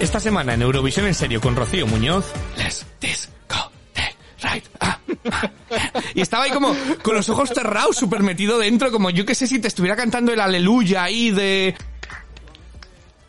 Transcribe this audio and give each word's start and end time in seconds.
Esta 0.00 0.20
semana 0.20 0.54
en 0.54 0.62
Eurovisión 0.62 1.06
en 1.06 1.14
serio 1.14 1.40
con 1.40 1.56
Rocío 1.56 1.86
Muñoz. 1.86 2.26
Let's 2.56 2.86
disco 3.00 3.70
right. 4.42 4.64
Ah, 4.80 4.98
ah. 5.32 5.50
Y 6.14 6.20
estaba 6.20 6.44
ahí 6.44 6.50
como 6.50 6.74
con 7.02 7.16
los 7.16 7.28
ojos 7.28 7.50
cerrados, 7.52 7.96
súper 7.96 8.22
metido 8.22 8.58
dentro, 8.58 8.92
como 8.92 9.10
yo 9.10 9.26
que 9.26 9.34
sé 9.34 9.46
si 9.46 9.58
te 9.60 9.66
estuviera 9.68 9.96
cantando 9.96 10.32
el 10.32 10.40
aleluya 10.40 11.02
ahí 11.02 11.30
de 11.32 11.74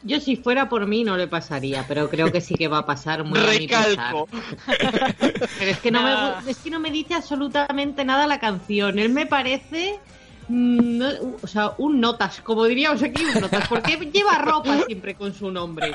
Yo 0.03 0.20
si 0.20 0.35
fuera 0.38 0.70
por 0.70 0.85
mí 0.85 1.03
no 1.03 1.17
le 1.17 1.27
pasaría, 1.27 1.85
pero 1.88 2.07
creo 2.09 2.31
que 2.31 2.40
sí 2.41 2.53
que 2.53 2.67
va 2.67 2.79
a 2.79 2.85
pasar 2.85 3.23
muy 3.23 3.40
a 3.40 3.48
mi 3.48 3.67
pesar. 3.67 3.90
Recalco. 3.90 4.29
Pero 4.67 5.71
es 5.71 5.79
que 5.79 5.90
no, 5.91 6.04
me, 6.04 6.51
es 6.51 6.57
que 6.57 6.70
no 6.70 6.79
me 6.79 6.91
dice 6.91 7.15
absolutamente 7.15 8.05
nada 8.05 8.27
la 8.27 8.40
canción. 8.40 8.99
Él 8.99 9.09
me 9.09 9.26
parece 9.26 9.99
mm, 10.48 10.98
no- 10.99 11.35
o 11.41 11.48
sea, 11.48 11.71
un 11.79 11.99
notas, 11.99 12.41
como 12.41 12.65
diríamos 12.65 13.01
aquí, 13.01 13.23
un 13.26 13.41
notas, 13.41 13.67
porque 13.67 13.98
lleva 14.13 14.38
ropa 14.38 14.77
siempre 14.85 15.15
con 15.15 15.34
su 15.34 15.49
nombre. 15.49 15.93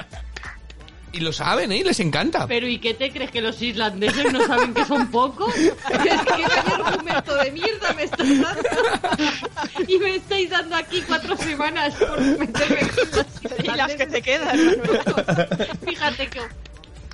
Y 1.14 1.20
lo 1.20 1.32
saben, 1.32 1.70
¿eh? 1.70 1.82
Les 1.84 2.00
encanta. 2.00 2.46
Pero 2.46 2.66
¿y 2.66 2.78
qué 2.78 2.92
te 2.92 3.12
crees 3.12 3.30
que 3.30 3.40
los 3.40 3.60
islandeses 3.62 4.32
no 4.32 4.44
saben 4.46 4.74
que 4.74 4.84
son 4.84 5.10
pocos? 5.10 5.54
Es 5.56 5.72
que 5.72 6.42
vaya 6.42 6.86
argumento 6.86 7.34
de 7.36 7.50
mierda 7.52 7.92
me 7.92 8.02
estáis 8.04 8.42
dando. 8.42 8.62
Y 9.86 9.98
me 9.98 10.16
estáis 10.16 10.50
dando 10.50 10.76
aquí 10.76 11.02
cuatro 11.06 11.36
semanas 11.36 11.94
por 11.94 12.20
meterme 12.20 12.80
con 12.88 13.10
los 13.12 13.64
Y 13.64 13.76
las 13.76 13.94
que 13.94 14.06
te 14.06 14.22
quedan. 14.22 14.58
Fíjate 15.86 16.26
que 16.28 16.40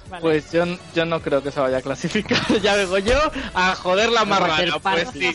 Vale. 0.09 0.23
Pues 0.23 0.51
yo, 0.51 0.65
yo 0.93 1.05
no 1.05 1.21
creo 1.23 1.41
que 1.41 1.53
se 1.53 1.61
vaya 1.61 1.79
a 1.79 1.83
clasificar. 1.83 2.41
Ya 2.63 2.75
vengo 2.75 2.99
yo 2.99 3.19
a 3.55 3.77
joder 3.77 4.11
la 4.11 4.25
marrana. 4.25 4.79
Pues 4.81 5.09
sí. 5.13 5.33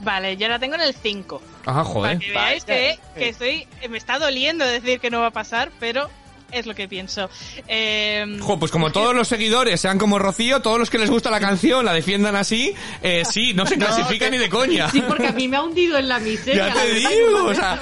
Vale, 0.00 0.36
yo 0.36 0.48
la 0.48 0.58
tengo 0.58 0.74
en 0.74 0.80
el 0.80 0.94
5. 0.94 1.40
Ajá, 1.66 1.82
Para 1.82 1.84
joder. 1.84 2.18
que 2.18 2.30
veáis 2.30 2.64
que, 2.64 2.98
que 3.14 3.28
estoy, 3.28 3.68
me 3.88 3.98
está 3.98 4.18
doliendo 4.18 4.64
decir 4.64 4.98
que 5.00 5.10
no 5.10 5.20
va 5.20 5.28
a 5.28 5.32
pasar, 5.32 5.70
pero 5.78 6.08
es 6.52 6.66
lo 6.66 6.74
que 6.74 6.88
pienso. 6.88 7.28
Eh, 7.66 8.38
Jo, 8.40 8.58
pues 8.58 8.70
como 8.70 8.90
todos 8.92 9.14
los 9.14 9.28
seguidores 9.28 9.80
sean 9.80 9.98
como 9.98 10.18
Rocío, 10.18 10.60
todos 10.60 10.78
los 10.78 10.90
que 10.90 10.98
les 10.98 11.10
gusta 11.10 11.30
la 11.30 11.40
canción 11.40 11.84
la 11.84 11.92
defiendan 11.92 12.36
así, 12.36 12.74
eh, 13.02 13.24
sí, 13.24 13.54
no 13.54 13.66
se 13.66 13.76
clasifica 13.76 14.30
ni 14.30 14.38
de 14.38 14.48
coña. 14.48 14.90
Sí, 14.90 15.02
porque 15.06 15.26
a 15.28 15.32
mí 15.32 15.48
me 15.48 15.56
ha 15.56 15.62
hundido 15.62 15.98
en 15.98 16.08
la 16.08 16.18
miseria. 16.18 16.68
Ya 16.68 16.74
te 16.82 16.94
digo, 16.94 17.10
como 17.32 17.48
o 17.50 17.54
sea, 17.54 17.80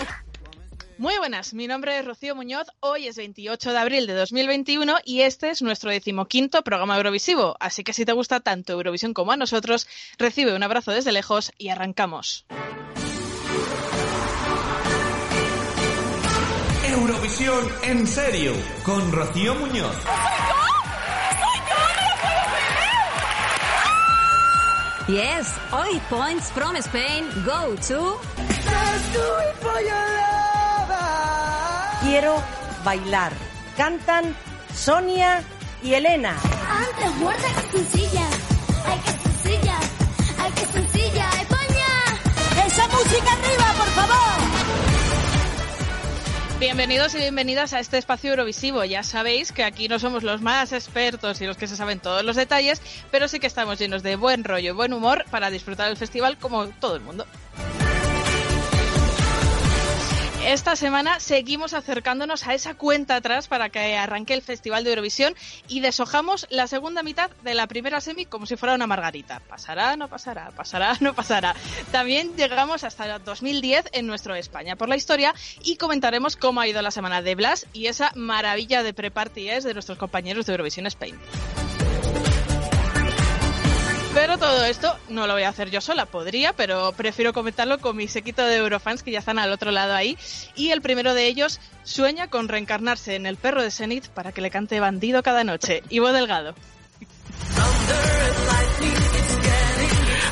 Muy 0.98 1.16
buenas, 1.18 1.52
mi 1.52 1.66
nombre 1.66 1.98
es 1.98 2.04
Rocío 2.04 2.34
Muñoz, 2.34 2.66
hoy 2.80 3.06
es 3.06 3.16
28 3.16 3.72
de 3.72 3.78
abril 3.78 4.06
de 4.06 4.14
2021 4.14 4.96
y 5.04 5.20
este 5.20 5.50
es 5.50 5.60
nuestro 5.60 5.90
decimoquinto 5.90 6.62
programa 6.62 6.96
Eurovisivo, 6.96 7.56
así 7.60 7.84
que 7.84 7.92
si 7.92 8.04
te 8.06 8.12
gusta 8.12 8.40
tanto 8.40 8.72
Eurovisión 8.72 9.12
como 9.12 9.32
a 9.32 9.36
nosotros, 9.36 9.86
recibe 10.18 10.54
un 10.56 10.62
abrazo 10.62 10.92
desde 10.92 11.12
lejos 11.12 11.52
y 11.58 11.68
arrancamos. 11.68 12.46
Eurovisión 16.96 17.68
en 17.82 18.06
serio, 18.06 18.52
con 18.82 19.12
Rocío 19.12 19.54
Muñoz. 19.54 19.94
Yes, 25.06 25.46
all 25.72 26.00
points 26.08 26.50
from 26.52 26.74
Spain 26.76 27.28
go 27.44 27.76
to 27.88 28.18
Quiero 32.02 32.42
bailar. 32.82 33.32
Cantan 33.76 34.34
Sonia 34.74 35.42
y 35.82 35.92
Elena. 35.94 36.34
Antes 36.34 37.14
muerta 37.16 37.48
que 37.72 37.78
sencilla. 37.78 38.26
Ay, 38.86 39.00
que 39.04 39.10
sencilla. 39.10 39.78
Ay, 40.38 40.52
que 40.52 40.66
sencilla. 40.66 41.30
España. 41.42 42.64
¡Esa 42.66 42.88
música 42.88 43.32
arriba, 43.32 43.74
por 43.76 43.88
favor! 43.88 44.35
Bienvenidos 46.58 47.14
y 47.14 47.18
bienvenidas 47.18 47.74
a 47.74 47.80
este 47.80 47.98
espacio 47.98 48.30
Eurovisivo. 48.30 48.82
Ya 48.82 49.02
sabéis 49.02 49.52
que 49.52 49.62
aquí 49.62 49.88
no 49.88 49.98
somos 49.98 50.22
los 50.22 50.40
más 50.40 50.72
expertos 50.72 51.38
y 51.42 51.46
los 51.46 51.58
que 51.58 51.66
se 51.66 51.76
saben 51.76 52.00
todos 52.00 52.24
los 52.24 52.34
detalles, 52.34 52.80
pero 53.10 53.28
sí 53.28 53.38
que 53.38 53.46
estamos 53.46 53.78
llenos 53.78 54.02
de 54.02 54.16
buen 54.16 54.42
rollo 54.42 54.70
y 54.70 54.74
buen 54.74 54.94
humor 54.94 55.26
para 55.30 55.50
disfrutar 55.50 55.88
del 55.88 55.98
festival 55.98 56.38
como 56.38 56.66
todo 56.68 56.96
el 56.96 57.02
mundo. 57.02 57.26
Esta 60.46 60.76
semana 60.76 61.18
seguimos 61.18 61.74
acercándonos 61.74 62.46
a 62.46 62.54
esa 62.54 62.74
cuenta 62.74 63.16
atrás 63.16 63.48
para 63.48 63.68
que 63.68 63.96
arranque 63.96 64.32
el 64.32 64.42
Festival 64.42 64.84
de 64.84 64.90
Eurovisión 64.90 65.34
y 65.66 65.80
deshojamos 65.80 66.46
la 66.50 66.68
segunda 66.68 67.02
mitad 67.02 67.32
de 67.42 67.54
la 67.54 67.66
primera 67.66 68.00
semi 68.00 68.26
como 68.26 68.46
si 68.46 68.54
fuera 68.54 68.76
una 68.76 68.86
margarita. 68.86 69.40
Pasará, 69.40 69.96
no 69.96 70.06
pasará, 70.06 70.52
pasará, 70.52 70.96
no 71.00 71.14
pasará. 71.14 71.56
También 71.90 72.36
llegamos 72.36 72.84
hasta 72.84 73.18
2010 73.18 73.86
en 73.90 74.06
nuestro 74.06 74.36
España 74.36 74.76
por 74.76 74.88
la 74.88 74.94
historia 74.94 75.34
y 75.64 75.78
comentaremos 75.78 76.36
cómo 76.36 76.60
ha 76.60 76.68
ido 76.68 76.80
la 76.80 76.92
semana 76.92 77.22
de 77.22 77.34
Blas 77.34 77.66
y 77.72 77.88
esa 77.88 78.12
maravilla 78.14 78.84
de 78.84 78.94
pre-party 78.94 79.46
de 79.48 79.74
nuestros 79.74 79.98
compañeros 79.98 80.46
de 80.46 80.52
Eurovisión 80.52 80.86
Spain. 80.86 81.18
Pero 84.26 84.38
todo 84.38 84.64
esto 84.64 84.98
no 85.08 85.28
lo 85.28 85.34
voy 85.34 85.44
a 85.44 85.50
hacer 85.50 85.70
yo 85.70 85.80
sola, 85.80 86.04
podría, 86.04 86.52
pero 86.52 86.90
prefiero 86.90 87.32
comentarlo 87.32 87.78
con 87.78 87.96
mi 87.96 88.08
séquito 88.08 88.44
de 88.44 88.56
Eurofans 88.56 89.04
que 89.04 89.12
ya 89.12 89.20
están 89.20 89.38
al 89.38 89.52
otro 89.52 89.70
lado 89.70 89.94
ahí. 89.94 90.18
Y 90.56 90.70
el 90.70 90.82
primero 90.82 91.14
de 91.14 91.28
ellos 91.28 91.60
sueña 91.84 92.26
con 92.26 92.48
reencarnarse 92.48 93.14
en 93.14 93.24
el 93.24 93.36
perro 93.36 93.62
de 93.62 93.70
Zenith 93.70 94.08
para 94.08 94.32
que 94.32 94.40
le 94.40 94.50
cante 94.50 94.80
bandido 94.80 95.22
cada 95.22 95.44
noche. 95.44 95.84
Ivo 95.90 96.12
Delgado. 96.12 96.56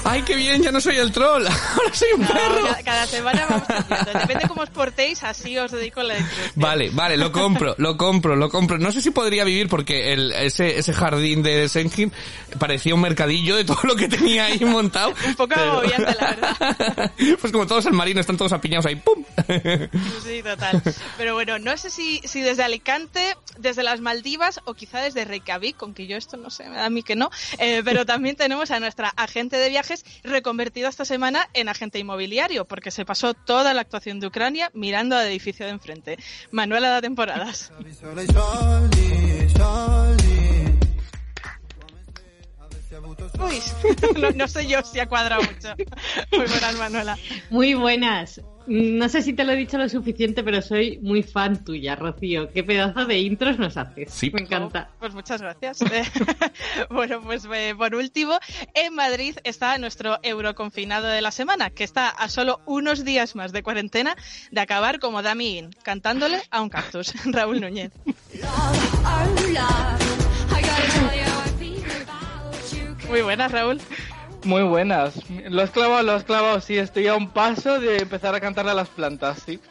Ay, 0.07 0.23
qué 0.23 0.37
bien, 0.37 0.63
ya 0.63 0.71
no 0.71 0.81
soy 0.81 0.97
el 0.97 1.11
troll, 1.13 1.47
ahora 1.47 1.95
soy 1.95 2.09
un 2.15 2.21
No, 2.23 2.29
perro. 2.29 2.63
cada, 2.67 2.83
cada 2.83 3.07
semana 3.07 3.47
vamos 3.49 3.67
cambiando. 3.67 4.13
Depende 4.21 4.49
cómo 4.49 4.63
os 4.63 4.71
portéis, 4.71 5.23
así 5.25 5.57
os 5.57 5.71
dedico 5.73 6.03
la 6.03 6.19
introducción. 6.19 6.53
Vale, 6.57 6.91
vale, 6.91 7.17
lo 7.17 7.33
compro, 7.33 7.75
lo 7.79 7.97
compro, 7.97 8.37
lo 8.37 8.51
compro. 8.51 8.79
No 8.79 8.93
sé 8.93 9.01
si 9.01 9.11
podría 9.11 9.45
vivir 9.45 9.69
porque 9.69 10.13
el, 10.13 10.31
ese, 10.33 10.79
ese 10.79 10.93
jardín 10.93 11.43
de 11.43 11.69
Senjin 11.69 12.13
parecía 12.59 12.95
un 12.95 13.01
mercadillo 13.01 13.57
de 13.57 13.65
todo 13.65 13.81
lo 13.85 13.97
que 13.97 14.09
tenía 14.09 14.45
ahí 14.47 14.61
montado. 14.65 15.15
Un 15.27 15.35
poco 15.35 15.55
agobiante, 15.55 16.15
la 16.21 16.27
verdad. 16.31 17.13
Pues 17.41 17.53
como 17.53 17.67
todos 17.67 17.87
al 17.87 17.93
marino 17.93 18.21
están 18.21 18.37
todos 18.37 18.53
apiñados 18.53 18.87
ahí, 18.87 18.97
¡pum! 18.97 19.25
Sí, 20.25 20.43
total. 20.43 20.83
Pero 21.17 21.35
bueno, 21.35 21.59
no 21.59 21.77
sé 21.77 21.91
si, 21.91 22.21
si 22.25 22.41
desde 22.41 22.63
Alicante, 22.63 23.37
desde 23.59 23.83
las 23.83 24.01
Maldivas 24.01 24.61
o 24.65 24.75
quizá 24.75 25.01
desde 25.01 25.25
Reykjavik, 25.25 25.77
aunque 25.83 26.07
yo 26.07 26.17
esto 26.17 26.37
no 26.37 26.51
sé, 26.51 26.65
me 26.69 26.77
da 26.77 26.87
a 26.87 26.91
mí 26.91 27.03
que 27.03 27.17
no. 27.17 27.31
Eh, 27.59 27.83
pero 27.85 28.07
también 28.07 28.37
tenemos 28.37 28.71
a 28.71 28.81
nuestra 28.81 29.09
agente 29.11 29.57
de 29.57 29.69
viajes 29.69 29.94
reconvertida 30.23 30.89
esta 30.89 31.05
semana 31.05 31.49
en 31.55 31.69
agente 31.69 31.99
inmobiliario, 31.99 32.65
porque 32.65 32.91
se 32.91 33.05
pasó 33.05 33.35
toda 33.35 33.75
la 33.75 33.83
actuación 33.83 34.21
de 34.21 34.27
Ucrania 34.27 34.71
mirando 34.75 35.17
al 35.17 35.27
edificio 35.27 35.67
de 35.67 35.73
enfrente. 35.73 36.19
Manuela 36.51 36.89
da 36.89 37.01
temporadas. 37.01 37.73
No, 44.21 44.31
no 44.31 44.49
sé 44.49 44.67
yo 44.67 44.83
si 44.83 45.01
ha 45.01 45.07
cuadrado 45.07 45.43
mucho. 45.43 45.75
Muy 46.33 46.47
buenas, 46.47 46.77
Manuela. 46.77 47.19
Muy 47.51 47.75
buenas. 47.75 48.41
No 48.67 49.09
sé 49.09 49.23
si 49.23 49.33
te 49.35 49.45
lo 49.45 49.53
he 49.53 49.57
dicho 49.57 49.77
lo 49.77 49.89
suficiente, 49.89 50.43
pero 50.43 50.63
soy 50.63 50.99
muy 51.03 51.23
fan 51.23 51.65
tuya, 51.65 51.97
Rocío. 51.97 52.51
Qué 52.51 52.65
pedazo 52.65 53.05
de 53.05 53.19
intros 53.19 53.59
nos 53.59 53.77
haces. 53.77 54.11
Sí. 54.11 54.31
Me 54.33 54.43
encanta. 54.43 54.89
Pues 54.99 55.15
muchas 55.15 55.41
gracias. 55.41 55.79
Bueno, 56.91 57.21
pues 57.21 57.47
eh, 57.53 57.75
por 57.77 57.95
último, 57.95 58.39
en 58.75 58.95
Madrid 58.95 59.37
está 59.45 59.77
nuestro 59.79 60.19
euroconfinado 60.23 61.07
de 61.07 61.23
la 61.23 61.31
semana, 61.31 61.71
que 61.71 61.85
está 61.85 62.09
a 62.09 62.29
solo 62.29 62.61
unos 62.67 63.05
días 63.05 63.35
más 63.35 63.53
de 63.53 63.63
cuarentena 63.63 64.17
de 64.51 64.61
acabar 64.61 64.99
como 64.99 65.23
Dami 65.23 65.59
In, 65.59 65.71
cantándole 65.83 66.41
a 66.51 66.63
un 66.63 66.69
cactus, 66.69 67.13
Raúl 67.27 67.61
Núñez. 67.61 67.93
Muy 73.09 73.23
buenas, 73.23 73.53
Raúl. 73.53 73.81
Muy 74.45 74.63
buenas. 74.63 75.15
Lo 75.49 75.63
has 75.63 75.71
clavado, 75.71 76.03
lo 76.03 76.13
has 76.13 76.25
clavado. 76.25 76.61
Sí, 76.61 76.77
estoy 76.77 77.07
a 77.07 77.15
un 77.15 77.31
paso 77.31 77.81
de 77.81 77.99
empezar 77.99 78.35
a 78.35 78.41
cantarle 78.41 78.73
a 78.73 78.75
las 78.75 78.89
plantas, 78.89 79.43
sí. 79.45 79.59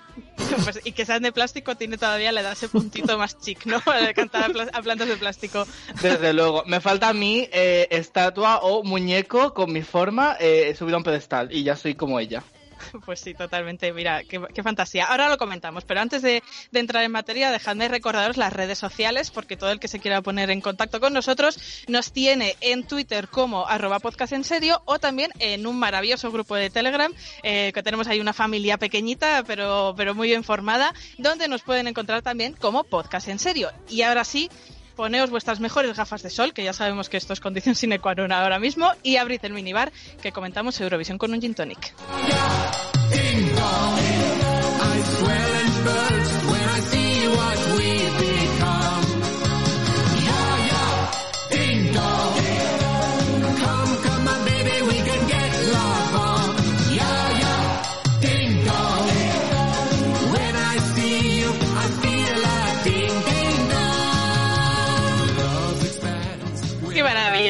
Pues, 0.64 0.80
y 0.84 0.92
que 0.92 1.06
sean 1.06 1.24
de 1.24 1.32
plástico 1.32 1.76
tiene 1.76 1.98
todavía, 1.98 2.32
le 2.32 2.44
da 2.44 2.52
ese 2.52 2.70
puntito 2.70 3.18
más 3.18 3.40
chic, 3.40 3.66
¿no? 3.66 3.82
De 4.06 4.14
cantar 4.14 4.44
a, 4.44 4.50
pla- 4.54 4.70
a 4.72 4.82
plantas 4.82 5.08
de 5.08 5.18
plástico. 5.18 5.66
Desde 6.02 6.34
luego. 6.34 6.64
Me 6.68 6.80
falta 6.82 7.10
a 7.10 7.14
mí 7.14 7.48
eh, 7.52 7.88
estatua 7.90 8.60
o 8.62 8.84
muñeco 8.84 9.54
con 9.56 9.72
mi 9.74 9.82
forma 9.82 10.36
eh, 10.40 10.76
subido 10.78 10.98
a 10.98 11.00
un 11.00 11.04
pedestal 11.04 11.52
y 11.52 11.64
ya 11.64 11.76
soy 11.76 11.96
como 11.96 12.20
ella. 12.20 12.44
Pues 13.06 13.20
sí, 13.20 13.34
totalmente. 13.34 13.92
Mira, 13.94 14.24
qué, 14.24 14.64
fantasía. 14.64 15.06
Ahora 15.06 15.30
lo 15.30 15.38
comentamos, 15.38 15.84
pero 15.86 16.00
antes 16.00 16.22
de, 16.22 16.44
de 16.72 16.80
entrar 16.80 17.04
en 17.04 17.12
materia, 17.12 17.52
dejadme 17.52 17.88
recordaros 17.88 18.38
las 18.38 18.54
redes 18.54 18.78
sociales, 18.78 19.32
porque 19.32 19.58
todo 19.58 19.72
el 19.72 19.80
que 19.80 19.88
se 19.88 20.00
quiera 20.00 20.22
poner 20.22 20.50
en 20.50 20.62
contacto 20.62 21.00
con 21.00 21.14
nosotros 21.14 21.84
nos 21.88 22.12
tiene 22.12 22.56
en 22.62 22.86
Twitter 22.86 23.28
como 23.28 23.68
arroba 23.68 24.00
podcast 24.00 24.34
en 24.34 24.44
serio 24.44 24.82
o 24.86 25.00
también 25.00 25.32
en 25.40 25.68
un 25.68 25.78
maravilloso 25.78 26.32
grupo 26.32 26.56
de 26.56 26.70
Telegram, 26.70 27.14
eh, 27.44 27.72
que 27.74 27.84
tenemos 27.84 28.08
ahí 28.08 28.20
una 28.20 28.34
familia 28.34 28.78
pequeñita, 28.78 29.44
pero, 29.46 29.94
pero 29.98 30.16
muy 30.16 30.28
bien 30.28 30.44
formada, 30.44 30.94
donde 31.18 31.48
nos 31.48 31.62
pueden 31.62 31.88
encontrar 31.88 32.22
también 32.22 32.54
como 32.54 32.84
podcast 32.84 33.28
en 33.28 33.40
serio. 33.40 33.72
Y 33.90 34.02
ahora 34.02 34.24
sí, 34.24 34.50
poneos 34.96 35.30
vuestras 35.30 35.60
mejores 35.60 35.96
gafas 35.96 36.24
de 36.24 36.30
sol, 36.30 36.54
que 36.54 36.64
ya 36.64 36.74
sabemos 36.74 37.10
que 37.10 37.18
esto 37.18 37.34
es 37.34 37.40
condición 37.40 37.76
sine 37.76 38.00
qua 38.00 38.16
non 38.16 38.32
ahora 38.32 38.60
mismo, 38.60 38.92
y 39.02 39.18
abrid 39.18 39.44
el 39.44 39.54
minibar 39.54 39.92
que 40.22 40.32
comentamos 40.32 40.80
Eurovisión 40.80 41.18
con 41.18 41.34
un 41.34 41.42
gin 41.42 41.54
tonic. 41.54 41.94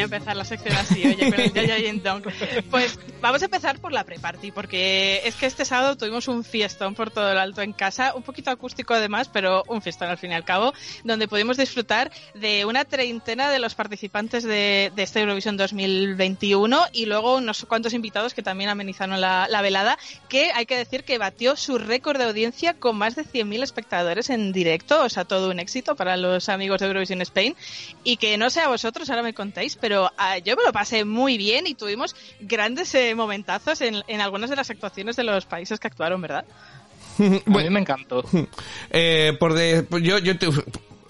Empezar 0.04 0.36
la 0.36 0.46
sección 0.46 0.76
así, 0.76 1.06
oye, 1.06 1.32
con 1.32 1.40
el 1.40 1.54
Yaya 1.54 1.78
Yin 1.80 2.02
Dong. 2.04 2.24
Pues 2.70 3.00
vamos 3.22 3.42
a 3.42 3.46
empezar 3.46 3.80
por 3.80 3.92
la 3.92 4.04
pre-party, 4.04 4.52
porque 4.52 5.22
es 5.26 5.36
que 5.36 5.46
este 5.46 5.66
sábado 5.66 5.98
tuvimos 5.98 6.28
un 6.28 6.44
fiestón 6.44 6.96
por 6.96 7.12
todo 7.12 7.32
el 7.32 7.38
alto 7.38 7.62
en 7.62 7.74
casa, 7.74 8.14
un 8.16 8.24
poquito 8.24 8.52
acústico 8.52 8.94
además, 8.94 9.30
pero 9.32 9.64
un 9.68 9.82
fiestón 9.82 10.10
al 10.10 10.18
fin 10.18 10.32
y 10.32 10.36
al 10.36 10.46
cabo, 10.46 10.74
donde 11.04 11.28
pudimos 11.28 11.58
disfrutar 11.58 12.12
de 12.34 12.66
una 12.66 12.86
treintena 12.86 13.50
de 13.50 13.60
los 13.60 13.76
participantes 13.76 14.44
de, 14.44 14.92
de 14.96 15.04
este 15.04 15.22
Eurovisión 15.22 15.58
2021 15.58 16.88
y 16.92 17.06
luego 17.06 17.38
unos 17.38 17.66
cuantos 17.66 17.94
invitados 17.94 18.34
que 18.34 18.44
también 18.44 18.70
amenizaron 18.70 19.20
la, 19.22 19.48
la 19.50 19.62
velada, 19.62 19.98
que 20.30 20.52
hay 20.52 20.66
que 20.66 20.78
decir 20.78 21.04
que 21.04 21.18
batió 21.18 21.56
su 21.56 21.78
récord 21.78 22.18
de 22.18 22.26
audiencia 22.26 22.74
con 22.74 22.98
más 22.98 23.16
de 23.16 23.24
100.000 23.24 23.64
espectadores 23.64 24.30
en 24.30 24.52
directo, 24.52 25.04
o 25.04 25.10
sea, 25.10 25.26
todo 25.26 25.50
un 25.50 25.60
éxito 25.60 25.96
para 25.96 26.18
los 26.18 26.50
amigos 26.50 26.80
de 26.80 26.88
Eurovisión 26.88 27.22
Spain, 27.22 27.56
y 28.04 28.18
que 28.18 28.38
no 28.38 28.50
sé 28.50 28.62
a 28.62 28.68
vosotros, 28.68 29.10
ahora 29.10 29.24
me 29.24 29.34
contáis, 29.34 29.76
pero 29.76 29.93
ah, 30.18 30.38
yo 30.40 30.56
me 30.56 30.64
lo 30.64 30.74
pasé 30.74 31.06
muy 31.06 31.38
bien 31.38 31.68
y 31.68 31.76
tuvimos 31.76 32.16
grandes 32.40 32.94
eh, 32.96 33.16
momentazos 33.16 33.82
en, 33.82 34.04
en 34.08 34.22
algunas 34.22 34.50
de 34.50 34.56
las 34.56 34.70
actuaciones 34.70 35.16
de 35.16 35.24
los 35.24 35.46
países 35.46 35.80
que 35.80 35.88
actuaron, 35.88 36.22
¿verdad? 36.22 36.46
A 37.20 37.50
mí 37.50 37.70
me 37.70 37.80
encantó. 37.80 38.24
Eh, 38.96 39.36
por 39.40 39.54
de, 39.54 39.88
yo, 40.04 40.20
yo 40.20 40.38
te, 40.38 40.48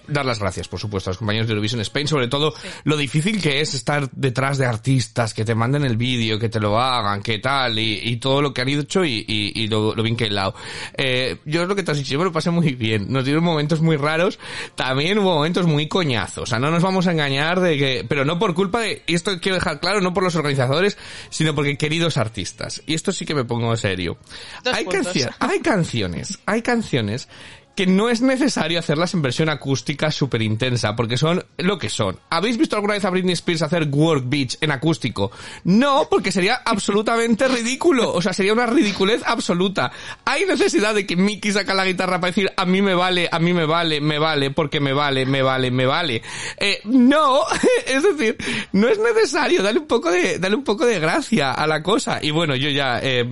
dar 0.08 0.24
las 0.24 0.38
gracias, 0.38 0.68
por 0.68 0.80
supuesto, 0.80 1.10
a 1.10 1.12
los 1.12 1.18
compañeros 1.18 1.46
de 1.46 1.52
Eurovision 1.52 1.80
Spain, 1.80 2.08
sobre 2.08 2.28
todo 2.28 2.54
lo 2.84 2.96
difícil 2.96 3.40
que 3.40 3.60
es 3.60 3.74
estar 3.74 4.10
detrás 4.12 4.58
de 4.58 4.66
artistas, 4.66 5.34
que 5.34 5.44
te 5.44 5.54
manden 5.54 5.84
el 5.84 5.96
vídeo, 5.96 6.38
que 6.38 6.48
te 6.48 6.60
lo 6.60 6.80
hagan, 6.80 7.22
que 7.22 7.38
tal, 7.38 7.78
y, 7.78 8.00
y 8.02 8.16
todo 8.16 8.42
lo 8.42 8.52
que 8.52 8.62
han 8.62 8.68
hecho 8.68 9.04
y, 9.04 9.24
y, 9.26 9.52
y 9.54 9.68
lo, 9.68 9.94
lo 9.94 10.02
bien 10.02 10.16
que 10.16 10.24
he 10.26 10.30
lado. 10.30 10.54
Eh, 10.96 11.38
yo 11.44 11.62
es 11.62 11.68
lo 11.68 11.74
que 11.76 11.82
te 11.82 11.90
has 11.92 11.98
dicho, 11.98 12.12
yo 12.12 12.18
me 12.18 12.24
lo 12.24 12.32
pasé 12.32 12.50
muy 12.50 12.74
bien. 12.74 13.06
Nos 13.12 13.24
dieron 13.24 13.42
momentos 13.44 13.80
muy 13.80 13.96
raros, 13.96 14.38
también 14.74 15.18
hubo 15.18 15.34
momentos 15.34 15.66
muy 15.66 15.88
coñazos. 15.88 16.44
O 16.44 16.46
sea, 16.46 16.58
no 16.58 16.70
nos 16.70 16.82
vamos 16.82 17.06
a 17.06 17.12
engañar 17.12 17.60
de 17.60 17.78
que, 17.78 18.06
pero 18.08 18.24
no 18.24 18.38
por 18.38 18.54
culpa 18.54 18.80
de, 18.80 19.02
y 19.06 19.14
esto 19.14 19.38
quiero 19.40 19.56
dejar 19.56 19.80
claro, 19.80 20.00
no 20.00 20.12
por 20.14 20.22
los 20.22 20.34
organizadores, 20.36 20.96
sino 21.30 21.54
porque 21.54 21.76
queridos 21.76 22.16
artistas. 22.16 22.82
Y 22.86 22.94
esto 22.94 23.12
sí 23.12 23.24
que 23.24 23.34
me 23.34 23.44
pongo 23.44 23.76
serio. 23.76 24.18
Dos 24.62 24.74
Hay, 24.74 24.84
cancio- 24.86 25.30
hay 25.38 25.60
canciones, 25.60 26.38
hay 26.46 26.62
canciones 26.62 27.28
que 27.74 27.86
no 27.86 28.08
es 28.08 28.20
necesario 28.20 28.78
hacerlas 28.78 29.14
en 29.14 29.22
versión 29.22 29.48
acústica 29.48 30.10
súper 30.10 30.42
intensa, 30.42 30.94
porque 30.94 31.16
son 31.16 31.44
lo 31.58 31.78
que 31.78 31.88
son. 31.88 32.18
¿Habéis 32.30 32.56
visto 32.56 32.76
alguna 32.76 32.94
vez 32.94 33.04
a 33.04 33.10
Britney 33.10 33.32
Spears 33.32 33.62
hacer 33.62 33.88
Work 33.90 34.24
Beach 34.26 34.56
en 34.60 34.70
acústico? 34.70 35.30
No, 35.64 36.06
porque 36.08 36.30
sería 36.30 36.62
absolutamente 36.64 37.48
ridículo. 37.48 38.12
O 38.12 38.22
sea, 38.22 38.32
sería 38.32 38.52
una 38.52 38.66
ridiculez 38.66 39.22
absoluta. 39.24 39.90
Hay 40.24 40.44
necesidad 40.44 40.94
de 40.94 41.06
que 41.06 41.16
Mickey 41.16 41.52
saca 41.52 41.74
la 41.74 41.84
guitarra 41.84 42.20
para 42.20 42.30
decir, 42.30 42.50
a 42.56 42.64
mí 42.64 42.80
me 42.80 42.94
vale, 42.94 43.28
a 43.30 43.38
mí 43.38 43.52
me 43.52 43.66
vale, 43.66 44.00
me 44.00 44.18
vale, 44.18 44.50
porque 44.50 44.80
me 44.80 44.92
vale, 44.92 45.26
me 45.26 45.42
vale, 45.42 45.70
me 45.70 45.86
vale. 45.86 46.22
Eh, 46.58 46.80
no, 46.84 47.42
es 47.86 48.02
decir, 48.02 48.36
no 48.72 48.88
es 48.88 48.98
necesario. 48.98 49.62
Dale 49.62 49.80
un 49.80 49.86
poco 49.86 50.10
de, 50.10 50.38
dale 50.38 50.54
un 50.54 50.64
poco 50.64 50.86
de 50.86 51.00
gracia 51.00 51.52
a 51.52 51.66
la 51.66 51.82
cosa. 51.82 52.20
Y 52.22 52.30
bueno, 52.30 52.54
yo 52.54 52.70
ya, 52.70 53.00
eh, 53.02 53.24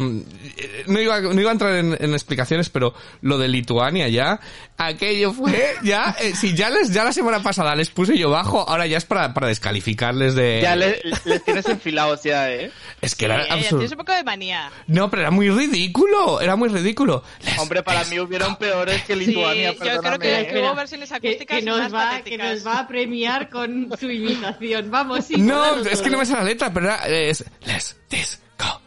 no 0.87 1.01
iba, 1.01 1.21
no 1.21 1.41
iba 1.41 1.51
a 1.51 1.53
entrar 1.53 1.75
en, 1.77 1.97
en 1.99 2.13
explicaciones, 2.13 2.71
pero 2.71 2.95
lo 3.21 3.39
de 3.39 3.49
Lituania 3.49 4.09
ya, 4.09 4.32
aquello 4.77 5.33
fue, 5.33 5.75
ya, 5.83 6.15
eh, 6.21 6.35
si 6.35 6.55
ya 6.55 6.71
les, 6.71 6.93
ya 6.93 7.05
la 7.05 7.13
semana 7.13 7.43
pasada 7.43 7.75
les 7.75 7.91
puse 7.91 8.17
yo 8.19 8.31
bajo, 8.31 8.69
ahora 8.69 8.87
ya 8.87 8.99
es 8.99 9.05
para, 9.05 9.33
para 9.35 9.49
descalificarles 9.49 10.35
de... 10.35 10.61
Ya 10.63 10.77
le- 10.77 11.01
les 11.25 11.45
tienes 11.45 11.67
enfilados 11.67 12.23
ya, 12.23 12.51
¿eh? 12.51 12.71
Es 13.01 13.15
que 13.15 13.25
era 13.27 13.43
Eh, 13.45 13.49
absurdo. 13.51 13.79
tienes 13.79 13.93
un 13.93 13.99
poco 13.99 14.13
de 14.13 14.25
manía. 14.25 14.71
No, 14.87 15.11
pero 15.11 15.23
era 15.23 15.31
muy 15.31 15.51
ridículo, 15.51 16.41
era 16.41 16.57
muy 16.57 16.69
ridículo. 16.69 17.23
Les- 17.45 17.59
Hombre, 17.59 17.83
para 17.83 18.05
mí 18.05 18.19
hubieron 18.21 18.57
peores 18.57 19.03
que 19.05 19.15
Sí, 19.15 19.27
Lituania, 19.27 19.73
yo 19.73 19.79
creo 19.79 20.19
que, 20.19 20.61
hubo 20.63 20.75
versiones 20.75 21.09
Que, 21.11 21.17
acústicas 21.17 21.59
que 21.59 21.65
nos 21.65 21.79
más 21.79 21.95
va, 21.95 22.11
que 22.11 22.17
patéticas. 22.37 22.55
nos 22.55 22.67
va 22.67 22.79
a 22.81 22.89
premiar 22.89 23.49
con 23.51 23.91
su 23.99 24.11
imitación. 24.11 24.91
Vamos, 24.91 25.25
sí. 25.27 25.37
No, 25.37 25.77
es 25.81 26.01
que 26.03 26.11
no 26.11 26.19
me 26.19 26.27
sale 26.27 26.41
la 26.41 26.45
letra, 26.49 26.73
pero 26.73 26.87
era, 26.87 26.97
es, 27.09 27.45
let's 27.67 27.97
disco, 28.11 28.81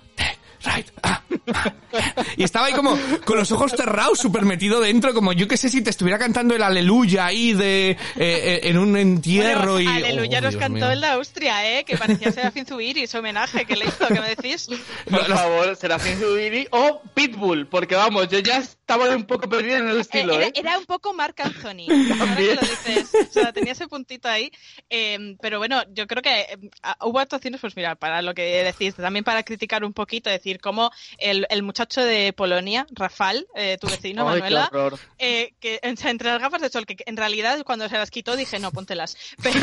right, 0.66 0.88
ah, 1.04 1.04
ah, 1.04 1.22
ah. 1.22 1.24
Y 2.38 2.44
estaba 2.44 2.68
ahí 2.68 2.74
como, 2.74 2.98
con 3.24 3.38
los 3.38 3.52
ojos 3.52 3.72
cerrados, 3.72 4.20
súper 4.20 4.44
metido 4.44 4.82
dentro, 4.82 5.14
como 5.14 5.32
yo 5.34 5.48
que 5.48 5.56
sé 5.58 5.70
si 5.70 5.82
te 5.82 5.90
estuviera 5.90 6.20
cantando 6.20 6.54
el 6.56 6.62
aleluya 6.64 7.26
ahí 7.28 7.54
de, 7.54 7.92
eh, 7.92 7.98
eh, 8.18 8.60
en 8.64 8.78
un 8.78 8.98
entierro 8.98 9.74
Bueno, 9.74 9.92
y... 9.92 10.04
Aleluya 10.04 10.40
Oh, 10.40 10.42
nos 10.42 10.52
Dios 10.52 10.62
cantó 10.62 10.80
mío. 10.86 10.92
en 10.92 11.02
la 11.02 11.14
Austria, 11.14 11.80
¿eh? 11.80 11.86
Que 11.86 11.98
parecía 11.98 12.32
Serafín 12.32 12.66
Zubiri, 12.66 13.08
su 13.08 13.18
homenaje. 13.20 13.66
¿Qué 13.66 13.76
le 13.78 13.86
hizo? 13.86 14.08
¿Qué 14.08 14.20
me 14.20 14.36
decís? 14.36 14.68
Por 15.10 15.26
favor, 15.28 15.76
Serafín 15.78 16.18
Zubiri 16.20 16.68
o 16.72 17.02
Pitbull, 17.14 17.68
porque 17.68 17.96
vamos, 17.96 18.28
yo 18.28 18.40
ya 18.40 18.58
estaba 18.58 19.10
un 19.16 19.24
poco 19.26 19.48
perdido 19.48 19.78
en 19.78 19.88
el 19.90 19.98
Eh, 19.98 20.02
estilo, 20.02 20.34
Era, 20.34 20.48
¿eh? 20.48 20.54
era 20.56 20.78
un 20.78 20.86
poco 20.86 21.14
Marc 21.14 21.40
Anthony. 21.40 21.86
Ahora 22.20 22.36
que 22.36 22.56
lo 22.56 22.62
dices. 22.62 23.10
O 23.30 23.32
sea, 23.32 23.54
tenía 23.54 23.72
ese 23.72 23.88
puntito 23.88 24.28
ahí. 24.28 24.52
Eh, 24.90 25.36
pero 25.42 25.60
bueno, 25.60 25.82
yo 25.94 26.06
creo 26.08 26.22
que 26.22 26.42
eh, 26.42 26.58
ah, 26.84 26.98
hubo 27.06 27.20
actuaciones, 27.20 27.62
pues 27.62 27.76
mira, 27.78 27.96
para 27.96 28.22
lo 28.22 28.34
que 28.34 28.64
decís, 28.64 28.96
también 28.96 29.24
para 29.24 29.44
criticar 29.44 29.84
un 29.86 29.94
poquito, 29.94 30.30
decir 30.30 30.60
cómo 30.60 30.92
el, 31.26 31.48
el 31.50 31.64
muchacho 31.64 32.02
de 32.02 32.34
Polonia, 32.34 32.86
Rafal, 32.92 33.48
eh, 33.56 33.78
tu 33.80 33.88
vecino, 33.88 34.30
Ay, 34.30 34.42
Manuela, 34.42 34.70
eh, 35.18 35.54
que 35.60 35.80
entre 35.82 36.30
las 36.30 36.40
gafas 36.40 36.62
de 36.62 36.70
sol, 36.70 36.86
que 36.86 36.98
en 37.06 37.18
realidad 37.18 37.64
cuando 37.66 37.90
se 37.90 37.98
las 37.98 38.12
quitó 38.12 38.36
dije, 38.36 38.60
no, 38.60 38.72
póntelas. 38.72 39.18
Pero 39.44 39.60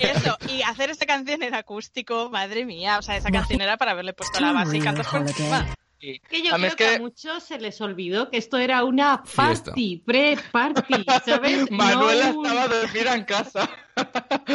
eso, 0.00 0.36
y 0.48 0.62
hacer 0.62 0.90
esta 0.90 1.06
canción 1.06 1.42
en 1.42 1.54
acústico, 1.54 2.30
madre 2.30 2.64
mía, 2.64 2.98
o 2.98 3.02
sea, 3.02 3.16
esa 3.16 3.30
canción 3.30 3.60
era 3.60 3.76
para 3.76 3.92
haberle 3.92 4.12
puesto 4.12 4.40
la 4.40 4.52
base 4.52 4.76
y 4.76 4.80
cantas 4.80 5.06
por 5.06 5.20
encima. 5.20 5.66
Sí. 6.00 6.20
Que 6.30 6.42
yo 6.42 6.52
creo 6.54 6.70
que... 6.70 6.76
que 6.76 6.94
a 6.96 6.98
muchos 7.00 7.42
se 7.42 7.58
les 7.58 7.80
olvidó 7.80 8.30
que 8.30 8.38
esto 8.38 8.56
era 8.58 8.84
una 8.84 9.22
party, 9.34 10.02
pre-party, 10.04 11.04
¿sabes? 11.24 11.68
Manuela 11.70 12.32
No 12.32 12.38
un- 12.40 12.46
estaba 12.46 12.68
dormida 12.68 13.14
en 13.14 13.24
casa. 13.24 13.68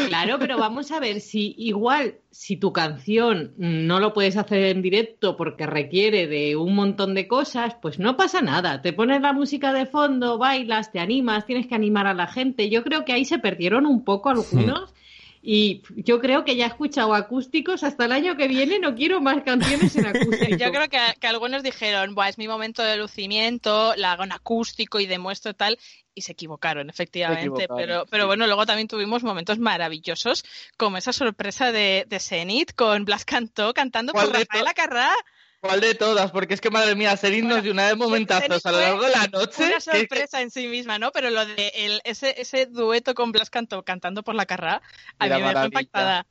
Claro, 0.08 0.40
pero 0.40 0.58
vamos 0.58 0.92
a 0.94 1.02
ver 1.02 1.20
si 1.20 1.54
igual, 1.58 2.16
si 2.32 2.56
tu 2.56 2.72
canción 2.72 3.54
no 3.58 4.00
lo 4.00 4.14
puedes 4.14 4.38
hacer 4.38 4.64
en 4.68 4.82
directo 4.82 5.36
porque 5.36 5.66
requiere 5.68 6.28
de 6.28 6.56
un 6.56 6.74
montón 6.76 7.14
de 7.14 7.28
cosas, 7.28 7.76
pues 7.82 8.00
no 8.00 8.16
pasa 8.16 8.42
nada. 8.42 8.82
Te 8.82 8.94
pones 8.94 9.22
la 9.22 9.34
música 9.34 9.74
de 9.74 9.86
fondo, 9.86 10.38
bailas, 10.38 10.94
te 10.94 11.00
animas, 11.02 11.46
tienes 11.46 11.68
que 11.68 11.76
animar 11.76 12.08
a 12.08 12.14
la 12.14 12.28
gente. 12.28 12.70
Yo 12.70 12.84
creo 12.86 13.04
que 13.04 13.12
ahí 13.12 13.26
se 13.26 13.38
perdieron 13.38 13.86
un 13.86 14.06
poco 14.06 14.30
algunos. 14.30 14.94
Y 15.46 15.82
yo 15.98 16.22
creo 16.22 16.46
que 16.46 16.56
ya 16.56 16.64
he 16.64 16.68
escuchado 16.70 17.14
acústicos 17.14 17.84
hasta 17.84 18.06
el 18.06 18.14
año 18.14 18.38
que 18.38 18.48
viene, 18.48 18.80
no 18.80 18.96
quiero 18.96 19.20
más 19.20 19.44
canciones 19.44 19.94
en 19.98 20.06
acústico. 20.06 20.56
Yo 20.58 20.72
creo 20.72 20.88
que, 20.88 21.00
que 21.20 21.28
algunos 21.28 21.64
dijeron, 21.64 22.16
Buah, 22.16 22.30
es 22.30 22.38
mi 22.38 22.48
momento 22.48 22.82
de 22.82 22.96
lucimiento, 22.96 23.94
la 23.98 24.14
hago 24.14 24.24
en 24.24 24.32
acústico 24.32 25.02
y 25.02 25.06
demuestro 25.06 25.54
tal, 25.54 25.78
y 26.16 26.22
se 26.22 26.32
equivocaron, 26.32 26.90
efectivamente. 26.90 27.42
Se 27.44 27.64
equivocaron, 27.64 27.78
pero, 27.78 28.06
pero 28.10 28.24
sí. 28.24 28.28
bueno, 28.28 28.46
luego 28.46 28.66
también 28.66 28.88
tuvimos 28.88 29.24
momentos 29.24 29.60
maravillosos, 29.60 30.46
como 30.78 30.96
esa 30.96 31.12
sorpresa 31.12 31.74
de, 31.74 32.06
de 32.08 32.20
Zenith 32.22 32.72
con 32.74 33.04
Blas 33.04 33.26
Cantó 33.26 33.74
cantando 33.74 34.14
por 34.14 34.22
¿Cuál 34.22 34.32
de 34.32 34.40
Rafael 34.46 34.64
to- 34.64 34.70
Acarrá. 34.70 35.14
¿Cuál 35.64 35.80
de 35.80 35.96
todas? 35.96 36.30
Porque 36.32 36.54
es 36.56 36.60
que, 36.60 36.70
madre 36.70 36.94
mía, 36.94 37.16
ser 37.16 37.34
himnos 37.34 37.64
de 37.64 37.72
una 37.72 37.88
de 37.88 37.96
momentazos 37.96 38.66
a 38.66 38.72
lo 38.74 38.80
largo 38.82 39.04
de 39.04 39.12
la 39.12 39.28
noche. 39.28 39.64
Una 39.64 39.76
que- 39.76 39.80
sorpresa 39.80 40.42
en 40.42 40.52
sí 40.52 40.68
misma, 40.68 41.00
¿no? 41.00 41.12
Pero 41.14 41.30
lo 41.30 41.46
de 41.46 41.72
el, 41.74 42.02
ese, 42.04 42.36
ese 42.42 42.66
dueto 42.66 43.14
con 43.16 43.32
Blas 43.32 43.50
Cantó 43.50 43.82
cantando 43.84 44.24
por 44.24 44.36
la 44.36 44.46
Carrá, 44.46 44.82
a 45.20 45.26
mí 45.26 45.32
Era 45.32 45.38
me 45.40 45.54
dejó 45.54 45.66
impactada. 45.68 46.26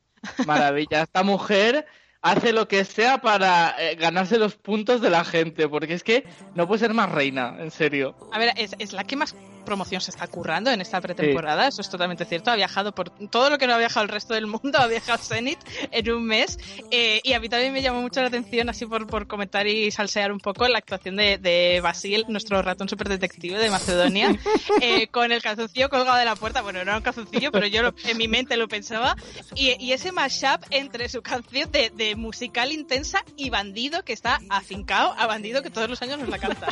Maravilla. 0.45 1.01
Esta 1.01 1.23
mujer 1.23 1.87
hace 2.21 2.53
lo 2.53 2.67
que 2.67 2.85
sea 2.85 3.17
para 3.21 3.75
eh, 3.79 3.95
ganarse 3.95 4.37
los 4.37 4.55
puntos 4.55 5.01
de 5.01 5.09
la 5.09 5.25
gente, 5.25 5.67
porque 5.67 5.95
es 5.95 6.03
que 6.03 6.25
no 6.53 6.67
puede 6.67 6.81
ser 6.81 6.93
más 6.93 7.11
reina, 7.11 7.55
en 7.59 7.71
serio. 7.71 8.15
A 8.31 8.37
ver, 8.37 8.53
es, 8.55 8.75
es 8.77 8.93
la 8.93 9.03
que 9.03 9.15
más 9.15 9.35
promoción 9.63 10.01
se 10.01 10.11
está 10.11 10.27
currando 10.27 10.71
en 10.71 10.81
esta 10.81 10.99
pretemporada, 11.01 11.67
eso 11.67 11.81
es 11.81 11.89
totalmente 11.89 12.25
cierto. 12.25 12.51
Ha 12.51 12.55
viajado 12.55 12.93
por 12.93 13.09
todo 13.29 13.49
lo 13.49 13.57
que 13.57 13.67
no 13.67 13.73
ha 13.73 13.77
viajado 13.77 14.03
el 14.03 14.09
resto 14.09 14.33
del 14.33 14.47
mundo, 14.47 14.77
ha 14.79 14.87
viajado 14.87 15.17
Zenit 15.23 15.59
en 15.91 16.11
un 16.11 16.25
mes. 16.25 16.57
eh, 16.91 17.21
y 17.23 17.33
a 17.33 17.39
mí 17.39 17.49
también 17.49 17.73
me 17.73 17.81
llamó 17.81 18.01
mucho 18.01 18.21
la 18.21 18.27
atención, 18.27 18.69
así 18.69 18.85
por, 18.85 19.07
por 19.07 19.27
comentar 19.27 19.67
y 19.67 19.91
salsear 19.91 20.31
un 20.31 20.39
poco, 20.39 20.67
la 20.67 20.77
actuación 20.79 21.15
de, 21.15 21.37
de 21.37 21.79
Basil, 21.81 22.25
nuestro 22.27 22.61
ratón 22.61 22.89
superdetective 22.89 23.57
de 23.57 23.69
Macedonia, 23.69 24.35
eh, 24.81 25.07
con 25.07 25.31
el 25.31 25.41
calzoncillo 25.41 25.89
colgado 25.89 26.17
de 26.17 26.25
la 26.25 26.35
puerta. 26.35 26.61
Bueno, 26.61 26.79
no 26.79 26.83
era 26.91 26.97
un 26.97 27.03
calzoncillo, 27.03 27.51
pero 27.51 27.67
yo 27.67 27.81
lo- 27.83 27.93
en 28.05 28.17
mi 28.17 28.27
mente 28.27 28.57
lo 28.57 28.67
pensaba. 28.67 29.15
Y, 29.55 29.75
y 29.83 29.93
ese 29.93 30.11
mashup 30.11 30.63
entre 30.71 31.09
su 31.09 31.21
canción 31.21 31.71
de, 31.71 31.89
de 31.91 32.15
musical 32.15 32.71
intensa 32.71 33.23
y 33.37 33.49
bandido 33.49 34.03
que 34.03 34.13
está 34.13 34.39
afincado 34.49 35.13
a 35.17 35.25
bandido 35.27 35.61
que 35.61 35.69
todos 35.69 35.89
los 35.89 36.01
años 36.01 36.19
nos 36.19 36.29
la 36.29 36.37
canta. 36.39 36.67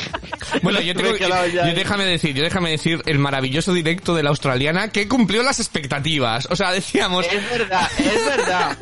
Bueno, 0.61 0.81
yo, 0.81 0.93
tengo, 0.95 1.15
ya, 1.15 1.45
yo 1.69 1.73
déjame 1.75 2.05
decir, 2.05 2.33
yo 2.35 2.43
déjame 2.43 2.71
decir 2.71 2.80
el 2.85 3.19
maravilloso 3.19 3.73
directo 3.73 4.15
de 4.15 4.23
la 4.23 4.29
australiana 4.29 4.89
que 4.89 5.07
cumplió 5.07 5.43
las 5.43 5.59
expectativas. 5.59 6.47
O 6.49 6.55
sea, 6.55 6.71
decíamos, 6.71 7.25
Es 7.31 7.49
verdad, 7.49 7.89
es 7.97 8.25
verdad. 8.25 8.77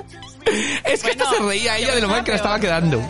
es 0.85 1.03
que 1.03 1.09
Bueno, 1.09 1.23
hasta 1.25 1.37
se 1.37 1.43
reía 1.43 1.77
ella 1.77 1.95
de 1.95 2.01
lo 2.01 2.07
mal 2.07 2.23
que 2.23 2.31
la 2.31 2.37
estaba 2.37 2.59
quedando. 2.59 3.01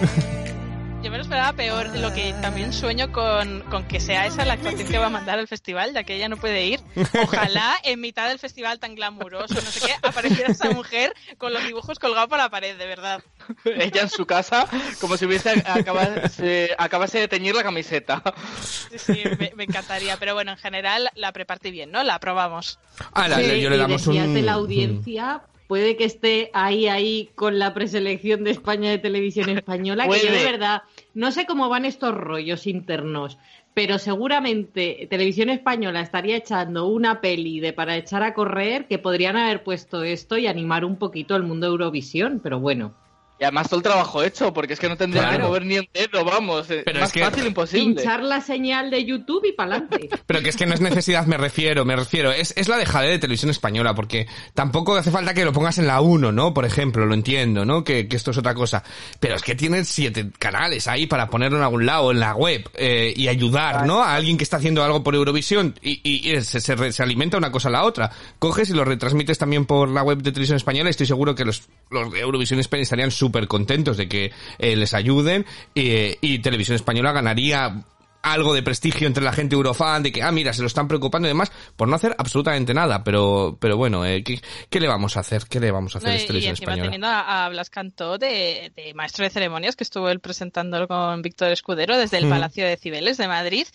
Yo 1.01 1.09
me 1.11 1.17
lo 1.17 1.23
esperaba 1.23 1.53
peor, 1.53 1.95
lo 1.97 2.13
que 2.13 2.33
también 2.41 2.73
sueño 2.73 3.09
con, 3.13 3.61
con 3.69 3.87
que 3.87 4.01
sea 4.01 4.25
esa 4.25 4.43
la 4.43 4.53
actuación 4.53 4.85
que 4.89 4.97
va 4.97 5.05
a 5.05 5.09
mandar 5.09 5.39
al 5.39 5.47
festival, 5.47 5.93
ya 5.93 6.03
que 6.03 6.15
ella 6.17 6.27
no 6.27 6.35
puede 6.35 6.65
ir. 6.65 6.81
Ojalá 7.23 7.77
en 7.85 8.01
mitad 8.01 8.27
del 8.27 8.37
festival 8.37 8.79
tan 8.79 8.95
glamuroso, 8.95 9.53
no 9.55 9.61
sé 9.61 9.79
qué, 9.87 9.93
apareciera 10.05 10.51
esa 10.51 10.71
mujer 10.71 11.13
con 11.37 11.53
los 11.53 11.63
dibujos 11.63 11.99
colgados 11.99 12.27
por 12.27 12.37
la 12.37 12.49
pared, 12.49 12.77
de 12.77 12.85
verdad. 12.85 13.23
Ella 13.63 14.01
en 14.01 14.09
su 14.09 14.25
casa, 14.25 14.67
como 14.99 15.15
si 15.15 15.25
hubiese 15.25 15.51
acabase, 15.65 16.75
acabase 16.77 17.19
de 17.19 17.27
teñir 17.29 17.55
la 17.55 17.63
camiseta. 17.63 18.21
Sí, 18.61 18.99
sí, 18.99 19.23
me, 19.39 19.53
me 19.55 19.63
encantaría. 19.63 20.17
Pero 20.17 20.33
bueno, 20.33 20.51
en 20.51 20.57
general 20.57 21.09
la 21.15 21.31
prepartí 21.31 21.71
bien, 21.71 21.91
¿no? 21.91 22.03
La 22.03 22.15
aprobamos. 22.15 22.77
Ah, 23.13 23.29
la- 23.29 23.37
Sí, 23.37 23.61
yo 23.61 23.69
le 23.69 23.77
damos 23.77 24.05
un... 24.05 24.33
de 24.33 24.41
la 24.41 24.53
audiencia, 24.53 25.41
puede 25.69 25.95
que 25.95 26.05
esté 26.05 26.49
ahí, 26.53 26.87
ahí 26.87 27.29
con 27.35 27.59
la 27.59 27.75
preselección 27.75 28.43
de 28.43 28.49
España 28.49 28.89
de 28.89 28.97
televisión 28.97 29.49
española, 29.57 30.07
que 30.09 30.25
yo 30.25 30.33
de 30.33 30.43
verdad 30.43 30.81
no 31.13 31.31
sé 31.31 31.45
cómo 31.45 31.69
van 31.69 31.85
estos 31.85 32.15
rollos 32.15 32.65
internos, 32.65 33.37
pero 33.75 33.99
seguramente 33.99 35.05
Televisión 35.11 35.49
Española 35.49 36.01
estaría 36.01 36.37
echando 36.37 36.87
una 36.87 37.21
peli 37.21 37.59
de 37.59 37.71
para 37.71 37.97
echar 37.97 38.23
a 38.23 38.33
correr 38.33 38.87
que 38.87 38.97
podrían 38.97 39.37
haber 39.37 39.63
puesto 39.63 40.01
esto 40.03 40.39
y 40.39 40.47
animar 40.47 40.83
un 40.83 40.95
poquito 40.95 41.35
al 41.35 41.43
mundo 41.43 41.67
Eurovisión, 41.67 42.39
pero 42.41 42.59
bueno. 42.59 42.95
Y 43.39 43.43
además 43.45 43.69
todo 43.69 43.77
el 43.77 43.83
trabajo 43.83 44.21
hecho, 44.21 44.53
porque 44.53 44.73
es 44.73 44.79
que 44.79 44.89
no 44.89 44.97
tendría 44.97 45.29
que 45.31 45.39
mover 45.39 45.65
ni 45.65 45.79
un 45.79 45.87
dedo, 45.93 46.25
vamos. 46.25 46.69
eh, 46.71 46.81
Pero 46.85 46.99
más 46.99 47.09
es 47.09 47.13
que- 47.13 47.21
fácil 47.21 47.47
imposible. 47.47 47.95
Pinchar 47.95 48.21
la 48.21 48.41
señal 48.41 48.91
de 48.91 49.05
YouTube 49.05 49.45
y 49.45 49.53
pa'lante. 49.53 50.09
Pero 50.25 50.41
que 50.41 50.49
es 50.49 50.57
que 50.57 50.65
no 50.65 50.73
es 50.73 50.81
necesidad, 50.81 51.25
me 51.25 51.37
refiero, 51.37 51.85
me 51.85 51.95
refiero. 51.95 52.31
Es, 52.31 52.53
es 52.57 52.67
la 52.67 52.75
dejadez 52.77 53.11
de 53.11 53.19
televisión 53.19 53.49
española, 53.49 53.95
porque 53.95 54.27
tampoco 54.53 54.95
hace 54.97 55.09
falta 55.11 55.33
que 55.33 55.45
lo 55.45 55.53
pongas 55.53 55.77
en 55.77 55.87
la 55.87 56.01
1, 56.01 56.31
¿no? 56.33 56.53
Por 56.53 56.65
ejemplo, 56.65 57.05
lo 57.05 57.13
entiendo, 57.13 57.63
¿no? 57.63 57.83
Que, 57.85 58.09
que 58.09 58.17
esto 58.17 58.31
es 58.31 58.37
otra 58.37 58.53
cosa. 58.53 58.83
Pero 59.21 59.35
es 59.35 59.41
que 59.41 59.55
tienen 59.55 59.85
siete 59.85 60.29
canales 60.37 60.87
ahí 60.87 61.07
para 61.07 61.29
ponerlo 61.29 61.57
en 61.59 61.63
algún 61.63 61.85
lado, 61.85 62.11
en 62.11 62.19
la 62.19 62.35
web, 62.35 62.69
eh, 62.75 63.13
y 63.15 63.29
ayudar, 63.29 63.85
¿no? 63.87 64.01
A 64.03 64.15
alguien 64.15 64.37
que 64.37 64.43
está 64.43 64.57
haciendo 64.57 64.83
algo 64.83 65.01
por 65.01 65.15
Eurovisión, 65.15 65.75
y, 65.81 66.01
y- 66.03 66.29
y 66.35 66.41
se, 66.41 66.59
se 66.59 66.75
re- 66.75 66.91
se 66.91 67.03
alimenta 67.03 67.37
una 67.37 67.51
cosa 67.53 67.69
a 67.69 67.71
la 67.71 67.83
otra. 67.85 68.11
Coges 68.37 68.69
y 68.69 68.73
lo 68.73 68.83
retransmites 68.83 69.37
también 69.37 69.65
por 69.65 69.87
la 69.87 70.03
web 70.03 70.17
de 70.17 70.31
televisión 70.33 70.57
española, 70.57 70.89
y 70.89 70.91
estoy 70.91 71.07
seguro 71.07 71.35
que 71.35 71.45
los, 71.45 71.69
los 71.89 72.11
de 72.11 72.19
Eurovisión 72.19 72.59
España 72.59 72.83
estarían 72.83 73.11
súper 73.11 73.28
contentos 73.47 73.97
de 73.97 74.07
que 74.07 74.31
eh, 74.57 74.75
les 74.75 74.93
ayuden, 74.93 75.45
eh, 75.75 76.17
y 76.21 76.39
televisión 76.39 76.75
española 76.75 77.11
ganaría 77.11 77.83
algo 78.21 78.53
de 78.53 78.63
prestigio 78.63 79.07
entre 79.07 79.23
la 79.23 79.33
gente 79.33 79.55
eurofan, 79.55 80.03
de 80.03 80.11
que, 80.11 80.23
ah, 80.23 80.31
mira, 80.31 80.53
se 80.53 80.61
lo 80.61 80.67
están 80.67 80.87
preocupando 80.87 81.27
y 81.27 81.31
demás, 81.31 81.51
por 81.75 81.87
no 81.87 81.95
hacer 81.95 82.15
absolutamente 82.17 82.73
nada, 82.73 83.03
pero, 83.03 83.57
pero 83.59 83.77
bueno, 83.77 84.05
eh, 84.05 84.23
¿qué, 84.23 84.41
qué 84.69 84.79
le 84.79 84.87
vamos 84.87 85.17
a 85.17 85.21
hacer? 85.21 85.43
¿Qué 85.49 85.59
le 85.59 85.71
vamos 85.71 85.95
a 85.95 85.97
hacer 85.97 86.09
No, 86.09 86.15
a 86.15 86.37
y, 86.37 86.43
y 86.43 86.47
encima 86.47 86.75
teniendo 86.75 87.07
a, 87.07 87.45
a 87.45 87.49
Blas 87.49 87.69
Cantó 87.69 88.17
de, 88.17 88.71
de 88.75 88.93
maestro 88.93 89.23
de 89.23 89.29
ceremonias, 89.29 89.75
que 89.75 89.83
estuvo 89.83 90.09
él 90.09 90.19
presentándolo 90.19 90.87
con 90.87 91.21
Víctor 91.21 91.51
Escudero 91.51 91.97
desde 91.97 92.17
el 92.17 92.29
Mm. 92.29 92.31
Palacio 92.31 92.65
de 92.65 92.77
Cibeles 92.77 93.17
de 93.17 93.27
Madrid. 93.27 93.67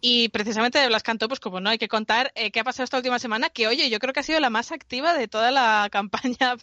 Y 0.00 0.28
precisamente 0.30 0.78
de 0.78 0.88
Blas 0.88 1.02
Cantó, 1.02 1.28
pues 1.28 1.40
como 1.40 1.60
no 1.60 1.70
hay 1.70 1.78
que 1.78 1.88
contar 1.88 2.32
eh, 2.34 2.50
qué 2.50 2.60
ha 2.60 2.64
pasado 2.64 2.84
esta 2.84 2.96
última 2.96 3.18
semana, 3.18 3.50
que 3.50 3.68
oye, 3.68 3.88
yo 3.88 3.98
creo 3.98 4.12
que 4.12 4.20
ha 4.20 4.24
sido 4.24 4.40
la 4.40 4.50
más 4.50 4.72
activa 4.72 5.14
de 5.14 5.28
toda 5.28 5.50
la 5.50 5.88
campaña 5.92 6.56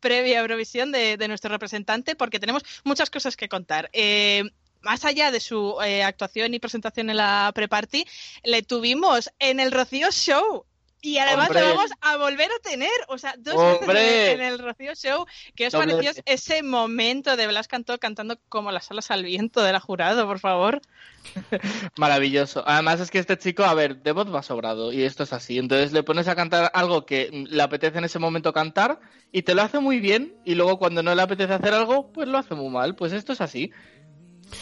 previa 0.00 0.38
a 0.38 0.42
Eurovisión 0.42 0.92
de, 0.92 1.16
de 1.16 1.28
nuestro 1.28 1.50
representante, 1.50 2.16
porque 2.16 2.40
tenemos 2.40 2.62
muchas 2.84 3.10
cosas 3.10 3.36
que 3.36 3.48
contar. 3.48 3.90
Eh, 3.92 4.44
más 4.84 5.04
allá 5.04 5.30
de 5.30 5.40
su 5.40 5.76
eh, 5.84 6.02
actuación 6.02 6.54
y 6.54 6.60
presentación 6.60 7.10
en 7.10 7.16
la 7.16 7.50
pre-party, 7.54 8.06
le 8.44 8.62
tuvimos 8.62 9.30
en 9.38 9.60
el 9.60 9.72
Rocío 9.72 10.10
Show. 10.10 10.64
Y 11.04 11.18
además 11.18 11.48
Hombre. 11.48 11.60
lo 11.60 11.74
vamos 11.74 11.90
a 12.00 12.16
volver 12.16 12.50
a 12.50 12.62
tener. 12.62 12.90
O 13.08 13.18
sea, 13.18 13.34
dos 13.36 13.56
Hombre. 13.56 13.92
veces 13.92 14.34
en 14.36 14.40
el 14.40 14.58
Rocío 14.58 14.94
Show. 14.94 15.26
¿Qué 15.54 15.66
os 15.66 15.74
pareció 15.74 16.12
ese 16.24 16.62
momento 16.62 17.36
de 17.36 17.46
Blas 17.46 17.68
Cantó 17.68 17.98
cantando 17.98 18.38
como 18.48 18.72
las 18.72 18.90
alas 18.90 19.10
al 19.10 19.22
viento 19.22 19.62
de 19.62 19.72
la 19.72 19.80
jurado, 19.80 20.26
por 20.26 20.38
favor? 20.38 20.80
Maravilloso. 21.98 22.64
Además 22.66 23.00
es 23.00 23.10
que 23.10 23.18
este 23.18 23.36
chico, 23.36 23.64
a 23.64 23.74
ver, 23.74 24.02
de 24.02 24.12
voz 24.12 24.34
va 24.34 24.42
sobrado 24.42 24.94
y 24.94 25.02
esto 25.02 25.24
es 25.24 25.34
así. 25.34 25.58
Entonces 25.58 25.92
le 25.92 26.04
pones 26.04 26.26
a 26.26 26.36
cantar 26.36 26.70
algo 26.72 27.04
que 27.04 27.28
le 27.50 27.62
apetece 27.62 27.98
en 27.98 28.04
ese 28.04 28.18
momento 28.18 28.54
cantar 28.54 28.98
y 29.30 29.42
te 29.42 29.54
lo 29.54 29.60
hace 29.60 29.80
muy 29.80 30.00
bien 30.00 30.34
y 30.46 30.54
luego 30.54 30.78
cuando 30.78 31.02
no 31.02 31.14
le 31.14 31.20
apetece 31.20 31.52
hacer 31.52 31.74
algo, 31.74 32.12
pues 32.12 32.28
lo 32.28 32.38
hace 32.38 32.54
muy 32.54 32.70
mal. 32.70 32.94
Pues 32.94 33.12
esto 33.12 33.34
es 33.34 33.42
así. 33.42 33.72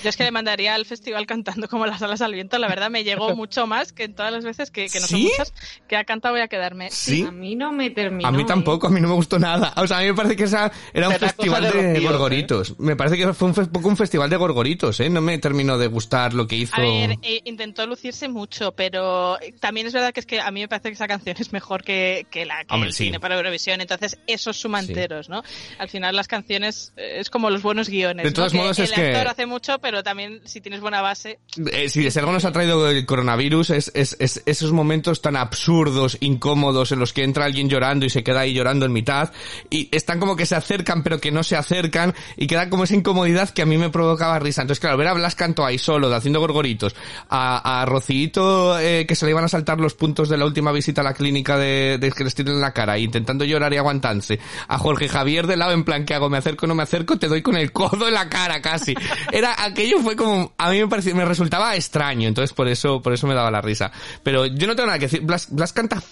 Yo 0.03 0.09
es 0.11 0.17
que 0.17 0.25
le 0.25 0.31
mandaría 0.31 0.75
al 0.75 0.85
festival 0.87 1.27
cantando 1.27 1.69
como 1.69 1.87
las 1.87 2.03
alas 2.03 2.21
al 2.23 2.33
viento. 2.35 2.59
La 2.59 2.69
verdad 2.69 2.91
me 2.91 3.05
llegó 3.05 3.35
mucho 3.37 3.67
más 3.67 3.93
que 3.93 4.05
en 4.05 4.15
todas 4.15 4.33
las 4.33 4.45
veces 4.45 4.71
que, 4.71 4.89
que 4.89 5.01
no 5.01 5.07
son 5.07 5.19
¿Sí? 5.19 5.25
muchas 5.31 5.53
que 5.89 5.97
ha 5.97 6.05
cantado 6.05 6.35
voy 6.35 6.43
a 6.43 6.49
quedarme. 6.49 6.91
¿Sí? 6.91 7.25
A 7.27 7.31
mí 7.31 7.55
no 7.57 7.73
me 7.73 7.91
terminó. 7.91 8.29
A 8.29 8.33
mí 8.33 8.43
¿eh? 8.43 8.47
tampoco, 8.47 8.87
a 8.87 8.91
mí 8.91 9.01
no 9.01 9.09
me 9.09 9.15
gustó 9.15 9.39
nada. 9.39 9.73
O 9.77 9.87
sea, 9.87 9.99
a 9.99 10.01
mí 10.01 10.07
me 10.07 10.15
parece 10.15 10.37
que 10.37 10.45
esa 10.45 10.71
era 10.93 11.09
un 11.09 11.15
festival 11.17 11.63
de 11.65 11.73
de 11.73 11.93
Rocío, 11.95 12.11
gorgoritos. 12.11 12.79
Me 12.79 12.97
parece 12.97 13.17
que 13.17 13.33
fue 13.33 13.49
un 13.49 13.55
poco 13.55 13.89
un 13.89 13.97
festival 13.97 14.29
de 14.31 14.37
gorgoritos, 14.37 15.01
¿eh? 15.01 15.09
No 15.11 15.21
me 15.21 15.39
terminó 15.39 15.79
de 15.79 15.87
gustar 15.87 16.35
lo 16.35 16.47
que 16.47 16.57
hizo. 16.57 16.75
A 16.77 16.81
ver, 16.81 17.17
eh, 17.23 17.41
intentó 17.45 17.87
lucirse 17.87 18.29
mucho, 18.29 18.73
pero 18.73 19.39
también 19.61 19.87
es 19.87 19.93
verdad 19.93 20.13
que 20.13 20.21
es 20.21 20.27
que 20.27 20.41
a 20.41 20.51
mí 20.51 20.61
me 20.61 20.69
parece 20.69 20.89
que 20.89 20.95
esa 20.95 21.09
canción 21.09 21.37
es 21.39 21.53
mejor 21.53 21.83
que, 21.83 22.27
que 22.31 22.45
la 22.47 22.65
que 22.65 22.75
Hombre, 22.75 22.93
sí. 22.93 23.05
tiene 23.05 23.21
para 23.21 23.37
Eurovisión, 23.37 23.81
entonces 23.81 24.19
esos 24.27 24.57
suman 24.57 24.83
Sí. 24.87 24.95
¿no? 25.29 25.43
Al 25.79 25.89
final 25.89 26.15
las 26.17 26.29
canciones 26.29 26.93
eh, 26.97 27.17
es 27.21 27.31
como 27.31 27.51
los 27.51 27.63
buenos 27.63 27.89
guiones, 27.89 28.25
De 28.25 28.31
¿no? 28.31 28.35
todos 28.35 28.53
Que 28.53 28.59
modos, 28.59 28.79
el 28.79 28.85
es 28.87 28.93
que- 28.93 29.09
actor 29.15 29.29
hace 29.29 29.47
mucho, 29.47 29.79
pero 29.83 30.03
también 30.03 30.41
si 30.45 30.61
tienes 30.61 30.81
buena 30.81 31.03
base, 31.03 31.41
Eh, 31.73 31.89
si 31.89 32.03
de 32.03 32.21
algo 32.21 32.33
nos 32.33 32.45
ha 32.45 32.53
traído 32.53 32.89
el 32.89 33.05
coronavirus 33.05 33.71
es, 33.71 33.91
es, 33.95 34.17
es 34.21 34.43
esos 34.47 34.73
momentos 34.73 35.21
tan 35.21 35.37
absurdos, 35.37 36.17
incómodos, 36.21 36.93
en 36.93 37.01
los 37.01 37.13
que 37.13 37.25
entra 37.25 37.45
alguien 37.45 37.69
llorando 37.69 38.07
y 38.07 38.11
se 38.11 38.23
queda 38.23 38.41
ahí 38.41 38.55
llorando 38.55 38.87
en 38.87 38.93
mitad, 38.93 39.33
y 39.69 39.89
están 39.95 40.21
como 40.21 40.37
que 40.37 40.47
se 40.47 40.55
acercan 40.55 41.03
pero 41.03 41.21
que 41.21 41.33
no 41.33 41.43
se 41.43 41.57
acercan, 41.57 42.15
y 42.37 42.47
queda 42.47 42.71
como 42.71 42.85
esa 42.85 42.95
incomodidad 42.95 43.51
que 43.51 43.63
a 43.63 43.67
mí 43.67 43.77
me 43.77 43.91
provocaba 43.91 44.39
risa. 44.39 44.63
Entonces, 44.63 44.81
claro, 44.81 44.97
ver 44.97 45.09
a 45.09 45.15
Blas 45.15 45.35
Canto 45.35 45.67
ahí 45.67 45.79
solo, 45.79 46.15
haciendo 46.15 46.41
gorgoritos, 46.41 46.95
a, 47.29 47.83
a 47.83 47.85
Rocito 47.85 48.79
eh, 48.79 49.05
que 49.07 49.17
se 49.17 49.25
le 49.25 49.33
iban 49.33 49.45
a 49.45 49.49
saltar 49.49 49.81
los 49.81 49.95
puntos 49.95 50.29
de 50.29 50.37
la 50.37 50.47
última 50.47 50.71
visita 50.71 51.01
a 51.01 51.05
la 51.05 51.15
clínica 51.15 51.59
de, 51.59 51.99
de 51.99 52.13
que 52.13 52.25
les 52.25 52.35
tienen 52.35 52.55
en 52.55 52.61
la 52.61 52.73
cara, 52.73 52.99
intentando 52.99 53.45
llorar 53.45 53.73
y 53.75 53.79
aguantarse, 53.79 54.39
a 54.69 54.79
Jorge 54.79 55.09
Javier 55.09 55.47
de 55.47 55.57
lado 55.57 55.73
en 55.73 55.85
plan, 55.85 56.05
¿qué 56.05 56.15
hago? 56.15 56.31
¿Me 56.31 56.39
acerco 56.39 56.67
no 56.67 56.75
me 56.75 56.85
acerco? 56.85 57.19
Te 57.19 57.27
doy 57.29 57.43
con 57.43 57.57
el 57.57 57.73
codo 57.73 58.07
en 58.09 58.15
la 58.15 58.29
cara 58.29 58.63
casi. 58.63 58.95
Era, 59.33 59.53
aquello 59.65 60.01
fue 60.01 60.17
como, 60.17 60.53
a 60.59 60.71
mí 60.71 60.81
me 60.81 60.89
parecía, 60.89 61.15
me 61.15 61.25
resultaba 61.25 61.75
extraño, 61.77 62.29
entonces 62.29 62.53
por 62.53 62.69
eso, 62.69 63.01
por 63.01 63.13
eso 63.13 63.27
me 63.27 63.35
daba 63.35 63.51
la 63.51 63.61
risa. 63.61 63.91
Pero 64.23 64.47
yo 64.47 64.67
no 64.67 64.75
tengo 64.75 64.87
nada 64.87 64.99
que 64.99 65.07
decir, 65.07 65.23
Blas, 65.23 65.49
Blas 65.51 65.73
canta, 65.73 66.03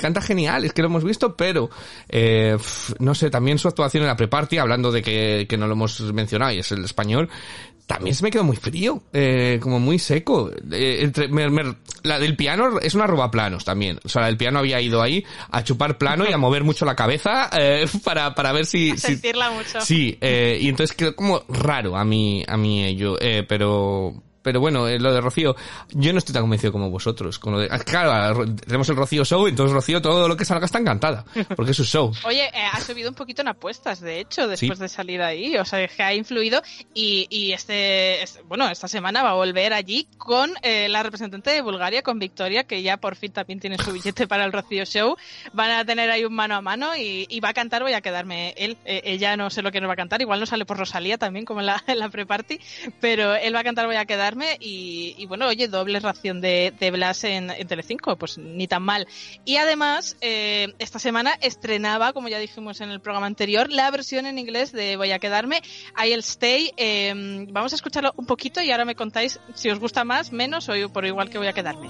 canta 0.00 0.20
genial, 0.20 0.64
es 0.64 0.72
que 0.72 0.82
lo 0.82 0.88
hemos 0.88 1.04
visto, 1.04 1.36
pero, 1.36 1.70
eh, 2.08 2.56
no 2.98 3.14
sé, 3.14 3.30
también 3.30 3.58
su 3.58 3.68
actuación 3.68 4.02
en 4.02 4.08
la 4.08 4.16
pre-party, 4.16 4.58
hablando 4.58 4.90
de 4.90 5.02
que, 5.02 5.46
que 5.48 5.56
no 5.56 5.66
lo 5.66 5.74
hemos 5.74 6.00
mencionado 6.12 6.52
y 6.52 6.58
es 6.58 6.72
el 6.72 6.84
español, 6.84 7.28
también 7.90 8.14
se 8.14 8.22
me 8.22 8.30
quedó 8.30 8.44
muy 8.44 8.56
frío, 8.56 9.02
eh, 9.12 9.58
como 9.60 9.80
muy 9.80 9.98
seco. 9.98 10.48
Eh, 10.70 10.98
entre- 11.02 11.26
me- 11.26 11.50
me- 11.50 11.74
la 12.04 12.20
del 12.20 12.36
piano 12.36 12.78
es 12.78 12.94
una 12.94 13.06
roba 13.08 13.32
planos 13.32 13.64
también. 13.64 13.98
O 14.04 14.08
sea, 14.08 14.22
la 14.22 14.28
del 14.28 14.36
piano 14.36 14.60
había 14.60 14.80
ido 14.80 15.02
ahí 15.02 15.24
a 15.50 15.64
chupar 15.64 15.98
plano 15.98 16.24
y 16.28 16.32
a 16.32 16.38
mover 16.38 16.62
mucho 16.62 16.84
la 16.84 16.94
cabeza 16.94 17.50
eh, 17.58 17.86
para, 18.04 18.32
para 18.36 18.52
ver 18.52 18.64
si... 18.66 18.92
a 18.92 18.94
si- 18.96 19.00
sentirla 19.00 19.50
mucho. 19.50 19.80
Sí, 19.80 20.16
eh, 20.20 20.58
y 20.60 20.68
entonces 20.68 20.94
quedó 20.96 21.16
como 21.16 21.42
raro 21.48 21.96
a 21.96 22.04
mí, 22.04 22.44
a 22.46 22.56
mí 22.56 22.84
ello, 22.84 23.16
eh, 23.20 23.44
pero, 23.48 24.14
pero 24.42 24.60
bueno, 24.60 24.88
eh, 24.88 24.98
lo 24.98 25.12
de 25.12 25.20
Rocío, 25.20 25.54
yo 25.90 26.12
no 26.12 26.18
estoy 26.18 26.32
tan 26.32 26.42
convencido 26.42 26.72
como 26.72 26.90
vosotros. 26.90 27.38
Con 27.38 27.52
lo 27.54 27.58
de, 27.60 27.68
ah, 27.70 27.78
claro, 27.78 28.34
Ro- 28.34 28.54
tenemos 28.54 28.88
el 28.88 28.96
Rocío 28.96 29.24
Show, 29.24 29.46
entonces 29.46 29.72
Rocío 29.74 30.00
todo 30.02 30.28
lo 30.28 30.36
que 30.36 30.44
salga 30.44 30.66
está 30.66 30.78
encantada, 30.78 31.24
porque 31.56 31.72
es 31.72 31.76
su 31.76 31.84
show. 31.84 32.12
Oye, 32.24 32.44
eh, 32.46 32.64
ha 32.72 32.80
subido 32.80 33.08
un 33.08 33.14
poquito 33.14 33.42
en 33.42 33.48
apuestas, 33.48 34.00
de 34.00 34.20
hecho, 34.20 34.48
después 34.48 34.78
Sí. 34.78 34.82
de 34.82 34.88
salir 34.88 35.22
ahí. 35.22 35.56
O 35.56 35.64
sea, 35.64 35.86
que 35.86 36.02
ha 36.02 36.14
influido. 36.14 36.62
Y, 36.94 37.26
y 37.30 37.52
este, 37.52 38.22
es- 38.22 38.40
bueno, 38.46 38.68
esta 38.68 38.88
semana 38.88 39.22
va 39.22 39.30
a 39.30 39.34
volver 39.34 39.72
allí 39.72 40.08
con 40.18 40.50
eh, 40.62 40.88
la 40.88 41.02
representante 41.02 41.50
de 41.50 41.60
Bulgaria, 41.62 42.02
con 42.02 42.18
Victoria, 42.18 42.64
que 42.64 42.82
ya 42.82 42.96
por 42.96 43.16
fin 43.16 43.32
también 43.32 43.60
tiene 43.60 43.76
su 43.78 43.92
billete 43.92 44.26
para 44.26 44.44
el 44.44 44.52
Rocío 44.52 44.84
Show. 44.84 45.16
Van 45.52 45.70
a 45.70 45.84
tener 45.84 46.10
ahí 46.10 46.24
un 46.24 46.34
mano 46.34 46.54
a 46.54 46.60
mano 46.60 46.96
y, 46.96 47.26
y 47.28 47.40
va 47.40 47.50
a 47.50 47.54
cantar, 47.54 47.82
voy 47.82 47.92
a 47.92 48.00
quedarme 48.00 48.54
él. 48.56 48.76
Eh, 48.84 49.02
ella 49.04 49.36
no 49.36 49.50
sé 49.50 49.62
lo 49.62 49.70
que 49.72 49.80
nos 49.80 49.88
va 49.88 49.94
a 49.94 49.96
cantar, 49.96 50.20
igual 50.22 50.40
no 50.40 50.46
sale 50.46 50.64
por 50.64 50.78
Rosalía 50.78 51.18
también, 51.18 51.44
como 51.44 51.60
en 51.60 51.66
la, 51.66 51.82
en 51.86 51.98
la 51.98 52.08
pre-party, 52.08 52.58
pero 53.00 53.34
él 53.34 53.54
va 53.54 53.60
a 53.60 53.64
cantar, 53.64 53.86
voy 53.86 53.96
a 53.96 54.04
quedarme. 54.04 54.29
Quedarme 54.30 54.56
y, 54.60 55.14
y 55.18 55.26
bueno, 55.26 55.46
oye, 55.48 55.68
doble 55.68 56.00
ración 56.00 56.40
de, 56.40 56.72
de 56.78 56.90
Blas 56.90 57.24
en, 57.24 57.50
en 57.50 57.66
Telecinco, 57.66 58.16
pues 58.16 58.38
ni 58.38 58.66
tan 58.66 58.82
mal. 58.82 59.06
Y 59.44 59.56
además, 59.56 60.16
eh, 60.20 60.68
esta 60.78 60.98
semana 60.98 61.32
estrenaba, 61.40 62.12
como 62.12 62.28
ya 62.28 62.38
dijimos 62.38 62.80
en 62.80 62.90
el 62.90 63.00
programa 63.00 63.26
anterior, 63.26 63.70
la 63.70 63.90
versión 63.90 64.26
en 64.26 64.38
inglés 64.38 64.72
de 64.72 64.96
Voy 64.96 65.10
a 65.12 65.18
quedarme, 65.18 65.62
I'll 66.02 66.20
Stay. 66.20 66.72
Eh, 66.76 67.46
vamos 67.50 67.72
a 67.72 67.76
escucharlo 67.76 68.12
un 68.16 68.26
poquito 68.26 68.62
y 68.62 68.70
ahora 68.70 68.84
me 68.84 68.94
contáis 68.94 69.40
si 69.54 69.68
os 69.70 69.78
gusta 69.78 70.04
más, 70.04 70.32
menos 70.32 70.68
o 70.68 70.72
por 70.92 71.04
igual 71.04 71.30
que 71.30 71.38
voy 71.38 71.48
a 71.48 71.52
quedarme. 71.52 71.88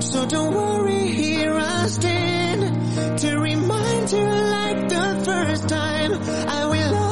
So 0.00 0.26
don't 0.26 0.54
worry, 0.54 1.08
here 1.08 1.56
I 1.56 1.86
stand 1.86 3.18
to 3.18 3.38
remind 3.38 4.10
you 4.10 4.24
like 4.24 4.88
the 4.88 5.22
first 5.24 5.68
time. 5.68 6.12
I 6.48 6.66
will 6.66 7.09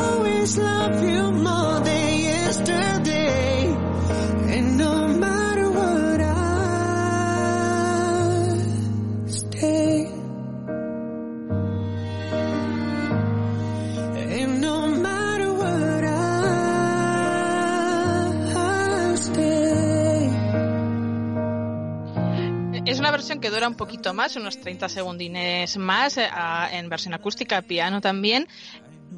que 23.41 23.51
dura 23.51 23.69
un 23.69 23.75
poquito 23.75 24.15
más, 24.15 24.37
unos 24.37 24.59
30 24.61 24.89
segundines 24.89 25.77
más, 25.77 26.17
eh, 26.17 26.29
en 26.73 26.89
versión 26.89 27.15
acústica, 27.15 27.63
piano 27.63 28.01
también. 28.01 28.49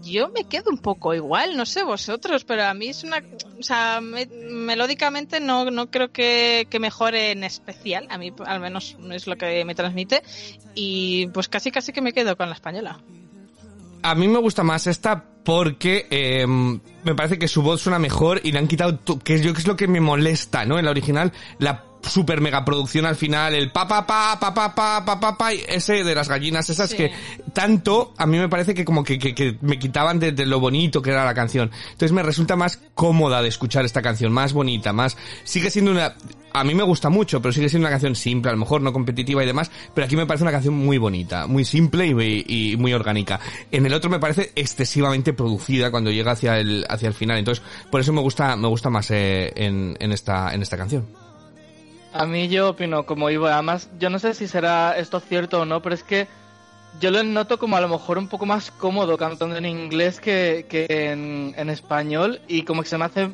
Yo 0.03 0.29
me 0.31 0.45
quedo 0.45 0.71
un 0.71 0.79
poco 0.79 1.15
igual, 1.15 1.57
no 1.57 1.67
sé 1.67 1.83
vosotros, 1.83 2.45
pero 2.45 2.65
a 2.65 2.75
mí 2.75 2.89
es 2.89 3.05
una... 3.05 3.23
O 3.59 3.63
sea, 3.63 4.01
me- 4.01 4.27
melódicamente 4.27 5.41
no, 5.41 5.71
no 5.71 5.91
creo 5.91 6.11
que, 6.11 6.67
que 6.71 6.79
mejore 6.79 7.33
en 7.33 7.45
especial, 7.45 8.07
a 8.09 8.17
mí 8.17 8.33
al 8.47 8.61
menos 8.61 8.97
es 9.13 9.27
lo 9.27 9.37
que 9.37 9.65
me 9.65 9.75
transmite, 9.75 10.23
y 10.75 11.27
pues 11.29 11.49
casi 11.49 11.71
casi 11.71 11.93
que 11.93 12.01
me 12.01 12.13
quedo 12.13 12.37
con 12.37 12.49
la 12.49 12.55
española. 12.55 13.01
A 14.03 14.15
mí 14.15 14.29
me 14.29 14.39
gusta 14.39 14.63
más 14.63 14.87
esta 14.87 15.25
porque 15.45 16.07
eh, 16.11 16.47
me 16.47 17.15
parece 17.15 17.39
que 17.39 17.49
su 17.49 17.61
voz 17.61 17.83
suena 17.83 17.99
mejor 17.99 18.41
y 18.43 18.53
le 18.53 18.59
han 18.59 18.69
quitado, 18.69 18.99
que 19.23 19.43
yo 19.43 19.53
que 19.53 19.59
es 19.61 19.67
lo 19.67 19.77
que 19.77 19.89
me 19.89 20.01
molesta, 20.01 20.65
¿no? 20.65 20.79
En 20.79 20.87
la 20.87 20.91
original, 20.91 21.33
la 21.59 21.85
super 22.03 22.41
mega 22.41 22.65
producción 22.65 23.07
al 23.07 23.17
final, 23.17 23.55
el 23.55 23.71
pa 23.71 23.87
pa 23.87 24.07
pa 24.07 24.39
pa 24.41 24.55
pa 24.55 24.75
pa 24.75 25.05
pa 25.05 25.21
pa 25.21 25.39
pa, 25.39 25.55
y 25.55 25.63
ese 25.69 26.03
de 26.05 26.15
las 26.15 26.29
gallinas 26.29 26.69
esas 26.71 26.91
Sí. 26.91 26.97
que 26.97 27.13
tanto 27.53 28.15
a 28.17 28.27
mí 28.27 28.39
me 28.39 28.49
parece 28.49 28.75
que 28.75 28.85
como 28.85 29.05
que, 29.05 29.19
que, 29.19 29.35
que 29.35 29.57
me 29.61 29.79
quitaban 29.79 30.19
de, 30.19 30.33
de 30.33 30.47
lo 30.47 30.61
bonito 30.61 31.03
que 31.03 31.11
era 31.11 31.25
la 31.25 31.35
canción. 31.35 31.71
Entonces 31.85 32.13
me 32.13 32.23
resulta 32.23 32.57
más 32.57 32.81
cómoda 32.95 33.43
de 33.43 33.49
escuchar 33.49 33.85
esta 33.85 34.03
canción, 34.03 34.33
más 34.33 34.53
bonita, 34.53 34.93
más 34.93 35.17
sigue 35.45 35.71
siendo 35.71 35.91
una 35.91 36.15
a 36.53 36.65
mí 36.65 36.75
me 36.75 36.83
gusta 36.83 37.11
mucho, 37.11 37.41
pero 37.41 37.53
sigue 37.53 37.69
siendo 37.69 37.87
una 37.87 37.93
canción 37.93 38.17
simple, 38.17 38.51
a 38.51 38.55
lo 38.55 38.59
mejor 38.59 38.81
no 38.83 38.93
competitiva 38.93 39.43
y 39.43 39.47
demás, 39.47 39.71
pero 39.95 40.07
aquí 40.07 40.17
me 40.17 40.27
parece 40.27 40.43
una 40.43 40.51
canción 40.51 40.75
muy 40.75 40.99
bonita, 40.99 41.47
muy 41.47 41.65
simple 41.65 42.07
y, 42.09 42.73
y 42.73 42.77
muy 42.77 42.93
orgánica. 42.93 43.39
En 43.71 43.87
el 43.87 43.95
otro 43.95 44.11
me 44.11 44.19
parece 44.19 44.51
excesivamente 44.57 45.33
producida 45.33 45.93
cuando 45.93 46.11
llega 46.11 46.33
hacia 46.33 46.59
el 46.59 46.85
hacia 46.89 47.07
el 47.09 47.15
final, 47.15 47.39
entonces 47.39 47.63
por 47.91 48.01
eso 48.01 48.13
me 48.13 48.21
gusta 48.21 48.57
me 48.57 48.67
gusta 48.67 48.91
más 48.91 49.11
eh, 49.13 49.53
en, 49.55 49.97
en 50.01 50.11
esta 50.13 50.53
en 50.53 50.63
esta 50.63 50.77
canción. 50.77 51.07
A 52.13 52.27
mí 52.27 52.49
yo 52.49 52.71
opino 52.71 53.07
como 53.07 53.31
Ivo, 53.31 53.47
además 53.47 53.89
yo 53.99 54.11
no 54.11 54.19
sé 54.19 54.35
si 54.35 54.49
será 54.49 54.99
esto 54.99 55.21
cierto 55.21 55.61
o 55.61 55.65
no, 55.65 55.81
pero 55.81 55.95
es 55.95 56.03
que 56.03 56.27
yo 56.99 57.11
lo 57.11 57.23
noto 57.23 57.59
como 57.59 57.77
a 57.77 57.81
lo 57.81 57.89
mejor 57.89 58.19
un 58.19 58.29
poco 58.29 58.47
más 58.47 58.71
cómodo 58.73 59.17
cantando 59.17 59.57
en 59.57 59.65
inglés 59.65 60.21
que, 60.21 60.67
que 60.69 60.87
en, 61.13 61.71
español 61.71 62.41
y 62.49 62.63
como 62.63 62.83
que 62.83 62.89
se 62.89 62.99
me 62.99 63.05
hace 63.05 63.31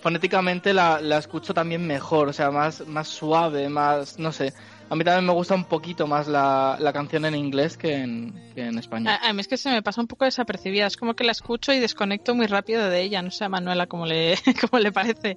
fonéticamente 0.00 0.72
la, 0.72 1.00
la 1.00 1.18
escucho 1.18 1.52
también 1.52 1.86
mejor, 1.86 2.28
o 2.28 2.32
sea, 2.32 2.50
más, 2.50 2.86
más 2.86 3.08
suave, 3.08 3.68
más, 3.68 4.18
no 4.18 4.32
sé. 4.32 4.52
A 4.88 4.96
mí 4.96 5.04
también 5.04 5.26
me 5.26 5.32
gusta 5.32 5.54
un 5.54 5.64
poquito 5.64 6.06
más 6.06 6.26
la, 6.26 6.76
la 6.80 6.92
canción 6.92 7.24
en 7.24 7.34
inglés 7.34 7.76
que 7.76 7.94
en, 7.94 8.34
que 8.54 8.62
en 8.62 8.78
español. 8.78 9.08
A, 9.08 9.28
a 9.28 9.32
mí 9.32 9.40
es 9.40 9.48
que 9.48 9.56
se 9.56 9.70
me 9.70 9.82
pasa 9.82 10.00
un 10.00 10.06
poco 10.06 10.24
desapercibida, 10.24 10.86
es 10.86 10.96
como 10.96 11.14
que 11.14 11.24
la 11.24 11.32
escucho 11.32 11.72
y 11.72 11.80
desconecto 11.80 12.34
muy 12.34 12.46
rápido 12.46 12.88
de 12.88 13.02
ella, 13.02 13.22
no 13.22 13.30
sé 13.30 13.44
a 13.44 13.48
Manuela 13.48 13.86
cómo 13.86 14.06
le, 14.06 14.36
cómo 14.60 14.80
le 14.80 14.92
parece. 14.92 15.36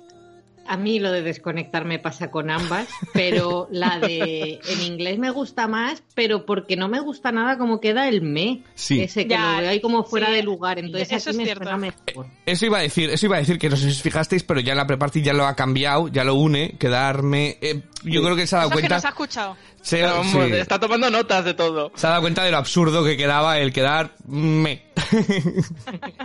A 0.66 0.78
mí 0.78 1.00
lo 1.00 1.12
de 1.12 1.22
desconectar 1.22 1.84
me 1.86 2.00
pasa 2.00 2.32
con 2.32 2.50
ambas, 2.50 2.88
pero 3.14 3.68
la 3.72 4.00
de 4.00 4.60
en 4.68 4.82
inglés 4.82 5.20
me 5.20 5.30
gusta 5.30 5.68
más, 5.68 6.04
pero 6.16 6.46
porque 6.46 6.76
no 6.78 6.88
me 6.88 7.00
gusta 7.02 7.32
nada 7.32 7.58
como 7.58 7.80
queda 7.82 8.08
el 8.08 8.22
me. 8.22 8.64
Sí. 8.76 9.02
Ese 9.02 9.24
que 9.24 9.34
Ya, 9.34 9.54
lo 9.56 9.62
veo 9.62 9.70
ahí 9.72 9.82
como 9.82 10.04
fuera 10.04 10.28
sí, 10.28 10.34
de 10.34 10.44
lugar, 10.44 10.80
entonces 10.80 11.12
eso 11.12 11.16
así 11.18 11.30
es 11.32 11.36
me 11.38 11.44
cierto. 11.46 11.64
suena 11.64 11.78
mejor. 11.78 12.28
Eso 12.46 12.66
iba 12.66 12.78
a 12.78 12.82
decir, 12.82 13.10
eso 13.10 13.26
iba 13.26 13.36
a 13.36 13.40
decir 13.40 13.58
que 13.60 13.70
no 13.70 13.76
sé 13.76 13.84
si 13.84 13.92
os 13.92 14.02
fijasteis, 14.02 14.44
pero 14.44 14.60
ya 14.62 14.72
en 14.72 14.78
la 14.78 14.88
preparty 14.88 15.22
ya 15.22 15.34
lo 15.34 15.46
ha 15.46 15.56
cambiado, 15.56 16.08
ya 16.08 16.24
lo 16.24 16.36
une, 16.36 16.78
quedarme, 16.78 17.58
eh, 17.62 17.82
yo 18.04 18.22
creo 18.24 18.36
que 18.36 18.48
se 18.48 18.56
ha 18.56 18.60
dado 18.60 18.70
Eso 18.70 18.78
que 18.78 18.82
cuenta, 18.84 18.96
nos 18.96 19.06
ha 19.06 19.10
escuchado. 19.10 19.58
se, 19.82 19.98
sí. 20.24 20.38
Está 20.54 20.80
tomando 20.80 21.10
notas 21.10 21.44
de 21.46 21.54
todo. 21.54 21.92
se 21.96 22.08
ha 22.08 22.12
dado 22.12 22.22
cuenta 22.22 22.44
de 22.44 22.52
lo 22.52 22.58
absurdo 22.58 23.04
que 23.04 23.18
quedaba 23.18 23.60
el 23.60 23.74
quedar 23.74 24.12
me. 24.28 24.84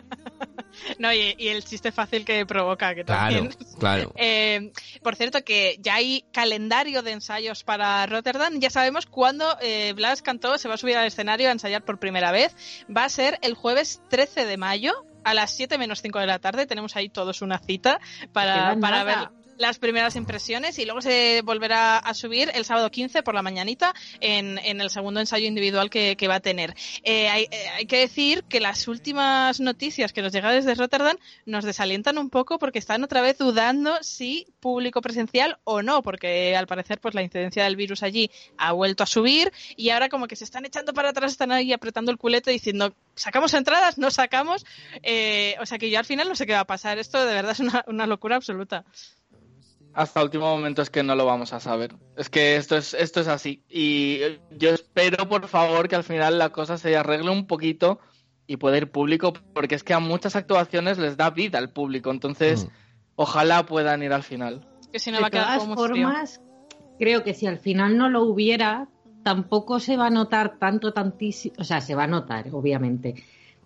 No, 1.08 1.12
y, 1.12 1.34
y 1.38 1.48
el 1.48 1.64
chiste 1.64 1.92
fácil 1.92 2.24
que 2.24 2.44
provoca, 2.44 2.94
que 2.94 3.04
claro, 3.04 3.34
también. 3.36 3.56
claro. 3.78 4.12
Eh, 4.18 4.72
por 5.02 5.14
cierto, 5.16 5.44
que 5.44 5.78
ya 5.80 5.94
hay 5.94 6.24
calendario 6.32 7.02
de 7.02 7.12
ensayos 7.12 7.62
para 7.62 8.04
Rotterdam. 8.06 8.58
Ya 8.58 8.70
sabemos 8.70 9.06
cuándo 9.06 9.56
eh, 9.60 9.92
Blas 9.94 10.22
Cantó 10.22 10.58
se 10.58 10.68
va 10.68 10.74
a 10.74 10.78
subir 10.78 10.96
al 10.96 11.06
escenario 11.06 11.48
a 11.48 11.52
ensayar 11.52 11.84
por 11.84 11.98
primera 11.98 12.32
vez. 12.32 12.54
Va 12.94 13.04
a 13.04 13.08
ser 13.08 13.38
el 13.42 13.54
jueves 13.54 14.02
13 14.08 14.44
de 14.44 14.56
mayo 14.56 15.06
a 15.24 15.34
las 15.34 15.54
7 15.54 15.78
menos 15.78 16.02
5 16.02 16.18
de 16.18 16.26
la 16.26 16.38
tarde. 16.38 16.66
Tenemos 16.66 16.96
ahí 16.96 17.08
todos 17.08 17.42
una 17.42 17.58
cita 17.58 18.00
para, 18.32 18.76
para 18.80 19.04
ver 19.04 19.28
las 19.58 19.78
primeras 19.78 20.16
impresiones 20.16 20.78
y 20.78 20.84
luego 20.84 21.00
se 21.00 21.42
volverá 21.44 21.98
a 21.98 22.14
subir 22.14 22.50
el 22.54 22.64
sábado 22.64 22.90
15 22.90 23.22
por 23.22 23.34
la 23.34 23.42
mañanita 23.42 23.92
en, 24.20 24.58
en 24.58 24.80
el 24.80 24.90
segundo 24.90 25.20
ensayo 25.20 25.46
individual 25.46 25.90
que, 25.90 26.16
que 26.16 26.28
va 26.28 26.36
a 26.36 26.40
tener. 26.40 26.74
Eh, 27.02 27.28
hay, 27.28 27.48
eh, 27.50 27.68
hay 27.76 27.86
que 27.86 27.98
decir 27.98 28.44
que 28.44 28.60
las 28.60 28.88
últimas 28.88 29.60
noticias 29.60 30.12
que 30.12 30.22
nos 30.22 30.32
llegan 30.32 30.54
desde 30.54 30.74
Rotterdam 30.74 31.16
nos 31.44 31.64
desalientan 31.64 32.18
un 32.18 32.30
poco 32.30 32.58
porque 32.58 32.78
están 32.78 33.04
otra 33.04 33.20
vez 33.20 33.38
dudando 33.38 33.98
si 34.02 34.46
público 34.60 35.00
presencial 35.00 35.58
o 35.64 35.82
no, 35.82 36.02
porque 36.02 36.56
al 36.56 36.66
parecer 36.66 37.00
pues 37.00 37.14
la 37.14 37.22
incidencia 37.22 37.64
del 37.64 37.76
virus 37.76 38.02
allí 38.02 38.30
ha 38.56 38.72
vuelto 38.72 39.02
a 39.02 39.06
subir 39.06 39.52
y 39.76 39.90
ahora 39.90 40.08
como 40.08 40.28
que 40.28 40.36
se 40.36 40.44
están 40.44 40.64
echando 40.64 40.94
para 40.94 41.10
atrás, 41.10 41.32
están 41.32 41.52
ahí 41.52 41.72
apretando 41.72 42.10
el 42.10 42.18
culete 42.18 42.50
diciendo 42.50 42.94
sacamos 43.14 43.52
entradas, 43.54 43.98
no 43.98 44.10
sacamos, 44.10 44.64
Eh, 45.02 45.56
o 45.60 45.66
sea 45.66 45.78
que 45.78 45.90
yo 45.90 45.98
al 45.98 46.04
final 46.04 46.28
no 46.28 46.34
sé 46.34 46.46
qué 46.46 46.52
va 46.52 46.60
a 46.60 46.66
pasar, 46.66 46.98
esto 46.98 47.24
de 47.24 47.34
verdad 47.34 47.52
es 47.52 47.60
una, 47.60 47.84
una 47.86 48.06
locura 48.06 48.36
absoluta. 48.36 48.84
Hasta 49.94 50.22
último 50.22 50.46
momento 50.46 50.82
es 50.82 50.90
que 50.90 51.02
no 51.02 51.14
lo 51.16 51.24
vamos 51.26 51.52
a 51.52 51.60
saber. 51.60 51.94
Es 52.16 52.28
que 52.30 52.56
esto 52.56 52.76
es, 52.76 52.94
esto 52.94 53.20
es 53.20 53.28
así. 53.28 53.64
Y 53.68 54.18
eh, 54.20 54.40
yo 54.56 54.70
espero, 54.70 55.28
por 55.28 55.48
favor, 55.48 55.88
que 55.88 55.96
al 55.96 56.04
final 56.04 56.38
la 56.38 56.50
cosa 56.50 56.78
se 56.78 56.96
arregle 56.96 57.30
un 57.30 57.46
poquito 57.46 57.98
y 58.46 58.56
pueda 58.58 58.76
ir 58.78 58.90
público, 58.90 59.32
porque 59.54 59.74
es 59.74 59.82
que 59.84 59.94
a 59.94 59.98
muchas 59.98 60.36
actuaciones 60.36 60.98
les 60.98 61.16
da 61.16 61.30
vida 61.30 61.58
al 61.58 61.70
público. 61.70 62.10
Entonces, 62.10 62.66
Mm. 62.66 62.68
ojalá 63.16 63.66
puedan 63.66 64.02
ir 64.02 64.12
al 64.12 64.22
final. 64.22 64.66
Que 64.92 64.98
si 65.00 65.10
no 65.10 65.16
de 65.16 65.22
va 65.22 65.26
a 65.28 65.30
quedar 65.30 65.58
todas 65.58 65.62
frío. 65.64 65.76
formas, 66.06 66.40
creo 66.98 67.24
que 67.24 67.34
si 67.34 67.46
al 67.46 67.58
final 67.58 67.96
no 67.98 68.08
lo 68.08 68.22
hubiera, 68.22 68.88
tampoco 69.24 69.80
se 69.80 69.96
va 69.96 70.06
a 70.06 70.10
notar 70.10 70.58
tanto, 70.58 70.92
tantísimo. 70.92 71.54
O 71.58 71.64
sea, 71.64 71.80
se 71.80 71.94
va 71.94 72.04
a 72.04 72.06
notar, 72.06 72.46
obviamente. 72.52 73.16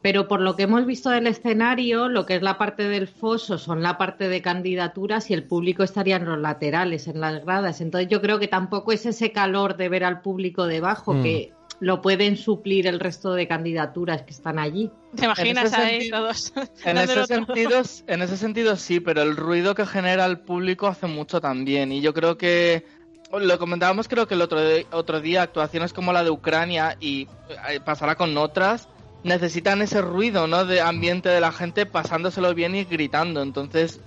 Pero 0.02 0.26
por 0.26 0.40
lo 0.40 0.56
que 0.56 0.64
hemos 0.64 0.84
visto 0.84 1.10
del 1.10 1.28
escenario, 1.28 2.08
lo 2.08 2.26
que 2.26 2.34
es 2.34 2.42
la 2.42 2.58
parte 2.58 2.88
del 2.88 3.06
foso 3.06 3.56
son 3.56 3.82
la 3.82 3.98
parte 3.98 4.28
de 4.28 4.42
candidaturas 4.42 5.30
y 5.30 5.34
el 5.34 5.44
público 5.44 5.84
estaría 5.84 6.16
en 6.16 6.24
los 6.24 6.38
laterales, 6.38 7.06
en 7.06 7.20
las 7.20 7.44
gradas. 7.44 7.80
Entonces 7.80 8.08
yo 8.10 8.20
creo 8.20 8.38
que 8.40 8.48
tampoco 8.48 8.92
es 8.92 9.06
ese 9.06 9.30
calor 9.30 9.76
de 9.76 9.88
ver 9.88 10.04
al 10.04 10.20
público 10.20 10.66
debajo, 10.66 11.14
Mm. 11.14 11.22
que 11.22 11.52
lo 11.78 12.00
pueden 12.00 12.36
suplir 12.36 12.86
el 12.86 13.00
resto 13.00 13.34
de 13.34 13.48
candidaturas 13.48 14.22
que 14.22 14.30
están 14.30 14.58
allí. 14.58 14.90
¿Te 15.16 15.24
imaginas 15.24 15.72
ahí 15.72 16.10
todos? 16.10 16.52
En 16.84 16.96
ese, 16.98 17.26
sentido, 17.26 17.82
en 18.06 18.22
ese 18.22 18.36
sentido 18.36 18.76
sí, 18.76 19.00
pero 19.00 19.22
el 19.22 19.36
ruido 19.36 19.74
que 19.74 19.84
genera 19.86 20.26
el 20.26 20.38
público 20.38 20.86
hace 20.86 21.06
mucho 21.06 21.40
también. 21.40 21.90
Y 21.90 22.00
yo 22.00 22.14
creo 22.14 22.38
que 22.38 22.84
lo 23.32 23.58
comentábamos 23.58 24.08
creo 24.08 24.28
que 24.28 24.34
el 24.34 24.42
otro, 24.42 24.60
otro 24.92 25.20
día, 25.20 25.42
actuaciones 25.42 25.92
como 25.92 26.12
la 26.12 26.22
de 26.22 26.30
Ucrania 26.30 26.96
y 27.00 27.26
eh, 27.68 27.80
pasará 27.84 28.14
con 28.14 28.36
otras, 28.36 28.88
necesitan 29.24 29.82
ese 29.82 30.00
ruido, 30.00 30.46
¿no? 30.46 30.64
De 30.64 30.80
ambiente 30.80 31.28
de 31.28 31.40
la 31.40 31.52
gente 31.52 31.86
pasándoselo 31.86 32.54
bien 32.54 32.74
y 32.74 32.84
gritando. 32.84 33.42
Entonces, 33.42 34.00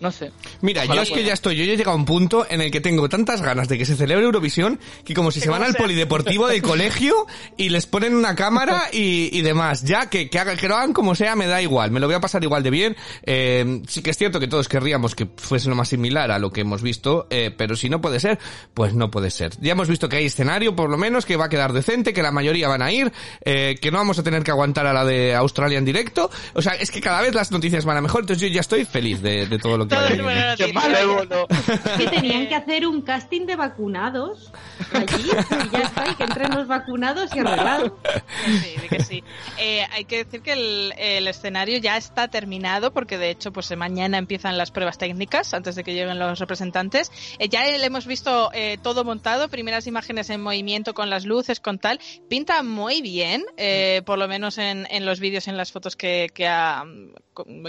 No 0.00 0.10
sé. 0.10 0.32
Mira, 0.62 0.82
Ojalá 0.84 0.96
yo 0.96 1.02
es 1.02 1.10
que 1.10 1.24
ya 1.24 1.34
estoy, 1.34 1.56
yo 1.56 1.64
ya 1.64 1.72
he 1.72 1.76
llegado 1.76 1.92
a 1.92 1.96
un 1.96 2.04
punto 2.06 2.46
en 2.48 2.60
el 2.60 2.70
que 2.70 2.80
tengo 2.80 3.08
tantas 3.08 3.42
ganas 3.42 3.68
de 3.68 3.76
que 3.78 3.84
se 3.84 3.96
celebre 3.96 4.24
Eurovisión 4.24 4.80
que 5.04 5.14
como 5.14 5.30
si 5.30 5.40
se 5.40 5.50
van 5.50 5.62
al 5.62 5.74
polideportivo 5.74 6.48
del 6.48 6.62
colegio 6.62 7.26
y 7.56 7.68
les 7.68 7.86
ponen 7.86 8.14
una 8.16 8.34
cámara 8.34 8.84
y, 8.92 9.28
y 9.36 9.42
demás. 9.42 9.84
Ya 9.84 10.08
que, 10.08 10.30
que, 10.30 10.38
haga- 10.38 10.56
que 10.56 10.68
lo 10.68 10.76
hagan 10.76 10.92
como 10.92 11.14
sea, 11.14 11.36
me 11.36 11.46
da 11.46 11.60
igual, 11.60 11.90
me 11.90 12.00
lo 12.00 12.06
voy 12.06 12.14
a 12.16 12.20
pasar 12.20 12.42
igual 12.42 12.62
de 12.62 12.70
bien. 12.70 12.96
Eh, 13.24 13.82
sí 13.88 14.02
que 14.02 14.10
es 14.10 14.16
cierto 14.16 14.40
que 14.40 14.48
todos 14.48 14.68
querríamos 14.68 15.14
que 15.14 15.28
fuese 15.36 15.68
lo 15.68 15.74
más 15.74 15.88
similar 15.88 16.30
a 16.30 16.38
lo 16.38 16.50
que 16.50 16.62
hemos 16.62 16.82
visto, 16.82 17.26
eh, 17.30 17.50
pero 17.56 17.76
si 17.76 17.88
no 17.90 18.00
puede 18.00 18.20
ser, 18.20 18.38
pues 18.74 18.94
no 18.94 19.10
puede 19.10 19.30
ser. 19.30 19.52
Ya 19.60 19.72
hemos 19.72 19.88
visto 19.88 20.08
que 20.08 20.16
hay 20.16 20.26
escenario, 20.26 20.74
por 20.74 20.88
lo 20.90 20.96
menos, 20.96 21.26
que 21.26 21.36
va 21.36 21.46
a 21.46 21.48
quedar 21.48 21.72
decente, 21.72 22.12
que 22.12 22.22
la 22.22 22.32
mayoría 22.32 22.68
van 22.68 22.82
a 22.82 22.90
ir, 22.90 23.12
eh, 23.44 23.76
que 23.80 23.90
no 23.90 23.98
vamos 23.98 24.18
a 24.18 24.22
tener 24.22 24.42
que 24.42 24.50
aguantar 24.50 24.86
a 24.86 24.92
la 24.92 25.04
de 25.04 25.34
Australia 25.34 25.78
en 25.78 25.84
directo. 25.84 26.30
O 26.54 26.62
sea, 26.62 26.72
es 26.72 26.90
que 26.90 27.00
cada 27.00 27.20
vez 27.20 27.34
las 27.34 27.50
noticias 27.50 27.84
van 27.84 27.98
a 27.98 28.00
mejor, 28.00 28.22
entonces 28.22 28.48
yo 28.48 28.54
ya 28.54 28.60
estoy 28.62 28.84
feliz 28.84 29.20
de, 29.20 29.46
de 29.46 29.58
todo 29.58 29.76
lo 29.76 29.86
que 29.86 29.89
Todo 29.90 30.00
vaya 30.00 30.14
es 30.14 30.18
viniendo. 30.18 30.24
buena 30.24 30.56
Qué 30.56 30.72
noticia. 30.72 30.80
malévolo. 30.90 31.46
Que 31.98 32.06
tenían 32.08 32.48
que 32.48 32.54
hacer 32.54 32.86
un 32.86 33.02
casting 33.02 33.46
de 33.46 33.56
vacunados 33.56 34.52
allí 34.92 35.30
y 35.30 35.70
ya 35.70 35.80
está, 35.80 36.08
y 36.10 36.14
que 36.14 36.24
entren 36.24 36.54
los 36.54 36.66
vacunados 36.66 37.34
y 37.34 37.38
arreglado. 37.40 37.98
Sí, 38.46 38.88
que 38.88 39.02
sí. 39.02 39.24
Eh, 39.58 39.86
hay 39.92 40.04
que 40.04 40.24
decir 40.24 40.42
que 40.42 40.52
el, 40.52 40.94
el 40.96 41.28
escenario 41.28 41.78
ya 41.78 41.96
está 41.96 42.28
terminado 42.28 42.92
porque 42.92 43.18
de 43.18 43.30
hecho 43.30 43.52
pues 43.52 43.70
mañana 43.76 44.18
empiezan 44.18 44.56
las 44.56 44.70
pruebas 44.70 44.98
técnicas 44.98 45.52
antes 45.54 45.74
de 45.74 45.84
que 45.84 45.94
lleguen 45.94 46.18
los 46.18 46.38
representantes. 46.38 47.10
Eh, 47.38 47.48
ya 47.48 47.64
le 47.64 47.84
hemos 47.84 48.06
visto 48.06 48.50
eh, 48.52 48.78
todo 48.82 49.04
montado, 49.04 49.48
primeras 49.48 49.86
imágenes 49.86 50.30
en 50.30 50.42
movimiento 50.42 50.94
con 50.94 51.10
las 51.10 51.24
luces, 51.24 51.60
con 51.60 51.78
tal. 51.78 52.00
Pinta 52.28 52.62
muy 52.62 53.02
bien, 53.02 53.44
eh, 53.56 54.02
por 54.06 54.18
lo 54.18 54.28
menos 54.28 54.58
en, 54.58 54.86
en 54.90 55.04
los 55.06 55.20
vídeos, 55.20 55.48
en 55.48 55.56
las 55.56 55.72
fotos 55.72 55.96
que, 55.96 56.28
que, 56.34 56.46
ha, 56.48 56.84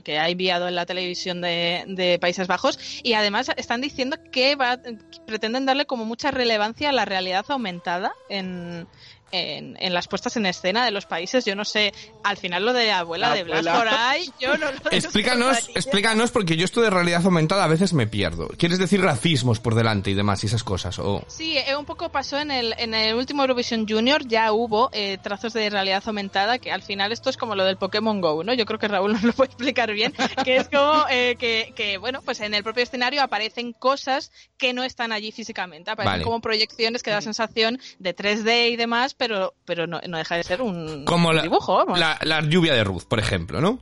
que 0.03 0.19
ha 0.19 0.29
enviado 0.29 0.67
en 0.67 0.75
la 0.75 0.85
televisión 0.85 1.41
de, 1.41 2.17
Países 2.21 2.47
Bajos. 2.47 3.01
Y 3.03 3.13
además 3.13 3.49
están 3.57 3.81
diciendo 3.81 4.17
que 4.31 4.55
va, 4.55 4.79
pretenden 5.25 5.65
darle 5.65 5.85
como 5.85 6.05
mucha 6.05 6.31
relevancia 6.31 6.89
a 6.89 6.93
la 6.93 7.05
realidad 7.05 7.45
aumentada 7.49 8.13
en, 8.29 8.87
en, 9.31 9.77
en 9.79 9.93
las 9.93 10.07
puestas 10.07 10.35
en 10.37 10.45
escena 10.45 10.85
de 10.85 10.91
los 10.91 11.05
países. 11.05 11.45
Yo 11.45 11.55
no 11.55 11.65
sé, 11.65 11.93
al 12.23 12.37
final 12.37 12.65
lo 12.65 12.73
de 12.73 12.91
abuela 12.91 13.29
La 13.29 13.35
de 13.35 13.43
Blas 13.43 13.65
abuela. 13.65 13.77
por 13.77 13.87
ahí, 13.87 14.29
yo 14.39 14.57
no 14.57 14.71
lo 14.71 14.77
Explícanos, 14.91 15.69
explícanos, 15.75 16.31
porque 16.31 16.57
yo 16.57 16.65
esto 16.65 16.81
de 16.81 16.89
realidad 16.89 17.25
aumentada 17.25 17.63
a 17.63 17.67
veces 17.67 17.93
me 17.93 18.07
pierdo. 18.07 18.49
¿Quieres 18.57 18.79
decir 18.79 19.01
racismos 19.01 19.59
por 19.59 19.75
delante 19.75 20.11
y 20.11 20.13
demás 20.13 20.43
y 20.43 20.47
esas 20.47 20.63
cosas? 20.63 20.99
O... 20.99 21.23
Sí, 21.27 21.57
eh, 21.57 21.75
un 21.75 21.85
poco 21.85 22.09
pasó 22.09 22.39
en 22.39 22.51
el, 22.51 22.73
en 22.77 22.93
el 22.93 23.15
último 23.15 23.43
Eurovision 23.43 23.87
Junior, 23.87 24.27
ya 24.27 24.51
hubo 24.51 24.89
eh, 24.93 25.17
trazos 25.21 25.53
de 25.53 25.69
realidad 25.69 26.03
aumentada, 26.05 26.59
que 26.59 26.71
al 26.71 26.81
final 26.81 27.11
esto 27.11 27.29
es 27.29 27.37
como 27.37 27.55
lo 27.55 27.65
del 27.65 27.77
Pokémon 27.77 28.21
Go, 28.21 28.43
¿no? 28.43 28.53
Yo 28.53 28.65
creo 28.65 28.79
que 28.79 28.87
Raúl 28.87 29.13
nos 29.13 29.23
lo 29.23 29.33
puede 29.33 29.49
explicar 29.49 29.91
bien, 29.91 30.13
que 30.43 30.57
es 30.57 30.69
como 30.69 31.05
eh, 31.09 31.35
que, 31.37 31.73
que, 31.75 31.97
bueno, 31.97 32.21
pues 32.21 32.39
en 32.41 32.53
el 32.53 32.63
propio 32.63 32.83
escenario 32.83 33.21
aparecen 33.21 33.73
cosas 33.73 34.31
que 34.57 34.73
no 34.73 34.83
están 34.83 35.11
allí 35.11 35.31
físicamente, 35.31 35.91
aparecen 35.91 36.13
Vale. 36.13 36.23
como 36.23 36.41
proyecciones 36.41 37.03
que 37.03 37.11
da 37.11 37.21
sensación 37.21 37.79
de 37.99 38.15
3D 38.15 38.71
y 38.71 38.75
demás, 38.75 39.13
pero, 39.21 39.53
pero 39.65 39.85
no, 39.85 40.01
no 40.07 40.17
deja 40.17 40.35
de 40.35 40.43
ser 40.43 40.63
un, 40.63 41.05
Como 41.05 41.29
un 41.29 41.35
la, 41.35 41.43
dibujo, 41.43 41.75
vamos. 41.77 41.99
la, 41.99 42.17
la 42.23 42.41
lluvia 42.41 42.73
de 42.73 42.83
Ruth, 42.83 43.03
por 43.07 43.19
ejemplo, 43.19 43.61
¿no? 43.61 43.77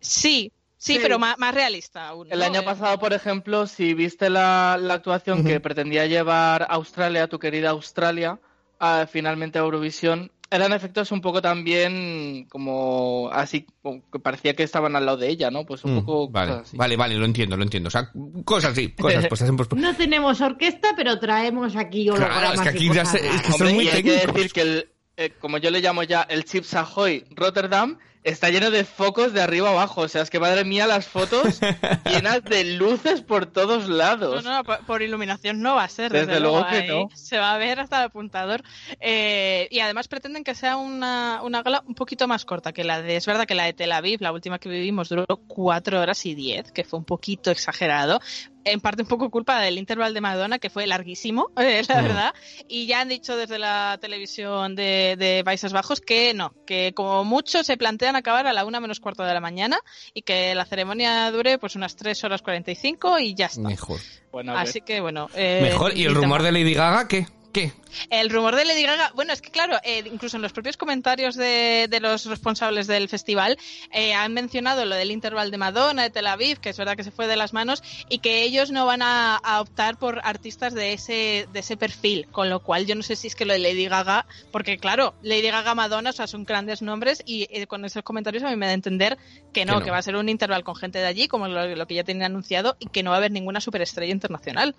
Sí, 0.00 0.52
sí, 0.76 0.94
Sí. 0.94 0.98
pero 1.00 1.18
más, 1.18 1.38
más 1.38 1.54
realista 1.54 2.08
aún. 2.08 2.28
El 2.30 2.38
¿no? 2.40 2.44
año 2.44 2.60
Eh, 2.60 2.64
pasado, 2.64 2.98
por 2.98 3.14
ejemplo, 3.14 3.66
si 3.66 3.94
viste 3.94 4.28
la, 4.28 4.78
la 4.78 4.94
actuación 4.94 5.44
que 5.44 5.60
pretendía 5.60 6.04
llevar 6.06 6.66
Australia, 6.68 7.26
tu 7.28 7.38
querida 7.38 7.70
Australia, 7.70 8.38
a, 8.78 9.06
finalmente 9.10 9.58
a 9.58 9.62
Eurovisión, 9.62 10.30
eran 10.50 10.72
efectos 10.72 11.12
un 11.12 11.20
poco 11.20 11.40
también 11.40 12.46
como 12.50 13.30
así, 13.32 13.66
como 13.82 14.02
que 14.10 14.18
parecía 14.18 14.54
que 14.54 14.62
estaban 14.64 14.96
al 14.96 15.06
lado 15.06 15.18
de 15.18 15.28
ella, 15.28 15.50
¿no? 15.50 15.64
Pues 15.64 15.84
un 15.84 15.94
Mm, 15.94 16.00
poco 16.04 16.28
vale, 16.30 16.50
cosas 16.52 16.68
así. 16.68 16.76
vale, 16.76 16.96
vale, 16.96 17.14
lo 17.16 17.24
entiendo, 17.24 17.56
lo 17.56 17.62
entiendo. 17.62 17.88
O 17.88 17.90
sea, 17.90 18.10
cosas 18.44 18.72
así, 18.72 18.90
cosas 18.92 19.26
puestas 19.28 19.48
en 19.48 19.56
pospo- 19.56 19.76
No 19.80 19.94
tenemos 19.94 20.40
orquesta, 20.40 20.88
pero 20.96 21.18
traemos 21.18 21.76
aquí 21.76 22.08
hologramas 22.10 22.52
Claro, 22.54 22.54
es 22.54 22.60
que 22.76 22.84
y 22.84 22.88
aquí 22.88 22.94
ya 22.96 23.04
se- 23.04 23.18
es 23.18 23.22
que 23.22 23.28
raras. 23.28 23.42
son 23.46 23.54
Hombre, 23.68 23.74
muy 23.74 23.84
y 23.84 23.88
hay 23.88 24.02
que 24.02 24.10
técnicos. 24.10 24.34
decir 24.34 24.52
que, 24.52 24.60
el, 24.62 24.88
eh, 25.16 25.32
como 25.40 25.58
yo 25.58 25.70
le 25.70 25.80
llamo 25.80 26.02
ya 26.02 26.22
el 26.22 26.44
Chips 26.44 26.74
Ahoy 26.74 27.24
Rotterdam, 27.30 27.98
está 28.22 28.50
lleno 28.50 28.70
de 28.70 28.84
focos 28.84 29.32
de 29.32 29.40
arriba 29.42 29.70
abajo. 29.70 30.02
O 30.02 30.08
sea, 30.08 30.22
es 30.22 30.30
que 30.30 30.38
madre 30.40 30.64
mía, 30.64 30.86
las 30.86 31.06
fotos 31.06 31.60
llenas 32.04 32.42
de 32.44 32.64
luces 32.76 33.22
por 33.22 33.46
todos 33.46 33.88
No, 33.88 33.94
lados. 33.96 34.44
no, 34.44 34.62
por, 34.64 34.84
por 34.86 35.02
iluminación 35.02 35.60
no 35.60 35.74
va 35.76 35.84
a 35.84 35.88
ser. 35.88 36.12
Desde 36.12 36.26
Desde, 36.26 36.40
luego 36.40 36.66
que 36.66 36.76
ahí 36.76 36.88
no. 36.88 37.08
Se 37.14 37.38
va 37.38 37.52
a 37.54 37.58
ver 37.58 37.80
hasta 37.80 37.98
el 37.98 38.04
apuntador. 38.04 38.62
Eh, 39.00 39.68
y 39.70 39.80
además 39.80 40.08
pretenden 40.08 40.44
que 40.44 40.54
sea 40.54 40.76
una, 40.76 41.40
una 41.42 41.62
gala 41.62 41.82
un 41.86 41.94
poquito 41.94 42.28
más 42.28 42.44
corta 42.44 42.72
que 42.72 42.84
la 42.84 43.00
de. 43.02 43.16
Es 43.16 43.26
verdad 43.26 43.46
que 43.46 43.54
la 43.54 43.64
de 43.64 43.72
Tel 43.72 43.92
Aviv, 43.92 44.20
la 44.20 44.32
última 44.32 44.58
que 44.58 44.68
vivimos, 44.68 45.08
duró 45.08 45.26
cuatro 45.46 46.00
horas 46.00 46.24
y 46.26 46.34
diez, 46.34 46.72
que 46.72 46.84
fue 46.84 46.98
un 46.98 47.04
poquito 47.04 47.50
exagerado. 47.50 48.20
En 48.64 48.80
parte 48.80 49.02
un 49.02 49.08
poco 49.08 49.30
culpa 49.30 49.58
del 49.60 49.78
interval 49.78 50.12
de 50.12 50.20
Madonna, 50.20 50.58
que 50.58 50.68
fue 50.70 50.86
larguísimo, 50.86 51.50
eh, 51.56 51.82
la 51.88 52.00
Mm. 52.00 52.02
verdad. 52.04 52.34
Y 52.68 52.86
ya 52.86 53.00
han 53.00 53.08
dicho 53.08 53.36
desde 53.36 53.58
la 53.58 53.98
televisión 54.00 54.74
de, 54.76 55.16
de 55.18 55.42
Países 55.44 55.72
Bajos 55.72 56.00
que 56.00 56.34
no, 56.34 56.54
que 56.66 56.92
como 56.94 57.24
mucho 57.24 57.64
se 57.64 57.76
plantean 57.76 58.16
acabar 58.16 58.46
a 58.46 58.52
la 58.52 58.64
una 58.64 58.80
menos 58.80 59.00
cuarto 59.00 59.22
de 59.24 59.32
la 59.34 59.40
mañana 59.40 59.78
y 60.14 60.22
que 60.22 60.54
la 60.54 60.66
ceremonia 60.66 61.30
dure 61.30 61.58
pues 61.58 61.74
unas 61.76 61.96
3 61.96 62.22
horas 62.24 62.42
45 62.42 63.18
y 63.20 63.34
ya 63.34 63.46
está. 63.46 63.62
Mejor. 63.62 63.98
Bueno, 64.30 64.52
a 64.52 64.56
ver. 64.60 64.68
Así 64.68 64.80
que 64.82 65.00
bueno. 65.00 65.28
eh, 65.34 65.60
Mejor. 65.62 65.96
¿Y 65.96 66.04
el 66.04 66.14
rumor 66.14 66.42
de 66.42 66.52
Lady 66.52 66.74
Gaga 66.74 67.08
qué? 67.08 67.26
¿Qué? 67.52 67.72
El 68.10 68.30
rumor 68.30 68.54
de 68.54 68.64
Lady 68.64 68.84
Gaga, 68.84 69.10
bueno, 69.16 69.32
es 69.32 69.42
que 69.42 69.50
claro, 69.50 69.76
eh, 69.82 70.04
incluso 70.06 70.36
en 70.36 70.42
los 70.42 70.52
propios 70.52 70.76
comentarios 70.76 71.34
de, 71.34 71.88
de 71.90 71.98
los 72.00 72.26
responsables 72.26 72.86
del 72.86 73.08
festival 73.08 73.58
eh, 73.92 74.14
han 74.14 74.32
mencionado 74.32 74.84
lo 74.84 74.94
del 74.94 75.10
interval 75.10 75.50
de 75.50 75.58
Madonna, 75.58 76.02
de 76.02 76.10
Tel 76.10 76.28
Aviv, 76.28 76.60
que 76.60 76.68
es 76.68 76.78
verdad 76.78 76.96
que 76.96 77.02
se 77.02 77.10
fue 77.10 77.26
de 77.26 77.36
las 77.36 77.52
manos, 77.52 77.82
y 78.08 78.18
que 78.18 78.42
ellos 78.42 78.70
no 78.70 78.86
van 78.86 79.02
a, 79.02 79.36
a 79.36 79.60
optar 79.60 79.98
por 79.98 80.20
artistas 80.22 80.74
de 80.74 80.92
ese, 80.92 81.48
de 81.52 81.58
ese 81.58 81.76
perfil, 81.76 82.28
con 82.30 82.48
lo 82.48 82.60
cual 82.60 82.86
yo 82.86 82.94
no 82.94 83.02
sé 83.02 83.16
si 83.16 83.26
es 83.26 83.34
que 83.34 83.44
lo 83.44 83.52
de 83.52 83.58
Lady 83.58 83.86
Gaga, 83.86 84.26
porque 84.52 84.78
claro, 84.78 85.14
Lady 85.22 85.50
Gaga, 85.50 85.74
Madonna, 85.74 86.10
o 86.10 86.12
sea, 86.12 86.28
son 86.28 86.44
grandes 86.44 86.82
nombres, 86.82 87.22
y 87.26 87.48
eh, 87.50 87.66
con 87.66 87.84
esos 87.84 88.04
comentarios 88.04 88.44
a 88.44 88.50
mí 88.50 88.56
me 88.56 88.66
da 88.66 88.72
a 88.72 88.74
entender 88.74 89.18
que 89.52 89.64
no, 89.64 89.82
Que 89.82 89.90
va 89.90 89.98
a 89.98 90.02
ser 90.02 90.14
un 90.14 90.28
interval 90.28 90.62
con 90.62 90.76
gente 90.76 91.00
de 91.00 91.06
allí, 91.06 91.26
como 91.26 91.48
lo, 91.48 91.74
lo 91.74 91.86
que 91.86 91.94
ya 91.94 92.04
tienen 92.04 92.22
anunciado, 92.22 92.76
y 92.78 92.86
que 92.86 93.02
no 93.02 93.10
va 93.10 93.16
a 93.16 93.18
haber 93.18 93.32
ninguna 93.32 93.60
superestrella 93.60 94.12
internacional. 94.12 94.76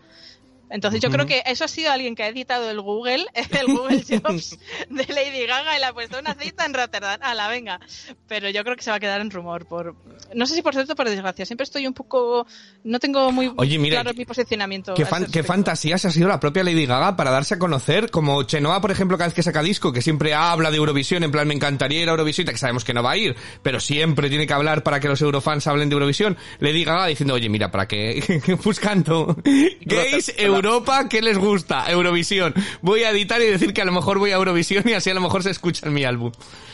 Entonces 0.72 1.02
yo 1.02 1.10
creo 1.12 1.26
que 1.26 1.44
eso 1.46 1.66
ha 1.66 1.68
sido 1.68 1.92
alguien 1.92 2.16
que 2.16 2.24
ha 2.24 2.28
editado 2.30 2.70
el 2.70 2.82
Google, 2.82 3.26
el 3.34 3.68
Google 3.68 4.04
Jobs 4.24 4.58
de 4.90 5.06
Lady 5.14 5.46
Gaga 5.46 5.76
y 5.78 5.80
le 5.80 5.86
ha 5.86 5.94
puesto 5.94 6.18
una 6.20 6.34
cita 6.34 6.66
en 6.66 6.74
Rotterdam. 6.74 7.20
A 7.22 7.34
la 7.36 7.48
venga. 7.48 7.80
Pero 8.28 8.50
yo 8.50 8.64
creo 8.64 8.76
que 8.76 8.84
se 8.84 8.90
va 8.90 8.98
a 8.98 9.00
quedar 9.00 9.22
en 9.22 9.30
rumor 9.30 9.66
por 9.66 9.96
no 10.34 10.46
sé 10.46 10.56
si 10.56 10.62
por 10.62 10.74
cierto 10.74 10.94
o 10.94 10.96
por 10.96 11.10
desgracia. 11.10 11.46
Siempre 11.46 11.64
estoy 11.66 11.86
un 11.88 11.94
poco 11.94 12.46
no 12.84 13.00
tengo 13.00 13.32
muy 13.32 13.52
Oye, 13.58 13.78
mira, 13.78 14.02
claro 14.02 14.16
mi 14.18 14.26
posicionamiento. 14.26 14.94
Qué, 14.94 15.04
a 15.04 15.06
fan- 15.06 15.22
qué 15.24 15.26
respecto. 15.26 15.48
fantasía 15.48 15.98
se 15.98 16.08
ha 16.08 16.12
sido 16.12 16.28
la 16.28 16.40
propia 16.40 16.64
Lady 16.64 16.86
Gaga 16.86 17.16
para 17.16 17.32
darse 17.32 17.56
a 17.56 17.60
conocer, 17.60 18.10
como 18.10 18.44
Chenoa, 18.44 18.80
por 18.82 18.92
ejemplo, 18.92 19.18
cada 19.18 19.28
vez 19.28 19.34
que 19.34 19.44
saca 19.44 19.62
disco, 19.62 19.92
que 19.92 20.02
siempre 20.02 20.34
habla 20.34 20.72
de 20.72 20.78
Eurovisión, 20.78 21.24
en 21.24 21.32
plan, 21.32 21.48
me 21.48 21.54
encantaría 21.54 22.02
ir 22.02 22.08
a 22.08 22.12
Eurovisión, 22.12 22.48
que 22.48 22.58
sabemos 22.58 22.84
que 22.86 22.94
no 22.94 23.04
va 23.04 23.12
a 23.12 23.18
ir, 23.18 23.36
pero 23.62 23.80
siempre 23.80 24.30
tiene 24.30 24.48
que 24.48 24.54
hablar 24.54 24.84
para 24.84 25.00
que 25.00 25.08
los 25.08 25.22
eurofans 25.22 25.68
hablen 25.68 25.90
de 25.90 25.94
Eurovisión. 25.96 26.38
Lady 26.60 26.84
Gaga 26.84 27.08
diciendo, 27.08 27.34
oye, 27.34 27.50
mira, 27.50 27.70
para 27.72 27.88
que, 27.88 28.42
buscando 28.64 29.36
gays, 29.82 30.34
Europa, 30.66 31.10
¿qué 31.10 31.24
les 31.24 31.40
gusta? 31.40 31.90
Eurovisión. 31.90 32.54
Voy 32.82 33.04
a 33.04 33.10
editar 33.10 33.42
y 33.42 33.46
decir 33.46 33.74
que 33.74 33.82
a 33.82 33.86
lo 33.86 33.92
mejor 33.92 34.20
voy 34.20 34.30
a 34.32 34.36
Eurovisión 34.36 34.88
y 34.88 34.94
así 34.94 35.10
a 35.10 35.14
lo 35.16 35.22
mejor 35.22 35.42
se 35.42 35.50
escucha 35.50 35.88
en 35.88 35.94
mi 35.94 36.04
álbum. 36.04 36.32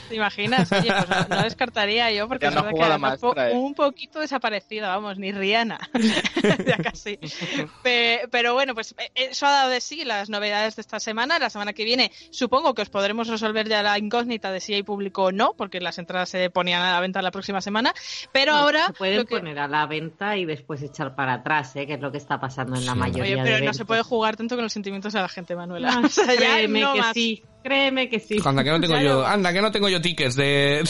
¿Te 0.09 0.15
imaginas? 0.15 0.71
Oye, 0.71 0.89
pues 0.93 1.09
no, 1.29 1.35
no 1.35 1.43
descartaría 1.43 2.09
yo 2.13 2.29
porque 2.29 2.45
Ya 2.45 2.49
es 2.49 2.55
no 2.55 2.63
verdad 2.63 3.17
que 3.35 3.41
¿eh? 3.51 3.51
un 3.53 3.73
poquito 3.75 4.21
desaparecida, 4.21 4.87
vamos, 4.87 5.17
ni 5.17 5.33
Rihanna. 5.33 5.77
ya 6.65 6.77
casi. 6.77 7.19
Pe- 7.83 8.21
Pero 8.31 8.53
bueno, 8.53 8.73
pues 8.73 8.95
eh, 8.97 9.11
eso 9.15 9.45
ha 9.47 9.51
dado 9.51 9.69
de 9.69 9.81
sí 9.81 10.05
las 10.05 10.29
novedades 10.29 10.77
de 10.77 10.81
esta 10.81 11.01
semana. 11.01 11.39
La 11.39 11.49
semana 11.49 11.73
que 11.73 11.83
viene 11.83 12.11
supongo 12.31 12.73
que 12.73 12.83
os 12.83 12.89
podremos 12.89 13.27
resolver 13.27 13.67
ya 13.67 13.83
la 13.83 13.97
incógnita 13.99 14.49
de 14.53 14.61
si 14.61 14.73
hay 14.73 14.83
público 14.83 15.23
o 15.23 15.31
no, 15.33 15.53
porque 15.57 15.81
las 15.81 15.97
entradas 15.97 16.29
se 16.29 16.49
ponían 16.51 16.81
a 16.81 16.93
la 16.93 16.99
venta 17.01 17.21
la 17.21 17.31
próxima 17.31 17.59
semana. 17.59 17.93
Pero 18.31 18.53
No, 18.53 18.59
ahora... 18.59 18.87
se 18.87 18.93
pueden 18.93 19.25
que- 19.25 19.35
poner 19.39 19.59
a 19.59 19.67
la 19.67 19.85
venta 19.87 20.37
y 20.37 20.45
después 20.45 20.81
echar 20.83 21.15
para 21.15 21.33
atrás, 21.33 21.75
¿eh? 21.75 21.85
que 21.85 21.95
es 21.95 21.99
lo 21.99 22.13
que 22.13 22.17
está 22.17 22.39
pasando 22.39 22.77
en 22.77 22.85
la 22.85 22.93
Sí. 22.93 22.97
mayoría 22.99 23.23
Oye, 23.23 23.35
de 23.35 23.41
pero 23.41 23.49
no 23.51 23.55
eventos. 23.57 23.76
Se 23.77 23.85
puede 23.85 24.01
jugar 24.03 24.35
tanto 24.35 24.55
con 24.55 24.63
los 24.63 24.73
sentimientos 24.73 25.13
de 25.13 25.21
la 25.21 25.29
gente, 25.29 25.55
Manuela. 25.55 26.01
O 26.05 26.09
sea, 26.09 26.25
ya 26.27 26.35
créeme 26.35 26.81
no 26.81 26.93
que 26.93 26.99
más. 26.99 27.13
sí, 27.13 27.43
créeme 27.63 28.09
que 28.09 28.19
sí. 28.19 28.37
Anda, 28.43 28.63
que 28.63 28.69
no 28.71 28.79
tengo 28.81 28.95
Ya 28.95 29.01
yo, 29.03 29.21
no. 29.21 29.25
anda, 29.27 29.53
que 29.53 29.61
no 29.61 29.71
tengo 29.71 29.89
yo 29.89 30.01
tickets 30.01 30.35
de, 30.35 30.83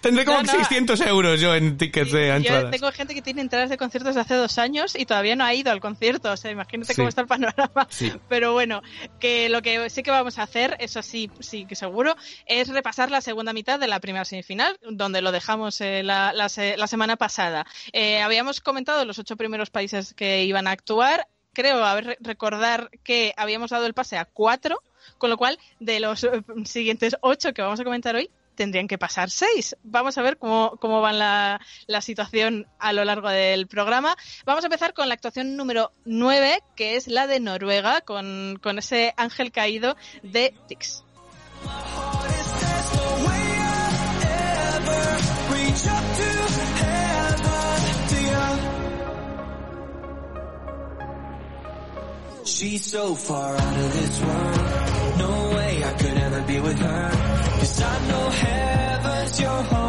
tendré 0.00 0.24
como 0.24 0.38
No, 0.42 0.44
no. 0.44 0.52
600 0.52 1.00
euros 1.02 1.40
yo 1.40 1.54
en 1.54 1.76
tickets 1.76 2.12
de 2.12 2.26
Yo 2.28 2.34
entradas. 2.34 2.70
tengo 2.70 2.92
gente 2.92 3.14
que 3.14 3.22
tiene 3.22 3.40
entradas 3.42 3.70
de 3.70 3.76
conciertos 3.76 4.14
de 4.14 4.20
hace 4.20 4.34
dos 4.34 4.58
años 4.58 4.94
y 4.96 5.06
todavía 5.06 5.36
no 5.36 5.44
ha 5.44 5.54
ido 5.54 5.70
al 5.70 5.80
concierto. 5.80 6.32
O 6.32 6.36
sea, 6.36 6.50
imagínate 6.50 6.92
Sí. 6.92 6.96
cómo 6.96 7.08
está 7.08 7.20
el 7.22 7.26
panorama. 7.26 7.86
Sí. 7.90 8.12
Pero 8.28 8.52
bueno, 8.52 8.82
que 9.20 9.48
lo 9.48 9.62
que 9.62 9.88
sí 9.90 10.02
que 10.02 10.10
vamos 10.10 10.38
a 10.38 10.42
hacer, 10.42 10.76
eso 10.80 11.02
sí, 11.02 11.30
sí 11.40 11.64
que 11.66 11.74
seguro, 11.76 12.16
es 12.46 12.68
repasar 12.68 13.10
la 13.10 13.20
segunda 13.20 13.52
mitad 13.52 13.78
de 13.78 13.88
la 13.88 14.00
primera 14.00 14.24
semifinal, 14.24 14.78
donde 14.90 15.22
lo 15.22 15.32
dejamos 15.32 15.80
eh, 15.80 16.02
la, 16.02 16.32
la 16.32 16.48
se- 16.48 16.76
la 16.76 16.86
semana 16.86 17.16
pasada. 17.16 17.66
Eh, 17.92 18.20
habíamos 18.22 18.60
comentado 18.60 19.04
los 19.04 19.18
ocho 19.18 19.36
primeros 19.36 19.70
países 19.70 20.14
que 20.14 20.44
iban 20.44 20.66
a 20.66 20.72
actuar. 20.72 21.26
Creo 21.56 21.82
haber 21.82 22.18
recordar 22.20 22.90
que 23.02 23.32
habíamos 23.34 23.70
dado 23.70 23.86
el 23.86 23.94
pase 23.94 24.18
a 24.18 24.26
cuatro, 24.26 24.82
con 25.16 25.30
lo 25.30 25.38
cual 25.38 25.58
de 25.80 26.00
los 26.00 26.22
eh, 26.22 26.44
siguientes 26.66 27.16
ocho 27.22 27.54
que 27.54 27.62
vamos 27.62 27.80
a 27.80 27.84
comentar 27.84 28.14
hoy, 28.14 28.28
tendrían 28.54 28.86
que 28.86 28.98
pasar 28.98 29.30
seis. 29.30 29.74
Vamos 29.82 30.18
a 30.18 30.22
ver 30.22 30.36
cómo, 30.36 30.76
cómo 30.78 31.00
va 31.00 31.14
la, 31.14 31.58
la 31.86 32.02
situación 32.02 32.66
a 32.78 32.92
lo 32.92 33.06
largo 33.06 33.30
del 33.30 33.68
programa. 33.68 34.14
Vamos 34.44 34.64
a 34.64 34.66
empezar 34.66 34.92
con 34.92 35.08
la 35.08 35.14
actuación 35.14 35.56
número 35.56 35.92
9, 36.04 36.62
que 36.76 36.96
es 36.96 37.08
la 37.08 37.26
de 37.26 37.40
Noruega, 37.40 38.02
con, 38.02 38.58
con 38.62 38.78
ese 38.78 39.14
ángel 39.16 39.50
caído 39.50 39.96
de 40.22 40.52
Tix. 40.68 41.04
She's 52.46 52.86
so 52.86 53.16
far 53.16 53.56
out 53.56 53.76
of 53.76 53.92
this 53.92 54.20
world. 54.20 55.18
No 55.18 55.56
way 55.56 55.82
I 55.84 55.92
could 55.94 56.16
ever 56.16 56.42
be 56.42 56.60
with 56.60 56.78
her. 56.78 57.10
Cause 57.58 57.82
I 57.82 58.08
know 58.08 58.30
heaven's 58.30 59.40
your 59.40 59.62
home. 59.64 59.85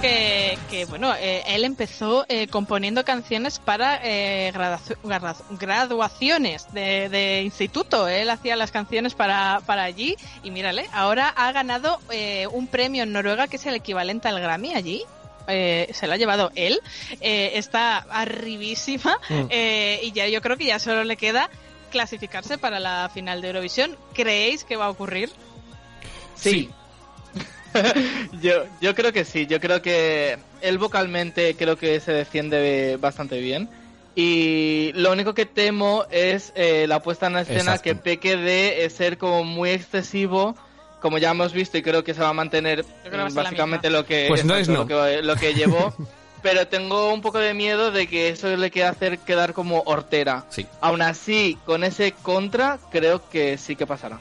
Que, 0.00 0.58
que, 0.70 0.84
bueno, 0.86 1.14
eh, 1.14 1.42
él 1.46 1.64
empezó 1.64 2.24
eh, 2.28 2.46
componiendo 2.48 3.04
canciones 3.04 3.58
para 3.58 4.00
eh, 4.02 4.52
graduaciones 5.52 6.72
de, 6.72 7.08
de 7.08 7.42
instituto. 7.42 8.08
Él 8.08 8.30
hacía 8.30 8.56
las 8.56 8.70
canciones 8.70 9.14
para, 9.14 9.60
para 9.66 9.84
allí 9.84 10.16
y 10.42 10.50
mírale, 10.50 10.86
ahora 10.92 11.28
ha 11.28 11.52
ganado 11.52 11.98
eh, 12.10 12.46
un 12.52 12.66
premio 12.66 13.02
en 13.02 13.12
Noruega 13.12 13.48
que 13.48 13.56
es 13.56 13.66
el 13.66 13.74
equivalente 13.74 14.28
al 14.28 14.40
Grammy 14.40 14.74
allí. 14.74 15.02
Eh, 15.48 15.90
se 15.94 16.06
lo 16.06 16.12
ha 16.12 16.16
llevado 16.16 16.52
él, 16.54 16.80
eh, 17.20 17.52
está 17.54 17.98
arribísima 17.98 19.18
Mm. 19.28 19.46
eh, 19.50 20.00
y 20.02 20.12
ya 20.12 20.28
yo 20.28 20.40
creo 20.42 20.56
que 20.56 20.66
ya 20.66 20.78
solo 20.78 21.02
le 21.02 21.16
queda 21.16 21.50
clasificarse 21.90 22.56
para 22.58 22.78
la 22.78 23.10
final 23.12 23.40
de 23.42 23.48
Eurovisión. 23.48 23.96
¿Creéis 24.14 24.64
que 24.64 24.76
va 24.76 24.84
a 24.86 24.90
ocurrir? 24.90 25.30
Sí. 26.36 26.70
yo, 28.40 28.64
yo 28.80 28.94
creo 28.94 29.12
que 29.12 29.24
sí, 29.24 29.46
yo 29.46 29.60
creo 29.60 29.82
que 29.82 30.38
él 30.60 30.78
vocalmente 30.78 31.54
creo 31.56 31.76
que 31.76 32.00
se 32.00 32.12
defiende 32.12 32.96
bastante 33.00 33.38
bien. 33.40 33.68
Y 34.16 34.92
lo 34.94 35.12
único 35.12 35.34
que 35.34 35.46
temo 35.46 36.04
es 36.10 36.52
eh, 36.56 36.86
la 36.88 37.00
puesta 37.00 37.28
en 37.28 37.36
escena 37.36 37.60
Exacto. 37.60 37.82
que 37.84 37.94
peque 37.94 38.36
de 38.36 38.84
eh, 38.84 38.90
ser 38.90 39.18
como 39.18 39.44
muy 39.44 39.70
excesivo, 39.70 40.56
como 41.00 41.18
ya 41.18 41.30
hemos 41.30 41.52
visto 41.52 41.78
y 41.78 41.82
creo 41.82 42.02
que 42.02 42.12
se 42.12 42.20
va 42.20 42.30
a 42.30 42.32
mantener 42.34 42.84
a 43.04 43.16
la 43.16 43.28
básicamente 43.28 43.88
lo 43.88 44.04
que, 44.04 44.26
Pues 44.28 44.40
entonces 44.42 44.68
exacto, 44.68 44.94
no. 44.94 45.00
lo 45.00 45.06
que, 45.06 45.22
lo 45.22 45.36
que 45.36 45.54
llevó. 45.54 45.94
Pero 46.42 46.66
tengo 46.66 47.12
un 47.12 47.20
poco 47.20 47.38
de 47.38 47.52
miedo 47.54 47.90
de 47.90 48.06
que 48.06 48.30
eso 48.30 48.48
le 48.56 48.70
quede 48.70 48.84
hacer 48.84 49.18
quedar 49.18 49.52
como 49.52 49.82
hortera. 49.84 50.46
Sí. 50.48 50.66
Aún 50.80 51.02
así, 51.02 51.58
con 51.66 51.84
ese 51.84 52.12
contra, 52.12 52.78
creo 52.90 53.28
que 53.28 53.58
sí 53.58 53.76
que 53.76 53.86
pasará. 53.86 54.18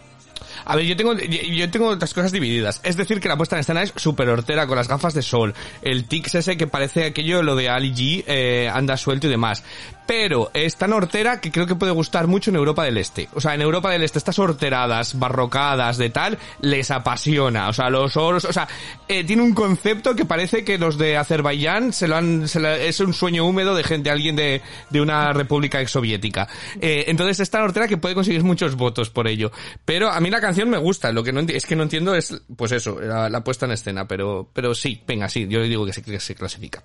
A 0.66 0.76
ver, 0.76 0.86
yo 0.86 0.96
tengo, 0.96 1.14
yo 1.14 1.70
tengo 1.70 1.88
otras 1.88 2.14
cosas 2.14 2.32
divididas. 2.32 2.82
Es 2.84 2.98
decir, 2.98 3.20
que 3.20 3.28
la 3.28 3.38
puesta 3.38 3.56
en 3.56 3.62
escena 3.62 3.84
es 3.84 3.94
súper 3.96 4.30
hortera 4.30 4.68
con 4.68 4.78
las 4.78 4.88
gafas 4.88 5.14
de 5.14 5.22
sol. 5.22 5.54
El 5.82 6.06
tix 6.06 6.36
ese 6.36 6.58
que 6.58 6.68
parece 6.68 7.06
aquello, 7.06 7.42
lo 7.44 7.56
de 7.56 7.70
Ali 7.70 7.94
G, 7.94 8.24
eh, 8.28 8.70
anda 8.72 8.98
suelto 8.98 9.28
y 9.28 9.30
demás. 9.30 9.64
Pero 10.10 10.50
es 10.56 10.76
tan 10.76 10.92
hortera 10.92 11.40
que 11.40 11.52
creo 11.52 11.68
que 11.68 11.76
puede 11.76 11.92
gustar 11.92 12.26
mucho 12.26 12.50
en 12.50 12.56
Europa 12.56 12.84
del 12.84 12.98
Este. 12.98 13.30
O 13.36 13.42
sea, 13.42 13.54
en 13.54 13.62
Europa 13.62 13.92
del 13.92 14.02
Este 14.02 14.18
estas 14.18 14.40
horteradas, 14.40 15.20
barrocadas, 15.20 16.00
de 16.00 16.10
tal, 16.10 16.40
les 16.62 16.90
apasiona. 16.90 17.70
O 17.70 17.74
sea, 17.74 17.92
los 17.92 18.18
oros, 18.18 18.44
o 18.46 18.52
sea, 18.52 18.68
eh, 19.08 19.24
tiene 19.24 19.44
un 19.44 19.54
concepto 19.54 20.16
que 20.16 20.26
parece 20.26 20.64
que 20.66 20.80
los 20.80 20.98
de 20.98 21.16
Azerbaiyán 21.16 21.94
se 21.94 22.08
lo 22.08 22.16
han, 22.16 22.48
se 22.48 22.60
lo- 22.60 22.70
es 22.74 23.00
un 23.02 23.14
sueño 23.14 23.46
húmedo 23.46 23.76
de 23.76 23.84
gente, 23.84 24.10
alguien 24.10 24.36
de, 24.36 24.64
de 24.90 25.00
una 25.00 25.32
república 25.32 25.80
exsoviética. 25.80 26.48
Eh, 26.82 27.04
entonces 27.06 27.40
es 27.42 27.52
tan 27.52 27.62
hortera 27.62 27.88
que 27.88 27.98
puede 27.98 28.16
conseguir 28.16 28.44
muchos 28.44 28.74
votos 28.74 29.12
por 29.12 29.28
ello. 29.28 29.52
Pero 29.86 30.10
a 30.10 30.20
mí 30.22 30.32
la 30.32 30.42
canción 30.42 30.72
me 30.72 30.80
gusta, 30.80 31.12
lo 31.12 31.24
que 31.24 31.32
no 31.32 31.42
es 31.42 31.68
que 31.68 31.76
no 31.76 31.84
entiendo 31.84 32.16
es, 32.16 32.42
pues 32.56 32.72
eso, 32.72 33.00
la, 33.00 33.44
puesta 33.44 33.68
en 33.68 33.74
escena, 33.74 34.08
pero, 34.08 34.50
pero 34.54 34.74
sí, 34.74 35.04
venga, 35.06 35.30
sí, 35.30 35.46
yo 35.48 35.62
digo 35.62 35.86
que 35.86 35.94
se, 35.94 36.02
que 36.02 36.20
se 36.20 36.34
clasifica. 36.34 36.84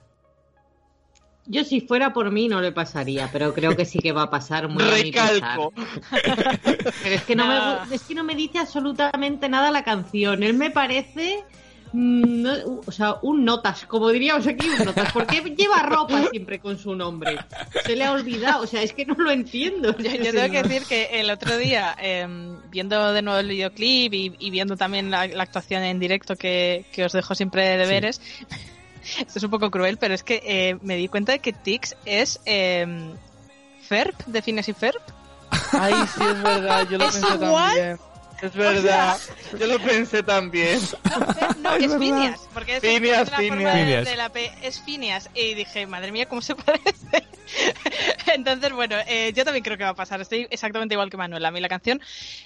Yo 1.46 1.62
si 1.64 1.82
fuera 1.82 2.12
por 2.14 2.30
mí 2.30 2.48
no 2.48 2.60
le 2.62 2.72
pasaría, 2.72 3.28
pero 3.30 3.52
creo 3.52 3.76
que 3.76 3.84
sí 3.84 3.98
que 3.98 4.12
va 4.12 4.22
a 4.22 4.30
pasar 4.30 4.68
muy 4.68 4.82
a 4.82 4.86
mi 5.02 5.12
pesar. 5.12 5.34
Recalco. 5.34 5.72
Pero 7.02 7.14
es 7.14 7.22
que 7.24 7.36
no, 7.36 7.46
me, 7.46 7.54
Nah. 7.54 7.84
es 7.92 8.02
que 8.02 8.14
no 8.14 8.24
me 8.24 8.34
dice 8.34 8.58
absolutamente 8.58 9.48
nada 9.48 9.70
la 9.70 9.84
canción. 9.84 10.42
Él 10.42 10.54
me 10.54 10.70
parece, 10.70 11.44
mm, 11.92 12.42
no- 12.42 12.80
o 12.86 12.90
sea, 12.90 13.16
un 13.22 13.44
notas, 13.44 13.84
como 13.84 14.08
diríamos 14.08 14.46
aquí, 14.46 14.66
un 14.68 14.86
notas. 14.86 15.12
porque 15.12 15.42
lleva 15.56 15.82
ropa 15.82 16.22
siempre 16.30 16.60
con 16.60 16.78
su 16.78 16.94
nombre? 16.94 17.36
Se 17.84 17.94
le 17.94 18.04
ha 18.04 18.12
olvidado, 18.12 18.62
o 18.62 18.66
sea, 18.66 18.80
es 18.82 18.94
que 18.94 19.04
no 19.04 19.14
lo 19.14 19.30
entiendo. 19.30 19.94
Yo, 19.98 20.10
yo 20.12 20.32
tengo 20.32 20.50
que 20.50 20.62
decir 20.62 20.82
que 20.88 21.20
el 21.20 21.28
otro 21.30 21.58
día, 21.58 21.94
eh, 22.00 22.26
viendo 22.70 23.12
de 23.12 23.20
nuevo 23.20 23.38
el 23.38 23.48
videoclip 23.48 24.14
y, 24.14 24.32
y 24.38 24.48
viendo 24.50 24.76
también 24.78 25.10
la, 25.10 25.26
la 25.26 25.42
actuación 25.42 25.82
en 25.82 26.00
directo 26.00 26.36
que, 26.36 26.86
que 26.90 27.04
os 27.04 27.12
dejo 27.12 27.34
siempre 27.34 27.64
de 27.68 27.76
deberes, 27.76 28.20
esto 29.18 29.32
es 29.38 29.42
un 29.42 29.50
poco 29.50 29.70
cruel, 29.70 29.96
pero 29.98 30.14
es 30.14 30.22
que 30.22 30.42
eh, 30.44 30.78
me 30.82 30.96
di 30.96 31.08
cuenta 31.08 31.32
de 31.32 31.38
que 31.38 31.52
Tix 31.52 31.96
es 32.04 32.40
eh, 32.46 32.86
Ferb, 33.88 34.14
de 34.26 34.42
Phineas 34.42 34.68
y 34.68 34.72
Ferb. 34.72 35.00
Ay, 35.72 35.94
sí, 36.14 36.22
es 36.22 36.42
verdad, 36.42 36.88
yo 36.88 36.98
lo 36.98 37.04
¿Es 37.08 37.12
pensé 37.16 37.34
igual? 37.34 37.66
también. 37.76 37.98
Es 38.42 38.54
verdad, 38.54 39.18
yo 39.58 39.66
lo 39.66 39.78
pensé 39.78 40.22
también. 40.22 40.80
No, 41.04 41.70
no, 41.70 41.76
es 41.76 41.96
Phineas, 41.98 42.40
porque 42.52 42.76
es 42.76 42.80
Phineas, 42.80 43.22
es 43.22 43.30
la 43.30 43.36
forma 43.36 43.72
Phineas. 43.72 44.04
de, 44.04 44.16
la 44.16 44.28
P, 44.30 44.52
es 44.62 44.80
Phineas. 44.80 45.30
Y 45.34 45.54
dije, 45.54 45.86
madre 45.86 46.12
mía, 46.12 46.26
¿cómo 46.26 46.42
se 46.42 46.54
parece? 46.54 47.24
Entonces, 48.34 48.72
bueno, 48.72 48.96
eh, 49.06 49.32
yo 49.34 49.44
también 49.44 49.64
creo 49.64 49.78
que 49.78 49.84
va 49.84 49.90
a 49.90 49.94
pasar. 49.94 50.20
Estoy 50.20 50.46
exactamente 50.50 50.94
igual 50.94 51.10
que 51.10 51.16
Manuel. 51.16 51.44
A 51.44 51.50
mí 51.50 51.60
la 51.60 51.68
canción 51.68 52.00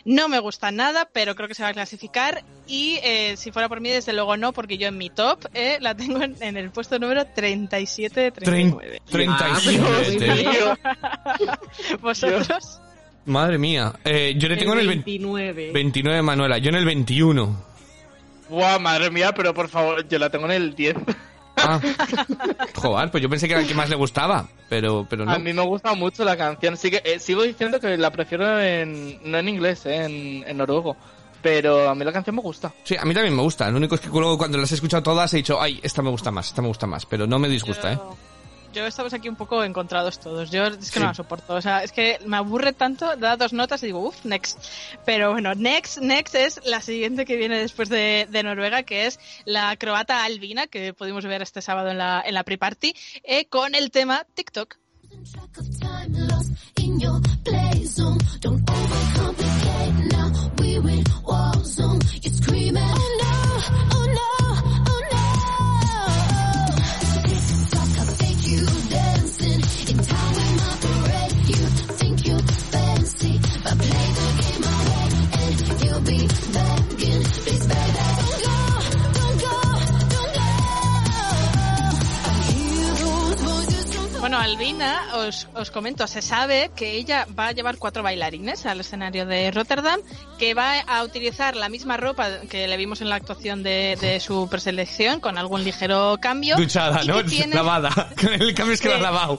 no 0.05 0.29
me 0.29 0.39
gusta 0.39 0.71
nada, 0.71 1.09
pero 1.13 1.35
creo 1.35 1.49
que 1.49 1.55
se 1.55 1.63
va 1.63 1.71
a 1.71 1.75
clasificar. 1.75 2.45
Y 2.67 2.99
eh, 3.03 3.37
si 3.37 3.51
fuera 3.51 3.69
por 3.69 3.81
mí, 3.81 3.89
desde 3.91 4.13
luego 4.13 4.37
no, 4.37 4.53
porque 4.53 4.79
yo 4.79 4.89
en 4.89 4.99
mi 4.99 5.11
top 5.11 5.47
eh, 5.55 5.79
la 5.81 5.95
tengo 5.97 6.23
en, 6.23 6.37
en 6.41 6.57
el 6.57 6.71
puesto 6.71 6.99
número 6.99 7.27
37 7.27 8.21
de 8.21 8.31
39. 8.31 9.01
Ah, 9.01 9.09
pero 9.11 9.31
muy 9.31 9.39
37. 9.39 10.19
bien. 10.19 12.01
¿Vosotros? 12.01 12.81
Madre 13.29 13.59
mía. 13.59 13.93
Eh, 14.05 14.35
yo 14.39 14.49
le 14.49 14.57
tengo 14.57 14.73
en 14.73 14.81
el 14.81 14.87
20 14.89 15.05
29. 15.05 15.71
29, 15.73 16.23
Manuela. 16.23 16.59
Yo 16.59 16.71
en 16.71 16.77
el 16.77 16.85
21. 16.87 17.65
Buah, 18.49 18.79
madre 18.79 19.11
mía, 19.11 19.33
pero 19.37 19.53
por 19.53 19.69
favor, 19.69 20.09
yo 20.09 20.19
la 20.19 20.31
tengo 20.31 20.47
en 20.47 20.53
el 20.53 20.75
10. 20.75 20.97
Ah. 21.59 21.79
Joder, 22.75 23.11
pues 23.11 23.23
yo 23.23 23.29
pensé 23.29 23.47
que 23.47 23.53
era 23.53 23.63
el 23.63 23.69
que 23.69 23.75
más 23.75 23.91
le 23.91 23.97
gustaba. 23.97 24.49
Pero, 24.71 25.07
pero 25.09 25.27
no. 25.27 25.33
A 25.33 25.39
mí 25.39 25.53
me 25.53 25.63
gusta 25.63 25.93
mucho 25.95 26.25
la 26.25 26.37
canción. 26.39 26.77
Sigue, 26.79 27.03
eh, 27.05 27.19
sigo 27.19 27.43
diciendo 27.43 27.79
que 27.79 27.99
la 27.99 28.11
prefiero 28.11 28.59
en, 28.61 29.21
no 29.31 29.39
en 29.39 29.49
inglés, 29.49 29.85
eh, 29.85 30.05
en, 30.05 30.49
en 30.49 30.57
noruego. 30.57 30.97
Pero 31.43 31.89
a 31.89 31.95
mí 31.95 32.05
la 32.05 32.13
canción 32.13 32.37
me 32.37 32.43
gusta. 32.43 32.73
Sí, 32.83 32.97
a 32.97 33.05
mí 33.05 33.13
también 33.13 33.37
me 33.37 33.43
gusta. 33.43 33.71
Lo 33.71 33.77
único 33.77 33.95
es 33.95 34.01
que 34.01 34.09
luego 34.09 34.39
cuando 34.39 34.57
las 34.57 34.73
he 34.73 34.77
escuchado 34.77 35.03
todas 35.03 35.33
he 35.35 35.37
dicho, 35.37 35.61
ay, 35.61 35.79
esta 35.83 36.01
me 36.01 36.11
gusta 36.11 36.31
más, 36.31 36.49
esta 36.49 36.63
me 36.63 36.69
gusta 36.69 36.87
más. 36.87 37.05
Pero 37.05 37.27
no 37.27 37.39
me 37.39 37.49
disgusta, 37.49 37.93
¿eh? 37.93 37.99
Yo- 38.75 38.87
estamos 38.87 39.13
aquí 39.15 39.29
un 39.29 39.37
poco 39.37 39.65
encontrados 39.65 40.21
todos. 40.21 40.51
Yo 40.51 40.65
es 40.65 40.77
que 40.77 40.85
Sí. 40.85 41.01
no 41.01 41.07
la 41.07 41.15
soporto. 41.15 41.55
O 41.55 41.61
sea, 41.63 41.83
es 41.83 41.91
que 41.93 42.19
me 42.27 42.37
aburre 42.37 42.73
tanto, 42.73 43.17
da 43.17 43.37
dos 43.37 43.53
notas 43.53 43.83
y 43.83 43.87
digo, 43.87 44.01
uff, 44.01 44.25
next. 44.25 44.59
Pero 45.05 45.33
bueno, 45.33 45.55
next, 45.55 45.99
next 45.99 46.35
es 46.35 46.61
la 46.65 46.81
siguiente 46.81 47.25
que 47.25 47.37
viene 47.37 47.59
después 47.59 47.89
de, 47.89 48.27
de 48.31 48.43
Noruega, 48.43 48.83
que 48.83 49.07
es 49.07 49.19
la 49.45 49.75
croata 49.77 50.25
Albina, 50.25 50.67
que 50.67 50.93
pudimos 50.95 51.25
ver 51.25 51.43
este 51.43 51.63
sábado 51.63 51.91
en 51.91 51.99
la, 51.99 52.23
en 52.25 52.35
la 52.35 52.45
pre-party, 52.45 52.95
eh, 53.25 53.47
con 53.47 53.75
el 53.75 53.91
tema 53.91 54.25
TikTok. 54.35 54.77
Bueno, 84.29 84.43
Albina, 84.45 85.01
os, 85.15 85.49
os 85.55 85.71
comento, 85.71 86.07
se 86.07 86.21
sabe 86.21 86.71
que 86.77 86.93
ella 86.99 87.27
va 87.33 87.47
a 87.47 87.53
llevar 87.53 87.79
cuatro 87.79 88.03
bailarines 88.03 88.67
al 88.67 88.79
escenario 88.81 89.25
de 89.25 89.51
Rotterdam, 89.51 89.99
que 90.39 90.53
va 90.53 90.81
a 90.81 91.03
utilizar 91.03 91.57
la 91.57 91.71
misma 91.71 91.97
ropa 91.97 92.41
que 92.41 92.69
le 92.69 92.77
vimos 92.77 93.01
en 93.01 93.09
la 93.09 93.15
actuación 93.15 93.63
de, 93.63 93.97
de 93.99 94.21
su 94.21 94.47
preselección, 94.51 95.21
con 95.21 95.39
algún 95.39 95.65
ligero 95.65 96.19
cambio. 96.21 96.57
Duchada, 96.57 97.03
¿no? 97.05 97.25
tiene- 97.25 97.55
Lavada. 97.55 97.89
El 98.39 98.53
cambio 98.53 98.75
es 98.75 98.83
que 98.83 98.91
la 98.91 98.97
ha 98.97 99.01
lavado. 99.01 99.39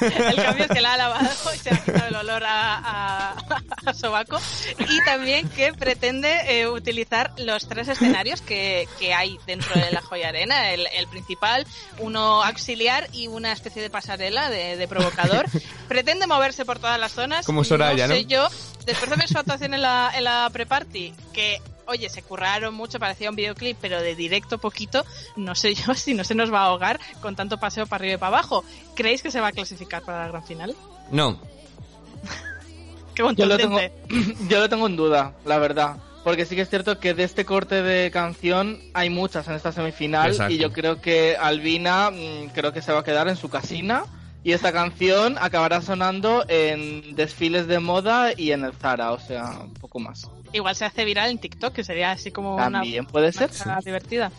El 0.00 0.36
cambio 0.36 0.64
es 0.64 0.70
que 0.70 0.80
la 0.80 0.94
ha 0.94 0.96
lavado 0.96 1.28
y 1.54 1.58
se 1.58 1.74
ha 1.74 1.84
quitado 1.84 2.08
el 2.08 2.14
olor 2.14 2.42
a, 2.42 2.78
a, 2.78 3.36
a 3.84 3.92
sobaco. 3.92 4.40
Y 4.88 5.04
también 5.04 5.50
que 5.50 5.74
pretende 5.74 6.60
eh, 6.60 6.66
utilizar 6.66 7.30
los 7.36 7.68
tres 7.68 7.88
escenarios 7.88 8.40
que, 8.40 8.88
que 8.98 9.12
hay 9.12 9.36
dentro 9.46 9.78
de 9.78 9.90
la 9.92 10.00
Joya 10.00 10.30
Arena. 10.30 10.70
El, 10.70 10.86
el 10.94 11.06
principal, 11.08 11.66
uno 11.98 12.42
auxiliar 12.42 13.06
y 13.12 13.26
una 13.26 13.52
especie 13.52 13.82
de 13.82 13.90
pasarela 13.90 14.29
de, 14.34 14.76
de 14.76 14.88
provocador. 14.88 15.46
Pretende 15.88 16.26
moverse 16.26 16.64
por 16.64 16.78
todas 16.78 16.98
las 16.98 17.12
zonas. 17.12 17.46
Como 17.46 17.64
Soraya, 17.64 18.06
no 18.06 18.14
sé 18.14 18.22
¿no? 18.22 18.28
yo, 18.28 18.48
después 18.86 19.10
de 19.10 19.16
ver 19.16 19.28
su 19.28 19.38
actuación 19.38 19.74
en 19.74 19.82
la, 19.82 20.12
en 20.14 20.24
la 20.24 20.48
pre-party, 20.52 21.12
que 21.32 21.60
oye, 21.90 22.08
se 22.08 22.22
curraron 22.22 22.74
mucho, 22.74 22.98
parecía 22.98 23.30
un 23.30 23.36
videoclip, 23.36 23.76
pero 23.80 24.00
de 24.00 24.14
directo 24.14 24.58
poquito, 24.58 25.04
no 25.36 25.54
sé 25.54 25.74
yo 25.74 25.94
si 25.94 26.14
no 26.14 26.24
se 26.24 26.34
nos 26.34 26.52
va 26.52 26.60
a 26.60 26.66
ahogar 26.66 27.00
con 27.20 27.36
tanto 27.36 27.58
paseo 27.58 27.86
para 27.86 28.02
arriba 28.02 28.14
y 28.14 28.18
para 28.18 28.38
abajo. 28.38 28.64
¿Creéis 28.94 29.22
que 29.22 29.30
se 29.30 29.40
va 29.40 29.48
a 29.48 29.52
clasificar 29.52 30.02
para 30.02 30.22
la 30.22 30.28
gran 30.28 30.44
final? 30.44 30.74
No. 31.10 31.40
Qué 33.14 33.22
Yo 33.36 33.46
lo, 33.46 33.56
tengo, 33.56 33.78
yo 34.48 34.60
lo 34.60 34.68
tengo 34.68 34.86
en 34.86 34.96
duda, 34.96 35.34
la 35.44 35.58
verdad. 35.58 35.96
Porque 36.22 36.44
sí 36.44 36.54
que 36.54 36.62
es 36.62 36.68
cierto 36.70 37.00
que 37.00 37.14
de 37.14 37.24
este 37.24 37.44
corte 37.44 37.82
de 37.82 38.10
canción 38.10 38.78
hay 38.92 39.08
muchas 39.08 39.48
en 39.48 39.54
esta 39.54 39.72
semifinal 39.72 40.30
Exacto. 40.30 40.52
y 40.52 40.58
yo 40.58 40.70
creo 40.70 41.00
que 41.00 41.36
Albina 41.36 42.10
mm, 42.10 42.50
creo 42.52 42.72
que 42.72 42.82
se 42.82 42.92
va 42.92 43.00
a 43.00 43.04
quedar 43.04 43.28
en 43.28 43.36
su 43.36 43.48
casina 43.48 44.04
y 44.42 44.52
esta 44.52 44.72
canción 44.72 45.36
acabará 45.38 45.82
sonando 45.82 46.44
en 46.48 47.14
desfiles 47.14 47.66
de 47.66 47.78
moda 47.78 48.30
y 48.36 48.52
en 48.52 48.64
el 48.64 48.72
Zara, 48.72 49.12
o 49.12 49.18
sea, 49.18 49.60
un 49.64 49.74
poco 49.74 49.98
más. 50.00 50.30
Igual 50.52 50.74
se 50.74 50.84
hace 50.84 51.04
viral 51.04 51.30
en 51.30 51.38
TikTok, 51.38 51.72
que 51.72 51.84
sería 51.84 52.10
así 52.10 52.30
como 52.30 52.56
También 52.56 53.04
una 53.04 53.08
puede 53.10 53.32
ser. 53.32 53.48
cosa 53.48 53.78
divertida. 53.84 54.32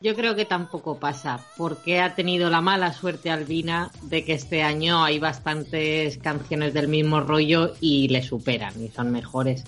Yo 0.00 0.14
creo 0.14 0.34
que 0.36 0.44
tampoco 0.44 0.98
pasa, 0.98 1.40
porque 1.56 2.00
ha 2.00 2.14
tenido 2.14 2.50
la 2.50 2.60
mala 2.60 2.92
suerte 2.92 3.30
Albina 3.30 3.90
de 4.02 4.24
que 4.24 4.34
este 4.34 4.62
año 4.62 5.02
hay 5.02 5.18
bastantes 5.18 6.18
canciones 6.18 6.74
del 6.74 6.88
mismo 6.88 7.20
rollo 7.20 7.74
y 7.80 8.08
le 8.08 8.22
superan 8.22 8.74
y 8.84 8.88
son 8.88 9.10
mejores. 9.10 9.64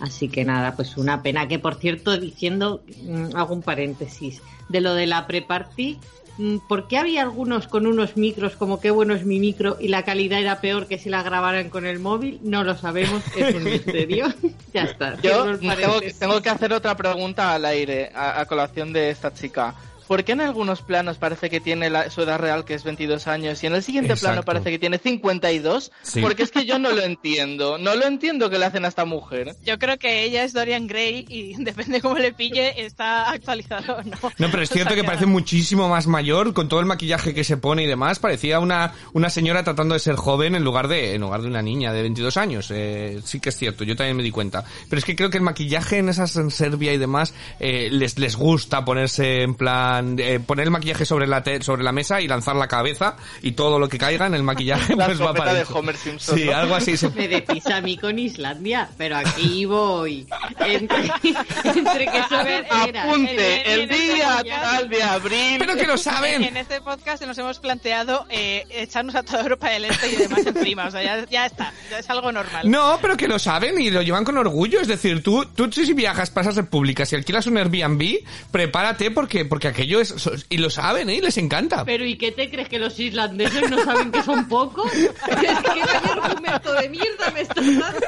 Así 0.00 0.28
que 0.28 0.44
nada, 0.44 0.76
pues 0.76 0.96
una 0.96 1.22
pena. 1.22 1.48
Que 1.48 1.58
por 1.58 1.76
cierto, 1.76 2.16
diciendo, 2.16 2.82
mm, 3.02 3.34
hago 3.34 3.54
un 3.54 3.62
paréntesis, 3.62 4.40
de 4.68 4.80
lo 4.80 4.94
de 4.94 5.06
la 5.06 5.26
pre-party, 5.26 5.98
¿por 6.68 6.88
qué 6.88 6.98
había 6.98 7.22
algunos 7.22 7.66
con 7.66 7.86
unos 7.86 8.16
micros 8.16 8.56
como 8.56 8.80
qué 8.80 8.90
bueno 8.90 9.14
es 9.14 9.24
mi 9.24 9.40
micro 9.40 9.76
y 9.80 9.88
la 9.88 10.04
calidad 10.04 10.40
era 10.40 10.60
peor 10.60 10.86
que 10.86 10.98
si 10.98 11.08
la 11.08 11.22
grabaran 11.22 11.70
con 11.70 11.86
el 11.86 11.98
móvil? 11.98 12.40
No 12.42 12.64
lo 12.64 12.76
sabemos, 12.76 13.22
es 13.36 13.54
un 13.54 13.64
misterio. 13.64 14.26
ya 14.72 14.84
está. 14.84 15.20
Yo 15.22 15.58
tengo, 15.58 16.00
tengo 16.18 16.42
que 16.42 16.50
hacer 16.50 16.72
otra 16.72 16.96
pregunta 16.96 17.54
al 17.54 17.64
aire, 17.64 18.10
a, 18.14 18.40
a 18.40 18.46
colación 18.46 18.92
de 18.92 19.10
esta 19.10 19.32
chica. 19.32 19.74
¿Por 20.06 20.24
qué 20.24 20.32
en 20.32 20.40
algunos 20.40 20.82
planos 20.82 21.18
parece 21.18 21.50
que 21.50 21.60
tiene 21.60 21.90
la- 21.90 22.10
su 22.10 22.22
edad 22.22 22.38
real, 22.38 22.64
que 22.64 22.74
es 22.74 22.84
22 22.84 23.26
años, 23.26 23.62
y 23.62 23.66
en 23.66 23.74
el 23.74 23.82
siguiente 23.82 24.14
plano 24.16 24.36
Exacto. 24.40 24.46
parece 24.52 24.70
que 24.70 24.78
tiene 24.78 24.98
52? 24.98 25.90
Sí. 26.02 26.20
Porque 26.20 26.42
es 26.42 26.50
que 26.50 26.64
yo 26.66 26.78
no 26.78 26.90
lo 26.92 27.02
entiendo. 27.02 27.78
No 27.78 27.94
lo 27.94 28.06
entiendo 28.06 28.48
que 28.50 28.58
le 28.58 28.66
hacen 28.66 28.84
a 28.84 28.88
esta 28.88 29.04
mujer. 29.04 29.54
Yo 29.64 29.78
creo 29.78 29.98
que 29.98 30.22
ella 30.24 30.44
es 30.44 30.52
Dorian 30.52 30.86
Gray 30.86 31.24
y 31.28 31.54
depende 31.62 32.00
cómo 32.00 32.18
le 32.18 32.32
pille, 32.32 32.84
está 32.84 33.30
actualizado 33.30 33.96
o 33.96 34.02
no. 34.02 34.16
No, 34.38 34.50
pero 34.50 34.62
es 34.62 34.70
O 34.70 34.74
cierto 34.74 34.94
sea 34.94 35.02
que 35.02 35.06
parece 35.06 35.26
muchísimo 35.26 35.88
más 35.88 36.06
mayor 36.06 36.52
con 36.52 36.68
todo 36.68 36.80
el 36.80 36.86
maquillaje 36.86 37.32
que 37.34 37.44
se 37.44 37.56
pone 37.56 37.82
y 37.84 37.86
demás. 37.86 38.18
Parecía 38.18 38.60
una, 38.60 38.92
una 39.12 39.30
señora 39.30 39.64
tratando 39.64 39.94
de 39.94 40.00
ser 40.00 40.16
joven 40.16 40.54
en 40.54 40.64
lugar 40.64 40.88
de, 40.88 41.14
en 41.14 41.20
lugar 41.22 41.40
de 41.42 41.48
una 41.48 41.62
niña 41.62 41.92
de 41.92 42.02
22 42.02 42.36
años. 42.36 42.70
Eh, 42.70 43.20
sí 43.24 43.40
que 43.40 43.48
es 43.48 43.56
cierto, 43.56 43.84
yo 43.84 43.96
también 43.96 44.16
me 44.16 44.22
di 44.22 44.30
cuenta. 44.30 44.64
Pero 44.90 44.98
es 44.98 45.04
que 45.04 45.16
creo 45.16 45.30
que 45.30 45.38
el 45.38 45.42
maquillaje 45.42 45.98
en 45.98 46.08
esas 46.10 46.36
en 46.36 46.50
Serbia 46.50 46.92
y 46.92 46.98
demás 46.98 47.32
eh, 47.58 47.88
les, 47.90 48.18
les 48.18 48.36
gusta 48.36 48.84
ponerse 48.84 49.42
en 49.42 49.54
plan, 49.54 49.95
eh, 50.18 50.40
poner 50.44 50.64
el 50.64 50.70
maquillaje 50.70 51.04
sobre 51.04 51.26
la, 51.26 51.42
te- 51.42 51.62
sobre 51.62 51.82
la 51.82 51.92
mesa 51.92 52.20
y 52.20 52.28
lanzar 52.28 52.56
la 52.56 52.68
cabeza 52.68 53.16
y 53.42 53.52
todo 53.52 53.78
lo 53.78 53.88
que 53.88 53.98
caiga 53.98 54.26
en 54.26 54.34
el 54.34 54.42
maquillaje 54.42 54.94
La 54.96 55.06
pues 55.06 55.20
va 55.20 55.34
para 55.34 55.54
de. 55.54 55.64
Homer 55.72 55.96
Simpson. 55.96 56.36
Sí, 56.38 56.44
¿no? 56.44 56.56
algo 56.56 56.74
así. 56.74 56.96
se- 56.96 57.10
Me 57.16 57.28
decís 57.28 57.66
a 57.66 57.80
mí 57.80 57.96
con 57.96 58.18
Islandia, 58.18 58.88
pero 58.96 59.16
aquí 59.16 59.64
voy. 59.64 60.26
Entre, 60.60 61.10
entre 61.64 62.06
que 62.06 62.18
enteras. 62.18 63.06
Apunte, 63.06 63.72
el 63.74 63.80
en 63.82 63.90
este 63.90 64.14
día 64.14 64.36
podcast- 64.38 64.60
tal 64.62 64.88
de 64.88 65.02
abril. 65.02 65.56
Pero 65.58 65.76
que 65.76 65.86
lo 65.86 65.96
saben. 65.98 66.42
En 66.44 66.56
este 66.56 66.80
podcast 66.80 67.22
nos 67.24 67.38
hemos 67.38 67.58
planteado 67.58 68.26
eh, 68.30 68.64
echarnos 68.70 69.14
a 69.14 69.22
toda 69.22 69.42
Europa 69.42 69.70
del 69.70 69.84
Este 69.86 70.12
y 70.12 70.16
demás 70.16 70.46
encima. 70.46 70.86
O 70.86 70.90
sea, 70.90 71.02
ya, 71.02 71.24
ya 71.28 71.46
está. 71.46 71.72
Ya 71.90 71.98
es 71.98 72.10
algo 72.10 72.32
normal. 72.32 72.70
No, 72.70 72.98
pero 73.00 73.16
que 73.16 73.28
lo 73.28 73.38
saben 73.38 73.80
y 73.80 73.90
lo 73.90 74.02
llevan 74.02 74.24
con 74.24 74.36
orgullo. 74.38 74.80
Es 74.80 74.88
decir, 74.88 75.22
tú, 75.22 75.44
tú 75.54 75.70
si 75.72 75.92
viajas, 75.92 76.30
pasas 76.30 76.56
repúblicas 76.56 77.12
y 77.12 77.16
alquilas 77.16 77.46
un 77.46 77.58
Airbnb, 77.58 78.18
prepárate 78.50 79.10
porque, 79.10 79.44
porque 79.44 79.68
aquello 79.68 79.85
es... 79.94 80.14
Y 80.48 80.58
lo 80.58 80.70
saben, 80.70 81.08
¿eh? 81.10 81.16
Y 81.16 81.20
les 81.20 81.36
encanta. 81.38 81.84
Pero 81.84 82.04
¿y 82.04 82.16
qué 82.16 82.32
te 82.32 82.50
crees 82.50 82.68
que 82.68 82.78
los 82.78 82.98
islandeses 82.98 83.70
no 83.70 83.84
saben 83.84 84.10
que 84.12 84.22
son 84.22 84.48
pocos? 84.48 84.92
Es 84.92 85.10
que 85.10 85.80
vaya 85.80 85.98
argumento 86.22 86.72
de 86.72 86.88
mierda 86.88 87.30
me 87.32 87.40
estás 87.40 87.64
dando. 87.64 88.06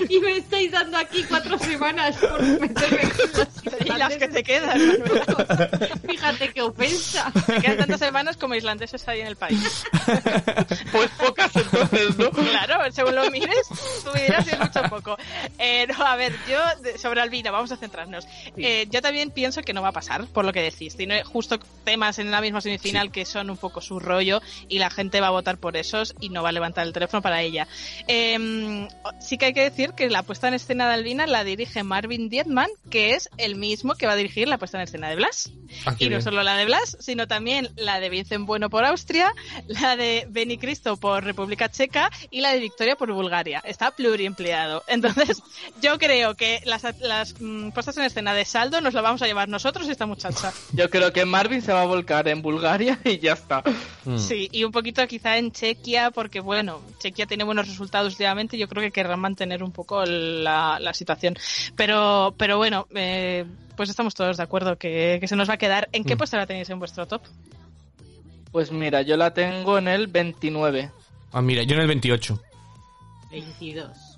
Y 0.08 0.18
me 0.20 0.38
estáis 0.38 0.72
dando 0.72 0.98
aquí 0.98 1.24
cuatro 1.28 1.58
semanas 1.58 2.16
por 2.16 2.42
meterme 2.60 3.10
con 3.10 3.30
los 3.32 3.48
Y 3.84 3.98
las 3.98 4.16
que 4.16 4.28
te 4.28 4.42
quedan. 4.42 4.80
Fíjate 6.08 6.52
qué 6.52 6.62
ofensa. 6.62 7.32
Te 7.46 7.60
quedan 7.60 7.78
tantas 7.78 8.00
semanas 8.00 8.36
como 8.36 8.54
islandeses 8.54 9.06
hay 9.08 9.20
en 9.20 9.26
el 9.26 9.36
país. 9.36 9.84
Pues 10.92 11.10
pocas 11.10 11.54
entonces, 11.54 12.18
¿no? 12.18 12.30
Claro, 12.30 12.90
según 12.90 13.14
lo 13.14 13.30
mires, 13.30 13.68
tú 14.04 14.10
me 14.12 14.22
dirás 14.22 14.44
si 14.44 14.50
es 14.50 14.58
mucho 14.58 14.80
o 14.80 14.88
poco. 14.88 15.16
Eh, 15.58 15.86
no, 15.86 16.04
a 16.04 16.16
ver, 16.16 16.32
yo, 16.48 16.58
sobre 16.96 17.20
Albina, 17.20 17.50
vamos 17.50 17.70
a 17.70 17.76
centrarnos. 17.76 18.26
Eh, 18.56 18.86
yo 18.90 19.00
también 19.00 19.30
pienso 19.30 19.62
que 19.62 19.72
no 19.72 19.82
va 19.82 19.88
a 19.88 19.92
pasar, 19.92 20.26
por 20.26 20.44
lo 20.44 20.52
que 20.52 20.59
decís. 20.62 20.96
Tiene 20.96 21.24
justo 21.24 21.58
temas 21.84 22.18
en 22.18 22.30
la 22.30 22.40
misma 22.40 22.60
semifinal 22.60 23.10
que 23.10 23.24
son 23.24 23.50
un 23.50 23.56
poco 23.56 23.80
su 23.80 23.98
rollo 24.00 24.40
y 24.68 24.78
la 24.78 24.90
gente 24.90 25.20
va 25.20 25.28
a 25.28 25.30
votar 25.30 25.58
por 25.58 25.76
esos 25.76 26.14
y 26.20 26.28
no 26.28 26.42
va 26.42 26.50
a 26.50 26.52
levantar 26.52 26.86
el 26.86 26.92
teléfono 26.92 27.22
para 27.22 27.42
ella. 27.42 27.66
Eh, 28.08 28.88
sí 29.20 29.38
que 29.38 29.46
hay 29.46 29.52
que 29.52 29.62
decir 29.62 29.92
que 29.92 30.08
la 30.10 30.22
puesta 30.22 30.48
en 30.48 30.54
escena 30.54 30.88
de 30.88 30.94
Albina 30.94 31.26
la 31.26 31.44
dirige 31.44 31.82
Marvin 31.82 32.28
Dietman, 32.28 32.70
que 32.90 33.14
es 33.14 33.28
el 33.36 33.56
mismo 33.56 33.94
que 33.94 34.06
va 34.06 34.12
a 34.12 34.16
dirigir 34.16 34.48
la 34.48 34.58
puesta 34.58 34.78
en 34.78 34.84
escena 34.84 35.08
de 35.08 35.16
Blas. 35.16 35.50
Ah, 35.86 35.94
Y 35.98 36.04
no 36.04 36.10
bien. 36.10 36.22
solo 36.22 36.42
la 36.42 36.56
de 36.56 36.64
Blas, 36.64 36.96
sino 37.00 37.26
también 37.28 37.70
la 37.76 38.00
de 38.00 38.08
Vincent 38.10 38.46
Bueno 38.46 38.70
por 38.70 38.84
Austria, 38.84 39.32
la 39.66 39.96
de 39.96 40.26
Benny 40.28 40.58
Cristo 40.58 40.96
por 40.96 41.24
República 41.24 41.70
Checa 41.70 42.10
y 42.30 42.40
la 42.40 42.52
de 42.52 42.60
Victoria 42.60 42.96
por 42.96 43.12
Bulgaria. 43.12 43.60
Está 43.64 43.90
pluriempleado. 43.90 44.84
Entonces, 44.88 45.42
yo 45.80 45.98
creo 45.98 46.34
que 46.34 46.60
las, 46.64 46.82
las 47.00 47.40
mm, 47.40 47.70
puestas 47.70 47.96
en 47.96 48.04
escena 48.04 48.34
de 48.34 48.44
saldo 48.44 48.80
nos 48.80 48.94
lo 48.94 49.02
vamos 49.02 49.22
a 49.22 49.26
llevar 49.26 49.48
nosotros 49.48 49.86
y 49.86 49.90
esta 49.90 50.06
muchacha. 50.06 50.49
Yo 50.72 50.88
creo 50.90 51.12
que 51.12 51.24
Marvin 51.24 51.62
se 51.62 51.72
va 51.72 51.82
a 51.82 51.86
volcar 51.86 52.28
en 52.28 52.42
Bulgaria 52.42 52.98
y 53.04 53.18
ya 53.18 53.32
está. 53.34 53.62
Mm. 54.04 54.18
Sí, 54.18 54.48
y 54.52 54.64
un 54.64 54.72
poquito 54.72 55.06
quizá 55.06 55.36
en 55.38 55.52
Chequia, 55.52 56.10
porque 56.10 56.40
bueno, 56.40 56.80
Chequia 56.98 57.26
tiene 57.26 57.44
buenos 57.44 57.68
resultados 57.68 58.12
últimamente, 58.12 58.56
yo 58.58 58.68
creo 58.68 58.82
que 58.82 58.90
querrán 58.90 59.20
mantener 59.20 59.62
un 59.62 59.72
poco 59.72 60.04
la, 60.04 60.78
la 60.80 60.94
situación. 60.94 61.36
Pero, 61.76 62.34
pero 62.36 62.56
bueno, 62.56 62.86
eh, 62.94 63.44
pues 63.76 63.88
estamos 63.90 64.14
todos 64.14 64.36
de 64.36 64.42
acuerdo 64.42 64.76
que, 64.76 65.18
que 65.20 65.28
se 65.28 65.36
nos 65.36 65.48
va 65.48 65.54
a 65.54 65.58
quedar. 65.58 65.88
¿En 65.92 66.04
qué 66.04 66.14
Mm. 66.14 66.18
puesto 66.18 66.36
la 66.36 66.46
tenéis 66.46 66.70
en 66.70 66.78
vuestro 66.78 67.06
top? 67.06 67.22
Pues 68.52 68.72
mira, 68.72 69.02
yo 69.02 69.16
la 69.16 69.32
tengo 69.32 69.78
en 69.78 69.86
el 69.88 70.06
29. 70.08 70.90
Ah, 71.32 71.40
mira, 71.40 71.62
yo 71.62 71.74
en 71.76 71.82
el 71.82 71.86
28. 71.86 72.40
22. 73.30 74.09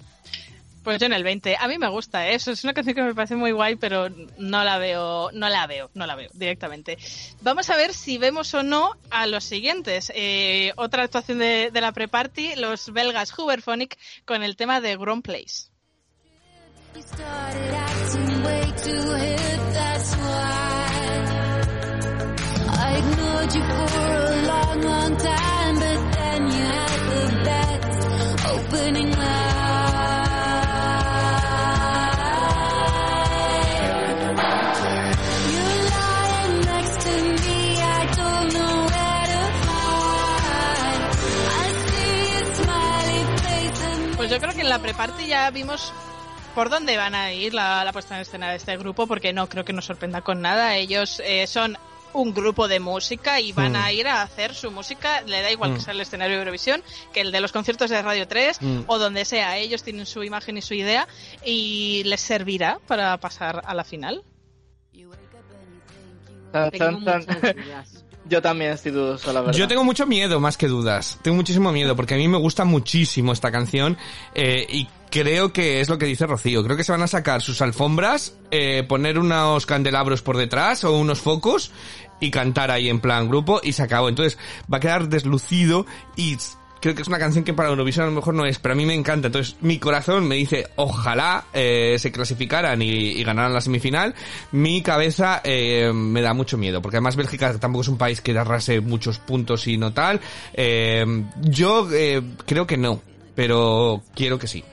Pues 0.82 0.98
yo 0.98 1.06
en 1.06 1.12
el 1.12 1.22
20. 1.22 1.56
A 1.58 1.68
mí 1.68 1.78
me 1.78 1.88
gusta 1.88 2.28
¿eh? 2.28 2.34
eso. 2.34 2.50
Es 2.50 2.64
una 2.64 2.74
canción 2.74 2.94
que 2.94 3.02
me 3.02 3.14
parece 3.14 3.36
muy 3.36 3.52
guay, 3.52 3.76
pero 3.76 4.08
no 4.38 4.64
la 4.64 4.78
veo, 4.78 5.30
no 5.32 5.48
la 5.48 5.66
veo, 5.66 5.90
no 5.94 6.06
la 6.06 6.14
veo 6.14 6.30
directamente. 6.32 6.98
Vamos 7.40 7.70
a 7.70 7.76
ver 7.76 7.92
si 7.94 8.18
vemos 8.18 8.52
o 8.54 8.62
no 8.62 8.96
a 9.10 9.26
los 9.26 9.44
siguientes. 9.44 10.12
Eh, 10.14 10.72
otra 10.76 11.04
actuación 11.04 11.38
de, 11.38 11.70
la 11.72 11.92
pre-party, 11.92 12.56
los 12.56 12.92
belgas 12.92 13.36
Huberphonic 13.36 13.96
con 14.24 14.42
el 14.42 14.56
tema 14.56 14.80
de 14.80 14.96
Grown 14.96 15.22
Place. 15.22 15.72
You 16.94 17.00
started 17.00 17.72
Pues 44.22 44.30
yo 44.30 44.38
creo 44.38 44.54
que 44.54 44.60
en 44.60 44.68
la 44.68 44.78
pre-party 44.78 45.26
ya 45.26 45.50
vimos 45.50 45.92
por 46.54 46.70
dónde 46.70 46.96
van 46.96 47.12
a 47.16 47.32
ir 47.32 47.54
la, 47.54 47.84
la 47.84 47.92
puesta 47.92 48.14
en 48.14 48.20
escena 48.22 48.50
de 48.50 48.56
este 48.56 48.76
grupo, 48.76 49.08
porque 49.08 49.32
no 49.32 49.48
creo 49.48 49.64
que 49.64 49.72
nos 49.72 49.84
sorprenda 49.84 50.20
con 50.20 50.40
nada. 50.40 50.76
Ellos 50.76 51.20
eh, 51.24 51.44
son 51.48 51.76
un 52.12 52.32
grupo 52.32 52.68
de 52.68 52.78
música 52.78 53.40
y 53.40 53.50
van 53.50 53.72
Mm. 53.72 53.76
a 53.76 53.90
ir 53.92 54.06
a 54.06 54.22
hacer 54.22 54.54
su 54.54 54.70
música, 54.70 55.22
le 55.22 55.42
da 55.42 55.50
igual 55.50 55.72
Mm. 55.72 55.74
que 55.74 55.80
sea 55.80 55.92
el 55.92 56.00
escenario 56.02 56.36
de 56.36 56.42
Eurovisión, 56.42 56.84
que 57.12 57.20
el 57.20 57.32
de 57.32 57.40
los 57.40 57.50
conciertos 57.50 57.90
de 57.90 58.00
Radio 58.00 58.28
3 58.28 58.58
Mm. 58.62 58.82
o 58.86 58.98
donde 59.00 59.24
sea, 59.24 59.56
ellos 59.56 59.82
tienen 59.82 60.06
su 60.06 60.22
imagen 60.22 60.56
y 60.56 60.62
su 60.62 60.74
idea 60.74 61.08
y 61.44 62.04
les 62.04 62.20
servirá 62.20 62.78
para 62.86 63.16
pasar 63.18 63.60
a 63.66 63.74
la 63.74 63.82
final. 63.82 64.22
Tan, 66.52 66.70
Tengo 66.70 67.04
tan, 67.04 67.26
tan. 67.26 67.40
Yo 68.28 68.40
también 68.40 68.72
estoy 68.72 68.92
dudoso, 68.92 69.32
la 69.32 69.40
verdad. 69.40 69.58
Yo 69.58 69.66
tengo 69.68 69.84
mucho 69.84 70.06
miedo, 70.06 70.38
más 70.40 70.56
que 70.56 70.68
dudas. 70.68 71.18
Tengo 71.22 71.36
muchísimo 71.36 71.72
miedo, 71.72 71.96
porque 71.96 72.14
a 72.14 72.16
mí 72.16 72.28
me 72.28 72.38
gusta 72.38 72.64
muchísimo 72.64 73.32
esta 73.32 73.50
canción 73.50 73.96
eh, 74.34 74.66
y 74.68 74.88
creo 75.10 75.52
que 75.52 75.80
es 75.80 75.88
lo 75.88 75.98
que 75.98 76.06
dice 76.06 76.26
Rocío. 76.26 76.62
Creo 76.64 76.76
que 76.76 76.84
se 76.84 76.92
van 76.92 77.02
a 77.02 77.08
sacar 77.08 77.42
sus 77.42 77.60
alfombras, 77.60 78.34
eh, 78.50 78.84
poner 78.88 79.18
unos 79.18 79.66
candelabros 79.66 80.22
por 80.22 80.36
detrás 80.36 80.84
o 80.84 80.96
unos 80.96 81.20
focos 81.20 81.72
y 82.20 82.30
cantar 82.30 82.70
ahí 82.70 82.88
en 82.88 83.00
plan 83.00 83.28
grupo 83.28 83.60
y 83.62 83.72
se 83.72 83.82
acabó. 83.82 84.08
Entonces 84.08 84.38
va 84.72 84.78
a 84.78 84.80
quedar 84.80 85.08
deslucido 85.08 85.84
y 86.16 86.38
creo 86.82 86.96
que 86.96 87.02
es 87.02 87.08
una 87.08 87.18
canción 87.18 87.44
que 87.44 87.54
para 87.54 87.68
Eurovisión 87.68 88.04
a 88.04 88.08
lo 88.08 88.16
mejor 88.16 88.34
no 88.34 88.44
es, 88.44 88.58
pero 88.58 88.72
a 88.72 88.76
mí 88.76 88.84
me 88.84 88.94
encanta. 88.94 89.28
Entonces 89.28 89.56
mi 89.60 89.78
corazón 89.78 90.26
me 90.26 90.34
dice 90.34 90.66
ojalá 90.76 91.44
eh, 91.54 91.96
se 91.98 92.10
clasificaran 92.10 92.82
y, 92.82 93.22
ganaran 93.22 93.54
la 93.54 93.60
semifinal. 93.60 94.14
Mi 94.50 94.82
cabeza 94.82 95.40
eh, 95.44 95.92
me 95.94 96.20
da 96.20 96.34
mucho 96.34 96.58
miedo, 96.58 96.82
porque 96.82 96.96
además 96.96 97.14
Bélgica 97.16 97.56
tampoco 97.58 97.82
es 97.82 97.88
un 97.88 97.98
país 97.98 98.20
que 98.20 98.36
arrase 98.36 98.80
muchos 98.80 99.18
puntos 99.18 99.66
y 99.68 99.78
no 99.78 99.92
tal. 99.92 100.20
Eh, 100.54 101.06
yo 101.40 101.88
eh, 101.92 102.20
creo 102.44 102.66
que 102.66 102.76
no, 102.76 103.00
pero 103.36 104.02
quiero 104.14 104.38
que 104.38 104.48
sí. 104.48 104.64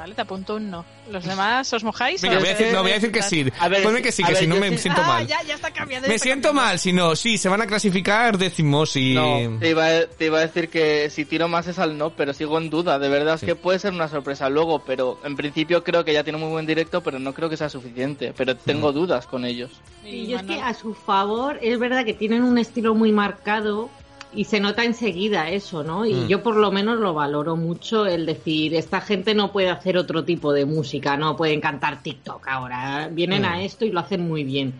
Vale, 0.00 0.14
te 0.14 0.22
apunto 0.22 0.56
un 0.56 0.70
no. 0.70 0.82
¿Los 1.10 1.24
demás 1.26 1.70
os 1.74 1.84
mojáis? 1.84 2.22
Venga, 2.22 2.38
¿O 2.38 2.40
voy 2.40 2.48
a 2.48 2.52
decir, 2.52 2.56
queréis 2.68 2.74
no, 2.74 2.82
voy 2.82 2.90
a 2.92 2.94
decir 2.94 3.12
que 3.12 3.22
sí. 3.22 3.44
A 3.58 3.68
ver, 3.68 3.82
Ponme 3.82 4.00
que 4.00 4.10
sí, 4.10 4.22
a 4.22 4.26
que 4.28 4.32
ver, 4.32 4.40
si 4.42 4.46
no 4.46 4.56
me 4.56 4.70
sí- 4.70 4.78
siento 4.78 5.02
Ah, 5.04 5.08
mal. 5.08 5.26
ya, 5.26 5.42
ya 5.42 5.56
está 5.56 5.70
cambiando. 5.72 6.06
ya 6.06 6.08
Me 6.08 6.14
está 6.14 6.24
siento 6.24 6.48
cambiando. 6.48 6.68
mal, 6.70 6.78
si 6.78 6.92
no, 6.94 7.14
sí, 7.16 7.36
se 7.36 7.50
van 7.50 7.60
a 7.60 7.66
clasificar 7.66 8.38
décimos 8.38 8.96
y... 8.96 9.12
No, 9.12 9.58
te 9.58 9.68
iba, 9.68 9.86
a, 9.86 10.06
te 10.06 10.24
iba 10.24 10.38
a 10.38 10.40
decir 10.40 10.70
que 10.70 11.10
si 11.10 11.26
tiro 11.26 11.48
más 11.48 11.66
es 11.66 11.78
al 11.78 11.98
no, 11.98 12.10
pero 12.16 12.32
sigo 12.32 12.56
en 12.56 12.70
duda. 12.70 12.98
De 12.98 13.10
verdad 13.10 13.34
es 13.34 13.40
Sí. 13.40 13.46
que 13.46 13.56
puede 13.56 13.78
ser 13.78 13.92
una 13.92 14.08
sorpresa 14.08 14.48
luego, 14.48 14.78
pero 14.86 15.20
en 15.22 15.36
principio 15.36 15.84
creo 15.84 16.02
que 16.02 16.14
ya 16.14 16.24
tiene 16.24 16.38
muy 16.38 16.48
buen 16.48 16.64
directo, 16.64 17.02
pero 17.02 17.18
no 17.18 17.34
creo 17.34 17.50
que 17.50 17.58
sea 17.58 17.68
suficiente. 17.68 18.32
Pero 18.34 18.56
tengo 18.56 18.92
dudas 18.92 19.26
con 19.26 19.44
ellos. 19.44 19.70
Y 20.02 20.08
Y 20.08 20.26
yo 20.28 20.38
es 20.38 20.44
que 20.44 20.60
a 20.62 20.72
su 20.72 20.94
favor, 20.94 21.58
es 21.60 21.78
verdad 21.78 22.06
que 22.06 22.14
tienen 22.14 22.42
un 22.42 22.56
estilo 22.56 22.94
muy 22.94 23.12
marcado 23.12 23.90
y 24.32 24.44
se 24.44 24.60
nota 24.60 24.84
enseguida 24.84 25.50
eso, 25.50 25.82
¿no? 25.82 26.06
Y 26.06 26.14
Mm. 26.14 26.26
yo 26.28 26.42
por 26.42 26.56
lo 26.56 26.70
menos 26.70 26.98
lo 27.00 27.14
valoro 27.14 27.56
mucho 27.56 28.06
el 28.06 28.26
decir, 28.26 28.74
esta 28.74 29.00
gente 29.00 29.34
no 29.34 29.50
puede 29.52 29.70
hacer 29.70 29.96
otro 29.96 30.24
tipo 30.24 30.52
de 30.52 30.64
música, 30.66 31.16
no 31.16 31.36
pueden 31.36 31.60
cantar 31.60 32.02
TikTok 32.02 32.46
ahora, 32.48 33.08
vienen 33.10 33.42
Mm. 33.42 33.46
a 33.46 33.62
esto 33.62 33.84
y 33.84 33.90
lo 33.90 34.00
hacen 34.00 34.26
muy 34.26 34.44
bien. 34.44 34.74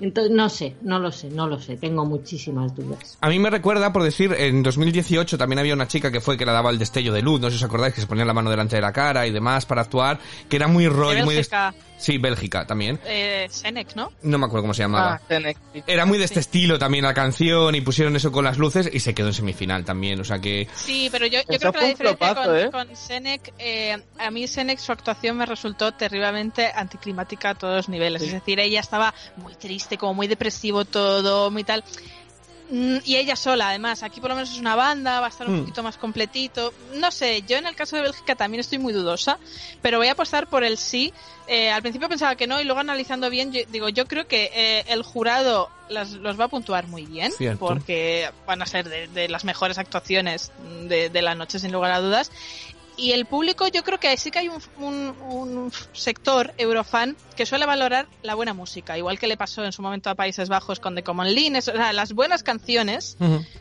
Entonces, 0.00 0.32
no 0.32 0.48
sé, 0.48 0.74
no 0.82 0.98
lo 0.98 1.12
sé, 1.12 1.30
no 1.30 1.46
lo 1.46 1.60
sé, 1.60 1.76
tengo 1.76 2.04
muchísimas 2.04 2.74
dudas. 2.74 3.16
A 3.20 3.28
mí 3.28 3.38
me 3.38 3.50
recuerda, 3.50 3.92
por 3.92 4.02
decir, 4.02 4.34
en 4.36 4.62
2018 4.62 5.38
también 5.38 5.60
había 5.60 5.74
una 5.74 5.86
chica 5.86 6.10
que 6.10 6.20
fue 6.20 6.36
que 6.36 6.44
la 6.44 6.52
daba 6.52 6.70
el 6.70 6.78
destello 6.78 7.12
de 7.12 7.22
luz, 7.22 7.40
no 7.40 7.48
sé 7.50 7.58
si 7.58 7.64
os 7.64 7.68
acordáis, 7.68 7.94
que 7.94 8.00
se 8.00 8.06
ponía 8.08 8.24
la 8.24 8.32
mano 8.34 8.50
delante 8.50 8.74
de 8.76 8.82
la 8.82 8.92
cara 8.92 9.26
y 9.28 9.30
demás 9.30 9.64
para 9.64 9.82
actuar, 9.82 10.18
que 10.48 10.56
era 10.56 10.66
muy 10.66 10.84
De 10.84 10.90
muy... 11.24 11.36
Sí, 12.02 12.18
Bélgica 12.18 12.66
también. 12.66 12.98
eh, 13.06 13.46
Senec, 13.48 13.94
¿no? 13.94 14.10
No 14.22 14.36
me 14.38 14.46
acuerdo 14.46 14.64
cómo 14.64 14.74
se 14.74 14.82
llamaba. 14.82 15.20
Ah, 15.30 15.38
sí. 15.72 15.82
Era 15.86 16.04
muy 16.04 16.18
de 16.18 16.24
este 16.24 16.34
Sí. 16.34 16.40
estilo 16.40 16.78
también 16.78 17.04
la 17.04 17.14
canción 17.14 17.74
y 17.76 17.80
pusieron 17.80 18.16
eso 18.16 18.32
con 18.32 18.44
las 18.44 18.58
luces 18.58 18.90
y 18.92 18.98
se 18.98 19.14
quedó 19.14 19.28
en 19.28 19.34
semifinal 19.34 19.84
también, 19.84 20.20
o 20.20 20.24
sea 20.24 20.40
que... 20.40 20.66
Sí, 20.74 21.08
pero 21.12 21.26
yo, 21.26 21.38
yo 21.48 21.58
creo 21.58 21.72
que 21.72 21.78
la 21.78 21.86
diferencia 21.86 22.04
flopazo, 22.08 22.42
con, 22.50 22.58
¿eh? 22.58 22.70
con 22.72 22.96
Senec, 22.96 23.52
eh, 23.58 23.96
a 24.18 24.30
mí 24.32 24.48
Senec 24.48 24.78
su 24.80 24.90
actuación 24.90 25.36
me 25.36 25.46
resultó 25.46 25.92
terriblemente 25.92 26.72
anticlimática 26.74 27.50
a 27.50 27.54
todos 27.54 27.76
los 27.76 27.88
niveles. 27.88 28.22
Sí. 28.22 28.28
Es 28.28 28.34
decir, 28.34 28.58
ella 28.58 28.80
estaba 28.80 29.14
muy 29.36 29.54
triste, 29.54 29.96
como 29.96 30.14
muy 30.14 30.26
depresivo 30.26 30.84
todo, 30.84 31.50
muy 31.52 31.62
tal. 31.62 31.84
Mm, 32.74 32.98
Y 33.04 33.16
ella 33.16 33.36
sola, 33.36 33.68
además, 33.68 34.02
aquí 34.02 34.18
por 34.18 34.30
lo 34.30 34.34
menos 34.36 34.50
es 34.50 34.58
una 34.58 34.74
banda, 34.74 35.20
va 35.20 35.26
a 35.26 35.28
estar 35.28 35.46
un 35.46 35.56
Hmm. 35.56 35.60
poquito 35.60 35.82
más 35.82 35.98
completito. 35.98 36.72
No 36.94 37.10
sé, 37.10 37.42
yo 37.46 37.58
en 37.58 37.66
el 37.66 37.74
caso 37.76 37.96
de 37.96 38.02
Bélgica 38.02 38.34
también 38.34 38.60
estoy 38.60 38.78
muy 38.78 38.94
dudosa, 38.94 39.38
pero 39.82 39.98
voy 39.98 40.08
a 40.08 40.12
apostar 40.12 40.46
por 40.48 40.64
el 40.64 40.78
sí. 40.78 41.12
Eh, 41.48 41.70
al 41.70 41.82
principio 41.82 42.08
pensaba 42.08 42.34
que 42.34 42.46
no, 42.46 42.58
y 42.60 42.64
luego 42.64 42.80
analizando 42.80 43.28
bien, 43.28 43.52
yo, 43.52 43.60
digo, 43.68 43.90
yo 43.90 44.06
creo 44.06 44.26
que 44.26 44.50
eh, 44.54 44.84
el 44.88 45.02
jurado 45.02 45.68
las, 45.90 46.12
los 46.12 46.40
va 46.40 46.44
a 46.44 46.48
puntuar 46.48 46.86
muy 46.86 47.04
bien, 47.04 47.30
Cierto. 47.32 47.58
porque 47.58 48.30
van 48.46 48.62
a 48.62 48.66
ser 48.66 48.88
de, 48.88 49.06
de 49.08 49.28
las 49.28 49.44
mejores 49.44 49.76
actuaciones 49.76 50.50
de, 50.88 51.10
de 51.10 51.22
la 51.22 51.34
noche, 51.34 51.58
sin 51.58 51.72
lugar 51.72 51.90
a 51.92 52.00
dudas. 52.00 52.30
Y 53.02 53.12
el 53.12 53.26
público, 53.26 53.66
yo 53.68 53.82
creo 53.82 53.98
que 53.98 54.16
sí 54.16 54.30
que 54.30 54.38
hay 54.38 54.48
un, 54.48 54.60
un- 54.78 55.14
un 55.28 55.72
sector 55.92 56.52
eurofan 56.56 57.16
que 57.36 57.46
suele 57.46 57.66
valorar 57.66 58.06
la 58.22 58.34
buena 58.36 58.54
música, 58.54 58.96
igual 58.96 59.18
que 59.18 59.26
le 59.26 59.36
pasó 59.36 59.64
en 59.64 59.72
su 59.72 59.82
momento 59.82 60.08
a 60.08 60.14
Países 60.14 60.48
Bajos 60.48 60.78
con 60.78 60.94
The 60.94 61.02
Common 61.02 61.34
Line. 61.34 61.58
O 61.58 61.62
sea, 61.62 61.92
las 61.92 62.12
buenas 62.12 62.42
canciones 62.44 63.16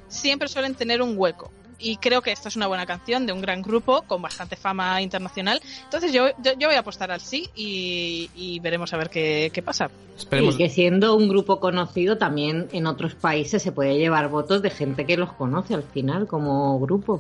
siempre 0.08 0.48
suelen 0.48 0.76
tener 0.76 1.02
un 1.02 1.16
hueco. 1.18 1.52
Y 1.84 1.98
creo 1.98 2.22
que 2.22 2.32
esta 2.32 2.48
es 2.50 2.56
una 2.56 2.68
buena 2.68 2.86
canción 2.86 3.26
de 3.26 3.34
un 3.34 3.42
gran 3.42 3.64
grupo 3.64 4.04
con 4.04 4.22
bastante 4.22 4.56
fama 4.56 5.02
internacional. 5.02 5.60
Entonces 5.86 6.14
yo, 6.14 6.28
yo, 6.44 6.52
yo 6.60 6.68
voy 6.68 6.76
a 6.76 6.82
apostar 6.82 7.10
al 7.10 7.22
sí 7.22 7.50
y, 7.56 8.30
y 8.36 8.60
veremos 8.60 8.94
a 8.94 8.98
ver 8.98 9.10
qué, 9.10 9.50
qué 9.52 9.64
pasa. 9.64 9.90
Esperemos... 10.16 10.54
Y 10.54 10.58
que 10.60 10.70
siendo 10.70 11.16
un 11.16 11.28
grupo 11.28 11.60
conocido 11.60 12.20
también 12.20 12.68
en 12.72 12.86
otros 12.86 13.16
países 13.16 13.64
se 13.64 13.72
puede 13.72 13.98
llevar 13.98 14.30
votos 14.30 14.62
de 14.62 14.70
gente 14.70 15.08
que 15.08 15.18
los 15.18 15.34
conoce 15.34 15.74
al 15.74 15.82
final 15.82 16.28
como 16.28 16.80
grupo. 16.80 17.20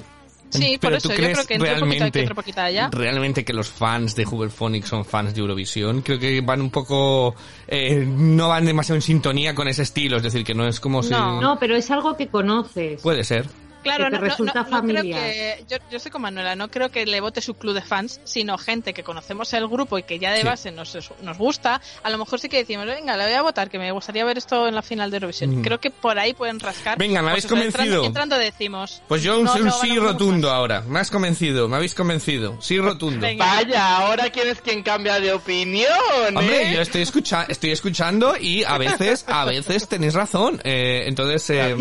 Sí, 0.52 0.78
por 0.78 0.89
Pero 0.89 0.97
eso 0.97 1.10
¿tú 1.10 1.16
yo 1.16 1.22
creo 1.32 1.45
que 1.45 1.54
entre 1.54 1.74
un 1.74 1.80
poquito 1.80 2.04
aquí, 2.04 2.20
realmente, 2.20 2.36
poquito 2.36 2.62
allá. 2.62 2.89
realmente 2.91 3.45
que 3.45 3.54
los 3.54 3.70
fans 3.70 4.16
de 4.16 4.26
Hooverphonic 4.26 4.86
son 4.86 5.06
fans 5.06 5.34
de 5.34 5.41
Eurovisión? 5.41 6.02
Creo 6.02 6.20
que 6.20 6.41
van 6.41 6.62
un 6.62 6.70
poco... 6.70 7.36
eh, 7.68 8.06
no 8.08 8.49
van 8.49 8.66
demasiado 8.66 8.97
en 8.97 9.02
sintonía 9.02 9.56
con 9.56 9.68
ese 9.68 9.84
estilo, 9.84 10.18
es 10.18 10.24
decir, 10.24 10.43
que 10.43 10.54
no 10.54 10.68
es 10.68 10.80
como 10.80 11.02
si... 11.04 11.12
No. 11.12 11.41
No, 11.41 11.58
pero 11.60 11.76
es 11.76 11.89
algo 11.91 12.16
que 12.18 12.28
conoces. 12.28 13.02
Puede 13.02 13.24
ser. 13.24 13.47
Claro, 13.84 14.05
que 14.05 14.11
te 14.11 14.17
no, 14.17 14.21
resulta 14.21 14.63
no- 14.63 14.69
no 14.82 14.88
creo 14.88 15.03
que 15.03 15.65
yo, 15.69 15.77
yo 15.89 15.97
estoy 15.97 16.11
con 16.11 16.21
Manuela, 16.21 16.55
no 16.55 16.69
creo 16.69 16.89
que 16.89 17.05
le 17.05 17.19
vote 17.21 17.41
su 17.41 17.55
club 17.55 17.73
de 17.73 17.82
fans, 17.82 18.19
sino 18.23 18.57
gente 18.57 18.93
que 18.93 19.03
conocemos 19.03 19.51
el 19.53 19.67
grupo 19.67 19.97
y 19.97 20.03
que 20.03 20.19
ya 20.19 20.32
de 20.32 20.41
Sí. 20.41 20.45
base 20.47 20.71
nos, 20.71 20.97
nos 21.21 21.38
gusta. 21.38 21.82
A 22.03 22.09
lo 22.09 22.17
mejor 22.17 22.39
sí 22.39 22.49
que 22.49 22.57
decimos, 22.57 22.86
venga, 22.86 23.17
le 23.17 23.25
voy 23.25 23.34
a 23.34 23.41
votar, 23.41 23.69
que 23.69 23.79
me 23.79 23.91
gustaría 23.91 24.23
ver 24.25 24.38
esto 24.38 24.67
en 24.67 24.75
la 24.75 24.82
final 24.82 25.09
de 25.11 25.17
Eurovisión. 25.17 25.59
Mm. 25.59 25.61
Creo 25.63 25.79
que 25.79 25.89
por 25.91 26.17
ahí 26.19 26.34
pueden 26.34 26.59
rascar. 26.59 26.97
Venga, 26.97 27.21
me 27.21 27.29
habéis 27.32 27.45
Pues 27.45 27.51
convencido. 27.53 28.03
Entrando, 28.05 28.36
entrando 28.36 28.38
decimos. 28.38 29.01
Pues 29.07 29.23
yo 29.23 29.38
un, 29.39 29.45
no, 29.45 29.53
un 29.55 29.65
no, 29.65 29.71
sí 29.71 29.97
rotundo 29.97 30.49
ahora. 30.51 30.82
Me 30.82 30.99
has 30.99 31.09
convencido, 31.11 31.67
me 31.67 31.75
habéis 31.77 31.95
convencido. 31.95 32.61
Sí 32.61 32.77
rotundo. 32.79 33.19
Venga. 33.21 33.45
Vaya, 33.45 33.97
ahora 33.97 34.29
quién 34.29 34.47
es 34.49 34.61
quien 34.61 34.84
cambia 34.84 35.19
de 35.19 35.32
opinión, 35.34 35.89
Hombre, 36.36 36.69
¿eh? 36.71 36.73
yo 36.75 36.82
estoy, 36.82 37.01
escucha 37.01 37.45
estoy 37.47 37.71
escuchando 37.71 38.36
y 38.39 38.63
a 38.63 38.77
veces, 38.77 39.25
a 39.27 39.45
veces 39.45 39.88
tenéis 39.88 40.13
razón. 40.13 40.61
Eh, 40.63 41.03
entonces, 41.07 41.49
eh, 41.49 41.75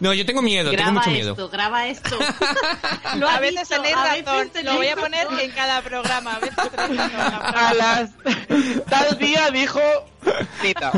no, 0.00 0.12
yo 0.14 0.24
tengo 0.26 0.42
miedo, 0.42 0.70
tengo 0.70 0.92
mucho 0.92 1.10
esto, 1.10 1.45
graba 1.48 1.86
esto. 1.88 2.16
Lo 3.16 3.28
a 3.28 3.38
veces 3.40 3.68
tenéis 3.68 3.94
razón, 3.96 4.50
lo 4.64 4.74
voy 4.74 4.88
a 4.88 4.96
poner 4.96 5.26
en 5.40 5.50
cada 5.52 5.80
programa. 5.82 6.34
A 6.36 6.38
veces 6.40 6.56
razón, 6.56 6.98
A 6.98 7.74
las... 7.74 8.10
Tal 8.88 9.18
día 9.18 9.50
dijo... 9.50 9.80
Cita. 10.60 10.92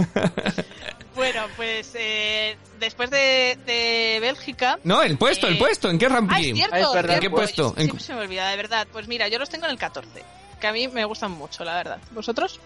Bueno, 1.14 1.42
pues 1.56 1.92
eh, 1.94 2.56
después 2.78 3.10
de, 3.10 3.58
de 3.66 4.18
Bélgica, 4.20 4.78
No, 4.84 5.02
el 5.02 5.18
puesto, 5.18 5.48
el 5.48 5.54
Eh, 5.54 5.58
puesto, 5.58 5.90
¿en 5.90 5.98
qué 5.98 6.06
Ah, 6.06 6.08
es 6.08 6.14
ranking? 6.14 6.54
cierto. 6.54 6.74
Ah, 6.74 6.78
es 6.78 6.86
verdad. 6.86 6.92
cierto. 6.92 7.12
¿En 7.14 7.20
qué 7.20 7.30
puesto? 7.30 7.62
Yo 7.62 7.68
En- 7.76 7.84
Siempre 7.86 8.04
se 8.04 8.14
me 8.14 8.20
olvida, 8.20 8.48
de 8.48 8.56
verdad. 8.56 8.86
Pues 8.92 9.08
mira, 9.08 9.26
yo 9.28 9.38
los 9.38 9.48
tengo 9.50 9.64
en 9.66 9.72
el 9.72 9.78
14. 9.78 10.22
Que 10.60 10.66
a 10.66 10.72
mí 10.72 10.86
me 10.88 11.04
gustan 11.04 11.32
mucho, 11.32 11.64
la 11.64 11.74
verdad. 11.74 11.98
¿Vosotros? 12.12 12.60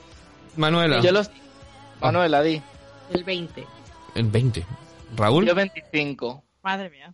Manuela, 0.57 1.01
Yo 1.01 1.13
los... 1.13 1.31
Manuela, 2.01 2.43
di. 2.43 2.61
El 3.13 3.25
20. 3.25 3.67
en 4.15 4.33
20. 4.33 4.67
Raúl, 5.17 5.47
Yo 5.47 5.55
25. 5.55 6.45
Madre 6.63 6.91
mía. 6.91 7.13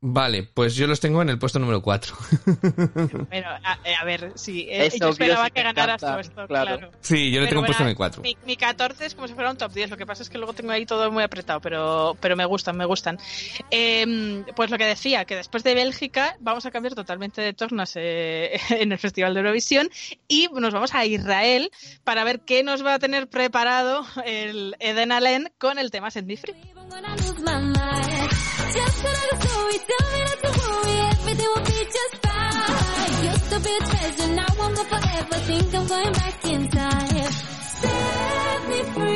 Vale, 0.00 0.44
pues 0.54 0.74
yo 0.76 0.86
los 0.86 1.00
tengo 1.00 1.22
en 1.22 1.28
el 1.28 1.38
puesto 1.38 1.58
número 1.58 1.82
4. 1.82 2.16
Bueno, 3.28 3.48
a, 3.48 3.78
eh, 3.84 3.94
a 3.94 4.04
ver, 4.04 4.32
sí. 4.36 4.66
eh, 4.70 4.86
Es 4.86 4.98
yo 4.98 5.08
esperaba 5.08 5.46
sí 5.46 5.50
que 5.50 5.62
ganaras 5.62 6.02
encanta, 6.02 6.06
todo 6.06 6.20
esto, 6.20 6.46
claro. 6.46 6.78
claro. 6.78 6.92
sí, 7.00 7.30
yo 7.30 7.40
le 7.40 7.46
Pero 7.46 7.60
tengo 7.60 7.66
puesto 7.66 7.82
en 7.82 7.86
bueno, 7.86 7.90
el 7.90 7.96
4. 7.96 8.22
Mi, 8.22 8.36
mi 8.46 8.56
14 8.56 9.06
es 9.06 9.14
como 9.14 9.28
si 9.28 9.34
fuera 9.34 9.50
un 9.50 9.56
top 9.56 9.72
10. 9.72 9.90
Lo 9.90 9.96
que 9.96 10.06
pasa 10.06 10.22
es 10.22 10.30
que 10.30 10.38
luego 10.38 10.52
tengo 10.52 10.70
ahí 10.72 10.86
todo 10.86 11.10
muy 11.10 11.22
apretado, 11.22 11.60
pero, 11.60 12.16
pero 12.20 12.36
me 12.36 12.44
gustan, 12.44 12.76
me 12.76 12.84
gustan. 12.84 13.18
Eh, 13.70 14.44
pues 14.56 14.70
lo 14.70 14.78
que 14.78 14.84
decía, 14.86 15.24
que 15.24 15.36
después 15.36 15.62
de 15.64 15.74
Bélgica 15.74 16.36
vamos 16.40 16.64
a 16.66 16.70
cambiar 16.70 16.94
totalmente 16.94 17.40
de 17.42 17.52
tornas 17.52 17.92
eh, 17.96 18.58
en 18.70 18.92
el 18.92 18.98
Festival 18.98 19.34
de 19.34 19.40
Eurovisión 19.40 19.88
y 20.26 20.48
nos 20.52 20.72
vamos 20.72 20.94
a 20.94 21.04
Israel 21.06 21.70
para 22.04 22.24
ver 22.24 22.40
qué 22.40 22.62
nos 22.62 22.84
va 22.84 22.94
a 22.94 22.98
tener 22.98 23.28
preparado 23.28 24.04
el 24.24 24.76
Eden 24.80 25.12
Allen 25.12 25.52
con 25.58 25.78
el 25.78 25.90
tema 25.90 26.10
Set 26.10 26.24
Me 26.26 26.36
Free. 26.36 26.54
Just 28.74 29.00
another 29.00 29.36
story, 29.46 29.76
tell 29.88 30.06
me 30.12 30.20
not 30.28 30.38
to 30.44 30.50
worry, 30.60 30.96
everything 31.12 31.48
will 31.54 31.64
be 31.64 31.80
just 31.96 32.14
fine. 32.24 33.24
Used 33.24 33.48
to 33.52 33.58
be 33.60 33.72
a 33.76 33.80
treasure, 33.90 34.30
now 34.34 34.46
I'm 34.48 34.74
gone 34.74 34.86
forever, 34.92 35.36
think 35.48 35.74
I'm 35.74 35.86
going 35.86 36.12
back 36.12 36.44
in 36.44 36.68
time. 36.68 37.32
Set 37.80 38.60
me 38.68 38.80
free, 38.92 39.07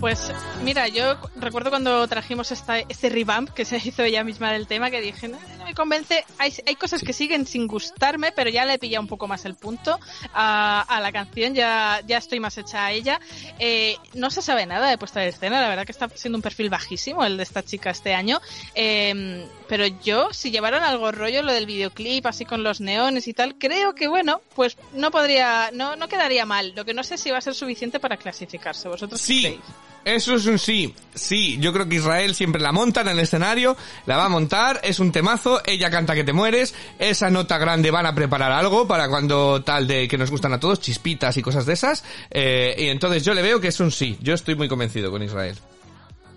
Pues 0.00 0.30
mira, 0.62 0.88
yo 0.88 1.16
recuerdo 1.36 1.70
cuando 1.70 2.06
trajimos 2.06 2.52
esta, 2.52 2.78
este 2.80 3.08
revamp 3.08 3.50
que 3.50 3.64
se 3.64 3.78
hizo 3.78 4.02
ella 4.02 4.22
misma 4.24 4.52
del 4.52 4.66
tema, 4.66 4.90
que 4.90 5.00
dije, 5.00 5.26
no, 5.26 5.38
no 5.58 5.64
me 5.64 5.74
convence, 5.74 6.24
hay, 6.38 6.52
hay 6.66 6.74
cosas 6.76 7.02
que 7.02 7.12
siguen 7.12 7.46
sin 7.46 7.66
gustarme, 7.66 8.30
pero 8.32 8.50
ya 8.50 8.64
le 8.64 8.74
he 8.74 8.78
pillado 8.78 9.02
un 9.02 9.08
poco 9.08 9.26
más 9.26 9.44
el 9.46 9.54
punto 9.54 9.98
a, 10.34 10.82
a 10.82 11.00
la 11.00 11.12
canción, 11.12 11.54
ya, 11.54 12.02
ya 12.06 12.18
estoy 12.18 12.40
más 12.40 12.58
hecha 12.58 12.86
a 12.86 12.92
ella. 12.92 13.20
Eh, 13.58 13.96
no 14.14 14.30
se 14.30 14.42
sabe 14.42 14.66
nada 14.66 14.90
de 14.90 14.98
puesta 14.98 15.20
de 15.20 15.28
escena, 15.28 15.60
la 15.60 15.68
verdad 15.68 15.86
que 15.86 15.92
está 15.92 16.08
siendo 16.10 16.36
un 16.36 16.42
perfil 16.42 16.68
bajísimo 16.68 17.24
el 17.24 17.38
de 17.38 17.42
esta 17.42 17.62
chica 17.62 17.90
este 17.90 18.14
año, 18.14 18.40
eh, 18.74 19.48
pero 19.68 19.86
yo, 19.86 20.28
si 20.32 20.50
llevaron 20.50 20.82
algo 20.82 21.12
rollo 21.12 21.42
lo 21.42 21.52
del 21.52 21.66
videoclip, 21.66 22.26
así 22.26 22.44
con 22.44 22.62
los 22.62 22.80
neones 22.80 23.28
y 23.28 23.34
tal, 23.34 23.56
creo 23.58 23.94
que 23.94 24.08
bueno, 24.08 24.40
pues 24.54 24.76
no 24.94 25.10
podría, 25.10 25.70
no, 25.72 25.96
no 25.96 26.08
quedaría 26.08 26.46
mal, 26.46 26.72
lo 26.76 26.84
que 26.84 26.94
no 26.94 27.02
sé 27.04 27.18
si 27.18 27.30
va 27.30 27.38
a 27.38 27.42
ser 27.42 27.54
suficiente 27.54 28.00
para 28.00 28.16
clasificarse, 28.16 28.88
vosotros 28.88 29.20
Sí, 29.20 29.40
creéis? 29.42 29.60
eso 30.04 30.34
es 30.34 30.46
un 30.46 30.58
sí. 30.58 30.94
Sí, 31.14 31.58
yo 31.60 31.72
creo 31.72 31.88
que 31.88 31.96
Israel 31.96 32.34
siempre 32.34 32.60
la 32.62 32.70
monta 32.70 33.00
en 33.00 33.08
el 33.08 33.18
escenario, 33.18 33.76
la 34.06 34.16
va 34.16 34.26
a 34.26 34.28
montar, 34.28 34.80
es 34.84 35.00
un 35.00 35.10
temazo, 35.10 35.60
ella 35.66 35.90
canta 35.90 36.14
que 36.14 36.22
te 36.24 36.32
mueres, 36.32 36.74
esa 36.98 37.28
nota 37.30 37.58
grande 37.58 37.90
van 37.90 38.06
a 38.06 38.14
preparar 38.14 38.52
algo 38.52 38.86
para 38.86 39.08
cuando 39.08 39.62
tal 39.64 39.86
de 39.88 40.06
que 40.06 40.16
nos 40.18 40.30
gustan 40.30 40.52
a 40.52 40.60
todos, 40.60 40.80
chispitas 40.80 41.36
y 41.36 41.42
cosas 41.42 41.66
de 41.66 41.72
esas. 41.72 42.04
eh, 42.30 42.74
y 42.78 42.86
entonces 42.88 43.24
yo 43.24 43.34
le 43.34 43.42
veo 43.42 43.60
que 43.60 43.68
es 43.68 43.80
un 43.80 43.90
sí. 43.90 44.16
Yo 44.20 44.34
estoy 44.34 44.54
muy 44.54 44.68
convencido 44.68 45.10
con 45.10 45.22
Israel. 45.22 45.56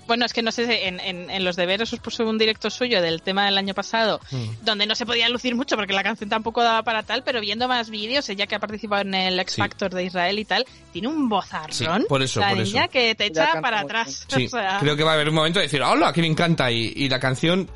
Bueno, 0.10 0.26
es 0.26 0.34
que 0.34 0.42
no 0.42 0.52
sé, 0.52 0.88
en, 0.88 1.00
en, 1.00 1.30
en 1.30 1.44
los 1.46 1.56
deberes 1.56 1.94
os 1.94 2.00
puso 2.00 2.26
un 2.28 2.38
directo 2.38 2.70
suyo 2.70 3.02
del 3.02 3.22
tema 3.22 3.46
del 3.46 3.58
año 3.58 3.74
pasado, 3.74 4.20
Mm. 4.32 4.66
donde 4.66 4.86
no 4.88 4.96
se 4.96 5.06
podía 5.06 5.30
lucir 5.30 5.56
mucho 5.56 5.76
porque 5.78 5.94
la 5.94 6.04
canción 6.04 6.30
tampoco 6.30 6.64
daba 6.64 6.84
para 6.84 7.04
tal, 7.04 7.24
pero 7.24 7.40
viendo 7.42 7.68
más 7.68 7.90
vídeos, 7.92 8.28
ella 8.30 8.48
que 8.48 8.56
ha 8.56 8.60
participado 8.60 9.04
en 9.04 9.14
el 9.14 9.40
X 9.40 9.54
Sí. 9.56 9.62
Factor 9.62 9.94
de 9.94 10.04
Israel 10.04 10.40
y 10.40 10.46
tal, 10.46 10.66
tiene 10.92 11.08
un 11.08 11.30
bozarrón. 11.30 11.72
Sí, 11.72 11.86
por 12.10 12.22
eso, 12.24 12.40
la 12.40 12.50
por 12.50 12.58
niña 12.58 12.82
eso. 12.86 12.92
que 12.92 13.14
te 13.16 13.28
echa 13.28 13.62
para 13.62 13.82
atrás. 13.82 14.26
Sí, 14.36 14.48
O 14.48 14.50
sea, 14.50 14.80
creo 14.80 14.98
que 14.98 15.04
va 15.04 15.12
a 15.12 15.14
haber 15.14 15.30
un 15.30 15.36
momento 15.36 15.60
de 15.60 15.66
decir, 15.66 15.82
hola, 15.82 16.12
que 16.12 16.22
me 16.22 16.28
encanta. 16.28 16.72
Y, 16.72 16.92
y 16.96 17.08
la 17.08 17.20
canción 17.20 17.70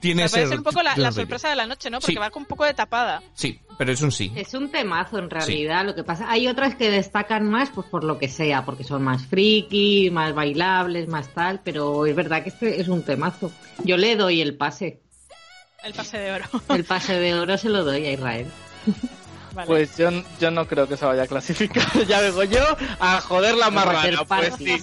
tiene 0.00 0.24
o 0.24 0.28
sea, 0.28 0.32
puede 0.34 0.42
ese 0.44 0.48
ser 0.50 0.58
un 0.58 0.64
poco 0.64 0.82
la, 0.82 0.96
la 0.96 1.10
sorpresa 1.12 1.48
de 1.48 1.56
la 1.56 1.66
noche, 1.66 1.88
¿no? 1.90 1.98
Porque 1.98 2.12
Sí. 2.12 2.18
va 2.18 2.30
con 2.30 2.42
un 2.42 2.46
poco 2.46 2.64
de 2.64 2.74
tapada. 2.74 3.22
Sí, 3.34 3.58
pero 3.78 3.92
es 3.92 4.02
un 4.02 4.12
sí. 4.12 4.32
Es 4.34 4.54
un 4.54 4.70
temazo 4.70 5.18
en 5.18 5.30
realidad. 5.30 5.84
Lo 5.84 5.94
que 5.94 6.04
pasa, 6.04 6.30
hay 6.30 6.48
otras 6.48 6.74
que 6.74 6.90
destacan 6.90 7.48
más, 7.48 7.70
pues 7.70 7.86
por 7.88 8.04
lo 8.04 8.18
que 8.18 8.28
sea, 8.28 8.64
porque 8.64 8.84
son 8.84 9.02
más 9.02 9.26
friki, 9.26 10.10
más 10.10 10.34
bailables, 10.34 11.08
más 11.08 11.28
tal, 11.34 11.60
pero 11.64 12.06
es 12.06 12.14
verdad 12.14 12.42
que 12.42 12.50
este 12.50 12.80
es 12.80 12.88
un 12.88 13.02
temazo. 13.02 13.50
Yo 13.84 13.96
le 13.96 14.16
doy 14.16 14.40
el 14.40 14.56
pase. 14.56 15.00
El 15.82 15.92
pase 15.92 16.18
de 16.18 16.32
oro. 16.32 16.44
El 16.70 16.84
pase 16.84 17.18
de 17.18 17.34
oro 17.34 17.58
se 17.58 17.68
lo 17.68 17.84
doy 17.84 18.06
a 18.06 18.12
Israel. 18.12 18.46
Vale. 19.54 19.68
Pues 19.68 19.96
yo, 19.96 20.10
yo 20.40 20.50
no 20.50 20.66
creo 20.66 20.88
que 20.88 20.96
se 20.96 21.04
vaya 21.04 21.22
a 21.22 21.26
clasificar. 21.28 21.86
ya 22.08 22.20
vengo 22.20 22.42
yo 22.42 22.64
a 22.98 23.20
joder 23.20 23.54
la 23.54 23.70
marrana. 23.70 24.24
Pues 24.24 24.54
sí. 24.58 24.82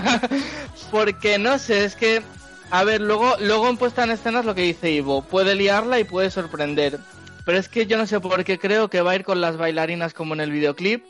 Porque 0.90 1.38
no 1.38 1.58
sé, 1.58 1.84
es 1.84 1.96
que. 1.96 2.22
A 2.70 2.82
ver, 2.84 3.00
luego, 3.00 3.36
luego 3.38 3.68
en 3.68 3.76
puesta 3.76 4.04
en 4.04 4.10
escena 4.10 4.40
es 4.40 4.44
lo 4.44 4.54
que 4.54 4.62
dice 4.62 4.90
Ivo. 4.90 5.22
Puede 5.22 5.54
liarla 5.54 6.00
y 6.00 6.04
puede 6.04 6.30
sorprender. 6.30 6.98
Pero 7.46 7.58
es 7.58 7.68
que 7.68 7.86
yo 7.86 7.96
no 7.96 8.08
sé 8.08 8.18
por 8.18 8.44
qué 8.44 8.58
creo 8.58 8.90
que 8.90 9.00
va 9.00 9.12
a 9.12 9.14
ir 9.14 9.22
con 9.22 9.40
las 9.40 9.56
bailarinas 9.56 10.12
como 10.12 10.34
en 10.34 10.40
el 10.40 10.50
videoclip. 10.50 11.04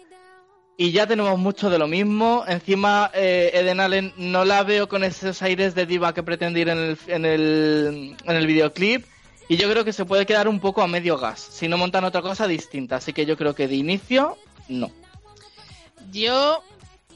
Y 0.77 0.93
ya 0.93 1.07
tenemos 1.07 1.39
mucho 1.39 1.71
de 1.71 1.79
lo 1.79 1.89
mismo. 1.89 2.45
Encima, 2.47 3.11
eh, 3.15 3.53
Eden 3.55 3.81
Allen 3.81 4.13
no 4.19 4.45
la 4.45 4.63
veo 4.63 4.87
con 4.87 5.03
esos 5.03 5.41
aires 5.41 5.75
de 5.75 5.87
diva 5.87 6.13
que 6.13 6.23
pretende 6.23 6.61
ir 6.61 6.69
en 6.69 6.79
el, 6.79 6.99
en 7.07 7.25
el, 7.25 8.17
en 8.23 8.37
el 8.37 8.47
videoclip. 8.47 9.07
Y 9.49 9.57
yo 9.57 9.71
creo 9.71 9.83
que 9.83 9.95
se 9.95 10.05
puede 10.05 10.27
quedar 10.27 10.47
un 10.47 10.61
poco 10.61 10.83
a 10.83 10.87
medio 10.87 11.17
gas. 11.17 11.41
Si 11.41 11.69
no 11.69 11.79
montan 11.79 12.05
otra 12.05 12.21
cosa 12.21 12.47
distinta. 12.47 12.97
Así 12.97 13.15
que 13.15 13.25
yo 13.25 13.39
creo 13.39 13.55
que 13.55 13.67
de 13.67 13.77
inicio, 13.77 14.37
no. 14.69 14.91
Yo 16.13 16.63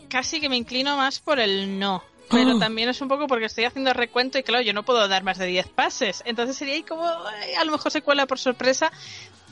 casi 0.08 0.40
que 0.40 0.48
me 0.48 0.56
inclino 0.56 0.96
más 0.96 1.20
por 1.20 1.40
el 1.40 1.78
no. 1.78 2.02
Pero 2.30 2.52
Oh. 2.54 2.58
también 2.58 2.88
es 2.88 3.00
un 3.00 3.08
poco 3.08 3.26
porque 3.26 3.46
estoy 3.46 3.64
haciendo 3.64 3.92
recuento 3.92 4.38
y 4.38 4.42
claro, 4.42 4.62
yo 4.62 4.72
no 4.72 4.84
puedo 4.84 5.06
dar 5.08 5.24
más 5.24 5.36
de 5.38 5.46
10 5.46 5.68
pases. 5.68 6.22
Entonces 6.26 6.56
sería 6.56 6.74
ahí 6.74 6.82
como, 6.84 7.04
ay, 7.06 7.54
a 7.54 7.64
lo 7.64 7.72
mejor 7.72 7.90
se 7.90 8.02
cuela 8.02 8.26
por 8.26 8.38
sorpresa. 8.38 8.90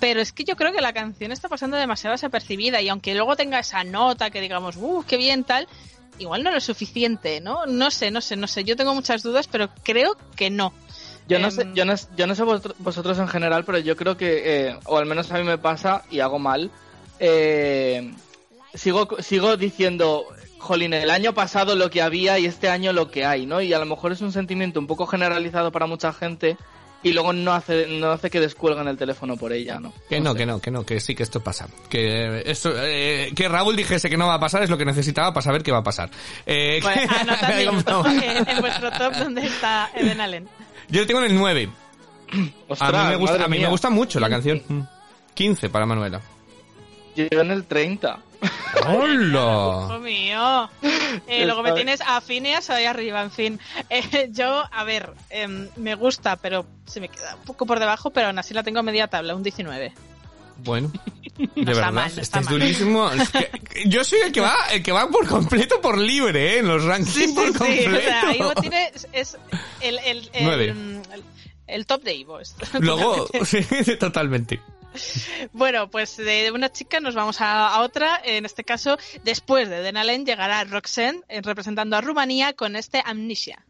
Pero 0.01 0.21
es 0.21 0.33
que 0.33 0.45
yo 0.45 0.55
creo 0.55 0.71
que 0.73 0.81
la 0.81 0.93
canción 0.93 1.33
está 1.33 1.49
pasando 1.49 1.77
demasiado 1.77 2.13
desapercibida 2.15 2.81
y 2.81 2.89
aunque 2.89 3.15
luego 3.15 3.35
tenga 3.35 3.59
esa 3.59 3.83
nota 3.83 4.31
que 4.31 4.41
digamos, 4.41 4.77
uh, 4.77 5.05
qué 5.09 5.17
bien 5.17 5.43
tal, 5.43 5.67
igual 6.21 6.45
no 6.45 6.55
es 6.55 6.63
suficiente, 6.63 7.41
¿no? 7.41 7.67
No 7.67 7.91
sé, 7.91 8.13
no 8.13 8.21
sé, 8.21 8.37
no 8.37 8.47
sé. 8.47 8.63
Yo 8.63 8.77
tengo 8.77 8.95
muchas 8.95 9.25
dudas, 9.25 9.49
pero 9.49 9.71
creo 9.83 10.17
que 10.37 10.51
no. 10.51 10.73
Yo 11.27 11.41
no 11.41 11.47
Em, 11.49 11.53
sé, 11.53 11.67
yo 11.75 11.85
no, 11.85 11.95
yo 12.17 12.27
no 12.29 12.35
sé 12.37 12.43
vosotros, 12.45 12.77
vosotros 12.79 13.19
en 13.19 13.27
general, 13.29 13.65
pero 13.65 13.79
yo 13.79 13.97
creo 13.97 14.17
que, 14.17 14.69
eh, 14.69 14.79
o 14.85 14.99
al 14.99 15.07
menos 15.07 15.31
a 15.33 15.39
mí 15.39 15.43
me 15.45 15.59
pasa 15.59 16.05
y 16.11 16.21
hago 16.21 16.39
mal, 16.39 16.71
eh, 17.19 18.15
sigo, 18.75 19.09
sigo 19.21 19.57
diciendo, 19.57 20.27
jolín, 20.59 20.93
el 20.93 21.11
año 21.11 21.35
pasado 21.35 21.75
lo 21.77 21.91
que 21.91 22.03
había 22.03 22.39
y 22.39 22.47
este 22.47 22.69
año 22.69 22.93
lo 22.93 23.11
que 23.11 23.25
hay, 23.25 23.47
¿no? 23.47 23.61
Y 23.61 23.73
a 23.73 23.79
lo 23.79 23.87
mejor 23.87 24.13
es 24.13 24.21
un 24.21 24.33
sentimiento 24.33 24.79
un 24.81 24.87
poco 24.87 25.07
generalizado 25.07 25.73
para 25.73 25.87
mucha 25.87 26.13
gente 26.13 26.57
y 27.03 27.13
luego 27.13 27.33
no 27.33 27.53
hace, 27.53 27.87
no 27.87 28.11
hace 28.11 28.29
que 28.29 28.41
descuelguen 28.41 28.89
el 28.89 28.97
teléfono 28.97 29.37
por 29.37 29.53
ella, 29.53 29.79
¿no? 29.79 29.93
Que 30.09 30.21
no, 30.21 30.35
que 30.35 30.45
no, 30.47 30.61
que 30.61 30.71
no, 30.73 30.85
que 30.85 30.99
sí 31.01 31.15
que 31.15 31.23
esto 31.23 31.41
pasa. 31.41 31.69
Que 31.89 32.39
eh, 32.39 32.43
esto, 32.47 32.73
eh, 32.77 33.31
que 33.37 33.49
Raúl 33.49 33.77
dijese 33.77 34.11
que 34.11 34.17
no 34.17 34.27
va 34.27 34.35
a 34.35 34.41
pasar 34.41 34.63
es 34.65 34.71
lo 34.71 34.77
que 34.77 34.85
necesitaba 34.85 35.33
para 35.33 35.45
saber 35.45 35.63
qué 35.63 35.71
va 35.71 35.79
a 35.79 35.85
pasar. 35.85 36.11
Eh, 36.45 36.81
Bueno, 36.83 37.35
que- 37.47 37.91
No. 37.91 38.07
en, 38.11 38.49
en 38.49 38.61
vuestro 38.61 38.91
top 38.91 39.15
donde 39.15 39.47
está 39.47 39.91
Eden 39.95 40.21
Allen. 40.21 40.49
Yo 40.89 41.01
le 41.03 41.07
tengo 41.07 41.21
en 41.21 41.31
el 41.31 41.37
9. 41.39 41.69
Ostras, 42.67 42.95
a 42.95 43.05
mí 43.05 43.11
me 43.11 43.17
gusta, 43.17 43.45
a 43.45 43.49
mí 43.49 43.59
me 43.59 43.69
gusta 43.69 43.91
mucho 43.91 44.19
la 44.21 44.29
canción. 44.29 44.63
Mm. 44.69 44.81
15 45.35 45.71
para 45.71 45.87
Manuela. 45.87 46.21
Yo 47.15 47.27
en 47.31 47.51
el 47.53 47.65
30. 47.65 48.19
¡Hola! 48.87 49.87
Hijo 49.89 49.99
mío. 50.01 50.71
Eh, 51.27 51.45
luego 51.45 51.63
me 51.63 51.73
tienes 51.73 52.01
a 52.01 52.21
Phineas 52.21 52.71
ahí 52.71 52.85
arriba, 52.85 53.23
en 53.23 53.31
fin. 53.31 53.61
Eh, 53.91 54.29
yo, 54.33 54.65
a 54.71 54.85
ver, 54.85 55.13
em, 55.31 55.69
me 55.77 55.95
gusta, 55.95 56.37
pero 56.37 56.65
se 56.87 57.01
me 57.01 57.09
queda 57.09 57.35
un 57.37 57.43
poco 57.45 57.67
por 57.67 57.79
debajo, 57.81 58.11
pero 58.11 58.29
aún 58.29 58.39
así 58.39 58.55
la 58.55 58.63
tengo 58.63 58.79
a 58.81 58.83
media 58.83 59.09
tabla, 59.09 59.35
un 59.35 59.43
19. 59.43 59.93
Bueno, 60.65 60.91
de 61.39 61.47
No 61.55 61.71
está 61.71 61.73
verdad, 61.73 61.93
mal, 61.93 62.13
no 62.17 62.23
está 62.23 62.39
este 62.41 62.55
es 62.55 62.59
durísimo. 62.61 63.11
Es 63.11 63.29
que- 63.31 63.51
yo 63.87 64.05
soy 64.05 64.21
el 64.21 64.33
que 64.33 64.41
va, 64.41 64.55
el 64.73 64.83
que 64.83 64.93
va 64.93 65.09
por 65.09 65.27
completo 65.27 65.81
por 65.81 65.99
libre, 65.99 66.55
¿eh? 66.55 66.59
En 66.59 66.69
los 66.69 66.85
rankings 66.85 67.15
Sí, 67.15 67.29
sí, 67.29 67.33
por 67.35 67.47
sí. 67.47 67.53
completo. 67.55 67.97
O 67.97 68.01
sea, 68.01 68.35
Ivo 68.37 68.53
tiene, 68.55 68.93
es, 69.13 69.37
el, 69.81 69.99
el, 69.99 70.31
el, 70.33 70.49
el- 71.13 71.25
el 71.67 71.87
top 71.87 72.03
de 72.03 72.15
Ivo. 72.15 72.39
Luego, 72.81 73.29
sí, 73.45 73.63
totalmente. 73.99 74.61
Bueno, 75.53 75.91
pues 75.91 76.17
de 76.17 76.51
una 76.53 76.71
chica 76.71 77.01
nos 77.01 77.15
vamos 77.15 77.41
a, 77.41 77.81
otra. 77.81 78.21
En 78.25 78.45
este 78.45 78.65
caso, 78.65 78.99
después 79.25 79.69
de 79.69 79.83
Denalen 79.83 80.27
llegará 80.27 80.65
Roxanne 80.65 81.21
eh, 81.29 81.41
representando 81.43 81.97
a 81.97 82.01
Rumanía 82.01 82.53
con 82.55 82.77
este 82.77 83.03
Amnesia. 83.05 83.65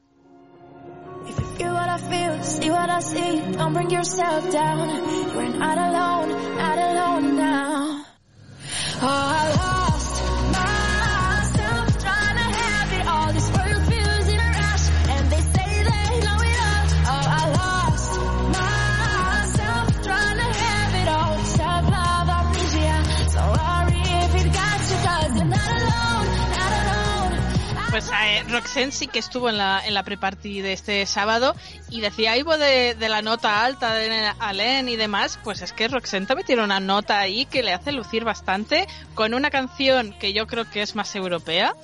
Pues 27.99 28.13
eh, 28.13 28.45
Roxanne 28.49 28.93
sí 28.93 29.09
que 29.09 29.19
estuvo 29.19 29.49
en 29.51 29.59
la, 29.59 29.83
en 29.85 29.93
la 29.93 30.05
pre-party 30.05 30.61
de 30.61 30.73
este 30.73 31.05
sábado 31.05 31.57
y 31.91 32.01
decía 32.01 32.37
Ivo 32.37 32.57
de, 32.57 32.95
de 32.95 33.09
la 33.09 33.23
nota 33.23 33.65
alta 33.65 33.93
de 33.93 34.31
Alain 34.39 34.89
y 34.89 34.95
demás, 34.95 35.41
pues 35.43 35.63
es 35.63 35.73
que 35.73 35.89
Roxanne 35.89 36.25
también 36.27 36.47
tiene 36.47 36.63
una 36.63 36.79
nota 36.79 37.19
ahí 37.19 37.45
que 37.47 37.65
le 37.65 37.73
hace 37.73 37.91
lucir 37.91 38.23
bastante 38.23 38.87
con 39.17 39.35
una 39.35 39.51
canción 39.51 40.15
que 40.17 40.33
yo 40.33 40.47
creo 40.47 40.71
que 40.71 40.83
es 40.83 40.95
más 40.95 41.17
europea 41.17 41.75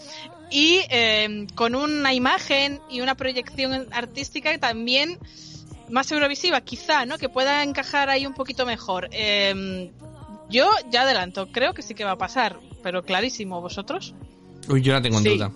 y 0.53 0.83
eh, 0.89 1.49
con 1.57 1.75
una 1.75 2.15
imagen 2.15 2.81
y 2.89 3.01
una 3.01 3.17
proyección 3.17 3.89
artística 3.91 4.57
también 4.59 5.19
más 5.91 6.13
eurovisiva, 6.13 6.61
quizá, 6.61 7.07
¿no? 7.07 7.19
Que 7.19 7.29
pueda 7.29 7.65
encajar 7.65 8.09
ahí 8.09 8.25
un 8.25 8.35
poquito 8.35 8.67
mejor. 8.67 9.09
Eh, 9.11 9.91
yo 10.49 10.71
ya 10.93 11.03
adelanto, 11.03 11.51
creo 11.51 11.75
que 11.75 11.83
sí 11.83 11.97
que 11.97 12.05
va 12.05 12.13
a 12.13 12.19
pasar, 12.19 12.61
pero 12.85 13.03
clarísimo, 13.03 13.61
¿vosotros? 13.61 14.15
Uy, 14.69 14.81
yo 14.81 14.93
la 14.93 15.03
tengo 15.03 15.19
en 15.19 15.25
Sí. 15.25 15.31
duda. 15.31 15.51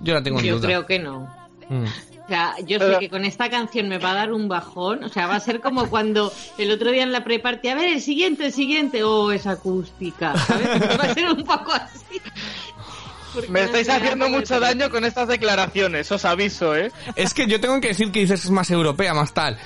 Yo 0.00 0.14
la 0.14 0.22
tengo 0.22 0.38
en 0.40 0.44
Yo 0.46 0.56
duda. 0.56 0.66
creo 0.66 0.86
que 0.86 0.98
no. 0.98 1.32
Mm. 1.68 1.84
O 1.84 2.28
sea, 2.28 2.56
yo 2.66 2.78
sé 2.78 2.98
que 3.00 3.08
con 3.08 3.24
esta 3.24 3.48
canción 3.48 3.88
me 3.88 3.96
va 3.96 4.10
a 4.10 4.14
dar 4.14 4.32
un 4.34 4.48
bajón. 4.48 5.02
O 5.02 5.08
sea, 5.08 5.26
va 5.26 5.36
a 5.36 5.40
ser 5.40 5.60
como 5.60 5.88
cuando 5.88 6.30
el 6.58 6.70
otro 6.70 6.90
día 6.90 7.02
en 7.02 7.10
la 7.10 7.24
pre-party, 7.24 7.68
a 7.68 7.74
ver, 7.74 7.88
el 7.88 8.02
siguiente, 8.02 8.44
el 8.46 8.52
siguiente, 8.52 9.02
oh, 9.02 9.32
es 9.32 9.46
acústica. 9.46 10.36
¿sabes? 10.36 10.68
Va 11.00 11.04
a 11.04 11.14
ser 11.14 11.26
un 11.30 11.42
poco 11.42 11.72
así. 11.72 12.20
Porque 13.32 13.48
Me 13.50 13.62
estáis 13.62 13.88
haciendo 13.88 14.28
mucho 14.28 14.60
daño 14.60 14.90
con 14.90 15.06
estas 15.06 15.28
declaraciones, 15.28 16.10
os 16.12 16.24
aviso, 16.26 16.76
¿eh? 16.76 16.92
Es 17.16 17.32
que 17.32 17.46
yo 17.46 17.60
tengo 17.60 17.80
que 17.80 17.88
decir 17.88 18.10
que 18.12 18.20
dices 18.20 18.44
es 18.44 18.50
más 18.50 18.70
europea, 18.70 19.14
más 19.14 19.32
tal. 19.32 19.58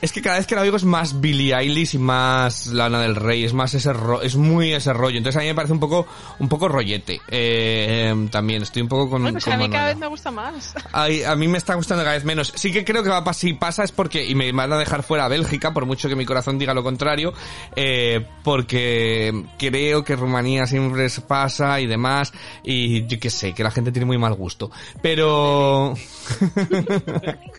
Es 0.00 0.12
que 0.12 0.22
cada 0.22 0.36
vez 0.36 0.46
que 0.46 0.54
la 0.54 0.60
oigo 0.60 0.76
es 0.76 0.84
más 0.84 1.20
Billie 1.20 1.52
Eilish 1.56 1.94
y 1.94 1.98
más 1.98 2.68
Lana 2.68 3.00
del 3.00 3.16
Rey, 3.16 3.44
es 3.44 3.52
más 3.52 3.74
ese 3.74 3.92
ro- 3.92 4.22
es 4.22 4.36
muy 4.36 4.72
ese 4.72 4.92
rollo. 4.92 5.18
Entonces 5.18 5.36
a 5.38 5.42
mí 5.42 5.48
me 5.48 5.54
parece 5.56 5.72
un 5.72 5.80
poco 5.80 6.06
un 6.38 6.48
poco 6.48 6.68
rollete. 6.68 7.20
Eh, 7.28 8.06
em, 8.10 8.28
también 8.28 8.62
estoy 8.62 8.82
un 8.82 8.88
poco 8.88 9.10
con, 9.10 9.22
Bueno, 9.22 9.34
pues 9.34 9.44
con 9.44 9.54
a 9.54 9.56
mí 9.56 9.62
Manuela. 9.64 9.78
cada 9.80 9.88
vez 9.92 9.98
me 9.98 10.06
gusta 10.06 10.30
más. 10.30 10.74
Ay, 10.92 11.24
a 11.24 11.34
mí 11.34 11.48
me 11.48 11.58
está 11.58 11.74
gustando 11.74 12.04
cada 12.04 12.14
vez 12.14 12.24
menos. 12.24 12.52
Sí 12.54 12.70
que 12.70 12.84
creo 12.84 13.02
que 13.02 13.08
va 13.10 13.16
a 13.18 13.24
pas- 13.24 13.34
si 13.34 13.54
pasa 13.54 13.82
es 13.82 13.90
porque, 13.90 14.24
y 14.24 14.36
me 14.36 14.52
van 14.52 14.72
a 14.72 14.78
dejar 14.78 15.02
fuera 15.02 15.24
a 15.24 15.28
Bélgica, 15.28 15.74
por 15.74 15.84
mucho 15.84 16.08
que 16.08 16.14
mi 16.14 16.24
corazón 16.24 16.58
diga 16.60 16.74
lo 16.74 16.84
contrario, 16.84 17.32
eh, 17.74 18.24
porque 18.44 19.46
creo 19.58 20.04
que 20.04 20.14
Rumanía 20.14 20.66
siempre 20.68 21.08
se 21.08 21.22
pasa 21.22 21.80
y 21.80 21.86
demás, 21.86 22.32
y 22.62 23.04
yo 23.08 23.18
qué 23.18 23.30
sé, 23.30 23.52
que 23.52 23.64
la 23.64 23.72
gente 23.72 23.90
tiene 23.90 24.06
muy 24.06 24.16
mal 24.18 24.34
gusto. 24.34 24.70
Pero... 25.02 25.94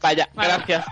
Vaya, 0.01 0.29
gracias. 0.35 0.85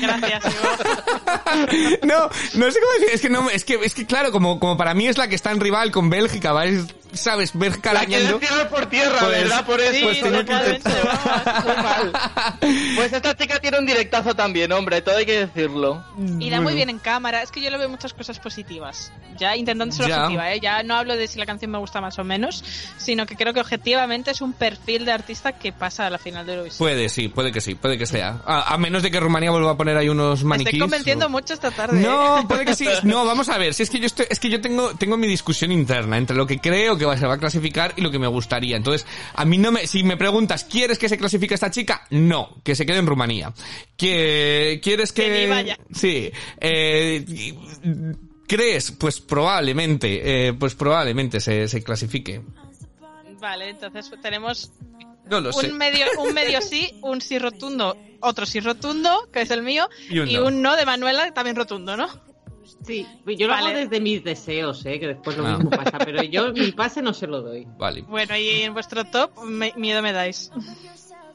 Gracias, 0.00 0.44
Ivo. 0.44 0.75
no, 2.02 2.28
no 2.54 2.70
sé 2.70 2.80
cómo 2.80 2.92
decir, 2.98 3.08
es 3.12 3.20
que 3.20 3.30
no, 3.30 3.50
es 3.50 3.64
que, 3.64 3.74
es 3.82 3.94
que 3.94 4.06
claro, 4.06 4.32
como, 4.32 4.58
como 4.58 4.76
para 4.76 4.94
mí 4.94 5.06
es 5.06 5.18
la 5.18 5.28
que 5.28 5.34
está 5.34 5.50
en 5.50 5.60
rival 5.60 5.90
con 5.90 6.10
Bélgica, 6.10 6.52
¿vale? 6.52 6.84
¿Sabes? 7.12 7.54
La 7.54 7.60
quieres 7.70 7.84
arañando. 7.84 8.38
tirar 8.38 8.68
por 8.68 8.86
tierra, 8.86 9.18
Pues- 9.20 9.30
¿verdad? 9.30 9.66
Por 9.66 9.80
eso. 9.80 9.92
Sí, 9.94 10.00
pues 10.02 10.20
tengo 10.20 10.44
que 10.44 10.52
vamos. 10.52 11.66
Mal. 11.82 12.12
Pues 12.96 13.12
esta 13.12 13.36
chica 13.36 13.58
tiene 13.60 13.78
un 13.78 13.86
directazo 13.86 14.34
también, 14.34 14.70
hombre, 14.72 15.00
todo 15.02 15.16
hay 15.16 15.26
que 15.26 15.46
decirlo. 15.46 16.04
Y 16.38 16.50
da 16.50 16.60
muy 16.60 16.74
bien 16.74 16.90
en 16.90 16.98
cámara. 16.98 17.42
Es 17.42 17.50
que 17.50 17.60
yo 17.60 17.70
le 17.70 17.78
veo 17.78 17.88
muchas 17.88 18.12
cosas 18.12 18.38
positivas. 18.38 19.12
Ya 19.38 19.56
intentando 19.56 19.94
ser 19.94 20.08
Ya. 20.08 20.22
objetiva, 20.22 20.52
¿eh? 20.52 20.60
Ya 20.60 20.82
no 20.82 20.94
hablo 20.94 21.16
de 21.16 21.26
si 21.28 21.38
la 21.38 21.46
canción 21.46 21.70
me 21.70 21.78
gusta 21.78 22.00
más 22.00 22.18
o 22.18 22.24
menos, 22.24 22.64
sino 22.98 23.26
que 23.26 23.36
creo 23.36 23.52
que 23.54 23.60
objetivamente 23.60 24.30
es 24.30 24.40
un 24.40 24.52
perfil 24.52 25.04
de 25.04 25.12
artista 25.12 25.52
que 25.52 25.72
pasa 25.72 26.06
a 26.06 26.10
la 26.10 26.18
final 26.18 26.46
de 26.46 26.52
Eurovisión. 26.54 26.78
Puede, 26.78 27.08
sí, 27.08 27.28
puede 27.28 27.52
que 27.52 27.60
sí, 27.60 27.74
puede 27.74 27.98
que 27.98 28.06
sea. 28.06 28.40
A, 28.46 28.74
a 28.74 28.78
menos 28.78 29.02
de 29.02 29.10
que 29.10 29.20
Rumanía 29.20 29.50
vuelva 29.50 29.72
a 29.72 29.76
poner 29.76 29.96
ahí 29.96 30.08
unos 30.08 30.44
maniquís. 30.44 30.68
estoy 30.74 30.80
convenciendo 30.80 31.26
o- 31.26 31.30
mucho 31.30 31.54
esta 31.54 31.70
tarde. 31.70 32.00
¿eh? 32.00 32.06
No, 32.06 32.46
puede 32.48 32.64
que 32.64 32.74
sí. 32.74 32.86
No, 33.04 33.24
vamos 33.24 33.48
a 33.48 33.58
ver. 33.58 33.74
Si 33.74 33.82
es 33.82 33.90
que 33.90 33.98
yo 34.00 34.06
estoy, 34.06 34.26
es 34.28 34.40
que 34.40 34.48
yo 34.48 34.60
tengo, 34.60 34.94
tengo 34.96 35.16
mi 35.16 35.26
discusión 35.26 35.70
interna 35.70 36.16
entre 36.18 36.36
lo 36.36 36.46
que 36.46 36.58
creo 36.60 36.95
que 36.98 37.16
se 37.16 37.26
va 37.26 37.34
a 37.34 37.38
clasificar 37.38 37.92
y 37.96 38.00
lo 38.02 38.10
que 38.10 38.18
me 38.18 38.26
gustaría. 38.26 38.76
Entonces, 38.76 39.06
a 39.34 39.44
mí 39.44 39.58
no 39.58 39.72
me, 39.72 39.86
si 39.86 40.02
me 40.02 40.16
preguntas, 40.16 40.64
¿quieres 40.64 40.98
que 40.98 41.08
se 41.08 41.18
clasifique 41.18 41.54
esta 41.54 41.70
chica? 41.70 42.06
No, 42.10 42.56
que 42.64 42.74
se 42.74 42.84
quede 42.86 42.98
en 42.98 43.06
Rumanía. 43.06 43.52
Que, 43.96 44.80
¿quieres 44.82 45.12
que? 45.12 45.24
Que 45.26 45.44
ni 45.44 45.50
vaya. 45.50 45.78
Sí. 45.92 46.30
Eh, 46.60 47.24
¿Crees? 48.46 48.92
Pues 48.92 49.20
probablemente, 49.20 50.48
eh, 50.48 50.52
pues 50.52 50.74
probablemente 50.74 51.40
se, 51.40 51.66
se 51.68 51.82
clasifique. 51.82 52.42
Vale, 53.40 53.70
entonces 53.70 54.10
tenemos 54.22 54.70
No 55.28 55.40
lo 55.40 55.52
sé. 55.52 55.70
un 55.70 55.76
medio, 55.76 56.06
un 56.18 56.32
medio 56.32 56.60
sí, 56.62 56.90
un 57.02 57.20
sí 57.20 57.38
rotundo, 57.38 57.96
otro 58.20 58.46
sí 58.46 58.60
rotundo, 58.60 59.28
que 59.32 59.42
es 59.42 59.50
el 59.50 59.62
mío, 59.62 59.88
Y 60.08 60.20
un 60.20 60.28
y 60.30 60.34
no. 60.34 60.46
un 60.46 60.62
no 60.62 60.76
de 60.76 60.86
Manuela, 60.86 61.32
también 61.34 61.56
rotundo, 61.56 61.96
¿no? 61.96 62.08
Sí, 62.86 63.06
yo 63.26 63.46
lo 63.48 63.52
Vale. 63.54 63.68
hago 63.70 63.78
desde 63.78 64.00
mis 64.00 64.22
deseos, 64.22 64.86
¿eh? 64.86 65.00
que 65.00 65.08
después 65.08 65.36
lo 65.36 65.44
Ah. 65.46 65.56
mismo 65.56 65.70
pasa, 65.70 65.98
pero 65.98 66.22
yo 66.22 66.52
mi 66.52 66.70
pase 66.72 67.02
no 67.02 67.12
se 67.12 67.26
lo 67.26 67.42
doy. 67.42 67.66
Vale. 67.78 68.02
Bueno, 68.02 68.36
y 68.36 68.62
en 68.62 68.74
vuestro 68.74 69.04
top, 69.04 69.42
me- 69.44 69.72
miedo 69.76 70.02
me 70.02 70.12
dais. 70.12 70.52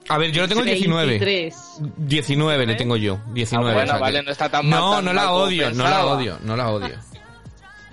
A 0.09 0.17
ver, 0.17 0.31
yo 0.31 0.41
lo 0.43 0.47
tengo 0.47 0.61
en 0.61 0.67
19. 0.67 1.05
23. 1.19 1.55
19 1.97 2.65
le 2.65 2.75
tengo 2.75 2.95
yo. 2.95 3.19
19. 3.33 3.69
Ah, 3.69 3.73
bueno, 3.73 3.83
o 3.83 3.85
sea 3.87 3.95
que- 3.95 4.01
vale, 4.01 4.23
no 4.23 4.31
está 4.31 4.49
tan 4.49 4.67
mal, 4.69 4.79
No, 4.79 4.95
tan 4.95 5.05
no 5.05 5.13
la 5.13 5.31
odio, 5.33 5.71
no 5.71 5.83
la 5.83 6.05
odio, 6.05 6.37
no 6.43 6.55
la 6.55 6.69
odio. 6.69 6.95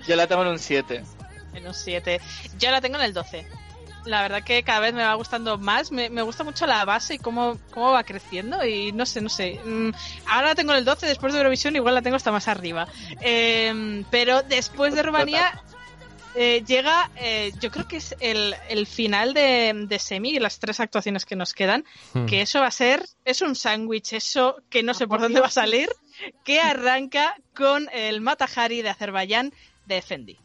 Yo 0.07 0.15
la 0.15 0.25
tengo 0.27 0.41
en 0.43 0.47
un 0.47 0.59
7. 0.59 1.03
En 1.53 1.67
un 1.67 1.73
7. 1.73 2.19
Yo 2.57 2.71
la 2.71 2.79
tengo 2.81 2.97
en 2.97 3.03
el 3.03 3.13
12. 3.13 3.45
La 4.05 4.21
verdad 4.21 4.43
que 4.43 4.63
cada 4.63 4.79
vez 4.79 4.93
me 4.93 5.03
va 5.03 5.13
gustando 5.15 5.57
más. 5.57 5.91
Me, 5.91 6.09
me 6.09 6.21
gusta 6.21 6.43
mucho 6.43 6.65
la 6.65 6.85
base 6.85 7.15
y 7.15 7.19
cómo, 7.19 7.57
cómo 7.71 7.91
va 7.91 8.03
creciendo. 8.03 8.65
Y 8.65 8.91
no 8.91 9.05
sé, 9.05 9.21
no 9.21 9.29
sé. 9.29 9.59
Mm, 9.63 9.89
Ahora 10.27 10.47
la 10.47 10.55
tengo 10.55 10.71
en 10.71 10.79
el 10.79 10.85
12, 10.85 11.05
después 11.05 11.33
de 11.33 11.39
Eurovisión 11.39 11.75
igual 11.75 11.95
la 11.95 12.01
tengo 12.01 12.15
hasta 12.15 12.31
más 12.31 12.47
arriba. 12.47 12.87
Eh, 13.21 14.03
pero 14.09 14.41
después 14.43 14.93
de 14.95 15.03
Rumanía 15.03 15.61
eh, 16.35 16.63
llega, 16.65 17.09
eh, 17.15 17.51
yo 17.59 17.71
creo 17.71 17.87
que 17.87 17.97
es 17.97 18.15
el, 18.19 18.55
el 18.69 18.85
final 18.85 19.33
de, 19.33 19.73
de 19.87 19.99
Semi 19.99 20.29
y 20.29 20.39
las 20.39 20.59
tres 20.59 20.79
actuaciones 20.79 21.25
que 21.25 21.35
nos 21.35 21.53
quedan. 21.53 21.83
Hmm. 22.13 22.25
Que 22.25 22.41
eso 22.41 22.61
va 22.61 22.67
a 22.67 22.71
ser, 22.71 23.05
es 23.25 23.41
un 23.41 23.55
sándwich, 23.55 24.13
eso 24.13 24.57
que 24.69 24.83
no 24.83 24.93
sé 24.93 25.07
por 25.07 25.19
dónde 25.19 25.39
va 25.39 25.47
a 25.47 25.51
salir. 25.51 25.89
Que 26.43 26.59
arranca 26.59 27.35
con 27.55 27.89
el 27.93 28.21
Matahari 28.21 28.81
de 28.81 28.89
Azerbaiyán 28.89 29.53
de 29.85 30.01
Fendi. 30.01 30.37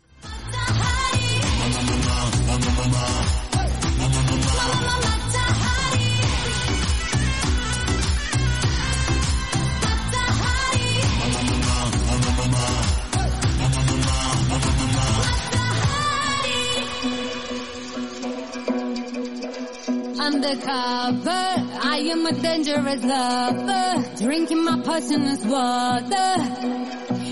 Undercover, 20.45 21.31
I 21.31 22.05
am 22.13 22.27
a 22.27 22.33
dangerous 22.33 23.03
lover. 23.03 24.05
Drinking 24.19 24.63
my 24.63 24.79
poisonous 24.83 25.43
water. 25.43 26.35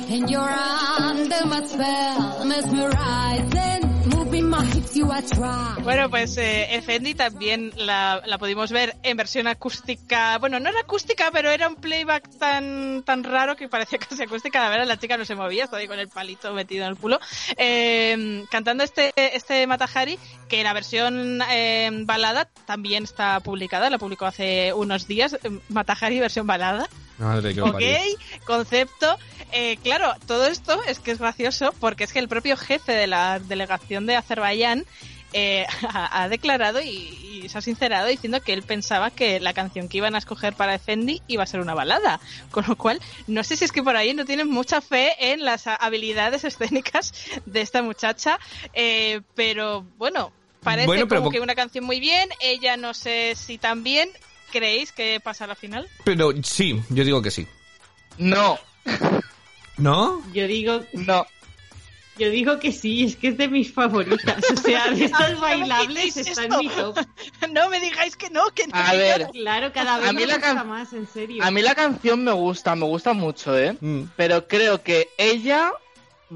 And 0.08 0.30
you're 0.30 0.40
under 0.40 1.44
my 1.44 1.62
spell, 1.66 2.46
mesmerizing. 2.46 3.81
Bueno, 5.82 6.10
pues 6.10 6.36
eh, 6.36 6.74
Effendi 6.74 7.14
también 7.14 7.72
la, 7.76 8.22
la 8.26 8.36
pudimos 8.38 8.70
ver 8.70 8.96
en 9.02 9.16
versión 9.16 9.46
acústica. 9.46 10.36
Bueno, 10.38 10.60
no 10.60 10.68
era 10.68 10.80
acústica, 10.80 11.30
pero 11.32 11.50
era 11.50 11.68
un 11.68 11.76
playback 11.76 12.28
tan 12.38 13.02
tan 13.04 13.24
raro 13.24 13.56
que 13.56 13.68
parecía 13.68 13.98
casi 13.98 14.22
acústica. 14.22 14.60
La 14.60 14.68
verdad, 14.68 14.86
la 14.86 14.98
chica 14.98 15.16
no 15.16 15.24
se 15.24 15.34
movía, 15.34 15.64
estaba 15.64 15.80
ahí 15.80 15.88
con 15.88 15.98
el 15.98 16.08
palito 16.08 16.52
metido 16.52 16.84
en 16.84 16.90
el 16.90 16.96
culo. 16.98 17.18
Eh, 17.56 18.44
cantando 18.50 18.84
este, 18.84 19.12
este 19.16 19.66
Matahari, 19.66 20.18
que 20.48 20.62
la 20.62 20.72
versión 20.74 21.40
eh, 21.50 21.90
balada 22.04 22.44
también 22.66 23.04
está 23.04 23.40
publicada, 23.40 23.88
la 23.90 23.98
publicó 23.98 24.26
hace 24.26 24.72
unos 24.74 25.06
días. 25.06 25.32
eh, 25.42 25.50
Matahari 25.70 26.20
versión 26.20 26.46
balada. 26.46 26.88
Madre 27.22 27.54
que 27.54 27.62
Ok, 27.62 27.82
concepto. 28.44 29.18
Eh, 29.52 29.76
claro, 29.82 30.14
todo 30.26 30.46
esto 30.46 30.80
es 30.86 30.98
que 30.98 31.10
es 31.10 31.18
gracioso 31.18 31.74
porque 31.78 32.04
es 32.04 32.12
que 32.12 32.18
el 32.18 32.28
propio 32.28 32.56
jefe 32.56 32.92
de 32.92 33.06
la 33.06 33.38
delegación 33.38 34.06
de 34.06 34.16
Azerbaiyán 34.16 34.86
eh, 35.32 35.66
ha, 35.88 36.22
ha 36.22 36.28
declarado 36.28 36.80
y, 36.80 37.32
y 37.42 37.48
se 37.48 37.58
ha 37.58 37.60
sincerado 37.60 38.06
diciendo 38.06 38.40
que 38.40 38.52
él 38.52 38.62
pensaba 38.62 39.10
que 39.10 39.40
la 39.40 39.52
canción 39.52 39.88
que 39.88 39.98
iban 39.98 40.14
a 40.14 40.18
escoger 40.18 40.54
para 40.54 40.78
Fendi 40.78 41.22
iba 41.26 41.42
a 41.42 41.46
ser 41.46 41.60
una 41.60 41.74
balada. 41.74 42.20
Con 42.50 42.64
lo 42.68 42.76
cual, 42.76 43.00
no 43.26 43.42
sé 43.44 43.56
si 43.56 43.64
es 43.64 43.72
que 43.72 43.82
por 43.82 43.96
ahí 43.96 44.14
no 44.14 44.24
tienen 44.24 44.48
mucha 44.48 44.80
fe 44.80 45.32
en 45.32 45.44
las 45.44 45.66
habilidades 45.66 46.44
escénicas 46.44 47.12
de 47.46 47.60
esta 47.60 47.82
muchacha, 47.82 48.38
eh, 48.72 49.20
pero 49.34 49.84
bueno, 49.98 50.32
parece 50.62 50.86
Bueno, 50.86 51.08
pero 51.08 51.20
como 51.20 51.30
que 51.30 51.40
una 51.40 51.54
canción 51.54 51.84
muy 51.84 52.00
bien. 52.00 52.28
Ella 52.40 52.76
no 52.76 52.94
sé 52.94 53.34
si 53.36 53.58
también. 53.58 54.10
¿Creéis 54.52 54.92
que 54.92 55.18
pasa 55.20 55.44
a 55.44 55.48
la 55.48 55.54
final? 55.56 55.88
Pero 56.04 56.32
sí, 56.44 56.80
yo 56.90 57.04
digo 57.04 57.20
que 57.22 57.30
sí. 57.32 57.46
No, 58.18 58.58
¿No? 59.78 60.22
Yo 60.32 60.46
digo, 60.46 60.82
no. 60.92 61.26
yo 62.18 62.28
digo 62.30 62.58
que 62.60 62.72
sí, 62.72 63.04
es 63.04 63.16
que 63.16 63.28
es 63.28 63.38
de 63.38 63.48
mis 63.48 63.72
favoritas. 63.72 64.44
O 64.52 64.56
sea, 64.60 64.84
de 64.90 64.96
Ay, 64.96 65.02
estas 65.04 65.40
bailables 65.40 66.16
está 66.18 66.44
en 66.44 66.58
mi 66.58 66.68
top. 66.68 66.98
no 67.50 67.68
me 67.70 67.80
digáis 67.80 68.16
que 68.16 68.28
no, 68.30 68.44
que 68.54 68.66
no. 68.66 68.76
A 68.76 68.92
ver, 68.92 69.28
Claro, 69.32 69.72
cada 69.72 69.98
vez 69.98 70.08
A 70.10 70.12
mí 70.12 70.20
me 70.20 70.26
la 70.26 70.34
gusta 70.34 70.54
can- 70.54 70.68
más, 70.68 70.92
en 70.92 71.08
serio. 71.08 71.42
a 71.42 71.50
mí 71.50 71.62
la 71.62 71.74
canción 71.74 72.22
me 72.22 72.32
gusta, 72.32 72.76
me 72.76 72.84
gusta 72.84 73.14
mucho, 73.14 73.58
¿eh? 73.58 73.76
Mm. 73.80 74.02
Pero 74.16 74.46
creo 74.46 74.82
que 74.82 75.08
ella 75.16 75.72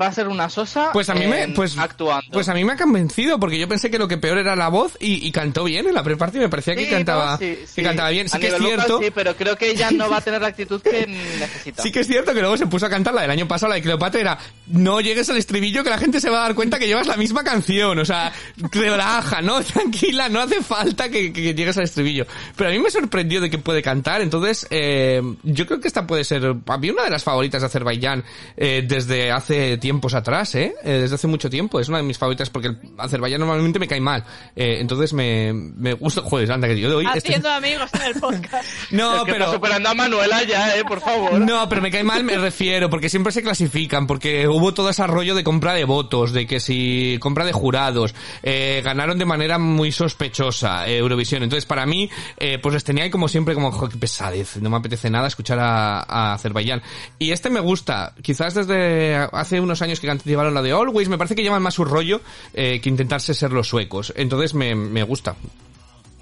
va 0.00 0.06
a 0.08 0.12
ser 0.12 0.28
una 0.28 0.48
sosa 0.48 0.90
Pues 0.92 1.08
a 1.08 1.14
mí 1.14 1.26
me, 1.26 1.48
pues, 1.48 1.76
actuando. 1.78 2.30
pues 2.32 2.48
a 2.48 2.54
mí 2.54 2.64
me 2.64 2.72
ha 2.72 2.76
convencido 2.76 3.38
porque 3.38 3.58
yo 3.58 3.68
pensé 3.68 3.90
que 3.90 3.98
lo 3.98 4.08
que 4.08 4.18
peor 4.18 4.38
era 4.38 4.56
la 4.56 4.68
voz 4.68 4.96
y, 5.00 5.26
y 5.26 5.32
cantó 5.32 5.64
bien 5.64 5.86
en 5.86 5.94
la 5.94 6.02
pre-party 6.02 6.38
me 6.38 6.48
parecía 6.48 6.74
que 6.74 6.88
cantaba, 6.88 7.32
no, 7.32 7.38
sí, 7.38 7.58
que 7.74 7.82
cantaba 7.82 8.10
bien. 8.10 8.28
Sí 8.28 8.36
A 8.36 8.40
que 8.40 8.48
es 8.48 8.56
cierto, 8.58 9.00
sí, 9.02 9.10
pero 9.14 9.36
creo 9.36 9.56
que 9.56 9.70
ella 9.70 9.90
no 9.90 10.10
va 10.10 10.18
a 10.18 10.20
tener 10.20 10.40
la 10.40 10.48
actitud 10.48 10.80
que 10.82 11.06
necesita. 11.38 11.82
sí 11.82 11.90
que 11.90 12.00
es 12.00 12.06
cierto 12.06 12.34
que 12.34 12.40
luego 12.40 12.56
se 12.56 12.66
puso 12.66 12.86
a 12.86 12.90
cantar 12.90 13.14
la 13.14 13.22
del 13.22 13.30
año 13.30 13.48
pasado, 13.48 13.70
la 13.70 13.76
de 13.76 13.82
Cleopatra 13.82 14.20
era, 14.20 14.38
no 14.68 15.00
llegues 15.00 15.28
al 15.30 15.36
estribillo 15.36 15.82
que 15.82 15.90
la 15.90 15.98
gente 15.98 16.20
se 16.20 16.30
va 16.30 16.38
a 16.38 16.42
dar 16.42 16.54
cuenta 16.54 16.78
que 16.78 16.86
llevas 16.86 17.06
la 17.06 17.16
misma 17.16 17.44
canción, 17.44 17.98
o 17.98 18.04
sea, 18.04 18.32
relaja, 18.72 19.40
¿no? 19.42 19.60
Tranquila, 19.64 20.28
no 20.28 20.40
hace 20.40 20.62
falta 20.62 21.08
que, 21.08 21.32
que 21.32 21.54
llegues 21.54 21.76
al 21.78 21.84
estribillo. 21.84 22.26
Pero 22.56 22.70
a 22.70 22.72
mí 22.72 22.78
me 22.78 22.90
sorprendió 22.90 23.40
de 23.40 23.50
que 23.50 23.58
puede 23.58 23.82
cantar, 23.82 24.20
entonces, 24.20 24.66
eh, 24.70 25.22
yo 25.42 25.66
creo 25.66 25.80
que 25.80 25.88
esta 25.88 26.06
puede 26.06 26.24
ser, 26.24 26.54
a 26.66 26.78
mí 26.78 26.90
una 26.90 27.04
de 27.04 27.10
las 27.10 27.24
favoritas 27.24 27.62
de 27.62 27.66
Azerbaiyán, 27.66 28.24
eh, 28.56 28.84
desde 28.86 29.30
hace 29.30 29.78
tiempos 29.86 30.14
atrás, 30.14 30.52
¿eh? 30.56 30.74
Eh, 30.82 30.90
Desde 31.02 31.14
hace 31.14 31.28
mucho 31.28 31.48
tiempo. 31.48 31.78
Es 31.78 31.88
una 31.88 31.98
de 31.98 32.02
mis 32.04 32.18
favoritas 32.18 32.50
porque 32.50 32.68
el 32.68 32.78
Azerbaiyán 32.98 33.38
normalmente 33.40 33.78
me 33.78 33.86
cae 33.86 34.00
mal. 34.00 34.24
Eh, 34.56 34.78
entonces 34.80 35.12
me, 35.12 35.52
me 35.52 35.92
gusta... 35.92 36.22
Joder, 36.22 36.50
anda, 36.50 36.66
que 36.66 36.80
yo 36.80 36.88
de 36.88 36.96
hoy... 36.96 37.06
este- 37.14 37.28
Haciendo 37.28 37.48
amigos 37.50 37.88
en 37.94 38.02
el 38.02 38.14
podcast. 38.20 38.64
No, 38.90 39.18
Es 39.18 39.22
que 39.24 39.32
pero... 39.32 39.44
está 39.44 39.54
superando 39.54 39.88
a 39.90 39.94
Manuela 39.94 40.42
ya, 40.42 40.76
eh, 40.76 40.84
por 40.84 41.00
favor. 41.00 41.34
No, 41.40 41.68
pero 41.68 41.80
me 41.82 41.92
cae 41.92 42.02
mal, 42.02 42.24
me 42.24 42.36
refiero, 42.36 42.90
porque 42.90 43.08
siempre 43.08 43.32
se 43.32 43.42
clasifican, 43.44 44.06
porque 44.08 44.48
hubo 44.48 44.74
todo 44.74 44.90
ese 44.90 45.06
rollo 45.06 45.34
de 45.36 45.44
compra 45.44 45.72
de 45.74 45.84
votos, 45.84 46.32
de 46.32 46.46
que 46.48 46.58
si 46.58 47.16
compra 47.20 47.44
de 47.44 47.52
jurados, 47.52 48.12
eh, 48.42 48.82
ganaron 48.84 49.18
de 49.18 49.24
manera 49.24 49.58
muy 49.58 49.92
sospechosa 49.92 50.88
eh, 50.88 50.96
Eurovisión. 50.98 51.44
Entonces, 51.44 51.64
para 51.66 51.86
mí, 51.86 52.10
eh, 52.38 52.58
pues 52.60 52.74
les 52.74 52.82
tenía 52.84 53.04
ahí 53.04 53.10
como 53.10 53.28
siempre 53.28 53.54
como, 53.54 53.70
"Jo, 53.70 53.88
qué 53.88 53.96
pesadez, 53.98 54.56
no 54.56 54.68
me 54.70 54.78
apetece 54.78 55.10
nada 55.10 55.28
escuchar 55.28 55.58
a, 55.60 56.00
a 56.00 56.32
Azerbaiyán. 56.34 56.82
Y 57.20 57.30
este 57.30 57.50
me 57.50 57.60
gusta, 57.60 58.14
quizás 58.22 58.54
desde 58.54 59.14
hace 59.32 59.60
unos 59.60 59.75
años 59.82 60.00
que 60.00 60.12
llevaron 60.24 60.54
la 60.54 60.62
de 60.62 60.72
Always, 60.72 61.08
me 61.08 61.18
parece 61.18 61.34
que 61.34 61.42
llevan 61.42 61.62
más 61.62 61.74
su 61.74 61.84
rollo 61.84 62.20
eh, 62.54 62.80
que 62.80 62.88
intentarse 62.88 63.34
ser 63.34 63.52
los 63.52 63.68
suecos. 63.68 64.12
Entonces, 64.16 64.54
me, 64.54 64.74
me 64.74 65.02
gusta. 65.02 65.36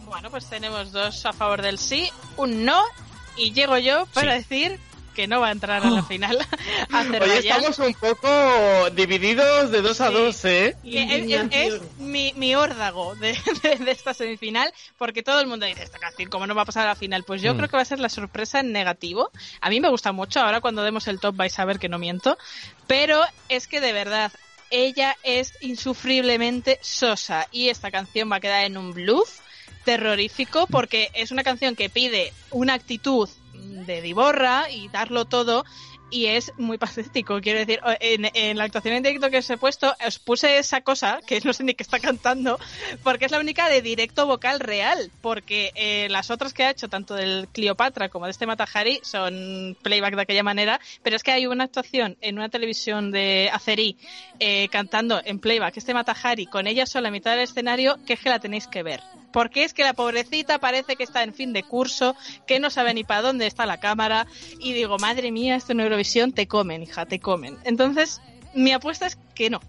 Bueno, 0.07 0.31
pues 0.31 0.47
tenemos 0.47 0.93
dos 0.93 1.27
a 1.27 1.33
favor 1.33 1.63
del 1.63 1.79
sí, 1.79 2.09
un 2.37 2.65
no, 2.65 2.81
y 3.37 3.53
llego 3.53 3.79
yo 3.79 4.07
para 4.15 4.35
decir 4.35 4.79
que 5.15 5.27
no 5.27 5.41
va 5.41 5.49
a 5.49 5.53
entrar 5.53 5.85
a 5.85 5.91
la 5.91 6.03
final 6.03 6.37
Oye, 6.91 6.99
Azerbaiyán. 6.99 7.65
estamos 7.65 7.79
un 7.79 7.95
poco 7.95 8.91
divididos 8.91 9.71
de 9.71 9.81
dos 9.83 10.01
a 10.01 10.11
dos, 10.11 10.45
¿eh? 10.45 10.77
Es, 10.85 11.31
es- 11.31 11.49
es 11.53 11.99
mi, 11.99 12.33
mi 12.37 12.55
órdago 12.55 13.15
de, 13.17 13.33
de- 13.63 13.77
de 13.77 13.91
esta 13.91 14.13
semifinal, 14.13 14.73
porque 14.99 15.23
todo 15.23 15.41
el 15.41 15.47
mundo 15.47 15.65
dice, 15.67 15.83
esta 15.85 15.99
canción, 15.99 16.29
¿cómo 16.29 16.47
no 16.47 16.55
va 16.55 16.63
a 16.63 16.67
pasar 16.67 16.85
a 16.87 16.91
la 16.91 16.97
final? 16.97 17.25
Pues 17.25 17.41
yo 17.41 17.55
Mm. 17.55 17.57
creo 17.57 17.69
que 17.69 17.77
va 17.77 17.83
a 17.83 17.87
ser 17.87 18.01
la 18.01 18.09
sorpresa 18.09 18.61
en 18.61 18.73
negativo. 18.73 19.31
A 19.61 19.71
mí 19.71 19.81
me 19.81 19.89
gusta 19.89 20.13
mucho, 20.13 20.41
ahora 20.41 20.61
cuando 20.61 20.83
demos 20.83 21.07
el 21.09 21.21
top 21.21 21.37
vais 21.37 21.59
a 21.59 21.65
ver 21.65 21.79
que 21.79 21.89
no 21.89 21.99
miento, 21.99 22.37
pero 22.87 23.23
es 23.49 23.67
que 23.69 23.81
de 23.81 23.93
verdad, 23.93 24.33
ella 24.71 25.17
es 25.23 25.53
insufriblemente 25.61 26.79
sosa 26.83 27.47
y 27.53 27.69
esta 27.69 27.91
canción 27.91 28.31
va 28.31 28.37
a 28.37 28.41
quedar 28.41 28.65
en 28.65 28.77
un 28.77 28.93
bluff 28.93 29.39
terrorífico 29.85 30.67
porque 30.67 31.11
es 31.15 31.31
una 31.31 31.45
canción 31.45 31.77
que 31.77 31.91
pide 31.91 32.33
una 32.51 32.75
actitud 32.75 33.29
de 33.75 34.01
divorra 34.03 34.71
y 34.71 34.89
darlo 34.89 35.25
todo 35.25 35.65
y 36.15 36.27
es 36.27 36.53
muy 36.59 36.79
patético, 36.79 37.41
quiero 37.41 37.59
decir, 37.59 37.81
en, 38.01 38.31
en 38.35 38.57
la 38.57 38.65
actuación 38.65 38.95
en 38.95 39.03
directo 39.03 39.31
que 39.31 39.39
os 39.39 39.51
he 39.51 39.59
puesto, 39.59 39.95
os 40.07 40.19
puse 40.21 40.59
esa 40.59 40.81
cosa, 40.83 41.19
que 41.27 41.41
no 41.45 41.53
sé 41.53 41.65
ni 41.65 41.75
qué 41.75 41.83
está 41.83 41.99
cantando, 41.99 42.59
porque 43.03 43.25
es 43.25 43.33
la 43.33 43.41
única 43.41 43.69
de 43.69 43.83
directo 43.83 44.27
vocal 44.27 44.61
real, 44.61 45.11
porque 45.21 45.73
eh, 45.75 46.09
las 46.11 46.31
otras 46.31 46.55
que 46.55 46.65
ha 46.65 46.71
hecho, 46.71 46.89
tanto 46.89 47.15
del 47.15 47.49
Cleopatra 47.53 48.09
como 48.09 48.27
de 48.27 48.31
este 48.31 48.47
Matahari, 48.47 49.01
son 49.03 49.77
playback 49.83 50.15
de 50.15 50.23
aquella 50.23 50.45
manera, 50.45 50.81
pero 51.03 51.17
es 51.17 51.25
que 51.25 51.33
hay 51.33 51.49
una 51.49 51.65
actuación 51.65 52.17
en 52.21 52.37
una 52.39 52.49
televisión 52.49 53.11
de 53.11 53.51
Azerí 53.53 53.97
eh, 54.39 54.69
cantando 54.69 55.21
en 55.25 55.41
playback 55.41 55.77
este 55.77 55.95
Matahari 55.95 56.47
con 56.47 56.69
ella 56.69 56.87
sola 56.87 57.09
a 57.09 57.13
mitad 57.13 57.33
del 57.33 57.41
escenario, 57.41 57.99
que 58.07 58.13
es 58.13 58.21
que 58.21 58.31
la 58.31 58.39
tenéis 58.39 58.69
que 58.69 58.85
ver. 58.85 59.01
Porque 59.35 59.65
es 59.65 59.75
que 59.75 59.83
la 59.83 59.93
pobrecita 59.95 60.59
parece 60.61 60.95
que 60.97 61.03
está 61.03 61.23
en 61.25 61.35
fin 61.35 61.53
de 61.53 61.65
curso, 61.65 62.15
que 62.47 62.61
no 62.61 62.71
sabe 62.71 62.95
ni 62.95 63.03
para 63.05 63.21
dónde 63.21 63.47
está 63.47 63.67
la 63.67 63.79
cámara, 63.81 64.27
y 64.61 64.73
digo, 64.73 64.97
madre 64.99 65.31
mía, 65.33 65.57
esto 65.57 65.73
en 65.73 65.81
Eurovisión 65.81 66.33
te 66.33 66.47
comen, 66.47 66.85
hija, 66.85 67.05
te 67.05 67.19
comen. 67.19 67.59
Entonces, 67.65 68.21
mi 68.55 68.71
apuesta 68.73 69.07
es 69.07 69.19
que 69.35 69.51
no. 69.51 69.61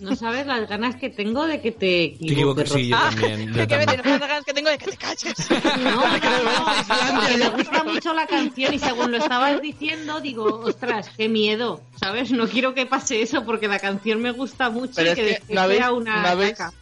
No 0.00 0.16
sabes 0.16 0.44
las 0.46 0.68
ganas 0.68 0.96
que 0.96 1.08
tengo 1.08 1.46
de 1.46 1.60
que 1.60 1.70
te 1.70 1.78
Te 1.78 2.04
equivoques. 2.06 2.32
equivoco, 2.32 2.66
sí, 2.66 2.88
yo 2.88 2.96
Ah, 2.98 3.10
también. 3.10 3.46
yo 3.54 3.54
que 3.54 3.66
también. 3.66 4.00
me 4.04 4.10
las 4.10 4.20
ganas 4.20 4.44
que 4.44 4.52
tengo 4.52 4.68
de 4.68 4.76
que 4.78 4.90
te 4.90 4.96
calles. 4.96 5.34
No, 5.78 5.90
no, 5.90 6.02
no, 6.02 7.20
porque 7.22 7.36
me 7.38 7.48
gusta 7.50 7.84
mucho 7.84 8.12
la 8.12 8.26
canción 8.26 8.74
y 8.74 8.78
según 8.80 9.12
lo 9.12 9.16
estabas 9.18 9.62
diciendo, 9.62 10.20
digo, 10.20 10.44
ostras, 10.66 11.08
qué 11.16 11.28
miedo, 11.28 11.80
¿sabes? 11.98 12.30
No 12.32 12.46
quiero 12.48 12.74
que 12.74 12.86
pase 12.86 13.22
eso 13.22 13.44
porque 13.46 13.68
la 13.68 13.78
canción 13.78 14.20
me 14.20 14.32
gusta 14.32 14.68
mucho 14.68 14.92
Pero 14.96 15.08
y 15.08 15.12
es 15.12 15.14
que, 15.16 15.22
que 15.22 15.54
después 15.54 15.76
sea 15.78 15.92
una 15.92 16.22
caca. 16.22 16.72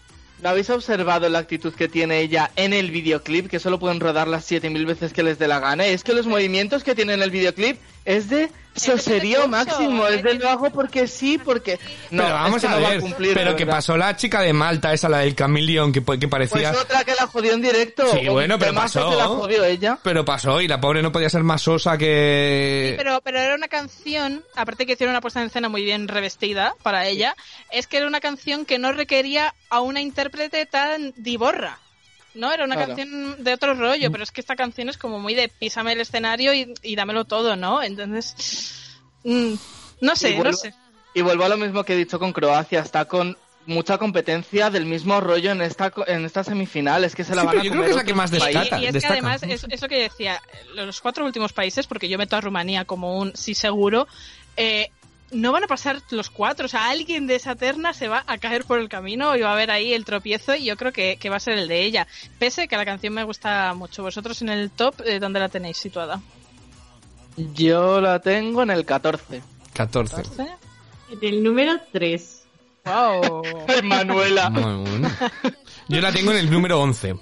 ¿No 0.42 0.48
habéis 0.48 0.70
observado 0.70 1.28
la 1.28 1.38
actitud 1.38 1.72
que 1.72 1.88
tiene 1.88 2.20
ella 2.20 2.50
en 2.56 2.72
el 2.72 2.90
videoclip? 2.90 3.48
Que 3.48 3.60
solo 3.60 3.78
pueden 3.78 4.00
rodar 4.00 4.26
las 4.26 4.44
7000 4.44 4.86
veces 4.86 5.12
que 5.12 5.22
les 5.22 5.38
dé 5.38 5.46
la 5.46 5.60
gana. 5.60 5.86
Es 5.86 6.02
que 6.02 6.14
los 6.14 6.26
movimientos 6.26 6.82
que 6.82 6.96
tiene 6.96 7.14
en 7.14 7.22
el 7.22 7.30
videoclip 7.30 7.78
es 8.04 8.28
de 8.28 8.50
soserío 8.74 9.48
máximo. 9.48 10.06
es 10.06 10.16
Es 10.16 10.22
de 10.22 10.32
de- 10.34 10.38
lo 10.38 10.48
hago 10.48 10.70
porque 10.70 11.06
sí, 11.06 11.38
porque. 11.38 11.78
No, 12.10 12.22
pero 12.22 12.34
vamos 12.34 12.56
es 12.56 12.62
que 12.62 12.66
a 12.68 12.70
no 12.76 12.82
va 12.82 12.88
ver, 12.90 13.00
cumplir, 13.00 13.34
pero 13.34 13.56
que 13.56 13.66
pasó 13.66 13.96
la 13.96 14.16
chica 14.16 14.40
de 14.40 14.52
Malta, 14.52 14.92
esa, 14.92 15.08
la 15.08 15.18
del 15.18 15.34
Camillion, 15.34 15.92
que, 15.92 16.00
que 16.00 16.04
Pues 16.04 16.28
parecía... 16.28 16.72
otra 16.72 17.04
que 17.04 17.14
la 17.14 17.26
jodió 17.26 17.52
en 17.52 17.62
directo. 17.62 18.04
Sí, 18.12 18.28
bueno, 18.28 18.58
pero 18.58 18.74
pasó. 18.74 19.10
que 19.10 19.16
la 19.16 19.26
jodió 19.26 19.64
ella. 19.64 19.98
Pero 20.02 20.24
pasó 20.24 20.60
y 20.60 20.68
la 20.68 20.80
pobre 20.80 21.02
no 21.02 21.12
podía 21.12 21.28
ser 21.30 21.42
más 21.42 21.62
sosa 21.62 21.96
que... 21.98 22.94
Pero, 22.96 23.20
pero 23.22 23.38
era 23.38 23.54
una 23.54 23.68
canción, 23.68 24.44
aparte 24.56 24.86
que 24.86 24.92
hicieron 24.92 25.12
una 25.12 25.20
puesta 25.20 25.40
en 25.40 25.46
escena 25.46 25.68
muy 25.68 25.84
bien 25.84 26.08
revestida 26.08 26.74
para 26.82 27.06
ella, 27.06 27.34
es 27.70 27.86
que 27.86 27.98
era 27.98 28.06
una 28.06 28.20
canción 28.20 28.64
que 28.64 28.78
no 28.78 28.92
requería 28.92 29.54
a 29.70 29.80
una 29.80 30.00
intérprete 30.00 30.66
tan 30.66 31.12
divorra. 31.16 31.78
No, 32.34 32.52
era 32.52 32.64
una 32.64 32.76
Claro. 32.76 32.94
canción 32.96 33.42
de 33.44 33.52
otro 33.54 33.74
rollo, 33.74 34.08
Mm. 34.08 34.12
pero 34.12 34.24
es 34.24 34.30
que 34.32 34.40
esta 34.40 34.56
canción 34.56 34.88
es 34.88 34.96
como 34.96 35.18
muy 35.18 35.34
de 35.34 35.48
písame 35.48 35.92
el 35.92 36.00
escenario 36.00 36.54
y, 36.54 36.72
y 36.82 36.96
dámelo 36.96 37.24
todo, 37.24 37.56
¿no? 37.56 37.82
Entonces, 37.82 38.90
mm, 39.24 39.54
no 40.00 40.16
sé, 40.16 40.30
Y 40.30 40.36
no 40.36 40.44
vuelvo- 40.44 40.56
sé. 40.56 40.74
Y 41.14 41.20
vuelvo 41.20 41.44
a 41.44 41.48
lo 41.50 41.58
mismo 41.58 41.84
que 41.84 41.92
he 41.92 41.96
dicho 41.96 42.18
con 42.18 42.32
Croacia, 42.32 42.80
está 42.80 43.04
con 43.04 43.36
mucha 43.66 43.98
competencia 43.98 44.70
del 44.70 44.86
mismo 44.86 45.20
rollo 45.20 45.52
en 45.52 45.60
esta 45.62 45.90
co- 45.90 46.06
en 46.08 46.24
esta 46.24 46.42
semifinal, 46.42 47.04
es 47.04 47.14
que 47.14 47.22
se 47.22 47.34
la 47.34 47.42
Sí, 47.42 47.46
van 47.48 47.58
a 47.58 47.62
yo 47.62 47.70
creo 47.70 47.82
comer 47.82 47.84
que 47.84 47.90
es 47.90 47.96
la 47.96 48.04
que 48.04 48.14
más 48.14 48.30
países. 48.30 48.54
destaca. 48.54 48.78
Y, 48.80 48.82
y 48.82 48.86
es 48.86 48.92
destaca. 48.94 49.14
que 49.14 49.20
además, 49.20 49.42
es, 49.44 49.66
es 49.68 49.82
lo 49.82 49.88
que 49.88 49.98
decía, 50.02 50.40
los 50.74 51.00
cuatro 51.00 51.24
últimos 51.26 51.52
países, 51.52 51.86
porque 51.86 52.08
yo 52.08 52.16
meto 52.18 52.34
a 52.36 52.40
Rumanía 52.40 52.84
como 52.86 53.18
un 53.18 53.36
sí 53.36 53.54
seguro, 53.54 54.08
eh, 54.56 54.88
no 55.32 55.52
van 55.52 55.64
a 55.64 55.66
pasar 55.66 56.00
los 56.10 56.30
cuatro, 56.30 56.66
o 56.66 56.68
sea, 56.68 56.90
alguien 56.90 57.26
de 57.26 57.36
esa 57.36 57.54
terna 57.54 57.92
se 57.92 58.08
va 58.08 58.24
a 58.26 58.38
caer 58.38 58.64
por 58.64 58.78
el 58.78 58.88
camino 58.88 59.36
y 59.36 59.40
va 59.40 59.50
a 59.50 59.52
haber 59.54 59.70
ahí 59.70 59.92
el 59.92 60.04
tropiezo 60.04 60.54
y 60.54 60.64
yo 60.64 60.76
creo 60.76 60.92
que, 60.92 61.16
que 61.16 61.30
va 61.30 61.36
a 61.36 61.40
ser 61.40 61.58
el 61.58 61.68
de 61.68 61.82
ella. 61.82 62.06
Pese 62.38 62.68
que 62.68 62.76
la 62.76 62.84
canción 62.84 63.14
me 63.14 63.24
gusta 63.24 63.72
mucho. 63.74 64.02
Vosotros 64.02 64.42
en 64.42 64.50
el 64.50 64.70
top, 64.70 65.00
eh, 65.04 65.18
¿dónde 65.18 65.40
la 65.40 65.48
tenéis 65.48 65.78
situada? 65.78 66.20
Yo 67.54 68.00
la 68.00 68.20
tengo 68.20 68.62
en 68.62 68.70
el 68.70 68.84
14. 68.84 69.42
14. 69.72 70.22
En 71.10 71.18
el 71.22 71.42
número 71.42 71.80
3. 71.92 72.42
¡Wow! 72.84 73.42
Manuela. 73.84 74.50
Bueno. 74.50 75.10
Yo 75.88 76.00
la 76.00 76.12
tengo 76.12 76.32
en 76.32 76.38
el 76.38 76.50
número 76.50 76.80
11. 76.80 77.16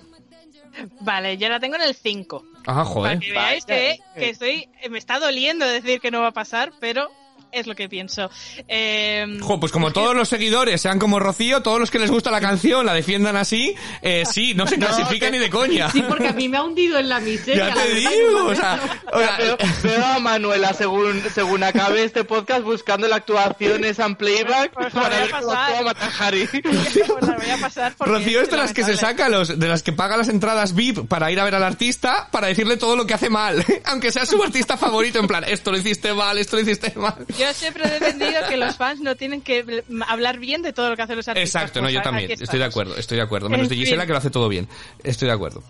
Vale, 1.00 1.36
yo 1.36 1.48
la 1.48 1.61
tengo 1.61 1.76
en 1.76 1.82
el 1.82 1.94
5. 1.94 2.44
Ah, 2.58 2.62
Para 2.64 2.84
joder. 2.84 3.18
que 3.18 3.32
veáis 3.32 3.64
que, 3.64 3.98
que 4.16 4.30
estoy, 4.30 4.68
me 4.90 4.98
está 4.98 5.18
doliendo 5.18 5.66
decir 5.66 6.00
que 6.00 6.11
no 6.11 6.20
va 6.20 6.28
a 6.28 6.32
pasar, 6.32 6.72
pero 6.80 7.11
es 7.53 7.66
lo 7.66 7.74
que 7.74 7.88
pienso. 7.88 8.30
Eh, 8.68 9.38
Jo, 9.40 9.59
pues 9.61 9.72
como 9.72 9.92
todos 9.92 10.14
los 10.14 10.28
seguidores 10.28 10.80
sean 10.80 10.98
como 10.98 11.18
Rocío, 11.18 11.62
todos 11.62 11.80
los 11.80 11.90
que 11.90 11.98
les 11.98 12.11
gusta 12.11 12.30
la 12.30 12.40
canción 12.40 12.86
la 12.86 12.94
defiendan 12.94 13.36
así, 13.36 13.74
eh, 14.03 14.24
sí, 14.30 14.55
no 14.55 14.66
se 14.66 14.76
clasifican 14.76 15.32
ni 15.32 15.38
de 15.38 15.51
coña. 15.51 15.90
Sí, 15.90 16.03
porque 16.03 16.28
a 16.28 16.32
mí 16.32 16.48
me 16.48 16.57
ha 16.57 16.62
hundido 16.62 16.98
en 16.98 17.09
la 17.09 17.20
miseria. 17.20 17.68
Ya 17.68 17.74
te 17.74 17.94
digo, 17.94 18.46
o 18.46 18.55
sea, 18.55 18.80
o 19.12 19.18
sea, 19.18 19.36
Veo, 19.38 19.57
veo 19.82 20.05
a 20.05 20.18
Manuela 20.18 20.72
según, 20.72 21.22
según 21.34 21.62
acabe 21.62 22.05
este 22.05 22.24
podcast 22.24 22.62
buscando 22.62 23.09
la 23.09 23.16
actuación 23.16 23.84
esa 23.84 24.07
en 24.07 24.16
playback 24.16 24.72
Pues 24.72 24.92
para 24.92 25.07
a 25.16 25.20
ver 25.20 25.30
cómo 25.30 25.46
pasar. 25.46 25.70
actúa 25.70 25.84
Matajari. 25.84 26.46
pues 26.62 27.07
la 27.22 27.36
voy 27.36 27.51
a 27.51 27.57
pasar 27.59 27.94
porque 27.96 28.12
Rocío 28.12 28.40
es 28.40 28.46
de 28.48 28.51
que 28.51 28.57
las 28.57 28.72
que 28.72 28.84
se 28.84 28.96
saca 28.96 29.28
los, 29.28 29.59
de 29.59 29.68
las 29.68 29.82
que 29.82 29.92
paga 29.92 30.16
las 30.16 30.28
entradas 30.28 30.74
VIP 30.74 31.07
para 31.09 31.30
ir 31.30 31.40
a 31.40 31.44
ver 31.44 31.55
al 31.55 31.64
artista 31.64 32.28
para 32.30 32.48
decirle 32.48 32.76
todo 32.76 32.96
lo 32.96 33.07
que 33.07 33.14
hace 33.14 33.30
mal, 33.30 33.64
aunque 33.84 34.12
sea 34.12 34.26
su 34.26 34.42
artista 34.42 34.76
favorito, 34.76 35.18
en 35.18 35.26
plan, 35.26 35.44
esto 35.44 35.70
lo 35.70 35.78
hiciste 35.78 36.12
mal, 36.14 36.38
esto 36.38 36.57
lo 36.57 36.62
hiciste 36.62 36.92
mal. 36.96 37.14
Yo 37.41 37.53
siempre 37.55 37.84
he 37.84 37.91
defendido 37.91 38.47
que 38.49 38.57
los 38.57 38.76
fans 38.76 39.01
no 39.01 39.16
tienen 39.16 39.41
que 39.41 39.84
hablar 40.07 40.38
bien 40.38 40.62
de 40.62 40.72
todo 40.72 40.91
lo 40.91 40.97
que 40.97 41.03
hacen 41.03 41.16
los 41.16 41.26
artistas. 41.26 41.62
Exacto, 41.62 41.80
no, 41.80 41.86
Pues 41.86 41.95
yo 41.95 42.03
también, 42.03 42.30
estoy 42.30 42.59
de 42.59 42.64
acuerdo, 42.64 42.97
estoy 42.97 43.16
de 43.16 43.22
acuerdo. 43.22 43.49
Menos 43.49 43.64
En 43.64 43.70
de 43.70 43.76
Gisela 43.76 44.03
fin. 44.03 44.07
que 44.09 44.12
lo 44.12 44.18
hace 44.18 44.30
todo 44.30 44.49
bien. 44.49 44.68
Estoy 45.03 45.28
de 45.28 45.34
acuerdo. 45.34 45.62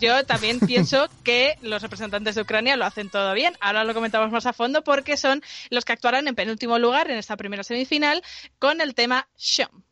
Yo 0.00 0.24
también 0.24 0.60
pienso 0.66 1.08
que 1.24 1.56
los 1.62 1.82
representantes 1.82 2.34
de 2.34 2.42
Ucrania 2.42 2.76
lo 2.76 2.84
hacen 2.84 3.10
todo 3.10 3.34
bien. 3.34 3.54
Ahora 3.60 3.84
lo 3.84 3.92
comentamos 3.92 4.30
más 4.30 4.46
a 4.46 4.52
fondo 4.52 4.82
porque 4.82 5.16
son 5.16 5.42
los 5.70 5.84
que 5.84 5.92
actuarán 5.92 6.28
en 6.28 6.34
penúltimo 6.34 6.78
lugar 6.78 7.10
en 7.10 7.18
esta 7.18 7.36
primera 7.36 7.62
semifinal 7.62 8.22
con 8.58 8.80
el 8.80 8.94
tema 8.94 9.28
Shom. 9.36 9.82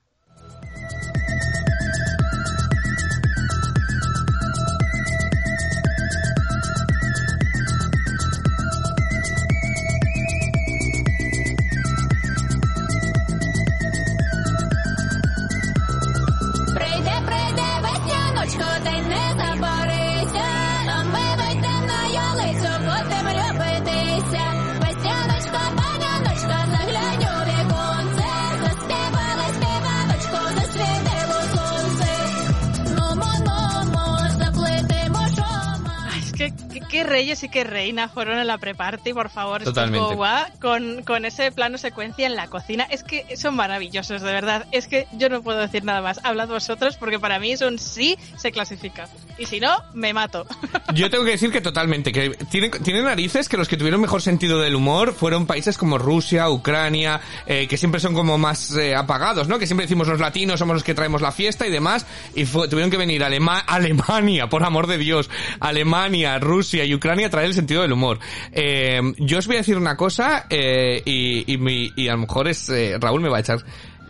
Reyes 37.08 37.42
y 37.42 37.48
qué 37.48 37.64
reina 37.64 38.08
fueron 38.08 38.38
en 38.38 38.46
la 38.46 38.58
pre-party, 38.58 39.12
por 39.12 39.30
favor. 39.30 39.62
Totalmente. 39.64 40.16
Con, 40.60 41.02
con 41.02 41.24
ese 41.24 41.50
plano 41.52 41.78
secuencia 41.78 42.26
en 42.26 42.36
la 42.36 42.48
cocina. 42.48 42.86
Es 42.90 43.02
que 43.02 43.36
son 43.36 43.56
maravillosos, 43.56 44.22
de 44.22 44.32
verdad. 44.32 44.66
Es 44.72 44.86
que 44.86 45.06
yo 45.12 45.28
no 45.28 45.42
puedo 45.42 45.58
decir 45.58 45.84
nada 45.84 46.00
más. 46.02 46.20
Hablad 46.24 46.48
vosotros 46.48 46.96
porque 46.96 47.18
para 47.18 47.38
mí 47.38 47.52
es 47.52 47.60
un 47.62 47.78
sí 47.78 48.16
se 48.36 48.52
clasifica. 48.52 49.08
Y 49.38 49.46
si 49.46 49.60
no, 49.60 49.70
me 49.94 50.12
mato. 50.12 50.46
Yo 50.94 51.10
tengo 51.10 51.24
que 51.24 51.32
decir 51.32 51.52
que 51.52 51.60
totalmente, 51.60 52.10
que 52.12 52.30
tienen, 52.50 52.70
tienen 52.82 53.04
narices 53.04 53.48
que 53.48 53.56
los 53.56 53.68
que 53.68 53.76
tuvieron 53.76 54.00
mejor 54.00 54.20
sentido 54.22 54.58
del 54.60 54.74
humor 54.74 55.14
fueron 55.14 55.46
países 55.46 55.78
como 55.78 55.96
Rusia, 55.98 56.48
Ucrania, 56.50 57.20
eh, 57.46 57.68
que 57.68 57.76
siempre 57.76 58.00
son 58.00 58.14
como 58.14 58.36
más 58.36 58.74
eh, 58.74 58.96
apagados, 58.96 59.46
¿no? 59.46 59.58
Que 59.60 59.66
siempre 59.66 59.84
decimos 59.86 60.08
los 60.08 60.18
latinos 60.18 60.58
somos 60.58 60.74
los 60.74 60.82
que 60.82 60.94
traemos 60.94 61.22
la 61.22 61.30
fiesta 61.30 61.66
y 61.66 61.70
demás, 61.70 62.04
y 62.34 62.46
fue- 62.46 62.66
tuvieron 62.68 62.90
que 62.90 62.96
venir 62.96 63.22
Alema- 63.22 63.62
Alemania, 63.66 64.48
por 64.48 64.64
amor 64.64 64.86
de 64.88 64.98
Dios, 64.98 65.30
Alemania, 65.60 66.38
Rusia 66.40 66.84
y 66.84 66.92
Ucrania 66.98 67.26
a 67.26 67.30
traer 67.30 67.46
el 67.46 67.54
sentido 67.54 67.82
del 67.82 67.92
humor. 67.92 68.18
Eh, 68.52 69.00
yo 69.18 69.38
os 69.38 69.46
voy 69.46 69.56
a 69.56 69.60
decir 69.60 69.76
una 69.76 69.96
cosa, 69.96 70.46
eh, 70.50 71.02
y, 71.04 71.44
y, 71.52 71.92
y 71.96 72.08
a 72.08 72.12
lo 72.12 72.18
mejor 72.18 72.48
es, 72.48 72.68
eh, 72.68 72.96
Raúl 73.00 73.20
me 73.20 73.28
va 73.28 73.38
a 73.38 73.40
echar, 73.40 73.58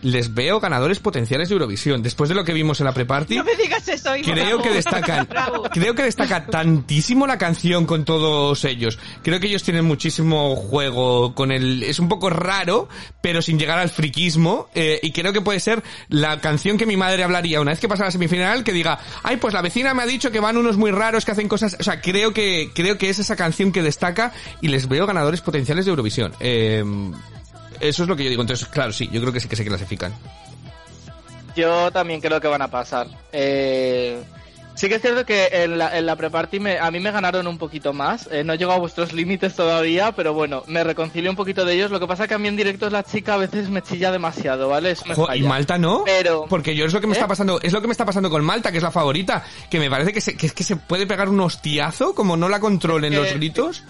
les 0.01 0.33
veo 0.33 0.59
ganadores 0.59 0.99
potenciales 0.99 1.49
de 1.49 1.53
Eurovisión, 1.53 2.01
después 2.01 2.29
de 2.29 2.35
lo 2.35 2.43
que 2.43 2.53
vimos 2.53 2.79
en 2.79 2.85
la 2.85 2.93
pre-party. 2.93 3.37
No 3.37 3.43
me 3.43 3.55
digas 3.55 3.87
eso, 3.87 4.15
hijo. 4.15 4.31
Creo 4.31 4.61
que 4.61 4.69
destacan, 4.69 5.27
creo 5.71 5.95
que 5.95 6.03
destaca 6.03 6.45
tantísimo 6.45 7.27
la 7.27 7.37
canción 7.37 7.85
con 7.85 8.05
todos 8.05 8.63
ellos. 8.65 8.99
Creo 9.23 9.39
que 9.39 9.47
ellos 9.47 9.63
tienen 9.63 9.85
muchísimo 9.85 10.55
juego 10.55 11.33
con 11.35 11.51
el, 11.51 11.83
es 11.83 11.99
un 11.99 12.09
poco 12.09 12.29
raro, 12.29 12.89
pero 13.21 13.41
sin 13.41 13.59
llegar 13.59 13.79
al 13.79 13.89
friquismo, 13.89 14.69
eh, 14.75 14.99
y 15.01 15.11
creo 15.11 15.33
que 15.33 15.41
puede 15.41 15.59
ser 15.59 15.83
la 16.09 16.39
canción 16.41 16.77
que 16.77 16.85
mi 16.85 16.97
madre 16.97 17.23
hablaría 17.23 17.61
una 17.61 17.71
vez 17.71 17.79
que 17.79 17.87
pasa 17.87 18.05
la 18.05 18.11
semifinal, 18.11 18.63
que 18.63 18.73
diga, 18.73 18.99
ay, 19.23 19.37
pues 19.37 19.53
la 19.53 19.61
vecina 19.61 19.93
me 19.93 20.03
ha 20.03 20.05
dicho 20.05 20.31
que 20.31 20.39
van 20.39 20.57
unos 20.57 20.77
muy 20.77 20.91
raros 20.91 21.25
que 21.25 21.31
hacen 21.31 21.47
cosas, 21.47 21.77
o 21.79 21.83
sea, 21.83 22.01
creo 22.01 22.33
que, 22.33 22.71
creo 22.73 22.97
que 22.97 23.09
es 23.09 23.19
esa 23.19 23.35
canción 23.35 23.71
que 23.71 23.83
destaca 23.83 24.33
y 24.61 24.67
les 24.69 24.87
veo 24.87 25.05
ganadores 25.05 25.41
potenciales 25.41 25.85
de 25.85 25.91
Eurovisión. 25.91 26.33
Eh, 26.39 26.83
eso 27.79 28.03
es 28.03 28.09
lo 28.09 28.15
que 28.15 28.23
yo 28.23 28.29
digo. 28.29 28.41
Entonces, 28.41 28.67
claro, 28.67 28.91
sí, 28.93 29.09
yo 29.11 29.19
creo 29.21 29.33
que 29.33 29.39
sí 29.39 29.47
que 29.47 29.55
se 29.55 29.65
clasifican. 29.65 30.13
Yo 31.55 31.91
también 31.91 32.21
creo 32.21 32.39
que 32.39 32.47
van 32.47 32.61
a 32.61 32.67
pasar. 32.69 33.07
Eh, 33.33 34.21
sí 34.75 34.87
que 34.87 34.95
es 34.95 35.01
cierto 35.01 35.25
que 35.25 35.49
en 35.51 35.77
la, 35.77 35.97
en 35.97 36.05
la 36.05 36.15
pre-party 36.15 36.59
me- 36.59 36.77
a 36.79 36.89
mí 36.91 36.99
me 36.99 37.11
ganaron 37.11 37.47
un 37.47 37.57
poquito 37.57 37.91
más. 37.91 38.29
Eh, 38.31 38.43
no 38.43 38.53
he 38.53 38.57
llegado 38.57 38.77
a 38.77 38.79
vuestros 38.79 39.11
límites 39.13 39.55
todavía, 39.55 40.11
pero 40.13 40.33
bueno, 40.33 40.63
me 40.67 40.83
reconcilio 40.83 41.29
un 41.31 41.35
poquito 41.35 41.65
de 41.65 41.73
ellos. 41.73 41.91
Lo 41.91 41.99
que 41.99 42.07
pasa 42.07 42.27
que 42.27 42.35
a 42.35 42.37
mí 42.37 42.47
en 42.47 42.55
directo 42.55 42.89
la 42.89 43.03
chica 43.03 43.33
a 43.33 43.37
veces 43.37 43.69
me 43.69 43.81
chilla 43.81 44.11
demasiado, 44.11 44.69
¿vale? 44.69 44.91
Eso 44.91 45.05
me 45.05 45.15
Jo, 45.15 45.27
y. 45.33 45.41
Malta 45.41 45.77
no, 45.77 46.03
Pero- 46.05 46.45
porque 46.47 46.75
yo 46.75 46.85
es 46.85 46.93
lo 46.93 47.01
que 47.01 47.07
me 47.07 47.13
¿Eh? 47.13 47.17
está 47.17 47.27
pasando, 47.27 47.59
es 47.61 47.73
lo 47.73 47.81
que 47.81 47.87
me 47.87 47.93
está 47.93 48.05
pasando 48.05 48.29
con 48.29 48.45
Malta, 48.45 48.71
que 48.71 48.77
es 48.77 48.83
la 48.83 48.91
favorita, 48.91 49.43
que 49.69 49.79
me 49.79 49.89
parece 49.89 50.13
que, 50.13 50.21
se, 50.21 50.37
que 50.37 50.45
es 50.45 50.53
que 50.53 50.63
se 50.63 50.75
puede 50.77 51.07
pegar 51.07 51.27
un 51.27 51.39
hostiazo 51.41 52.13
como 52.15 52.37
no 52.37 52.47
la 52.47 52.59
controlen 52.61 53.15
los 53.15 53.33
gritos. 53.33 53.83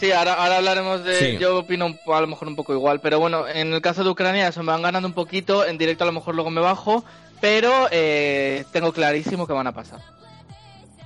Sí, 0.00 0.12
ahora, 0.12 0.34
ahora 0.34 0.58
hablaremos 0.58 1.04
de... 1.04 1.18
Sí. 1.18 1.38
Yo 1.38 1.58
opino 1.58 1.86
un 1.86 1.98
po- 1.98 2.14
a 2.14 2.20
lo 2.20 2.26
mejor 2.28 2.46
un 2.48 2.54
poco 2.56 2.72
igual, 2.72 3.00
pero 3.00 3.18
bueno, 3.18 3.48
en 3.48 3.72
el 3.72 3.80
caso 3.80 4.04
de 4.04 4.10
Ucrania 4.10 4.48
eso 4.48 4.62
me 4.62 4.70
van 4.72 4.82
ganando 4.82 5.08
un 5.08 5.14
poquito, 5.14 5.64
en 5.66 5.76
directo 5.78 6.04
a 6.04 6.06
lo 6.06 6.12
mejor 6.12 6.34
luego 6.34 6.50
me 6.50 6.60
bajo, 6.60 7.04
pero 7.40 7.88
eh, 7.90 8.64
tengo 8.72 8.92
clarísimo 8.92 9.46
que 9.46 9.52
van 9.52 9.66
a 9.66 9.72
pasar. 9.72 10.00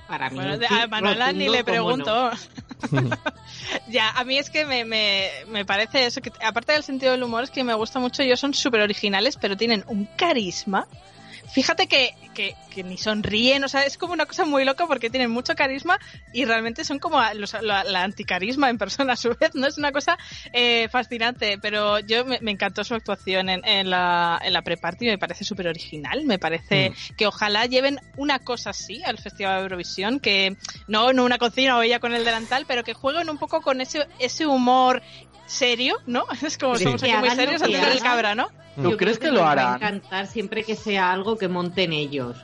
Para 0.07 0.29
mí. 0.29 0.35
Bueno, 0.35 0.59
a 0.69 0.87
Manuela 0.87 1.31
ni 1.31 1.49
le 1.49 1.59
no. 1.59 1.65
pregunto. 1.65 2.31
ya, 3.87 4.11
a 4.11 4.23
mí 4.23 4.37
es 4.37 4.49
que 4.49 4.65
me, 4.65 4.85
me, 4.85 5.29
me 5.47 5.65
parece 5.65 6.05
eso, 6.05 6.21
que 6.21 6.31
aparte 6.45 6.73
del 6.73 6.83
sentido 6.83 7.13
del 7.13 7.23
humor, 7.23 7.43
es 7.45 7.49
que 7.49 7.63
me 7.63 7.73
gusta 7.73 7.99
mucho, 7.99 8.21
ellos 8.21 8.39
son 8.39 8.53
súper 8.53 8.81
originales, 8.81 9.37
pero 9.39 9.57
tienen 9.57 9.83
un 9.87 10.05
carisma. 10.17 10.85
Fíjate 11.51 11.87
que, 11.87 12.13
que, 12.33 12.55
que 12.71 12.83
ni 12.83 12.97
sonríen, 12.97 13.63
o 13.63 13.67
sea, 13.67 13.83
es 13.85 13.97
como 13.97 14.13
una 14.13 14.25
cosa 14.25 14.45
muy 14.45 14.63
loca 14.65 14.87
porque 14.87 15.09
tienen 15.09 15.29
mucho 15.29 15.53
carisma 15.55 15.99
y 16.31 16.45
realmente 16.45 16.83
son 16.83 16.99
como 16.99 17.21
los- 17.35 17.53
la, 17.61 17.83
la 17.83 18.03
anticarisma 18.03 18.69
en 18.69 18.77
persona 18.77 19.13
a 19.13 19.15
su 19.17 19.29
vez, 19.39 19.53
¿no? 19.53 19.67
Es 19.67 19.77
una 19.77 19.91
cosa 19.91 20.17
eh, 20.53 20.87
fascinante, 20.89 21.57
pero 21.61 21.99
yo 21.99 22.25
me, 22.25 22.39
me 22.41 22.51
encantó 22.51 22.83
su 22.83 22.95
actuación 22.95 23.49
en, 23.49 23.61
en 23.65 23.89
la, 23.89 24.39
en 24.43 24.53
la 24.53 24.61
pre-party, 24.63 25.05
me 25.05 25.17
parece 25.17 25.43
súper 25.43 25.67
original, 25.67 26.23
me 26.25 26.39
parece 26.39 26.91
que 27.17 27.27
ojalá 27.27 27.65
lleven 27.65 27.99
una 28.17 28.39
cosa 28.39 28.71
así 28.71 29.03
al 29.05 29.17
Festival 29.19 29.57
de 29.57 29.61
Eurovisión, 29.63 30.19
que 30.19 30.55
no, 30.87 31.13
no 31.13 31.23
una 31.25 31.37
cocina 31.37 31.77
o 31.77 31.81
ella 31.81 31.99
con 31.99 32.13
el 32.13 32.25
delantal, 32.25 32.65
pero 32.67 32.83
que 32.83 32.93
jueguen 32.93 33.29
un 33.29 33.37
poco 33.37 33.61
con 33.61 33.81
ese, 33.81 34.07
ese 34.17 34.47
humor 34.47 35.03
serio, 35.53 35.95
¿no? 36.05 36.25
Es 36.45 36.57
como 36.57 36.75
Sí. 36.75 36.83
somos 36.83 37.01
aquí 37.03 37.13
muy 37.17 37.29
serios 37.31 37.61
haciendo 37.61 37.87
el 37.87 37.99
cabra, 38.01 38.35
¿no? 38.35 38.47
¿Tú 38.75 38.91
Yo 38.91 38.97
crees 38.97 39.19
creo 39.19 39.31
que 39.31 39.35
lo 39.37 39.43
nos 39.43 39.45
va 39.45 39.49
a 39.49 39.51
harán? 39.51 39.75
encantar 39.75 40.27
siempre 40.27 40.63
que 40.63 40.75
sea 40.75 41.11
algo 41.11 41.37
que 41.37 41.47
monten 41.47 41.93
ellos. 41.93 42.37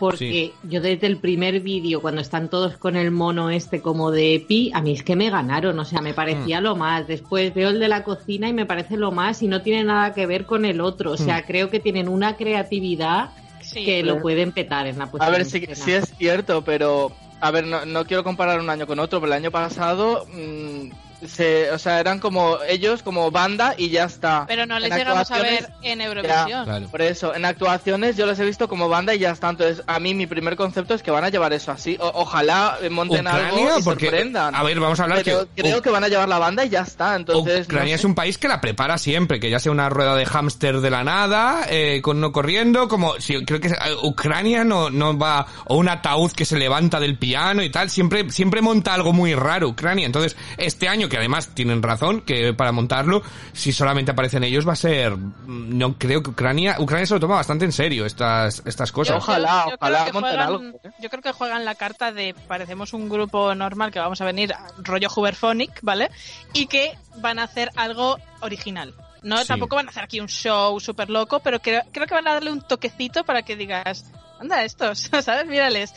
Porque 0.00 0.52
yo 0.64 0.80
desde 0.80 1.06
el 1.06 1.18
primer 1.18 1.60
vídeo, 1.60 2.02
cuando 2.02 2.20
están 2.20 2.50
todos 2.50 2.76
con 2.76 2.96
el 2.96 3.10
mono 3.12 3.48
este 3.50 3.80
como 3.80 4.10
de 4.10 4.34
Epi, 4.34 4.72
a 4.74 4.80
mí 4.82 4.92
es 4.92 5.02
que 5.04 5.14
me 5.14 5.30
ganaron, 5.30 5.78
o 5.78 5.84
sea, 5.84 6.00
me 6.00 6.12
parecía 6.12 6.60
lo 6.60 6.74
más. 6.74 7.06
Después 7.06 7.54
veo 7.54 7.68
el 7.70 7.78
de 7.78 7.88
la 7.88 8.02
cocina 8.02 8.48
y 8.48 8.52
me 8.52 8.66
parece 8.66 8.96
lo 8.96 9.12
más 9.12 9.40
y 9.42 9.46
no 9.46 9.62
tiene 9.62 9.84
nada 9.84 10.12
que 10.12 10.26
ver 10.26 10.46
con 10.46 10.64
el 10.64 10.80
otro. 10.80 11.12
O 11.12 11.16
sea, 11.16 11.46
creo 11.46 11.70
que 11.70 11.78
tienen 11.80 12.08
una 12.08 12.36
creatividad 12.36 13.30
Sí. 13.60 13.84
que 13.84 14.02
lo 14.02 14.20
pueden 14.20 14.52
petar 14.52 14.86
en 14.86 14.98
la 14.98 15.06
puesta 15.06 15.26
A 15.26 15.30
ver, 15.30 15.44
sí, 15.46 15.58
escena. 15.58 15.74
sí 15.76 15.92
es 15.92 16.12
cierto, 16.18 16.62
pero... 16.62 17.12
A 17.40 17.50
ver, 17.50 17.66
no, 17.66 17.86
no 17.86 18.04
quiero 18.04 18.22
comparar 18.24 18.60
un 18.60 18.68
año 18.68 18.86
con 18.86 18.98
otro, 18.98 19.20
pero 19.20 19.32
el 19.32 19.38
año 19.38 19.50
pasado... 19.50 20.26
mm, 20.34 20.88
se, 21.28 21.70
o 21.70 21.78
sea, 21.78 22.00
eran 22.00 22.18
como 22.20 22.58
ellos, 22.68 23.02
como 23.02 23.30
banda 23.30 23.74
y 23.76 23.90
ya 23.90 24.04
está. 24.04 24.44
Pero 24.46 24.66
no 24.66 24.78
les 24.78 24.90
En 24.90 24.98
llegamos 24.98 25.30
a 25.30 25.38
ver 25.38 25.70
en 25.82 26.00
Eurovisión. 26.00 26.64
Claro. 26.64 26.88
Por 26.88 27.02
eso, 27.02 27.34
en 27.34 27.44
actuaciones 27.44 28.16
yo 28.16 28.26
los 28.26 28.38
he 28.38 28.44
visto 28.44 28.68
como 28.68 28.88
banda 28.88 29.14
y 29.14 29.18
ya 29.18 29.30
está. 29.30 29.48
Entonces, 29.50 29.82
a 29.86 29.98
mí 30.00 30.14
mi 30.14 30.26
primer 30.26 30.56
concepto 30.56 30.94
es 30.94 31.02
que 31.02 31.10
van 31.10 31.24
a 31.24 31.28
llevar 31.28 31.52
eso 31.52 31.72
así. 31.72 31.96
O- 32.00 32.10
ojalá 32.14 32.78
monten 32.90 33.26
Ucrania, 33.26 33.48
algo 33.48 33.78
y 33.78 33.82
porque- 33.82 34.06
sorprendan. 34.06 34.54
a 34.54 34.62
ver, 34.62 34.80
vamos 34.80 35.00
a 35.00 35.04
hablar 35.04 35.22
Pero 35.24 35.48
que- 35.54 35.62
creo 35.62 35.78
U- 35.78 35.82
que 35.82 35.90
van 35.90 36.04
a 36.04 36.08
llevar 36.08 36.28
la 36.28 36.38
banda 36.38 36.64
y 36.64 36.68
ya 36.68 36.82
está. 36.82 37.16
Entonces, 37.16 37.60
no 37.68 37.74
Ucrania 37.74 37.96
sé. 37.96 38.00
es 38.00 38.04
un 38.04 38.14
país 38.14 38.38
que 38.38 38.48
la 38.48 38.60
prepara 38.60 38.98
siempre, 38.98 39.40
que 39.40 39.50
ya 39.50 39.58
sea 39.58 39.72
una 39.72 39.88
rueda 39.88 40.14
de 40.16 40.26
hámster 40.26 40.80
de 40.80 40.90
la 40.90 41.04
nada, 41.04 41.66
eh, 41.68 42.00
con 42.02 42.20
no 42.20 42.32
corriendo, 42.32 42.88
como 42.88 43.14
si 43.20 43.44
creo 43.44 43.60
que 43.60 43.68
eh, 43.68 43.74
Ucrania 44.02 44.64
no, 44.64 44.90
no 44.90 45.16
va, 45.18 45.46
o 45.66 45.76
un 45.76 45.88
ataúd 45.88 46.32
que 46.32 46.44
se 46.44 46.56
levanta 46.58 47.00
del 47.00 47.18
piano 47.18 47.62
y 47.62 47.70
tal, 47.70 47.90
siempre, 47.90 48.30
siempre 48.30 48.60
monta 48.62 48.94
algo 48.94 49.12
muy 49.12 49.34
raro 49.34 49.68
Ucrania. 49.68 50.06
Entonces, 50.06 50.36
este 50.56 50.88
año, 50.88 51.08
que 51.14 51.18
además 51.18 51.48
tienen 51.54 51.80
razón, 51.80 52.22
que 52.22 52.52
para 52.54 52.72
montarlo, 52.72 53.22
si 53.52 53.70
solamente 53.72 54.10
aparecen 54.10 54.42
ellos 54.42 54.66
va 54.66 54.72
a 54.72 54.76
ser, 54.76 55.16
mm, 55.16 55.78
no 55.78 55.96
creo 55.96 56.24
que 56.24 56.30
Ucrania, 56.30 56.74
Ucrania 56.80 57.06
se 57.06 57.14
lo 57.14 57.20
toma 57.20 57.36
bastante 57.36 57.64
en 57.64 57.70
serio 57.70 58.04
estas, 58.04 58.62
estas 58.66 58.90
cosas. 58.90 59.18
Ojalá, 59.18 59.62
creo 59.66 59.76
ojalá 59.80 59.98
monten 60.12 60.20
juegan- 60.22 60.40
algo, 60.40 60.62
¿eh? 60.82 60.90
Yo 60.98 61.10
creo 61.10 61.22
que 61.22 61.30
juegan 61.30 61.64
la 61.64 61.76
carta 61.76 62.10
de 62.10 62.34
parecemos 62.48 62.92
un 62.94 63.08
grupo 63.08 63.54
normal 63.54 63.92
que 63.92 64.00
vamos 64.00 64.20
a 64.20 64.24
venir 64.24 64.52
a 64.54 64.66
rollo 64.78 65.06
Huberphonic, 65.14 65.78
¿vale? 65.82 66.10
Y 66.52 66.66
que 66.66 66.98
van 67.18 67.38
a 67.38 67.44
hacer 67.44 67.70
algo 67.76 68.18
original. 68.40 68.92
No, 69.22 69.38
Sí. 69.38 69.46
tampoco 69.46 69.76
van 69.76 69.86
a 69.86 69.90
hacer 69.90 70.02
aquí 70.02 70.18
un 70.18 70.26
show 70.28 70.80
súper 70.80 71.10
loco, 71.10 71.38
pero 71.38 71.60
creo, 71.60 71.82
creo 71.92 72.06
que 72.08 72.14
van 72.14 72.26
a 72.26 72.34
darle 72.34 72.50
un 72.50 72.60
toquecito 72.60 73.22
para 73.24 73.42
que 73.42 73.54
digas, 73.56 74.04
anda 74.40 74.64
estos, 74.64 74.98
¿sabes? 75.22 75.46
Mírales. 75.46 75.92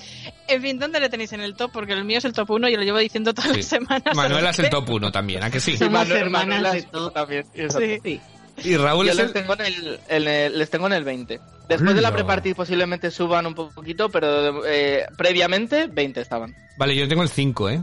En 0.48 0.62
fin, 0.62 0.80
¿dónde 0.80 1.00
le 1.00 1.10
tenéis 1.10 1.34
en 1.34 1.42
el 1.42 1.56
top? 1.56 1.72
Porque 1.72 1.94
el 1.94 2.06
mío 2.06 2.18
es 2.20 2.26
el 2.26 2.34
top 2.34 2.50
1 2.52 2.70
y 2.70 2.76
lo 2.76 2.84
llevo 2.84 2.98
diciendo 3.00 3.34
todas 3.34 3.52
Sí. 3.52 3.58
las 3.58 3.66
semanas. 3.66 4.16
Manuela 4.16 4.50
es 4.52 4.60
el 4.60 4.70
top 4.70 4.90
1 4.90 5.12
también, 5.12 5.44
¿a 5.44 5.50
que 5.52 5.60
sí? 5.60 5.78
Somos 5.78 5.94
Manuel- 5.94 6.18
hermanas 6.18 6.48
Manuela 6.48 6.72
de 6.74 6.82
todo. 6.84 7.12
también. 7.12 7.46
Sí. 7.54 8.00
Sí. 8.04 8.22
Y 8.64 8.76
Raúl 8.76 9.06
Yo 9.06 9.12
es 9.12 9.18
les 9.18 9.28
el... 9.28 9.34
tengo 9.34 9.54
en 9.54 9.62
el, 9.62 10.00
en 10.08 10.28
el- 10.28 10.58
les 10.58 10.70
tengo 10.70 10.88
en 10.88 10.94
el 10.94 11.04
20. 11.04 11.40
Después 11.70 11.94
de 11.96 12.02
la 12.02 12.12
pre-party 12.12 12.54
posiblemente 12.54 13.12
suban 13.12 13.46
un 13.46 13.54
poquito, 13.54 14.10
pero 14.10 14.66
eh, 14.66 15.06
previamente 15.18 15.88
20 15.88 16.22
estaban. 16.22 16.56
Vale, 16.78 16.96
yo 16.96 17.08
tengo 17.08 17.22
el 17.24 17.30
5, 17.30 17.70
¿eh? 17.70 17.82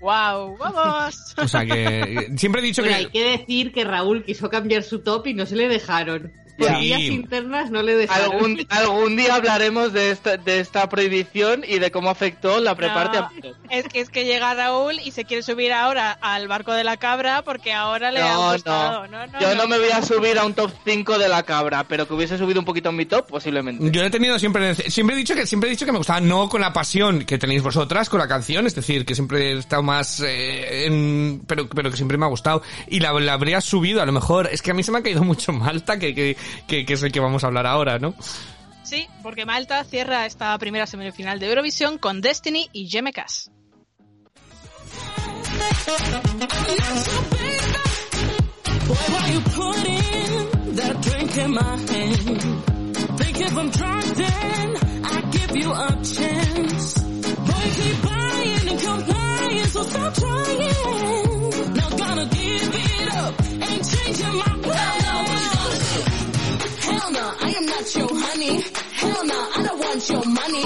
¡Wow! 0.00 0.56
¡Vamos! 0.56 1.34
O 1.36 1.46
sea 1.46 1.66
que 1.66 2.28
siempre 2.36 2.62
he 2.62 2.64
dicho 2.64 2.80
Bueno, 2.82 2.96
que... 2.96 3.02
hay 3.04 3.10
que 3.10 3.38
decir 3.38 3.72
que 3.72 3.84
Raúl 3.84 4.24
quiso 4.24 4.48
cambiar 4.48 4.82
su 4.82 5.00
top 5.00 5.26
y 5.26 5.34
no 5.34 5.44
se 5.44 5.56
le 5.56 5.68
dejaron. 5.68 6.32
Por 6.60 6.68
Ya. 6.68 6.78
vías 6.78 7.00
Sí. 7.00 7.06
internas 7.08 7.70
no 7.70 7.82
le 7.82 7.94
dejaron. 7.96 8.32
Algún, 8.32 8.66
algún 8.68 9.16
día 9.16 9.34
hablaremos 9.36 9.92
de 9.92 10.10
esta, 10.10 10.36
de 10.36 10.60
esta 10.60 10.88
prohibición 10.88 11.64
y 11.66 11.78
de 11.78 11.90
cómo 11.90 12.10
afectó 12.10 12.60
la 12.60 12.74
pre-party 12.74 13.16
No, 13.18 13.24
a 13.24 13.30
Pérez. 13.30 13.54
es 13.70 13.88
que 13.88 14.00
es 14.00 14.10
que 14.10 14.24
llega 14.24 14.52
Raúl 14.54 14.96
y 15.04 15.10
se 15.12 15.24
quiere 15.24 15.42
subir 15.42 15.72
ahora 15.72 16.12
al 16.20 16.46
barco 16.48 16.72
de 16.72 16.84
la 16.84 16.96
cabra 16.98 17.42
porque 17.42 17.72
ahora 17.72 18.10
le 18.10 18.20
No, 18.20 18.52
gustado. 18.52 19.06
no. 19.06 19.20
No, 19.20 19.26
no, 19.26 19.40
Yo 19.40 19.54
no 19.54 19.62
no. 19.62 19.68
me 19.68 19.78
voy 19.78 19.90
a 19.90 20.02
subir 20.02 20.38
a 20.38 20.44
un 20.44 20.54
top 20.54 20.70
5 20.84 21.18
de 21.18 21.28
la 21.28 21.42
cabra, 21.42 21.84
pero 21.84 22.06
que 22.06 22.14
hubiese 22.14 22.36
subido 22.38 22.60
un 22.60 22.66
poquito 22.66 22.90
en 22.90 22.96
mi 22.96 23.06
top, 23.06 23.26
posiblemente. 23.28 23.90
Yo 23.90 24.02
he 24.04 24.10
tenido 24.10 24.38
siempre, 24.38 24.74
siempre 24.74 25.16
he 25.16 25.18
dicho 25.18 25.34
que 25.34 25.46
siempre 25.46 25.68
he 25.68 25.70
dicho 25.72 25.86
que 25.86 25.92
me 25.92 25.98
gustaba 25.98 26.20
no 26.20 26.48
con 26.48 26.60
la 26.60 26.72
pasión 26.72 27.24
que 27.24 27.38
tenéis 27.38 27.62
vosotras 27.62 28.08
con 28.08 28.20
la 28.20 28.28
canción, 28.28 28.66
es 28.66 28.74
decir, 28.74 29.04
que 29.06 29.14
siempre 29.14 29.52
he 29.52 29.58
estado 29.58 29.82
más, 29.82 30.20
eh, 30.20 30.86
en- 30.86 31.42
pero, 31.46 31.68
pero 31.68 31.90
que 31.90 31.96
siempre 31.96 32.18
me 32.18 32.26
ha 32.26 32.28
gustado 32.28 32.62
y 32.88 33.00
la, 33.00 33.12
la 33.18 33.32
habría 33.32 33.60
subido 33.60 34.02
a 34.02 34.06
lo 34.06 34.12
mejor. 34.12 34.48
Es 34.52 34.60
que 34.62 34.70
a 34.70 34.74
mí 34.74 34.82
se 34.82 34.92
me 34.92 34.98
ha 34.98 35.02
caído 35.02 35.22
mucho 35.24 35.52
Malta, 35.52 35.98
que, 35.98 36.14
que, 36.14 36.36
que, 36.66 36.84
que 36.84 36.94
es 36.94 37.02
el 37.02 37.12
que 37.12 37.20
vamos 37.20 37.44
a 37.44 37.48
hablar 37.48 37.66
ahora, 37.66 37.98
¿no? 37.98 38.14
Sí, 38.82 39.06
porque 39.22 39.46
Malta 39.46 39.84
cierra 39.84 40.26
esta 40.26 40.56
primera 40.58 40.86
semifinal 40.86 41.38
de 41.38 41.46
Eurovisión 41.46 41.98
con 41.98 42.20
Destiny 42.20 42.68
y 42.72 42.88
Jemekas. 42.88 43.50
Boy, 48.88 48.96
why 48.96 49.32
you 49.32 49.40
putting 49.40 50.74
that 50.74 51.00
drink 51.02 51.36
in 51.36 51.50
my 51.52 51.60
hand? 51.60 52.40
Think 53.18 53.40
if 53.40 53.56
I'm 53.56 53.70
drunk, 53.70 54.04
then 54.16 54.76
I 55.04 55.20
give 55.30 55.56
you 55.56 55.72
a 55.72 55.88
chance. 56.02 56.94
Boy, 56.98 57.70
keep 57.76 58.02
buying 58.02 58.20
not 67.70 67.94
your 67.96 68.08
honey. 68.12 68.64
Hell 69.00 69.24
no, 69.24 69.38
I 69.56 69.62
don't 69.62 69.80
want 69.80 70.08
your 70.10 70.24
money. 70.26 70.62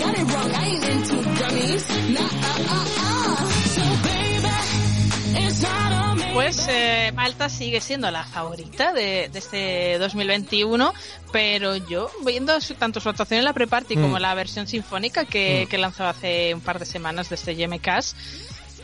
Got 0.00 0.18
it 0.18 0.26
wrong, 0.32 0.50
I 0.54 0.64
ain't 0.66 0.84
into 0.84 1.16
dummies. 1.40 1.84
Nah, 2.14 2.20
uh, 2.20 2.74
uh, 2.74 2.86
uh. 2.98 3.46
So 3.74 3.82
baby, 4.06 5.46
it's 5.46 5.62
not 5.62 5.92
on 5.92 6.18
me. 6.18 6.24
Pues 6.34 6.66
eh, 6.68 7.12
Malta 7.14 7.48
sigue 7.48 7.80
siendo 7.80 8.10
la 8.10 8.24
favorita 8.24 8.92
de, 8.92 9.28
de 9.32 9.38
este 9.38 9.98
2021, 9.98 10.92
pero 11.32 11.76
yo, 11.76 12.10
viendo 12.24 12.60
su- 12.60 12.74
tanto 12.74 13.00
su 13.00 13.08
actuación 13.08 13.38
en 13.38 13.44
la 13.44 13.52
pre-party 13.52 13.96
Mm. 13.96 14.02
como 14.02 14.18
la 14.18 14.34
versión 14.34 14.66
sinfónica 14.66 15.24
que, 15.24 15.66
que 15.70 15.78
lanzó 15.78 16.04
hace 16.06 16.52
un 16.54 16.60
par 16.60 16.78
de 16.78 16.86
semanas 16.86 17.28
de 17.30 17.36
este 17.36 17.54
GMCast, 17.54 18.16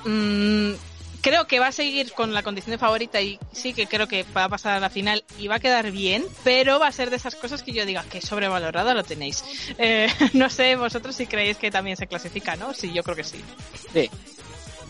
mm, 0.05 0.73
creo 1.23 1.47
que 1.47 1.61
va 1.61 1.69
a 1.69 1.73
seguir 1.73 2.13
con 2.13 2.35
la 2.35 2.43
condición 2.43 2.73
de 2.73 2.79
favorita 2.79 3.21
y 3.21 3.39
sí 3.53 3.73
que 3.73 3.87
creo 3.87 4.09
que 4.09 4.27
va 4.37 4.45
a 4.45 4.49
pasar 4.49 4.77
a 4.77 4.81
la 4.81 4.91
final 4.91 5.25
y 5.39 5.49
va 5.49 5.55
a 5.55 5.61
quedar 5.61 5.91
bien, 5.91 6.25
pero 6.45 6.79
va 6.79 6.89
a 6.89 6.93
ser 6.93 7.09
de 7.09 7.17
esas 7.17 7.37
cosas 7.37 7.63
que 7.63 7.73
yo 7.73 7.87
diga 7.87 8.05
que 8.11 8.21
sobrevalorado 8.21 8.93
lo 8.93 9.05
tenéis. 9.05 9.45
Eh, 9.79 10.09
no 10.35 10.51
sé 10.51 10.77
vosotros 10.77 11.17
si 11.17 11.27
creéis 11.27 11.57
que 11.57 11.71
también 11.71 11.97
se 11.97 12.07
clasifica, 12.07 12.57
¿no? 12.57 12.75
Sí, 12.75 12.93
yo 12.93 13.03
creo 13.03 13.17
que 13.17 13.25
sí. 13.25 13.41
Sí. 13.93 14.11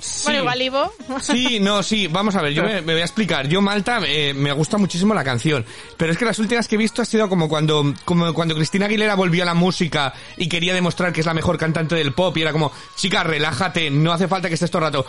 Sí. 0.02 0.24
Bueno, 0.24 0.40
igual 0.40 0.62
Ivo. 0.62 0.92
Sí, 1.20 1.60
no, 1.60 1.80
sí, 1.82 2.08
vamos 2.08 2.34
a 2.34 2.42
ver, 2.42 2.52
yo 2.52 2.64
me, 2.64 2.82
me 2.82 2.94
voy 2.94 3.02
a 3.02 3.04
explicar. 3.04 3.46
Yo, 3.46 3.60
Malta, 3.60 4.00
eh, 4.04 4.34
me 4.34 4.50
gusta 4.52 4.76
muchísimo 4.76 5.14
la 5.14 5.22
canción, 5.22 5.64
pero 5.96 6.10
es 6.10 6.18
que 6.18 6.24
las 6.24 6.40
últimas 6.40 6.66
que 6.66 6.74
he 6.74 6.78
visto 6.78 7.02
ha 7.02 7.04
sido 7.04 7.28
como 7.28 7.48
cuando, 7.48 7.94
como 8.04 8.34
cuando 8.34 8.56
Cristina 8.56 8.86
Aguilera 8.86 9.14
volvió 9.14 9.44
a 9.44 9.46
la 9.46 9.54
música 9.54 10.12
y 10.36 10.48
quería 10.48 10.74
demostrar 10.74 11.12
que 11.12 11.20
es 11.20 11.26
la 11.26 11.34
mejor 11.34 11.56
cantante 11.56 11.94
del 11.94 12.12
pop 12.14 12.36
y 12.36 12.42
era 12.42 12.50
como, 12.50 12.72
chica, 12.96 13.22
relájate, 13.22 13.90
no 13.90 14.12
hace 14.12 14.26
falta 14.26 14.48
que 14.48 14.54
estés 14.54 14.72
todo 14.72 14.84
el 14.86 14.92
rato. 14.92 15.06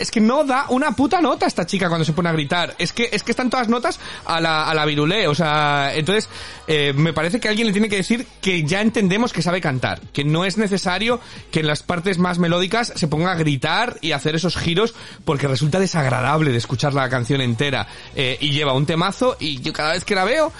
Es 0.00 0.10
que 0.10 0.20
no 0.20 0.42
da 0.44 0.66
una 0.70 0.92
puta 0.92 1.20
nota 1.20 1.46
esta 1.46 1.64
chica 1.64 1.88
cuando 1.88 2.04
se 2.04 2.12
pone 2.12 2.28
a 2.28 2.32
gritar. 2.32 2.74
Es 2.78 2.92
que, 2.92 3.08
es 3.12 3.22
que 3.22 3.30
están 3.30 3.50
todas 3.50 3.68
notas 3.68 4.00
a 4.24 4.40
la, 4.40 4.68
a 4.68 4.74
la 4.74 4.84
virulé, 4.84 5.28
o 5.28 5.34
sea, 5.34 5.92
entonces, 5.94 6.28
eh, 6.66 6.92
me 6.92 7.12
parece 7.12 7.38
que 7.38 7.48
alguien 7.48 7.68
le 7.68 7.72
tiene 7.72 7.88
que 7.88 7.96
decir 7.96 8.26
que 8.40 8.64
ya 8.64 8.80
entendemos 8.80 9.32
que 9.32 9.42
sabe 9.42 9.60
cantar, 9.60 10.00
que 10.12 10.24
no 10.24 10.44
es 10.44 10.58
necesario 10.58 11.20
que 11.52 11.60
en 11.60 11.68
las 11.68 11.82
partes 11.84 12.18
más 12.18 12.38
melódicas 12.38 12.92
se 12.96 13.11
ponga 13.12 13.32
a 13.32 13.34
gritar 13.34 13.98
y 14.00 14.12
hacer 14.12 14.34
esos 14.36 14.56
giros 14.56 14.94
porque 15.26 15.46
resulta 15.46 15.78
desagradable 15.78 16.50
de 16.50 16.56
escuchar 16.56 16.94
la 16.94 17.10
canción 17.10 17.42
entera 17.42 17.86
eh, 18.16 18.38
y 18.40 18.52
lleva 18.52 18.72
un 18.72 18.86
temazo 18.86 19.36
y 19.38 19.60
yo 19.60 19.74
cada 19.74 19.92
vez 19.92 20.02
que 20.06 20.14
la 20.14 20.24
veo 20.24 20.50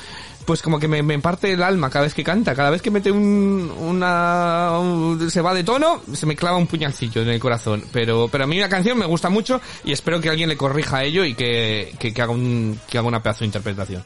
pues 0.45 0.61
como 0.61 0.79
que 0.79 0.87
me, 0.89 1.03
me 1.03 1.19
parte 1.21 1.51
el 1.53 1.63
alma 1.63 1.89
cada 1.89 2.05
vez 2.05 2.13
que 2.15 2.23
canta, 2.25 2.55
cada 2.55 2.69
vez 2.69 2.83
que 2.83 2.91
mete 2.91 3.11
un, 3.11 3.73
una, 3.79 4.77
un- 4.79 5.31
se 5.31 5.41
va 5.41 5.55
de 5.55 5.65
tono, 5.65 6.03
se 6.13 6.27
me 6.27 6.37
clava 6.37 6.59
un 6.59 6.67
puñalcillo 6.67 7.23
en 7.23 7.29
el 7.31 7.39
corazón. 7.41 7.85
Pero, 7.93 8.29
pero 8.31 8.45
a 8.45 8.47
mí 8.49 8.59
la 8.59 8.69
canción 8.69 8.99
me 8.99 9.07
gusta 9.07 9.31
mucho 9.31 9.61
y 9.85 9.93
espero 9.93 10.21
que 10.21 10.29
alguien 10.29 10.49
le 10.51 10.57
corrija 10.57 11.05
ello 11.05 11.25
y 11.25 11.35
que, 11.35 11.95
que, 11.99 12.13
que 12.13 12.23
haga 12.23 12.33
un, 12.33 12.79
que 12.91 12.99
haga 12.99 13.07
una 13.09 13.23
pedazo 13.23 13.41
de 13.41 13.47
interpretación. 13.47 14.03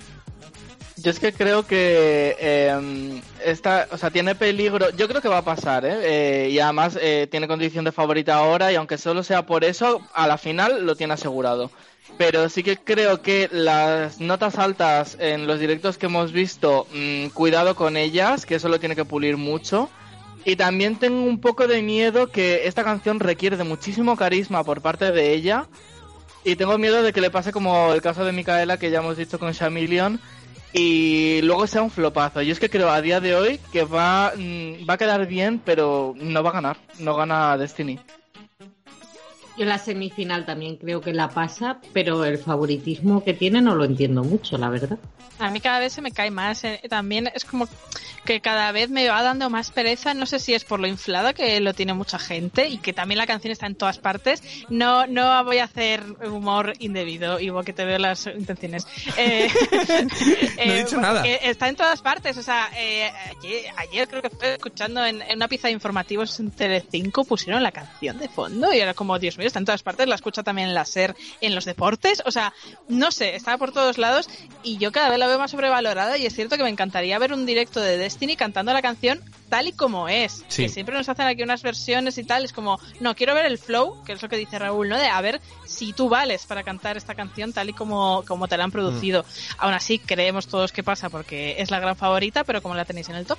Yo 0.99 1.11
es 1.11 1.21
que 1.21 1.33
creo 1.33 1.67
que 1.67 2.37
eh, 2.39 3.21
esta, 3.45 3.87
o 3.91 3.99
sea, 3.99 4.11
tiene 4.11 4.35
peligro. 4.35 4.91
Yo 4.97 5.09
creo 5.09 5.21
que 5.21 5.29
va 5.29 5.39
a 5.39 5.45
pasar, 5.45 5.85
¿eh? 5.85 5.99
Eh, 6.47 6.51
y 6.51 6.59
además 6.59 6.99
eh, 7.01 7.29
tiene 7.31 7.47
condición 7.47 7.85
de 7.85 7.93
favorita 7.93 8.35
ahora 8.37 8.73
y 8.73 8.77
aunque 8.77 8.97
solo 8.97 9.23
sea 9.23 9.45
por 9.45 9.63
eso, 9.65 10.01
a 10.15 10.27
la 10.27 10.39
final 10.39 10.87
lo 10.87 10.97
tiene 10.97 11.15
asegurado. 11.15 11.71
Pero 12.17 12.49
sí 12.49 12.63
que 12.63 12.79
creo 12.79 13.21
que 13.21 13.51
las 13.53 14.21
notas 14.21 14.59
altas 14.59 15.19
en 15.21 15.47
los 15.47 15.61
directos 15.61 15.99
que 15.99 16.07
hemos 16.07 16.33
visto, 16.33 16.87
mm, 16.95 17.27
cuidado 17.29 17.77
con 17.77 17.99
ellas, 17.99 18.47
que 18.47 18.55
eso 18.55 18.69
lo 18.71 18.81
tiene 18.81 18.97
que 18.97 19.05
pulir 19.05 19.37
mucho. 19.37 19.91
Y 20.47 20.57
también 20.57 20.97
tengo 20.97 21.25
un 21.25 21.41
poco 21.41 21.67
de 21.67 21.83
miedo 21.83 22.29
que 22.29 22.67
esta 22.69 22.85
canción 22.85 23.21
requiere 23.21 23.59
de 23.59 23.65
muchísimo 23.65 24.17
carisma 24.17 24.65
por 24.65 24.81
parte 24.81 25.13
de 25.13 25.35
ella. 25.35 25.67
Y 26.43 26.57
tengo 26.57 26.79
miedo 26.79 27.03
de 27.03 27.13
que 27.13 27.21
le 27.21 27.31
pase 27.31 27.53
como 27.53 27.93
el 27.93 28.01
caso 28.01 28.25
de 28.25 28.33
Micaela 28.33 28.79
que 28.79 28.91
ya 28.91 29.01
hemos 29.01 29.17
dicho 29.19 29.39
con 29.39 29.53
Shamillion 29.53 30.21
y 30.73 31.41
luego 31.43 31.67
sea 31.67 31.83
un 31.83 31.91
flopazo. 31.91 32.43
Yo 32.43 32.53
es 32.53 32.61
que 32.61 32.71
creo 32.71 32.91
a 32.91 33.01
día 33.01 33.21
de 33.21 33.35
hoy 33.35 33.61
que 33.73 33.85
va, 33.85 34.33
mm, 34.37 34.89
va 34.89 34.95
a 34.95 34.99
quedar 34.99 35.27
bien, 35.27 35.61
pero 35.65 36.15
no 36.17 36.43
va 36.43 36.51
a 36.51 36.55
ganar. 36.55 36.77
No 36.99 37.15
gana 37.15 37.57
Destiny. 37.57 37.99
Yo 39.59 39.65
la 39.65 39.79
semifinal 39.79 40.45
también 40.45 40.77
creo 40.77 41.01
que 41.01 41.13
la 41.13 41.29
pasa, 41.29 41.79
pero 41.93 42.25
el 42.25 42.39
favoritismo 42.39 43.25
que 43.25 43.35
tiene 43.35 43.61
no 43.63 43.75
lo 43.75 43.85
entiendo 43.85 44.23
mucho, 44.23 44.59
la 44.59 44.69
verdad. 44.69 44.99
A 45.39 45.51
mí 45.51 45.61
cada 45.61 45.79
vez 45.81 45.93
se 45.93 46.01
me 46.03 46.13
cae 46.13 46.31
más. 46.31 46.65
eh, 46.65 46.81
También 46.89 47.31
es 47.35 47.45
como 47.45 47.69
que 48.25 48.41
cada 48.41 48.73
vez 48.73 48.89
me 48.91 49.07
va 49.09 49.23
dando 49.23 49.51
más 49.51 49.71
pereza. 49.71 50.15
No 50.15 50.25
sé 50.27 50.39
si 50.39 50.55
es 50.55 50.65
por 50.65 50.81
lo 50.81 50.87
inflada 50.87 51.33
que 51.35 51.61
lo 51.61 51.75
tiene 51.75 51.93
mucha 51.95 52.19
gente 52.19 52.69
y 52.69 52.79
que 52.79 52.93
también 52.95 53.19
la 53.19 53.27
canción 53.27 53.53
está 53.53 53.67
en 53.67 53.75
todas 53.75 53.99
partes. 53.99 54.43
No, 54.71 55.07
no 55.07 55.45
voy 55.45 55.59
a 55.59 55.65
hacer 55.65 56.03
humor 56.27 56.73
indebido, 56.79 57.39
Ivo, 57.39 57.63
que 57.63 57.73
te 57.75 57.85
veo 57.85 57.99
las 57.99 58.27
intenciones. 58.27 58.87
Eh, 59.19 59.49
No 60.57 60.73
he 60.73 60.79
dicho 60.85 61.01
nada. 61.01 61.25
Está 61.27 61.69
en 61.69 61.77
todas 61.77 62.01
partes. 62.03 62.37
O 62.39 62.43
sea, 62.43 62.71
eh, 62.79 63.11
ayer, 63.39 63.65
ayer 63.77 64.09
creo 64.09 64.23
que 64.23 64.29
estoy 64.29 64.49
escuchando 64.51 65.05
en, 65.05 65.21
en 65.23 65.37
una 65.37 65.49
pieza 65.49 65.69
de 65.69 65.75
informativos 65.75 66.39
en 66.41 66.51
Telecinco 66.51 67.25
pusieron 67.25 67.63
la 67.63 67.73
canción 67.73 68.19
de 68.19 68.29
fondo 68.29 68.73
y 68.73 68.79
era 68.81 68.95
como, 68.95 69.19
Dios 69.19 69.37
mío, 69.39 69.46
está 69.47 69.59
en 69.59 69.65
todas 69.65 69.83
partes. 69.83 70.07
La 70.09 70.15
escucha 70.15 70.43
también 70.43 70.69
en 70.69 70.75
la 70.75 70.85
SER, 70.85 71.15
en 71.41 71.55
los 71.55 71.65
deportes. 71.65 72.23
O 72.27 72.31
sea, 72.31 72.53
no 72.89 73.11
sé, 73.11 73.37
está 73.37 73.57
por 73.59 73.73
todos 73.73 73.99
lados 73.99 74.29
y 74.63 74.79
yo 74.79 74.93
cada 74.93 75.09
vez 75.11 75.19
la 75.19 75.27
veo 75.27 75.39
más 75.39 75.51
sobrevalorada 75.51 76.17
y 76.19 76.27
es 76.27 76.35
cierto 76.35 76.57
que 76.57 76.63
me 76.65 76.71
encantaría 76.71 77.19
ver 77.19 77.33
un 77.33 77.47
directo 77.47 77.81
de 77.81 77.97
Destiny 77.99 78.37
cantando 78.37 78.73
la 78.73 78.83
canción 78.83 79.23
tal 79.49 79.69
y 79.69 79.73
como 79.73 80.09
es. 80.09 80.45
Sí. 80.49 80.65
Que 80.65 80.69
siempre 80.69 80.97
nos 80.97 81.09
hacen 81.09 81.27
aquí 81.27 81.43
unas 81.43 81.63
versiones 81.63 82.19
y 82.19 82.25
tal. 82.25 82.45
Es 82.45 82.53
como, 82.53 82.79
no, 83.01 83.15
quiero 83.15 83.35
ver 83.35 83.47
el 83.47 83.59
flow, 83.59 84.03
que 84.05 84.13
es 84.13 84.23
lo 84.23 84.29
que 84.29 84.37
dice 84.37 84.59
Raúl, 84.59 84.89
¿no? 84.89 84.99
De 84.99 85.07
a 85.09 85.21
ver 85.21 85.41
si 85.67 85.93
tú 85.93 86.09
vales 86.09 86.47
para 86.47 86.63
cantar 86.63 86.97
esta 86.97 87.15
canción 87.15 87.53
tal 87.53 87.69
y 87.69 87.73
como, 87.73 88.25
como 88.27 88.49
te 88.49 88.57
la 88.57 88.65
han 88.65 88.73
producido. 88.73 89.25
Aún 89.59 89.75
así, 89.75 89.99
creemos 89.99 90.47
todos 90.49 90.73
que 90.73 90.83
pasa 90.83 91.11
porque 91.11 91.57
es 91.59 91.71
la 91.71 91.79
gran 91.81 91.97
favorita, 91.97 92.45
pero 92.45 92.61
como 92.63 92.75
la 92.75 92.85
tenéis 92.85 93.09
en 93.09 93.17
el 93.17 93.27
top. 93.27 93.39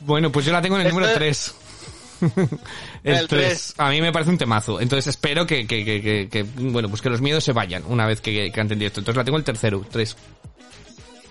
Bueno, 0.00 0.30
pues 0.30 0.44
yo 0.46 0.52
la 0.52 0.62
tengo 0.62 0.76
en 0.76 0.82
el 0.82 0.86
Esto- 0.88 1.00
número 1.00 1.14
3. 1.14 1.54
el 3.04 3.14
El 3.14 3.28
3. 3.28 3.28
tres. 3.28 3.74
A 3.78 3.90
mí 3.90 4.00
me 4.00 4.12
parece 4.12 4.30
un 4.30 4.38
temazo. 4.38 4.80
Entonces 4.80 5.06
espero 5.08 5.46
que, 5.46 5.66
que, 5.66 5.84
que, 5.84 6.00
que- 6.02 6.28
que, 6.28 6.42
bueno, 6.42 6.88
pues 6.88 7.02
que 7.02 7.10
los 7.10 7.20
miedos 7.20 7.44
se 7.44 7.52
vayan 7.52 7.82
una 7.86 8.06
vez 8.06 8.20
que, 8.20 8.32
que 8.32 8.52
canten 8.52 8.78
directo. 8.78 9.00
Entonces 9.00 9.16
la 9.16 9.24
tengo 9.24 9.38
el 9.38 9.44
tercero, 9.44 9.84
3. 9.90 10.16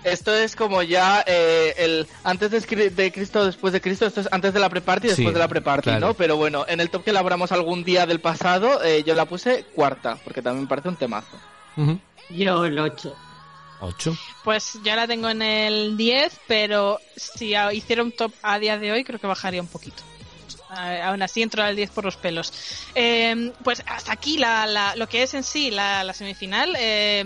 Esto 0.04 0.36
es 0.36 0.56
como 0.56 0.84
ya 0.84 1.24
eh, 1.26 1.74
el 1.80 2.08
antes 2.24 2.52
de, 2.52 3.12
Cristo, 3.12 3.44
después 3.44 3.74
de 3.74 3.82
Cristo. 3.82 4.06
Esto 4.06 4.22
es 4.22 4.30
antes 4.32 4.54
de 4.54 4.60
la 4.60 4.70
pre-party 4.70 5.08
y 5.08 5.10
después 5.10 5.28
Sí, 5.30 5.34
de 5.34 5.40
la 5.40 5.48
pre-party, 5.48 5.90
claro. 5.90 6.08
¿no? 6.08 6.14
Pero 6.14 6.38
bueno, 6.38 6.64
en 6.68 6.80
el 6.80 6.92
top 6.92 7.04
que 7.06 7.10
elaboramos 7.10 7.52
algún 7.52 7.84
día 7.84 8.06
del 8.06 8.20
pasado, 8.20 8.84
eh, 8.84 9.04
yo 9.04 9.16
la 9.16 9.26
puse 9.26 9.66
cuarta, 9.74 10.20
porque 10.24 10.44
también 10.44 10.64
me 10.66 10.70
parece 10.70 10.90
un 10.90 10.96
temazo. 10.96 11.36
Yo 12.30 12.66
el 12.66 12.78
8. 12.78 13.16
8. 13.82 14.18
Pues 14.44 14.78
ya 14.84 14.96
la 14.96 15.08
tengo 15.08 15.28
en 15.28 15.42
el 15.42 15.98
10, 15.98 16.40
pero 16.48 17.00
si 17.16 17.56
hiciera 17.74 18.04
un 18.04 18.12
top 18.12 18.32
a 18.44 18.60
día 18.60 18.78
de 18.78 18.92
hoy, 18.92 19.04
creo 19.04 19.20
que 19.20 19.26
bajaría 19.28 19.62
un 19.62 19.68
poquito. 19.68 20.04
Aún 20.70 21.22
así 21.22 21.42
entro 21.42 21.64
al 21.64 21.76
10 21.76 21.92
por 21.92 22.06
los 22.06 22.18
pelos. 22.18 22.52
Eh, 22.96 23.52
pues 23.64 23.84
hasta 23.86 24.12
aquí 24.12 24.38
la, 24.38 24.66
la- 24.66 24.96
lo 24.96 25.08
que 25.08 25.24
es 25.24 25.34
en 25.34 25.44
sí 25.44 25.72
la, 25.72 26.04
la 26.04 26.14
semifinal. 26.14 26.76
Eh, 26.80 27.24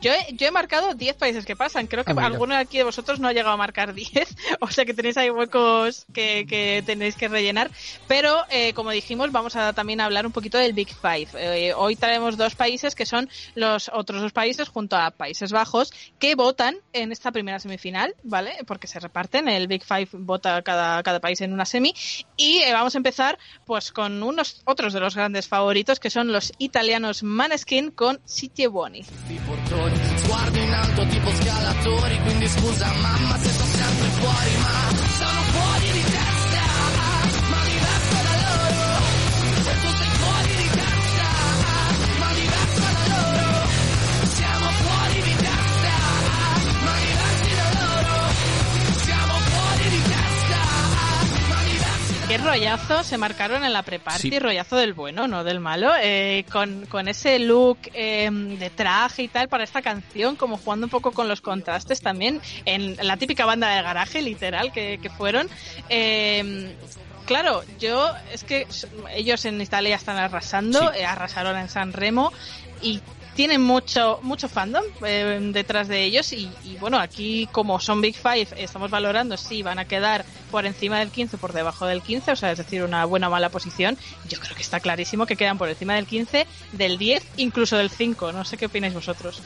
yo, 0.00 0.12
he, 0.12 0.32
yo 0.34 0.46
he 0.46 0.50
marcado 0.50 0.94
10 0.94 1.16
países 1.16 1.44
que 1.44 1.56
pasan. 1.56 1.86
Creo 1.86 2.04
que 2.04 2.12
Ah, 2.12 2.26
alguno 2.26 2.54
de 2.54 2.60
aquí 2.60 2.78
de 2.78 2.84
vosotros 2.84 3.18
no 3.20 3.28
ha 3.28 3.32
llegado 3.32 3.54
a 3.54 3.56
marcar 3.56 3.94
10. 3.98 4.36
O 4.60 4.68
sea 4.70 4.84
que 4.84 4.94
tenéis 4.94 5.16
ahí 5.16 5.30
huecos 5.30 6.06
que, 6.12 6.46
que 6.48 6.82
tenéis 6.86 7.16
que 7.16 7.28
rellenar. 7.28 7.70
Pero 8.06 8.36
eh, 8.50 8.72
como 8.74 8.90
dijimos, 8.90 9.32
vamos 9.32 9.56
a 9.56 9.72
también 9.72 10.00
hablar 10.00 10.24
un 10.26 10.32
poquito 10.32 10.58
del 10.58 10.72
Big 10.72 10.88
Five. 10.94 11.28
Eh, 11.34 11.74
hoy 11.74 11.96
traemos 11.96 12.36
dos 12.36 12.54
países 12.54 12.94
que 12.94 13.06
son 13.06 13.28
los 13.54 13.90
otros 13.92 14.20
dos 14.22 14.32
países 14.32 14.68
junto 14.68 14.96
a 14.96 15.10
Países 15.10 15.52
Bajos 15.52 15.92
que 16.18 16.34
votan 16.34 16.76
en 16.92 17.12
esta 17.12 17.32
primera 17.32 17.58
semifinal, 17.58 18.14
¿vale? 18.22 18.56
Porque 18.66 18.86
se 18.86 19.00
reparten. 19.00 19.48
El 19.48 19.66
Big 19.66 19.84
Five 19.84 20.08
vota 20.12 20.62
cada, 20.62 21.02
cada 21.02 21.20
país 21.20 21.40
en 21.40 21.52
una 21.52 21.64
semi. 21.64 21.94
Y 22.36 22.58
eh, 22.62 22.72
vamos 22.78 22.94
a 22.94 22.98
empezar 22.98 23.38
pues 23.64 23.92
con 23.92 24.22
unos 24.22 24.62
otros 24.64 24.92
de 24.92 25.00
los 25.00 25.14
grandes 25.14 25.48
favoritos 25.48 26.00
que 26.00 26.10
son 26.10 26.32
los 26.32 26.52
italianos 26.58 27.22
Maneskin 27.22 27.90
con 27.90 28.20
Sitie 28.24 28.68
Buoni. 28.68 29.04
Qué 52.28 52.36
rollazo 52.36 53.02
se 53.04 53.16
marcaron 53.16 53.64
en 53.64 53.72
la 53.72 53.82
pre-party, 53.82 54.30
Sí. 54.30 54.38
rollazo 54.38 54.76
del 54.76 54.92
bueno, 54.92 55.26
no 55.26 55.44
del 55.44 55.60
malo, 55.60 55.90
eh, 55.98 56.44
con, 56.52 56.84
con 56.84 57.08
ese 57.08 57.38
look 57.38 57.78
eh, 57.94 58.28
de 58.30 58.68
traje 58.68 59.22
y 59.22 59.28
tal 59.28 59.48
para 59.48 59.64
esta 59.64 59.80
canción, 59.80 60.36
como 60.36 60.58
jugando 60.58 60.84
un 60.86 60.90
poco 60.90 61.12
con 61.12 61.26
los 61.26 61.40
contrastes 61.40 62.02
también, 62.02 62.42
en 62.66 62.96
la 63.00 63.16
típica 63.16 63.46
banda 63.46 63.70
de 63.74 63.82
garaje, 63.82 64.20
literal, 64.20 64.72
que, 64.72 64.98
que 65.02 65.08
fueron. 65.10 65.48
Eh, 65.88 66.74
Claro, 67.24 67.62
yo 67.78 68.10
es 68.32 68.42
que 68.42 68.66
ellos 69.14 69.44
en 69.44 69.60
Italia 69.60 69.94
están 69.96 70.16
arrasando, 70.16 70.80
Sí. 70.80 71.00
eh, 71.00 71.04
arrasaron 71.04 71.58
en 71.58 71.68
San 71.68 71.92
Remo 71.92 72.32
y 72.80 73.02
tienen 73.38 73.62
mucho 73.62 74.18
mucho 74.22 74.48
fandom 74.48 74.82
eh, 75.06 75.38
detrás 75.52 75.86
de 75.86 76.02
ellos 76.02 76.32
y, 76.32 76.50
y, 76.64 76.76
bueno, 76.80 76.98
aquí 76.98 77.48
como 77.52 77.78
son 77.78 78.00
Big 78.00 78.16
Five 78.16 78.48
estamos 78.56 78.90
valorando 78.90 79.36
si 79.36 79.62
van 79.62 79.78
a 79.78 79.84
quedar 79.84 80.24
por 80.50 80.66
encima 80.66 80.98
del 80.98 81.12
15 81.12 81.36
o 81.36 81.38
por 81.38 81.52
debajo 81.52 81.86
del 81.86 82.02
15, 82.02 82.32
o 82.32 82.36
sea, 82.36 82.50
es 82.50 82.58
decir, 82.58 82.82
una 82.82 83.04
buena 83.04 83.28
o 83.28 83.30
mala 83.30 83.48
posición. 83.50 83.96
Yo 84.28 84.40
creo 84.40 84.56
que 84.56 84.62
está 84.62 84.80
clarísimo 84.80 85.24
que 85.24 85.36
quedan 85.36 85.56
por 85.56 85.68
encima 85.68 85.94
del 85.94 86.06
15, 86.06 86.48
del 86.72 86.98
10, 86.98 87.24
incluso 87.36 87.76
del 87.76 87.90
5. 87.90 88.32
No 88.32 88.44
sé 88.44 88.56
qué 88.56 88.66
opináis 88.66 88.94
vosotros. 88.94 89.40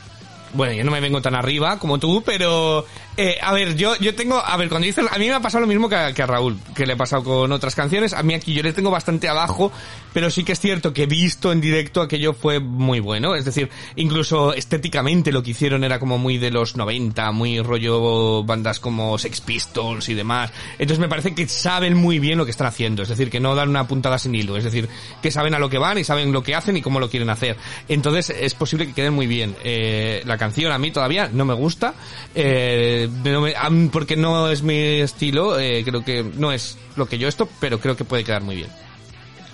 Bueno, 0.55 0.75
yo 0.75 0.85
no 0.85 0.91
me 0.91 1.01
vengo 1.01 1.23
tan 1.23 1.35
arriba 1.35 1.79
como 1.79 1.99
tú, 1.99 2.23
pero 2.25 2.85
eh, 3.17 3.37
a 3.43 3.53
ver, 3.53 3.77
yo 3.77 3.95
yo 3.97 4.15
tengo, 4.15 4.39
a 4.39 4.57
ver, 4.57 4.69
cuando 4.69 4.87
dices, 4.87 5.05
a 5.11 5.19
mí 5.19 5.27
me 5.27 5.35
ha 5.35 5.41
pasado 5.41 5.63
lo 5.63 5.67
mismo 5.67 5.89
que 5.89 5.97
a, 5.97 6.15
que 6.15 6.23
a 6.23 6.27
Raúl, 6.27 6.59
que 6.75 6.87
le 6.87 6.95
ha 6.95 6.97
pasado 6.97 7.23
con 7.25 7.53
otras 7.53 7.75
canciones. 7.75 8.13
A 8.13 8.23
mí 8.23 8.35
aquí 8.35 8.55
yo 8.55 8.63
le 8.63 8.73
tengo 8.73 8.91
bastante 8.91 9.29
abajo, 9.29 9.73
pero 10.13 10.31
sí 10.31 10.45
que 10.45 10.53
es 10.53 10.61
cierto 10.61 10.93
que 10.93 11.07
visto 11.07 11.53
en 11.53 11.61
directo 11.61 12.01
aquello 12.01 12.33
fue 12.33 12.59
muy 12.61 13.01
bueno. 13.01 13.35
Es 13.35 13.45
decir, 13.45 13.71
incluso 13.97 14.55
estéticamente 14.55 15.33
lo 15.33 15.43
que 15.43 15.51
hicieron 15.51 15.85
era 15.85 15.99
como 15.99 16.19
muy 16.19 16.39
de 16.39 16.51
los 16.51 16.77
90, 16.77 17.33
muy 17.33 17.61
rollo 17.61 18.45
bandas 18.45 18.81
como 18.81 19.19
Sex 19.19 19.41
Pistols 19.41 20.09
y 20.09 20.15
demás. 20.15 20.51
Entonces 20.79 20.99
me 20.99 21.09
parece 21.09 21.35
que 21.35 21.47
saben 21.49 21.97
muy 21.97 22.19
bien 22.19 22.39
lo 22.39 22.45
que 22.45 22.51
están 22.51 22.67
haciendo. 22.67 23.03
Es 23.03 23.09
decir, 23.09 23.31
que 23.31 23.41
no 23.41 23.55
dan 23.55 23.69
una 23.69 23.87
puntada 23.87 24.19
sin 24.19 24.35
hilo. 24.35 24.57
Es 24.57 24.65
decir, 24.65 24.89
que 25.21 25.31
saben 25.31 25.55
a 25.55 25.59
lo 25.59 25.69
que 25.69 25.79
van 25.79 25.99
y 25.99 26.05
saben 26.05 26.33
lo 26.33 26.43
que 26.43 26.55
hacen 26.55 26.77
y 26.77 26.83
cómo 26.83 26.99
lo 26.99 27.11
quieren 27.11 27.31
hacer. 27.31 27.57
Entonces 27.89 28.31
es 28.31 28.55
posible 28.55 28.87
que 28.87 28.95
queden 28.95 29.13
muy 29.13 29.27
bien. 29.27 29.55
Eh, 29.65 30.23
la 30.25 30.39
canción 30.43 30.73
a 30.73 30.79
mí 30.79 30.91
todavía 30.91 31.29
no 31.33 31.45
me 31.45 31.55
gusta, 31.55 31.95
eh, 32.35 33.09
no 33.25 33.41
me- 33.43 33.55
porque 33.91 34.17
no 34.17 34.49
es 34.51 34.63
mi 34.63 34.77
estilo, 35.01 35.59
eh, 35.59 35.83
creo 35.85 36.05
que 36.05 36.23
no 36.25 36.51
es 36.53 36.77
lo 36.97 37.07
que 37.07 37.19
yo 37.19 37.29
esto, 37.29 37.49
pero 37.61 37.79
creo 37.79 37.97
que 37.97 38.05
puede 38.05 38.25
quedar 38.25 38.43
muy 38.43 38.57
bien. 38.57 38.69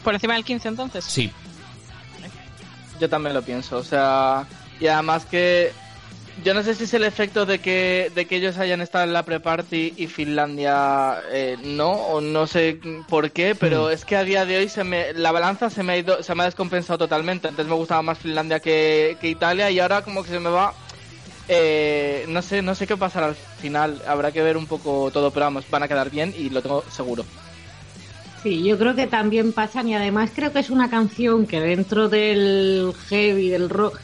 ¿Por 0.02 0.14
encima 0.14 0.34
del 0.34 0.44
15 0.44 0.68
entonces? 0.68 1.04
Sí. 1.04 1.30
Yo 3.00 3.08
también 3.08 3.34
lo 3.34 3.42
pienso, 3.42 3.76
o 3.78 3.84
sea, 3.84 4.46
y 4.80 4.86
además 4.86 5.24
que 5.26 5.72
yo 6.44 6.54
no 6.54 6.62
sé 6.62 6.74
si 6.74 6.84
es 6.84 6.94
el 6.94 7.04
efecto 7.04 7.46
de 7.46 7.58
que, 7.58 8.10
de 8.14 8.26
que 8.26 8.36
ellos 8.36 8.58
hayan 8.58 8.80
estado 8.80 9.04
en 9.04 9.12
la 9.12 9.24
pre-party 9.24 9.94
y 9.96 10.06
Finlandia 10.06 11.20
eh, 11.30 11.56
no, 11.62 11.90
o 11.90 12.20
no 12.20 12.46
sé 12.46 12.78
por 13.08 13.30
qué, 13.30 13.54
pero 13.54 13.90
es 13.90 14.04
que 14.04 14.16
a 14.16 14.24
día 14.24 14.46
de 14.46 14.58
hoy 14.58 14.68
se 14.68 14.84
me, 14.84 15.12
la 15.14 15.32
balanza 15.32 15.70
se 15.70 15.82
me 15.82 15.94
ha 15.94 15.98
ido, 15.98 16.22
se 16.22 16.34
me 16.34 16.42
ha 16.42 16.46
descompensado 16.46 16.98
totalmente. 16.98 17.48
Antes 17.48 17.66
me 17.66 17.74
gustaba 17.74 18.02
más 18.02 18.18
Finlandia 18.18 18.60
que, 18.60 19.16
que 19.20 19.28
Italia 19.28 19.70
y 19.70 19.80
ahora 19.80 20.02
como 20.02 20.22
que 20.22 20.30
se 20.30 20.40
me 20.40 20.50
va, 20.50 20.74
eh, 21.48 22.24
no 22.28 22.42
sé, 22.42 22.62
no 22.62 22.74
sé 22.74 22.86
qué 22.86 22.96
pasará 22.96 23.26
al 23.26 23.34
final. 23.34 24.00
Habrá 24.06 24.30
que 24.30 24.42
ver 24.42 24.56
un 24.56 24.66
poco 24.66 25.10
todo, 25.10 25.30
pero 25.30 25.46
vamos, 25.46 25.64
van 25.70 25.82
a 25.82 25.88
quedar 25.88 26.10
bien 26.10 26.34
y 26.36 26.50
lo 26.50 26.62
tengo 26.62 26.84
seguro. 26.90 27.24
Sí, 28.42 28.62
yo 28.62 28.78
creo 28.78 28.94
que 28.94 29.08
también 29.08 29.52
pasan 29.52 29.88
y 29.88 29.94
además 29.96 30.30
creo 30.32 30.52
que 30.52 30.60
es 30.60 30.70
una 30.70 30.88
canción 30.88 31.46
que 31.46 31.60
dentro 31.60 32.08
del 32.08 32.92
heavy, 33.08 33.48
del 33.48 33.68
rock, 33.68 33.98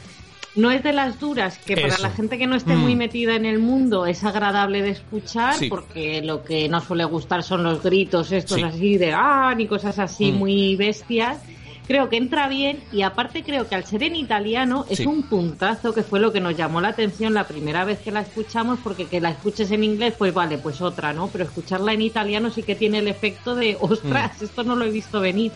no 0.55 0.71
es 0.71 0.81
de 0.83 0.93
las 0.93 1.19
duras, 1.19 1.57
que 1.57 1.75
para 1.75 1.87
Eso. 1.89 2.01
la 2.01 2.11
gente 2.11 2.37
que 2.37 2.47
no 2.47 2.55
esté 2.55 2.75
Mm. 2.75 2.79
muy 2.79 2.95
metida 2.95 3.35
en 3.35 3.45
el 3.45 3.59
mundo 3.59 4.05
es 4.05 4.23
agradable 4.23 4.81
de 4.81 4.91
escuchar, 4.91 5.55
Sí. 5.55 5.67
porque 5.69 6.21
lo 6.21 6.43
que 6.43 6.69
no 6.69 6.79
suele 6.81 7.03
gustar 7.05 7.43
son 7.43 7.63
los 7.63 7.83
gritos 7.83 8.31
estos 8.31 8.57
Sí. 8.57 8.63
así 8.63 8.97
de 8.97 9.11
ah, 9.13 9.53
ni 9.55 9.67
cosas 9.67 9.99
así 9.99 10.31
Mm. 10.31 10.35
muy 10.35 10.75
bestias. 10.75 11.39
Creo 11.87 12.09
que 12.09 12.17
entra 12.17 12.47
bien 12.47 12.79
y 12.91 13.03
aparte 13.03 13.43
creo 13.43 13.67
que 13.69 13.75
al 13.75 13.83
ser 13.85 14.01
en 14.01 14.15
italiano 14.15 14.85
es 14.89 14.97
Sí. 14.99 15.05
un 15.05 15.21
puntazo 15.21 15.93
que 15.93 16.01
fue 16.01 16.19
lo 16.19 16.31
que 16.33 16.39
nos 16.39 16.57
llamó 16.57 16.81
la 16.81 16.87
atención 16.87 17.35
la 17.35 17.43
primera 17.47 17.85
vez 17.85 17.99
que 17.99 18.09
la 18.11 18.21
escuchamos 18.21 18.79
porque 18.83 19.05
que 19.05 19.21
la 19.21 19.29
escuches 19.29 19.69
en 19.69 19.83
inglés 19.83 20.15
pues 20.17 20.33
vale 20.33 20.57
pues 20.57 20.81
otra 20.81 21.13
no 21.13 21.27
pero 21.27 21.43
escucharla 21.43 21.93
en 21.93 22.01
italiano 22.01 22.49
sí 22.49 22.63
que 22.63 22.73
tiene 22.73 22.97
el 22.99 23.07
efecto 23.07 23.53
de 23.53 23.77
ostras 23.81 24.41
Mm. 24.41 24.45
esto 24.45 24.63
no 24.63 24.75
lo 24.75 24.85
he 24.85 24.89
visto 24.89 25.19
venir 25.19 25.51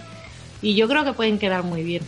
y 0.61 0.75
yo 0.75 0.87
creo 0.87 1.03
que 1.03 1.13
pueden 1.13 1.39
quedar 1.39 1.63
muy 1.63 1.81
bien 1.81 2.03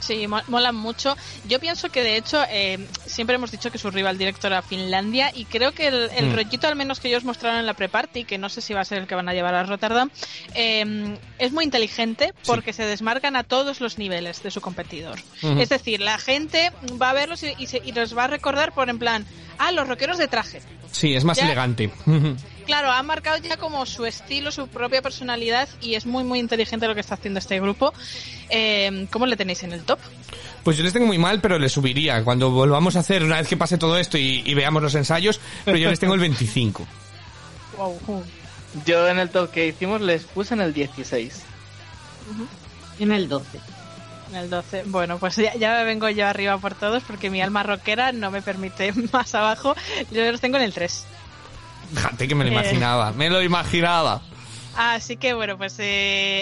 Sí, 0.00 0.26
mo- 0.26 0.42
molan 0.48 0.74
mucho. 0.76 1.16
Yo 1.44 1.58
pienso 1.60 1.88
que 1.90 2.02
de 2.02 2.16
hecho 2.16 2.42
eh, 2.50 2.78
siempre 3.06 3.36
hemos 3.36 3.50
dicho 3.50 3.70
que 3.70 3.78
su 3.78 3.90
rival 3.90 4.16
directo 4.18 4.46
era 4.46 4.62
Finlandia 4.62 5.30
y 5.34 5.44
creo 5.44 5.72
que 5.72 5.88
el, 5.88 6.10
el 6.16 6.26
Mm. 6.30 6.34
rollito 6.34 6.66
al 6.68 6.76
menos 6.76 7.00
que 7.00 7.08
ellos 7.08 7.24
mostraron 7.24 7.58
en 7.60 7.66
la 7.66 7.74
pre-party, 7.74 8.24
que 8.24 8.38
no 8.38 8.48
sé 8.48 8.60
si 8.60 8.74
va 8.74 8.80
a 8.80 8.84
ser 8.84 8.98
el 8.98 9.06
que 9.06 9.14
van 9.14 9.28
a 9.28 9.34
llevar 9.34 9.54
a 9.54 9.64
Rotterdam, 9.64 10.10
eh, 10.54 11.16
es 11.38 11.52
muy 11.52 11.64
inteligente 11.64 12.32
porque 12.46 12.72
se 12.72 12.84
desmarcan 12.86 13.36
a 13.36 13.44
todos 13.44 13.80
los 13.80 13.98
niveles 13.98 14.42
de 14.42 14.50
su 14.50 14.60
competidor. 14.60 15.18
Es 15.58 15.68
decir, 15.68 16.00
la 16.00 16.18
gente 16.18 16.70
va 17.00 17.10
a 17.10 17.14
verlos 17.14 17.42
y, 17.42 17.54
y, 17.58 17.66
se- 17.66 17.82
y 17.84 17.92
los 17.92 18.16
va 18.16 18.24
a 18.24 18.28
recordar 18.28 18.72
por 18.72 18.88
en 18.88 18.98
plan, 18.98 19.26
ah, 19.58 19.72
los 19.72 19.88
rockeros 19.88 20.18
de 20.18 20.28
traje. 20.28 20.60
Sí, 20.92 21.14
es 21.14 21.24
más 21.24 21.36
Ya. 21.36 21.44
elegante. 21.44 21.90
Claro, 22.68 22.90
ha 22.90 23.02
marcado 23.02 23.38
ya 23.38 23.56
como 23.56 23.86
su 23.86 24.04
estilo, 24.04 24.52
su 24.52 24.68
propia 24.68 25.00
personalidad 25.00 25.70
y 25.80 25.94
es 25.94 26.04
muy 26.04 26.22
muy 26.22 26.38
inteligente 26.38 26.86
lo 26.86 26.94
que 26.94 27.00
está 27.00 27.14
haciendo 27.14 27.38
este 27.38 27.58
grupo. 27.60 27.94
Eh, 28.50 29.06
¿Cómo 29.10 29.24
le 29.24 29.38
tenéis 29.38 29.62
en 29.62 29.72
el 29.72 29.84
top? 29.84 29.98
Pues 30.64 30.76
yo 30.76 30.84
les 30.84 30.92
tengo 30.92 31.06
muy 31.06 31.16
mal, 31.16 31.40
pero 31.40 31.58
les 31.58 31.72
subiría 31.72 32.22
cuando 32.22 32.50
volvamos 32.50 32.94
a 32.96 32.98
hacer, 32.98 33.24
una 33.24 33.38
vez 33.38 33.48
que 33.48 33.56
pase 33.56 33.78
todo 33.78 33.96
esto 33.96 34.18
y, 34.18 34.42
y 34.44 34.52
veamos 34.52 34.82
los 34.82 34.94
ensayos, 34.94 35.40
pero 35.64 35.78
yo 35.78 35.88
les 35.88 35.98
tengo 35.98 36.12
el 36.12 36.20
25. 36.20 36.86
Yo 38.84 39.08
en 39.08 39.18
el 39.18 39.30
top 39.30 39.50
que 39.50 39.68
hicimos 39.68 40.02
les 40.02 40.24
puse 40.24 40.52
en 40.52 40.60
el 40.60 40.74
16. 40.74 41.42
en 42.98 43.12
el 43.12 43.30
12 43.30 43.60
En 44.28 44.36
el 44.36 44.50
12. 44.50 44.82
Bueno, 44.88 45.18
pues 45.18 45.36
ya, 45.36 45.54
ya 45.54 45.74
me 45.78 45.84
vengo 45.84 46.10
yo 46.10 46.26
arriba 46.26 46.58
por 46.58 46.74
todos 46.74 47.02
porque 47.02 47.30
mi 47.30 47.40
alma 47.40 47.62
rockera 47.62 48.12
no 48.12 48.30
me 48.30 48.42
permite 48.42 48.92
más 49.12 49.34
abajo. 49.34 49.74
Yo 50.10 50.30
los 50.30 50.42
tengo 50.42 50.58
en 50.58 50.64
el 50.64 50.74
3. 50.74 51.06
Fíjate 51.94 52.28
que 52.28 52.34
me 52.34 52.44
lo 52.44 52.50
Eh. 52.50 52.54
imaginaba, 52.54 53.12
me 53.12 53.30
lo 53.30 53.42
imaginaba. 53.42 54.22
Así 54.76 55.16
que 55.16 55.34
bueno, 55.34 55.58
pues 55.58 55.76
eh, 55.80 55.84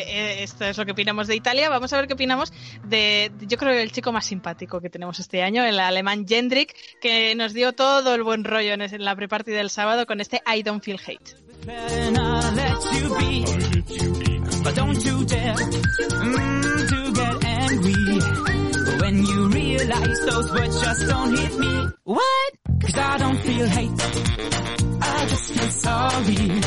eh, 0.07 0.43
esto 0.43 0.67
es 0.67 0.77
lo 0.77 0.85
que 0.85 0.93
opinamos 0.93 1.27
de 1.27 1.37
Italia. 1.37 1.71
Vamos 1.71 1.91
a 1.95 1.97
ver 1.97 2.07
qué 2.07 2.13
opinamos 2.13 2.53
de, 2.85 3.33
de- 3.39 3.47
yo 3.47 3.57
creo, 3.57 3.73
el 3.73 3.91
chico 3.93 4.13
más 4.13 4.27
simpático 4.27 4.79
que 4.81 4.91
tenemos 4.91 5.19
este 5.21 5.43
año, 5.43 5.65
el 5.65 5.81
alemán 5.81 6.27
Jendrik, 6.29 6.75
que 7.01 7.35
nos 7.35 7.55
dio 7.55 7.73
todo 7.73 8.15
el 8.15 8.23
buen 8.25 8.45
rollo 8.45 8.75
en, 8.75 8.83
ese- 8.83 8.97
en 8.97 9.07
la 9.07 9.17
pre-party 9.17 9.53
del 9.53 9.71
sábado 9.71 10.05
con 10.05 10.21
este 10.21 10.43
I 10.55 10.63
Don't 10.63 10.83
Feel 10.85 11.01
Hate. 11.07 11.35
I 25.19 25.27
just 25.29 25.51
feel 25.53 25.71
sorry. 25.73 26.61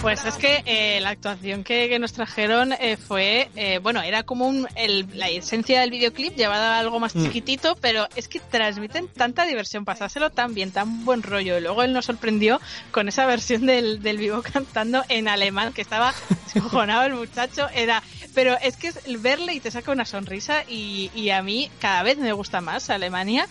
Pues 0.00 0.24
es 0.24 0.34
que 0.34 0.62
eh, 0.66 1.00
la 1.00 1.10
actuación 1.10 1.62
que, 1.64 1.88
que 1.88 1.98
nos 1.98 2.12
trajeron 2.12 2.72
eh, 2.72 2.96
fue, 2.96 3.50
eh, 3.56 3.78
bueno, 3.78 4.00
era 4.02 4.22
como 4.24 4.46
un, 4.48 4.66
el- 4.74 5.06
la 5.14 5.28
esencia 5.28 5.80
del 5.80 5.90
videoclip 5.90 6.34
llevada 6.36 6.76
a 6.76 6.80
algo 6.80 6.98
más 6.98 7.14
Mm. 7.14 7.24
chiquitito, 7.24 7.76
pero 7.80 8.08
es 8.16 8.26
que 8.28 8.40
transmiten 8.40 9.06
tanta 9.08 9.44
diversión, 9.46 9.84
pasárselo 9.84 10.30
tan 10.30 10.54
bien, 10.54 10.70
tan 10.72 11.04
buen 11.04 11.22
rollo. 11.22 11.58
Y 11.58 11.60
luego 11.60 11.82
él 11.82 11.92
nos 11.92 12.06
sorprendió 12.06 12.60
con 12.90 13.08
esa 13.08 13.26
versión 13.26 13.66
del, 13.66 14.02
del 14.02 14.18
vivo 14.18 14.42
cantando 14.52 15.04
en 15.08 15.28
alemán, 15.28 15.72
que 15.72 15.82
estaba 15.82 16.14
descojonado 16.52 17.04
el 17.04 17.14
muchacho, 17.14 17.68
era, 17.74 18.02
pero 18.34 18.56
es 18.62 18.76
que 18.76 18.88
es 18.88 18.98
verle 19.22 19.54
y 19.54 19.60
te 19.60 19.70
saca 19.70 19.92
una 19.92 20.04
sonrisa 20.06 20.64
y, 20.68 21.10
y 21.14 21.30
a 21.30 21.42
mí 21.42 21.70
cada 21.80 22.02
vez 22.02 22.18
me 22.18 22.32
gusta 22.32 22.60
más 22.60 22.90
Alemania. 22.90 23.46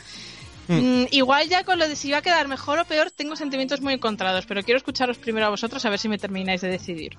Mm, 0.80 1.06
igual 1.12 1.50
ya 1.50 1.64
con 1.64 1.80
lo 1.80 1.88
de 1.88 1.96
si 1.96 2.12
va 2.12 2.20
a 2.20 2.22
quedar 2.22 2.48
mejor 2.48 2.80
o 2.80 2.86
peor, 2.86 3.12
tengo 3.12 3.36
sentimientos 3.36 3.82
muy 3.82 3.94
encontrados, 3.94 4.46
pero 4.46 4.64
quiero 4.64 4.78
escucharos 4.78 5.18
primero 5.18 5.48
a 5.48 5.50
vosotros 5.50 5.84
a 5.86 5.90
ver 5.90 6.00
si 6.00 6.08
me 6.08 6.18
termináis 6.18 6.62
de 6.62 6.70
decidir. 6.70 7.18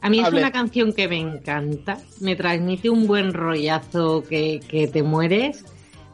A 0.00 0.10
mí 0.10 0.20
es 0.20 0.26
Hable. 0.26 0.40
una 0.40 0.52
canción 0.52 0.92
que 0.92 1.08
me 1.08 1.16
encanta, 1.18 1.98
me 2.20 2.36
transmite 2.36 2.90
un 2.90 3.06
buen 3.06 3.32
rollazo 3.32 4.22
que, 4.22 4.60
que 4.68 4.86
te 4.86 5.02
mueres, 5.02 5.64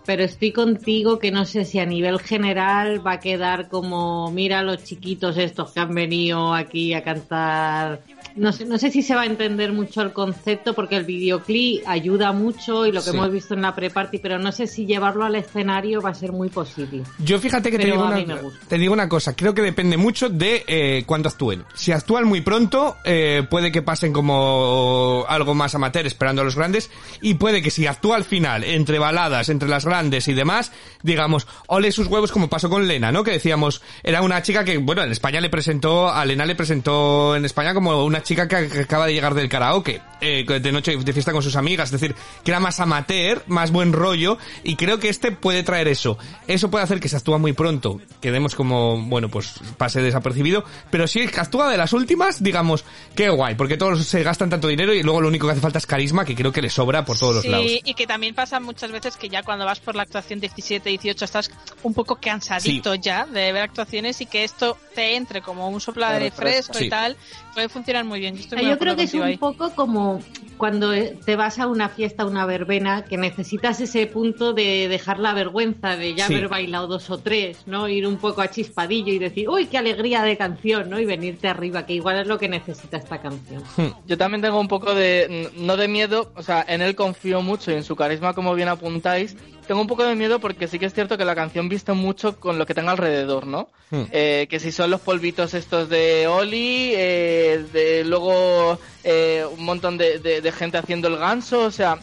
pero 0.06 0.22
estoy 0.22 0.52
contigo 0.52 1.18
que 1.18 1.32
no 1.32 1.44
sé 1.44 1.64
si 1.64 1.80
a 1.80 1.86
nivel 1.86 2.20
general 2.20 3.04
va 3.04 3.14
a 3.14 3.20
quedar 3.20 3.68
como, 3.68 4.30
mira 4.30 4.62
los 4.62 4.84
chiquitos 4.84 5.36
estos 5.36 5.72
que 5.72 5.80
han 5.80 5.92
venido 5.92 6.54
aquí 6.54 6.94
a 6.94 7.02
cantar. 7.02 8.02
No 8.36 8.52
sé, 8.52 8.64
no 8.64 8.78
sé 8.78 8.90
si 8.90 9.02
se 9.02 9.14
va 9.14 9.22
a 9.22 9.26
entender 9.26 9.72
mucho 9.72 10.02
el 10.02 10.12
concepto 10.12 10.74
porque 10.74 10.96
el 10.96 11.04
videoclip 11.04 11.82
ayuda 11.86 12.32
mucho 12.32 12.86
y 12.86 12.92
lo 12.92 13.00
que 13.02 13.10
Sí. 13.10 13.16
hemos 13.16 13.30
visto 13.30 13.54
en 13.54 13.62
la 13.62 13.74
pre-party, 13.74 14.18
pero 14.18 14.38
no 14.38 14.52
sé 14.52 14.66
si 14.66 14.86
llevarlo 14.86 15.24
al 15.24 15.34
escenario 15.34 16.00
va 16.00 16.10
a 16.10 16.14
ser 16.14 16.32
muy 16.32 16.48
posible. 16.48 17.02
Yo 17.18 17.38
fíjate 17.38 17.70
que 17.70 17.78
te 17.78 17.86
digo, 17.86 18.04
una, 18.04 18.24
te 18.68 18.78
digo 18.78 18.92
una 18.92 19.08
cosa, 19.08 19.34
creo 19.34 19.54
que 19.54 19.62
depende 19.62 19.96
mucho 19.96 20.28
de 20.28 20.64
eh, 20.66 21.02
cuándo 21.06 21.28
actúen. 21.28 21.64
Si 21.74 21.92
actúan 21.92 22.24
muy 22.24 22.40
pronto, 22.40 22.96
eh, 23.04 23.44
puede 23.50 23.72
que 23.72 23.82
pasen 23.82 24.12
como 24.12 25.24
algo 25.28 25.54
más 25.54 25.74
amateur 25.74 26.06
esperando 26.06 26.42
a 26.42 26.44
los 26.44 26.56
grandes, 26.56 26.90
y 27.20 27.34
puede 27.34 27.62
que 27.62 27.70
si 27.70 27.86
actúa 27.86 28.16
al 28.16 28.24
final, 28.24 28.64
entre 28.64 28.98
baladas, 28.98 29.48
entre 29.48 29.68
las 29.68 29.84
grandes 29.84 30.28
y 30.28 30.34
demás, 30.34 30.72
digamos, 31.02 31.46
ole 31.66 31.92
sus 31.92 32.06
huevos 32.06 32.30
como 32.32 32.48
pasó 32.48 32.70
con 32.70 32.86
Lena, 32.86 33.10
¿no? 33.12 33.24
Que 33.24 33.32
decíamos, 33.32 33.82
era 34.02 34.22
una 34.22 34.42
chica 34.42 34.64
que, 34.64 34.78
bueno, 34.78 35.02
en 35.02 35.10
España 35.12 35.40
le 35.40 35.50
presentó, 35.50 36.08
a 36.10 36.24
Lena 36.24 36.46
le 36.46 36.54
presentó 36.54 37.34
en 37.36 37.44
España 37.44 37.74
como 37.74 38.04
una 38.04 38.19
una 38.20 38.22
chica 38.22 38.46
que, 38.48 38.68
que 38.68 38.80
acaba 38.80 39.06
de 39.06 39.14
llegar 39.14 39.34
del 39.34 39.48
karaoke, 39.48 40.02
eh, 40.20 40.44
de 40.44 40.72
noche 40.72 40.96
de 40.96 41.12
fiesta 41.12 41.32
con 41.32 41.42
sus 41.42 41.56
amigas, 41.56 41.88
es 41.92 42.00
decir, 42.00 42.14
que 42.44 42.50
era 42.50 42.60
más 42.60 42.78
amateur, 42.80 43.42
más 43.46 43.70
buen 43.70 43.92
rollo, 43.92 44.36
y 44.62 44.76
creo 44.76 44.98
que 44.98 45.08
este 45.08 45.32
puede 45.32 45.62
traer 45.62 45.88
eso. 45.88 46.18
Eso 46.46 46.70
puede 46.70 46.84
hacer 46.84 47.00
que 47.00 47.08
se 47.08 47.16
actúa 47.16 47.38
muy 47.38 47.52
pronto, 47.54 48.00
quedemos 48.20 48.54
como, 48.54 49.00
bueno, 49.00 49.28
pues 49.30 49.54
pase 49.78 50.02
desapercibido, 50.02 50.64
pero 50.90 51.06
si 51.06 51.22
actúa 51.22 51.70
de 51.70 51.78
las 51.78 51.92
últimas, 51.92 52.42
digamos, 52.42 52.84
qué 53.14 53.30
guay, 53.30 53.54
porque 53.54 53.76
todos 53.76 54.04
se 54.04 54.22
gastan 54.22 54.50
tanto 54.50 54.68
dinero 54.68 54.92
y 54.92 55.02
luego 55.02 55.22
lo 55.22 55.28
único 55.28 55.46
que 55.46 55.52
hace 55.52 55.60
falta 55.60 55.78
es 55.78 55.86
carisma, 55.86 56.24
que 56.24 56.34
creo 56.34 56.52
que 56.52 56.60
le 56.62 56.70
sobra 56.70 57.04
por 57.04 57.18
todos 57.18 57.36
los 57.36 57.44
sí, 57.44 57.50
lados. 57.50 57.66
y 57.84 57.94
que 57.94 58.06
también 58.06 58.34
pasa 58.34 58.60
muchas 58.60 58.92
veces 58.92 59.16
que 59.16 59.28
ya 59.28 59.42
cuando 59.42 59.64
vas 59.64 59.80
por 59.80 59.96
la 59.96 60.02
actuación 60.02 60.40
17, 60.40 60.88
18 60.90 61.24
estás 61.24 61.50
un 61.82 61.94
poco 61.94 62.16
cansadito 62.16 62.94
ya 62.94 63.24
de 63.26 63.52
ver 63.52 63.62
actuaciones 63.62 64.20
y 64.20 64.26
que 64.26 64.44
esto 64.44 64.76
te 64.94 65.16
entre 65.16 65.40
como 65.40 65.68
un 65.68 65.80
soplo 65.80 66.06
de 66.10 66.30
fresco 66.30 66.74
Sí. 66.74 66.86
y 66.86 66.90
tal, 66.90 67.16
puede 67.54 67.68
funcionar 67.68 68.04
muy 68.10 68.20
bien. 68.20 68.34
Yo, 68.34 68.40
estoy 68.42 68.58
muy 68.58 68.66
Yo 68.66 68.72
de 68.72 68.78
creo 68.78 68.96
que 68.96 69.04
es 69.04 69.14
un 69.14 69.22
ahí. 69.22 69.36
poco 69.38 69.70
como 69.74 70.20
cuando 70.58 70.92
eh, 70.92 71.16
te 71.24 71.36
vas 71.36 71.58
a 71.58 71.66
una 71.66 71.88
fiesta, 71.88 72.26
una 72.26 72.44
verbena, 72.44 73.04
que 73.04 73.16
necesitas 73.16 73.80
ese 73.80 74.06
punto 74.06 74.52
de 74.52 74.88
dejar 74.88 75.18
la 75.18 75.32
vergüenza 75.32 75.96
de 75.96 76.14
ya 76.14 76.26
Sí. 76.26 76.34
haber 76.34 76.48
bailado 76.48 76.86
dos 76.86 77.08
o 77.08 77.16
tres, 77.18 77.62
¿no? 77.66 77.88
Ir 77.88 78.06
un 78.06 78.18
poco 78.18 78.42
a 78.42 78.48
chispadillo 78.50 79.12
y 79.12 79.18
decir, 79.18 79.48
uy, 79.48 79.66
qué 79.66 79.78
alegría 79.78 80.22
de 80.22 80.36
canción, 80.36 80.90
¿no? 80.90 81.00
Y 81.00 81.06
venirte 81.06 81.48
arriba, 81.48 81.86
que 81.86 81.94
igual 81.94 82.18
es 82.20 82.26
lo 82.26 82.38
que 82.38 82.48
necesita 82.48 82.98
esta 82.98 83.18
canción. 83.22 83.62
Yo 84.06 84.18
también 84.18 84.42
tengo 84.42 84.60
un 84.60 84.68
poco 84.68 84.94
de, 84.94 85.50
no 85.56 85.78
de 85.78 85.88
miedo, 85.88 86.30
o 86.36 86.42
sea, 86.42 86.62
en 86.68 86.82
él 86.82 86.94
confío 86.94 87.40
mucho 87.40 87.70
y 87.70 87.74
en 87.74 87.84
su 87.84 87.96
carisma, 87.96 88.34
como 88.34 88.54
bien 88.54 88.68
apuntáis. 88.68 89.36
Tengo 89.70 89.82
un 89.82 89.86
poco 89.86 90.02
de 90.02 90.16
miedo 90.16 90.40
porque 90.40 90.66
sí 90.66 90.80
que 90.80 90.86
es 90.86 90.92
cierto 90.94 91.16
que 91.16 91.24
la 91.24 91.36
canción 91.36 91.68
viste 91.68 91.92
mucho 91.92 92.40
con 92.40 92.58
lo 92.58 92.66
que 92.66 92.74
tenga 92.74 92.90
alrededor, 92.90 93.46
¿no? 93.46 93.68
Hmm. 93.92 94.02
Eh, 94.10 94.48
que 94.50 94.58
si 94.58 94.72
son 94.72 94.90
los 94.90 95.00
polvitos 95.00 95.54
estos 95.54 95.88
de 95.88 96.26
Oli, 96.26 96.90
eh, 96.96 97.64
de 97.72 98.02
luego 98.04 98.80
eh, 99.04 99.44
un 99.56 99.64
montón 99.64 99.96
de, 99.96 100.18
de- 100.18 100.40
de 100.40 100.50
gente 100.50 100.76
haciendo 100.76 101.06
el 101.06 101.18
ganso, 101.18 101.60
o 101.60 101.70
sea, 101.70 101.98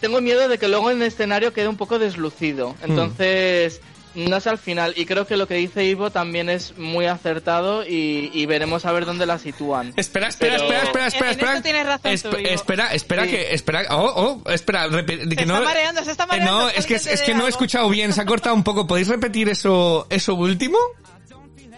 tengo 0.00 0.20
miedo 0.20 0.48
de 0.48 0.58
que 0.58 0.66
luego 0.66 0.90
en 0.90 0.96
el 1.00 1.06
escenario 1.06 1.52
quede 1.52 1.68
un 1.68 1.76
poco 1.76 2.00
deslucido. 2.00 2.74
Entonces, 2.82 3.80
no 4.14 4.40
sé 4.40 4.50
al 4.50 4.58
final. 4.58 4.92
Y 4.96 5.06
creo 5.06 5.26
que 5.26 5.36
lo 5.36 5.46
que 5.46 5.54
dice 5.54 5.84
Ivo 5.84 6.10
también 6.10 6.48
es 6.48 6.76
muy 6.78 7.06
acertado 7.06 7.84
y, 7.86 8.30
y 8.32 8.46
veremos 8.46 8.84
a 8.86 8.92
ver 8.92 9.04
dónde 9.06 9.26
la 9.26 9.38
sitúan. 9.38 9.92
Espera, 9.96 10.28
espera, 10.28 10.56
Pero- 10.58 10.64
espera, 10.64 11.06
espera, 11.06 11.06
espera, 11.06 11.30
En- 11.30 11.32
en 11.32 11.38
espera. 11.38 11.52
esto 11.52 11.62
tienes 11.62 11.86
razón 11.86 12.12
Espe- 12.12 12.30
tú, 12.30 12.36
Ivo. 12.38 12.48
espera, 12.50 12.94
espera 12.94 13.24
Sí. 13.24 13.30
que, 13.30 13.54
espera, 13.54 13.82
oh, 13.90 14.40
oh, 14.44 14.50
espera, 14.50 14.88
que 14.88 15.16
Se 15.36 15.46
no, 15.46 15.54
está 15.54 15.64
mareando, 15.64 16.04
se 16.04 16.10
está 16.10 16.24
eh, 16.24 16.26
mareando. 16.28 16.52
no, 16.62 16.68
es 16.70 16.86
que, 16.86 16.94
es 16.94 17.22
que 17.22 17.34
no 17.34 17.46
he 17.46 17.48
escuchado 17.50 17.88
bien, 17.88 18.12
se 18.12 18.20
ha 18.20 18.26
cortado 18.26 18.54
un 18.54 18.64
poco. 18.64 18.86
¿Podéis 18.86 19.08
repetir 19.08 19.48
eso, 19.48 20.06
eso 20.10 20.34
último? 20.34 20.78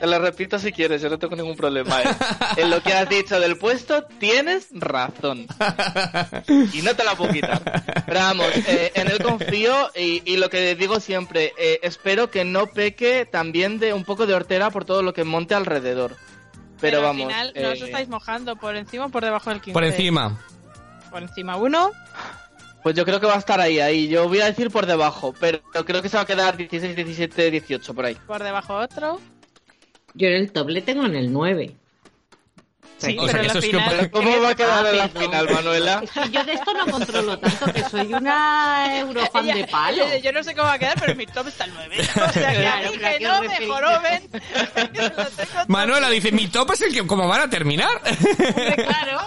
Te 0.02 0.08
lo 0.08 0.18
repito 0.18 0.58
si 0.58 0.72
quieres, 0.72 1.00
yo 1.00 1.08
no 1.08 1.16
tengo 1.16 1.36
ningún 1.36 1.56
problema. 1.56 2.02
¿eh? 2.02 2.06
En 2.56 2.70
lo 2.70 2.82
que 2.82 2.92
has 2.92 3.08
dicho 3.08 3.38
del 3.38 3.56
puesto, 3.56 4.02
tienes 4.18 4.66
razón. 4.72 5.46
Y 6.72 6.82
no 6.82 6.96
te 6.96 7.04
la 7.04 7.14
puedo 7.14 7.32
quitar. 7.32 7.62
Pero 8.04 8.18
vamos, 8.18 8.48
eh, 8.66 8.90
en 8.96 9.06
él 9.06 9.22
confío 9.22 9.92
y, 9.94 10.20
y 10.24 10.38
lo 10.38 10.50
que 10.50 10.74
digo 10.74 10.98
siempre, 10.98 11.52
eh, 11.56 11.78
espero 11.84 12.32
que 12.32 12.44
no 12.44 12.66
peque 12.66 13.28
también 13.30 13.78
de 13.78 13.92
un 13.92 14.02
poco 14.02 14.26
de 14.26 14.34
hortera 14.34 14.72
por 14.72 14.84
todo 14.84 15.04
lo 15.04 15.14
que 15.14 15.22
monte 15.22 15.54
alrededor. 15.54 16.16
Pero, 16.80 16.98
al 16.98 17.04
vamos. 17.04 17.28
final 17.28 17.52
no 17.54 17.68
os 17.68 17.80
eh, 17.80 17.84
estáis 17.84 18.08
mojando 18.08 18.56
por 18.56 18.74
encima 18.74 19.06
o 19.06 19.08
por 19.08 19.22
debajo 19.22 19.50
del 19.50 19.60
15. 19.60 19.72
Por 19.72 19.84
encima. 19.84 20.36
Por 21.12 21.22
encima 21.22 21.54
uno. 21.54 21.92
Pues 22.82 22.96
yo 22.96 23.04
creo 23.04 23.20
que 23.20 23.26
va 23.26 23.36
a 23.36 23.38
estar 23.38 23.60
ahí, 23.60 23.78
ahí. 23.78 24.08
Yo 24.08 24.26
voy 24.26 24.40
a 24.40 24.46
decir 24.46 24.68
por 24.72 24.86
debajo, 24.86 25.32
pero 25.38 25.60
creo 25.86 26.02
que 26.02 26.08
se 26.08 26.16
va 26.16 26.24
a 26.24 26.26
quedar 26.26 26.56
16, 26.56 26.96
17, 26.96 27.52
18 27.52 27.94
por 27.94 28.04
ahí. 28.04 28.16
Por 28.26 28.42
debajo 28.42 28.74
otro. 28.74 29.20
Yo 30.14 30.28
en 30.28 30.34
el 30.34 30.52
top 30.52 30.68
le 30.68 30.82
tengo 30.82 31.06
en 31.06 31.14
el 31.16 31.32
9. 31.32 31.76
Sí, 32.98 33.16
O 33.18 33.24
sea, 33.26 33.32
pero 33.32 33.40
que 33.42 33.46
es 33.48 33.52
que 33.54 33.60
final... 33.72 34.10
¿Cómo 34.12 34.40
va 34.42 34.50
a 34.50 34.54
quedar 34.54 34.86
en 34.86 34.96
la 34.96 35.08
final, 35.08 35.48
Manuela? 35.52 36.00
Es 36.04 36.10
que 36.12 36.30
yo 36.30 36.44
de 36.44 36.52
esto 36.52 36.72
no 36.72 36.86
controlo 36.86 37.36
tanto, 37.36 37.72
que 37.72 37.82
soy 37.82 38.14
una 38.14 38.96
eurofan 39.00 39.44
de 39.46 39.66
palo. 39.66 40.04
yo 40.22 40.30
no 40.30 40.44
sé 40.44 40.54
cómo 40.54 40.68
va 40.68 40.74
a 40.74 40.78
quedar, 40.78 41.00
pero 41.00 41.16
mi 41.16 41.26
top 41.26 41.48
está 41.48 41.64
el 41.64 41.72
9. 41.74 41.96
O 42.00 42.32
sea, 42.32 42.52
que 42.52 42.60
Claro, 42.60 42.92
que 42.92 43.06
¿a 43.06 43.18
no 43.18 43.48
mejoró, 43.48 43.88
Manuela 45.66 46.10
dice, 46.10 46.30
mi 46.30 46.46
top 46.46 46.70
es 46.74 46.82
el 46.82 46.92
que, 46.94 47.04
¿cómo 47.04 47.26
van 47.26 47.40
a 47.40 47.50
terminar? 47.50 47.90
Hombre, 48.04 48.76
claro. 48.76 49.20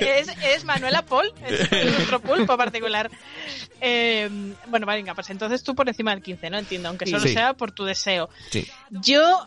Es, 0.00 0.28
es 0.42 0.64
Manuela 0.64 1.02
Paul, 1.02 1.32
es 1.46 1.70
nuestro 1.92 2.20
pulpo 2.20 2.56
particular. 2.56 3.08
Eh, 3.80 4.28
bueno, 4.66 4.84
venga, 4.86 5.14
pues 5.14 5.30
entonces 5.30 5.62
tú 5.62 5.76
por 5.76 5.88
encima 5.88 6.10
del 6.10 6.22
15, 6.24 6.50
¿no? 6.50 6.58
Entiendo, 6.58 6.88
aunque 6.88 7.06
solo 7.06 7.22
Sí. 7.22 7.34
sea 7.34 7.52
por 7.54 7.70
tu 7.70 7.84
deseo. 7.84 8.28
Sí. 8.50 8.68
Yo 8.90 9.46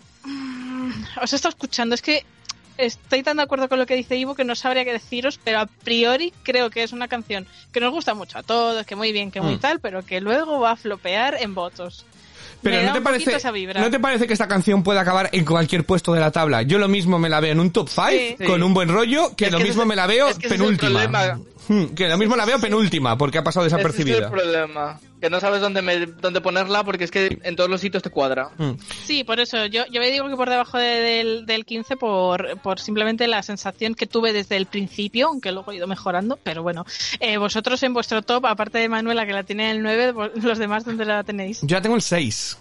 os 1.22 1.34
he 1.34 1.36
estado 1.36 1.50
escuchando, 1.52 1.96
es 1.96 2.02
que 2.02 2.26
estoy 2.78 3.22
tan 3.24 3.38
de 3.38 3.44
acuerdo 3.44 3.70
con 3.70 3.78
lo 3.80 3.86
que 3.86 3.96
dice 3.96 4.16
Ivo 4.18 4.34
que 4.36 4.44
no 4.44 4.56
sabría 4.56 4.86
qué 4.86 4.94
deciros, 4.94 5.40
pero 5.44 5.60
a 5.60 5.66
priori 5.66 6.34
creo 6.44 6.70
que 6.70 6.84
es 6.84 6.94
una 6.94 7.08
canción 7.08 7.46
que 7.72 7.80
nos 7.80 7.92
gusta 7.92 8.14
mucho 8.14 8.38
a 8.40 8.44
todos, 8.44 8.86
que 8.86 8.96
muy 8.96 9.12
bien, 9.12 9.30
que 9.32 9.42
muy 9.42 9.56
Mm. 9.56 9.60
tal, 9.60 9.80
pero 9.80 10.04
que 10.06 10.22
luego 10.22 10.60
va 10.60 10.72
a 10.72 10.76
flopear 10.76 11.38
en 11.40 11.54
votos. 11.54 12.06
Pero 12.64 12.84
¿no 12.84 12.94
te, 12.94 13.02
parece. 13.02 13.38
¿no 13.80 13.90
te 13.90 14.00
parece 14.00 14.28
que 14.28 14.34
esta 14.34 14.48
canción 14.48 14.84
puede 14.84 15.00
acabar 15.00 15.30
en 15.32 15.46
cualquier 15.46 15.84
puesto 15.84 16.14
de 16.14 16.20
la 16.20 16.32
tabla? 16.32 16.62
Yo 16.62 16.78
lo 16.78 16.88
mismo 16.88 17.18
me 17.18 17.28
la 17.28 17.40
veo 17.40 17.54
en 17.54 17.60
un 17.60 17.72
top 17.72 17.90
5 17.90 18.10
Sí. 18.12 18.36
con 18.46 18.58
Sí. 18.58 18.62
un 18.62 18.74
buen 18.76 18.90
rollo, 18.90 19.36
que 19.36 19.46
Es 19.46 19.52
lo 19.52 19.58
que 19.58 19.64
mismo 19.64 19.86
me 19.86 19.96
la 19.96 20.06
veo 20.06 20.28
es 20.28 20.38
que 20.38 20.48
penúltima. 20.48 21.40
Hmm, 21.72 21.94
Que 21.96 22.10
lo 22.10 22.18
mismo 22.18 22.36
la 22.36 22.44
veo 22.46 22.60
penúltima, 22.60 23.18
porque 23.18 23.38
ha 23.38 23.44
pasado 23.44 23.66
Ese 23.66 23.76
es 23.76 23.82
desapercibida. 23.82 24.26
el 24.26 24.32
problema. 24.32 25.00
Que 25.22 25.30
no 25.30 25.40
sabes 25.40 25.62
dónde, 25.62 25.82
me- 25.82 26.06
dónde 26.08 26.42
ponerla 26.42 26.84
porque 26.84 27.04
es 27.06 27.12
que 27.12 27.38
en 27.44 27.56
todos 27.56 27.70
los 27.70 27.80
sitios 27.80 28.02
te 28.04 28.10
cuadra. 28.10 28.50
Hmm. 28.58 28.72
Sí, 29.06 29.24
por 29.24 29.40
eso 29.40 29.68
yo, 29.68 29.84
yo 29.92 30.02
me 30.02 30.10
digo 30.12 30.28
que 30.28 30.36
por 30.36 30.50
debajo 30.50 30.78
de- 30.78 30.86
del, 31.00 31.46
del 31.46 31.64
15 31.64 31.96
por, 31.96 32.60
por 32.62 32.80
simplemente 32.80 33.28
la 33.28 33.42
sensación 33.44 33.94
que 33.96 34.08
tuve 34.08 34.34
desde 34.34 34.58
el 34.58 34.66
principio, 34.66 35.28
aunque 35.28 35.52
luego 35.52 35.72
he 35.72 35.76
ido 35.76 35.88
mejorando, 35.88 36.38
pero 36.44 36.64
bueno, 36.64 36.86
eh, 37.20 37.38
vosotros 37.38 37.82
en 37.84 37.94
vuestro 37.94 38.22
top, 38.24 38.48
aparte 38.48 38.80
de 38.80 38.90
Manuela 38.90 39.26
que 39.26 39.34
la 39.34 39.44
tiene 39.44 39.70
en 39.70 39.78
el 39.78 39.84
9, 39.84 40.12
vos- 40.12 40.32
los 40.44 40.58
demás 40.58 40.84
¿dónde 40.84 41.06
la 41.06 41.24
tenéis? 41.24 41.62
Yo 41.62 41.68
ya 41.68 41.82
tengo 41.82 41.96
el 41.96 42.02
6. 42.02 42.58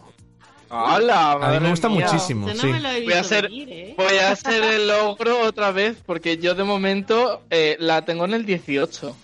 ¡Hala! 0.70 1.32
A 1.32 1.50
mí 1.52 1.60
me 1.60 1.70
gusta 1.70 1.88
mía! 1.88 2.06
muchísimo, 2.06 2.46
Yo 2.48 2.54
no 2.54 2.62
sí. 2.62 2.68
me 2.68 2.80
lo 2.80 2.88
he 2.90 3.02
Voy 3.04 3.12
a 3.14 3.20
hacer, 3.20 3.42
venir, 3.48 3.68
¿eh? 3.70 3.94
voy 3.96 4.16
a 4.18 4.30
hacer 4.30 4.62
el 4.62 4.88
logro 4.88 5.40
otra 5.40 5.72
vez 5.72 5.96
porque 6.06 6.36
yo 6.38 6.54
de 6.54 6.64
momento 6.64 7.42
eh, 7.50 7.76
la 7.80 8.04
tengo 8.04 8.24
en 8.24 8.34
el 8.34 8.46
18. 8.46 9.16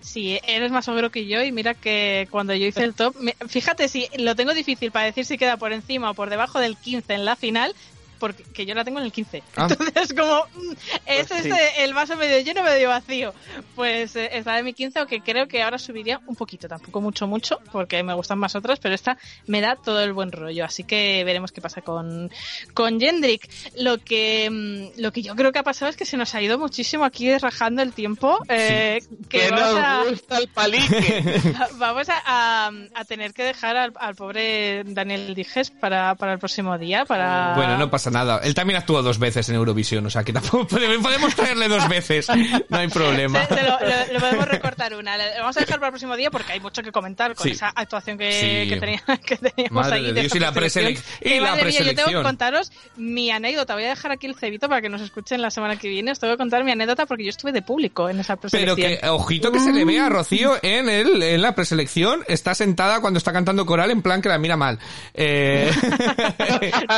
Sí, 0.00 0.40
eres 0.46 0.72
más 0.72 0.88
ogro 0.88 1.10
que 1.10 1.26
yo 1.26 1.42
y 1.42 1.52
mira 1.52 1.74
que 1.74 2.26
cuando 2.30 2.54
yo 2.54 2.66
hice 2.66 2.82
el 2.84 2.94
top, 2.94 3.14
me- 3.20 3.36
fíjate 3.48 3.86
si 3.88 4.08
lo 4.16 4.34
tengo 4.34 4.54
difícil 4.54 4.90
para 4.90 5.04
decir 5.06 5.26
si 5.26 5.36
queda 5.36 5.58
por 5.58 5.72
encima 5.74 6.10
o 6.10 6.14
por 6.14 6.30
debajo 6.30 6.58
del 6.58 6.76
15 6.78 7.12
en 7.12 7.24
la 7.26 7.36
final, 7.36 7.74
porque 8.20 8.44
que 8.44 8.64
yo 8.66 8.74
la 8.74 8.84
tengo 8.84 9.00
en 9.00 9.06
el 9.06 9.12
15. 9.12 9.42
Ah. 9.56 9.66
Entonces 9.68 10.14
como 10.16 10.44
mm, 10.54 10.72
es 11.06 11.26
Pues 11.26 11.42
sí. 11.42 11.48
este, 11.48 11.82
el 11.84 11.94
vaso 11.94 12.14
medio 12.16 12.38
lleno, 12.40 12.62
medio 12.62 12.88
vacío. 12.90 13.34
Pues 13.74 14.14
eh, 14.14 14.28
está 14.32 14.58
en 14.58 14.64
mi 14.66 14.74
15, 14.74 14.98
aunque 15.00 15.20
creo 15.22 15.48
que 15.48 15.62
ahora 15.62 15.78
subiría 15.78 16.20
un 16.26 16.36
poquito, 16.36 16.68
tampoco 16.68 17.00
mucho, 17.00 17.26
mucho, 17.26 17.58
porque 17.72 18.02
me 18.02 18.14
gustan 18.14 18.38
más 18.38 18.54
otras, 18.54 18.78
pero 18.78 18.94
esta 18.94 19.16
me 19.46 19.60
da 19.60 19.74
todo 19.76 20.00
el 20.02 20.12
buen 20.12 20.30
rollo. 20.30 20.64
Así 20.64 20.84
que 20.84 21.24
veremos 21.24 21.50
qué 21.50 21.60
pasa 21.60 21.80
con, 21.82 22.30
con 22.74 23.00
Jendrik. 23.00 23.48
Lo 23.76 23.98
que, 23.98 24.48
mm, 24.96 25.00
lo 25.00 25.12
que 25.12 25.22
yo 25.22 25.34
creo 25.34 25.50
que 25.52 25.58
ha 25.58 25.62
pasado 25.64 25.90
es 25.90 25.96
que 25.96 26.04
se 26.04 26.16
nos 26.16 26.34
ha 26.34 26.42
ido 26.42 26.58
muchísimo 26.58 27.04
aquí 27.04 27.36
rajando 27.38 27.82
el 27.82 27.92
tiempo. 27.92 28.38
eh, 28.48 29.00
que 29.28 29.50
nos 29.50 29.60
a- 29.76 30.04
gusta 30.08 30.38
el 30.38 30.48
palique. 30.48 31.24
Vamos 31.78 32.08
a, 32.10 32.20
a- 32.26 32.70
a 32.94 33.04
tener 33.04 33.32
que 33.32 33.44
dejar 33.44 33.76
al, 33.76 33.92
al 33.98 34.14
pobre 34.14 34.84
Daniel 34.84 35.34
Dijes 35.34 35.70
para, 35.70 36.14
para 36.16 36.34
el 36.34 36.38
próximo 36.38 36.76
día. 36.78 37.04
Para... 37.04 37.54
Bueno, 37.56 37.78
no 37.78 37.88
pasa 37.90 38.09
nada. 38.10 38.40
Él 38.42 38.54
también 38.54 38.78
actuó 38.78 39.02
dos 39.02 39.18
veces 39.18 39.48
en 39.48 39.54
Eurovisión, 39.56 40.04
o 40.06 40.10
sea 40.10 40.24
que 40.24 40.32
tampoco 40.32 40.66
podemos 41.02 41.34
traerle 41.34 41.68
dos 41.68 41.88
veces. 41.88 42.28
No 42.68 42.78
hay 42.78 42.88
problema. 42.88 43.46
Se- 43.46 43.54
se 43.54 43.62
lo, 43.62 43.70
lo- 43.80 44.12
lo 44.14 44.20
podemos 44.20 44.48
recortar 44.48 44.94
una. 44.94 45.16
Lo 45.16 45.24
vamos 45.40 45.56
a 45.56 45.60
dejar 45.60 45.78
para 45.78 45.88
el 45.88 45.92
próximo 45.92 46.16
día 46.16 46.30
porque 46.30 46.52
hay 46.52 46.60
mucho 46.60 46.82
que 46.82 46.92
comentar 46.92 47.34
con 47.34 47.44
Sí. 47.44 47.52
esa 47.52 47.68
actuación 47.68 48.18
que, 48.18 48.32
Sí. 48.32 48.68
que, 48.70 48.80
tenía- 48.80 49.02
que 49.26 49.36
teníamos 49.36 49.72
Madre 49.86 49.96
ahí. 49.96 50.12
de 50.12 50.20
Dios, 50.22 50.34
y 50.34 50.38
la 50.38 50.52
preselección. 50.52 51.04
preselec- 51.20 51.26
y 51.36 51.40
la 51.40 51.54
mía, 51.54 51.60
yo 51.60 51.60
tengo 51.60 51.60
que 51.60 51.62
preselección. 51.84 52.22
contaros 52.22 52.72
mi 52.96 53.30
anécdota. 53.30 53.74
Voy 53.74 53.84
a 53.84 53.88
dejar 53.90 54.12
aquí 54.12 54.26
el 54.26 54.34
cebito 54.34 54.68
para 54.68 54.80
que 54.80 54.88
nos 54.88 55.00
escuchen 55.00 55.40
la 55.42 55.50
semana 55.50 55.76
que 55.76 55.88
viene. 55.88 56.12
Os 56.12 56.18
tengo 56.18 56.34
que 56.34 56.38
contar 56.38 56.64
mi 56.64 56.72
anécdota 56.72 57.06
porque 57.06 57.24
yo 57.24 57.30
estuve 57.30 57.52
de 57.52 57.62
público 57.62 58.08
en 58.08 58.20
esa 58.20 58.36
Pero 58.36 58.50
preselección. 58.76 58.98
que, 59.00 59.08
ojito 59.08 59.52
que 59.52 59.60
se 59.60 59.72
le 59.72 59.84
ve 59.84 60.00
a 60.00 60.08
Rocío 60.08 60.58
en 60.62 60.88
el, 60.88 61.22
en 61.22 61.42
la 61.42 61.54
preselección, 61.54 62.24
está 62.28 62.54
sentada 62.54 63.00
cuando 63.00 63.18
está 63.18 63.32
cantando 63.32 63.64
coral 63.66 63.90
en 63.90 64.02
plan 64.02 64.20
que 64.22 64.28
la 64.28 64.38
mira 64.38 64.56
mal. 64.56 64.78
Eh... 65.14 65.70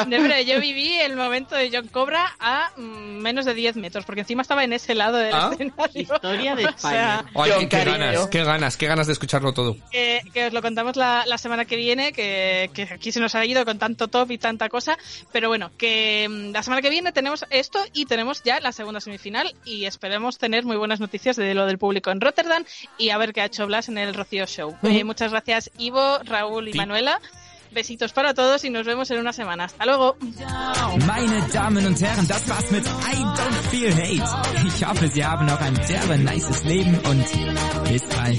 No, 0.06 0.16
pero 0.18 0.40
yo 0.43 0.60
viví 0.60 0.94
el 1.04 1.16
momento 1.16 1.54
de 1.54 1.70
John 1.72 1.88
Cobra 1.88 2.34
a 2.40 2.70
mm, 2.76 2.82
menos 3.20 3.44
de 3.44 3.54
10 3.54 3.76
metros, 3.76 4.04
porque 4.04 4.22
encima 4.22 4.42
estaba 4.42 4.64
en 4.64 4.72
ese 4.72 4.94
lado 4.94 5.16
del 5.18 5.32
Ah. 5.34 5.50
escenario. 5.52 6.02
Historia 6.02 6.54
de 6.54 6.64
O 6.66 6.78
sea, 6.78 7.16
España. 7.20 7.24
Ay, 7.34 7.50
John 7.54 7.68
qué, 7.68 7.84
ganas, 7.84 8.26
qué 8.28 8.44
ganas, 8.44 8.76
qué 8.76 8.86
ganas 8.86 9.06
de 9.06 9.12
escucharlo 9.12 9.52
todo. 9.52 9.76
que, 9.90 10.22
que 10.32 10.46
os 10.46 10.52
lo 10.52 10.62
contamos 10.62 10.96
la, 10.96 11.24
la 11.26 11.38
semana 11.38 11.64
que 11.64 11.76
viene, 11.76 12.12
que, 12.12 12.70
que 12.74 12.82
aquí 12.84 13.12
se 13.12 13.20
nos 13.20 13.34
ha 13.34 13.44
ido 13.44 13.64
con 13.64 13.78
tanto 13.78 14.08
top 14.08 14.30
y 14.30 14.38
tanta 14.38 14.68
cosa, 14.68 14.96
pero 15.32 15.48
bueno, 15.48 15.70
que 15.76 16.28
mm, 16.30 16.52
la 16.52 16.62
semana 16.62 16.82
que 16.82 16.90
viene 16.90 17.12
tenemos 17.12 17.44
esto 17.50 17.78
y 17.92 18.06
tenemos 18.06 18.42
ya 18.42 18.60
la 18.60 18.72
segunda 18.72 19.00
semifinal 19.00 19.54
y 19.64 19.84
esperemos 19.86 20.38
tener 20.38 20.64
muy 20.64 20.76
buenas 20.76 21.00
noticias 21.00 21.36
de 21.36 21.54
lo 21.54 21.66
del 21.66 21.78
público 21.78 22.10
en 22.10 22.20
Rotterdam 22.20 22.64
y 22.98 23.10
a 23.10 23.18
ver 23.18 23.32
qué 23.32 23.40
ha 23.42 23.46
hecho 23.46 23.66
Blas 23.66 23.88
en 23.88 23.98
el 23.98 24.14
Rocío 24.14 24.46
Show. 24.46 24.76
Eh, 24.82 25.04
muchas 25.04 25.30
gracias 25.30 25.70
Ivo, 25.78 26.18
Raúl 26.24 26.68
y 26.68 26.72
Sí. 26.72 26.78
Manuela. 26.78 27.20
Besitos 27.73 28.12
para 28.12 28.35
todos 28.35 28.65
y 28.65 28.70
nos 28.70 28.86
vemos 28.86 29.11
en 29.11 29.19
una 29.19 29.32
semana. 29.32 29.65
Hasta 29.65 29.86
luego. 29.86 30.16
Meine 31.07 31.40
Damen 31.53 31.86
und 31.86 32.01
Herren, 32.01 32.27
das 32.28 32.49
war's 32.49 32.70
mit 32.70 32.85
I 32.85 33.16
Don't 33.16 33.70
Feel 33.70 33.93
Hate. 33.94 34.66
Ich 34.66 34.86
hoffe, 34.86 35.09
Sie 35.09 35.24
haben 35.24 35.47
noch 35.47 35.61
ein 35.61 35.74
derbe 35.74 36.19
nices 36.19 36.65
Leben 36.65 36.99
und 36.99 37.24
bis 37.89 38.03
bald. 38.05 38.39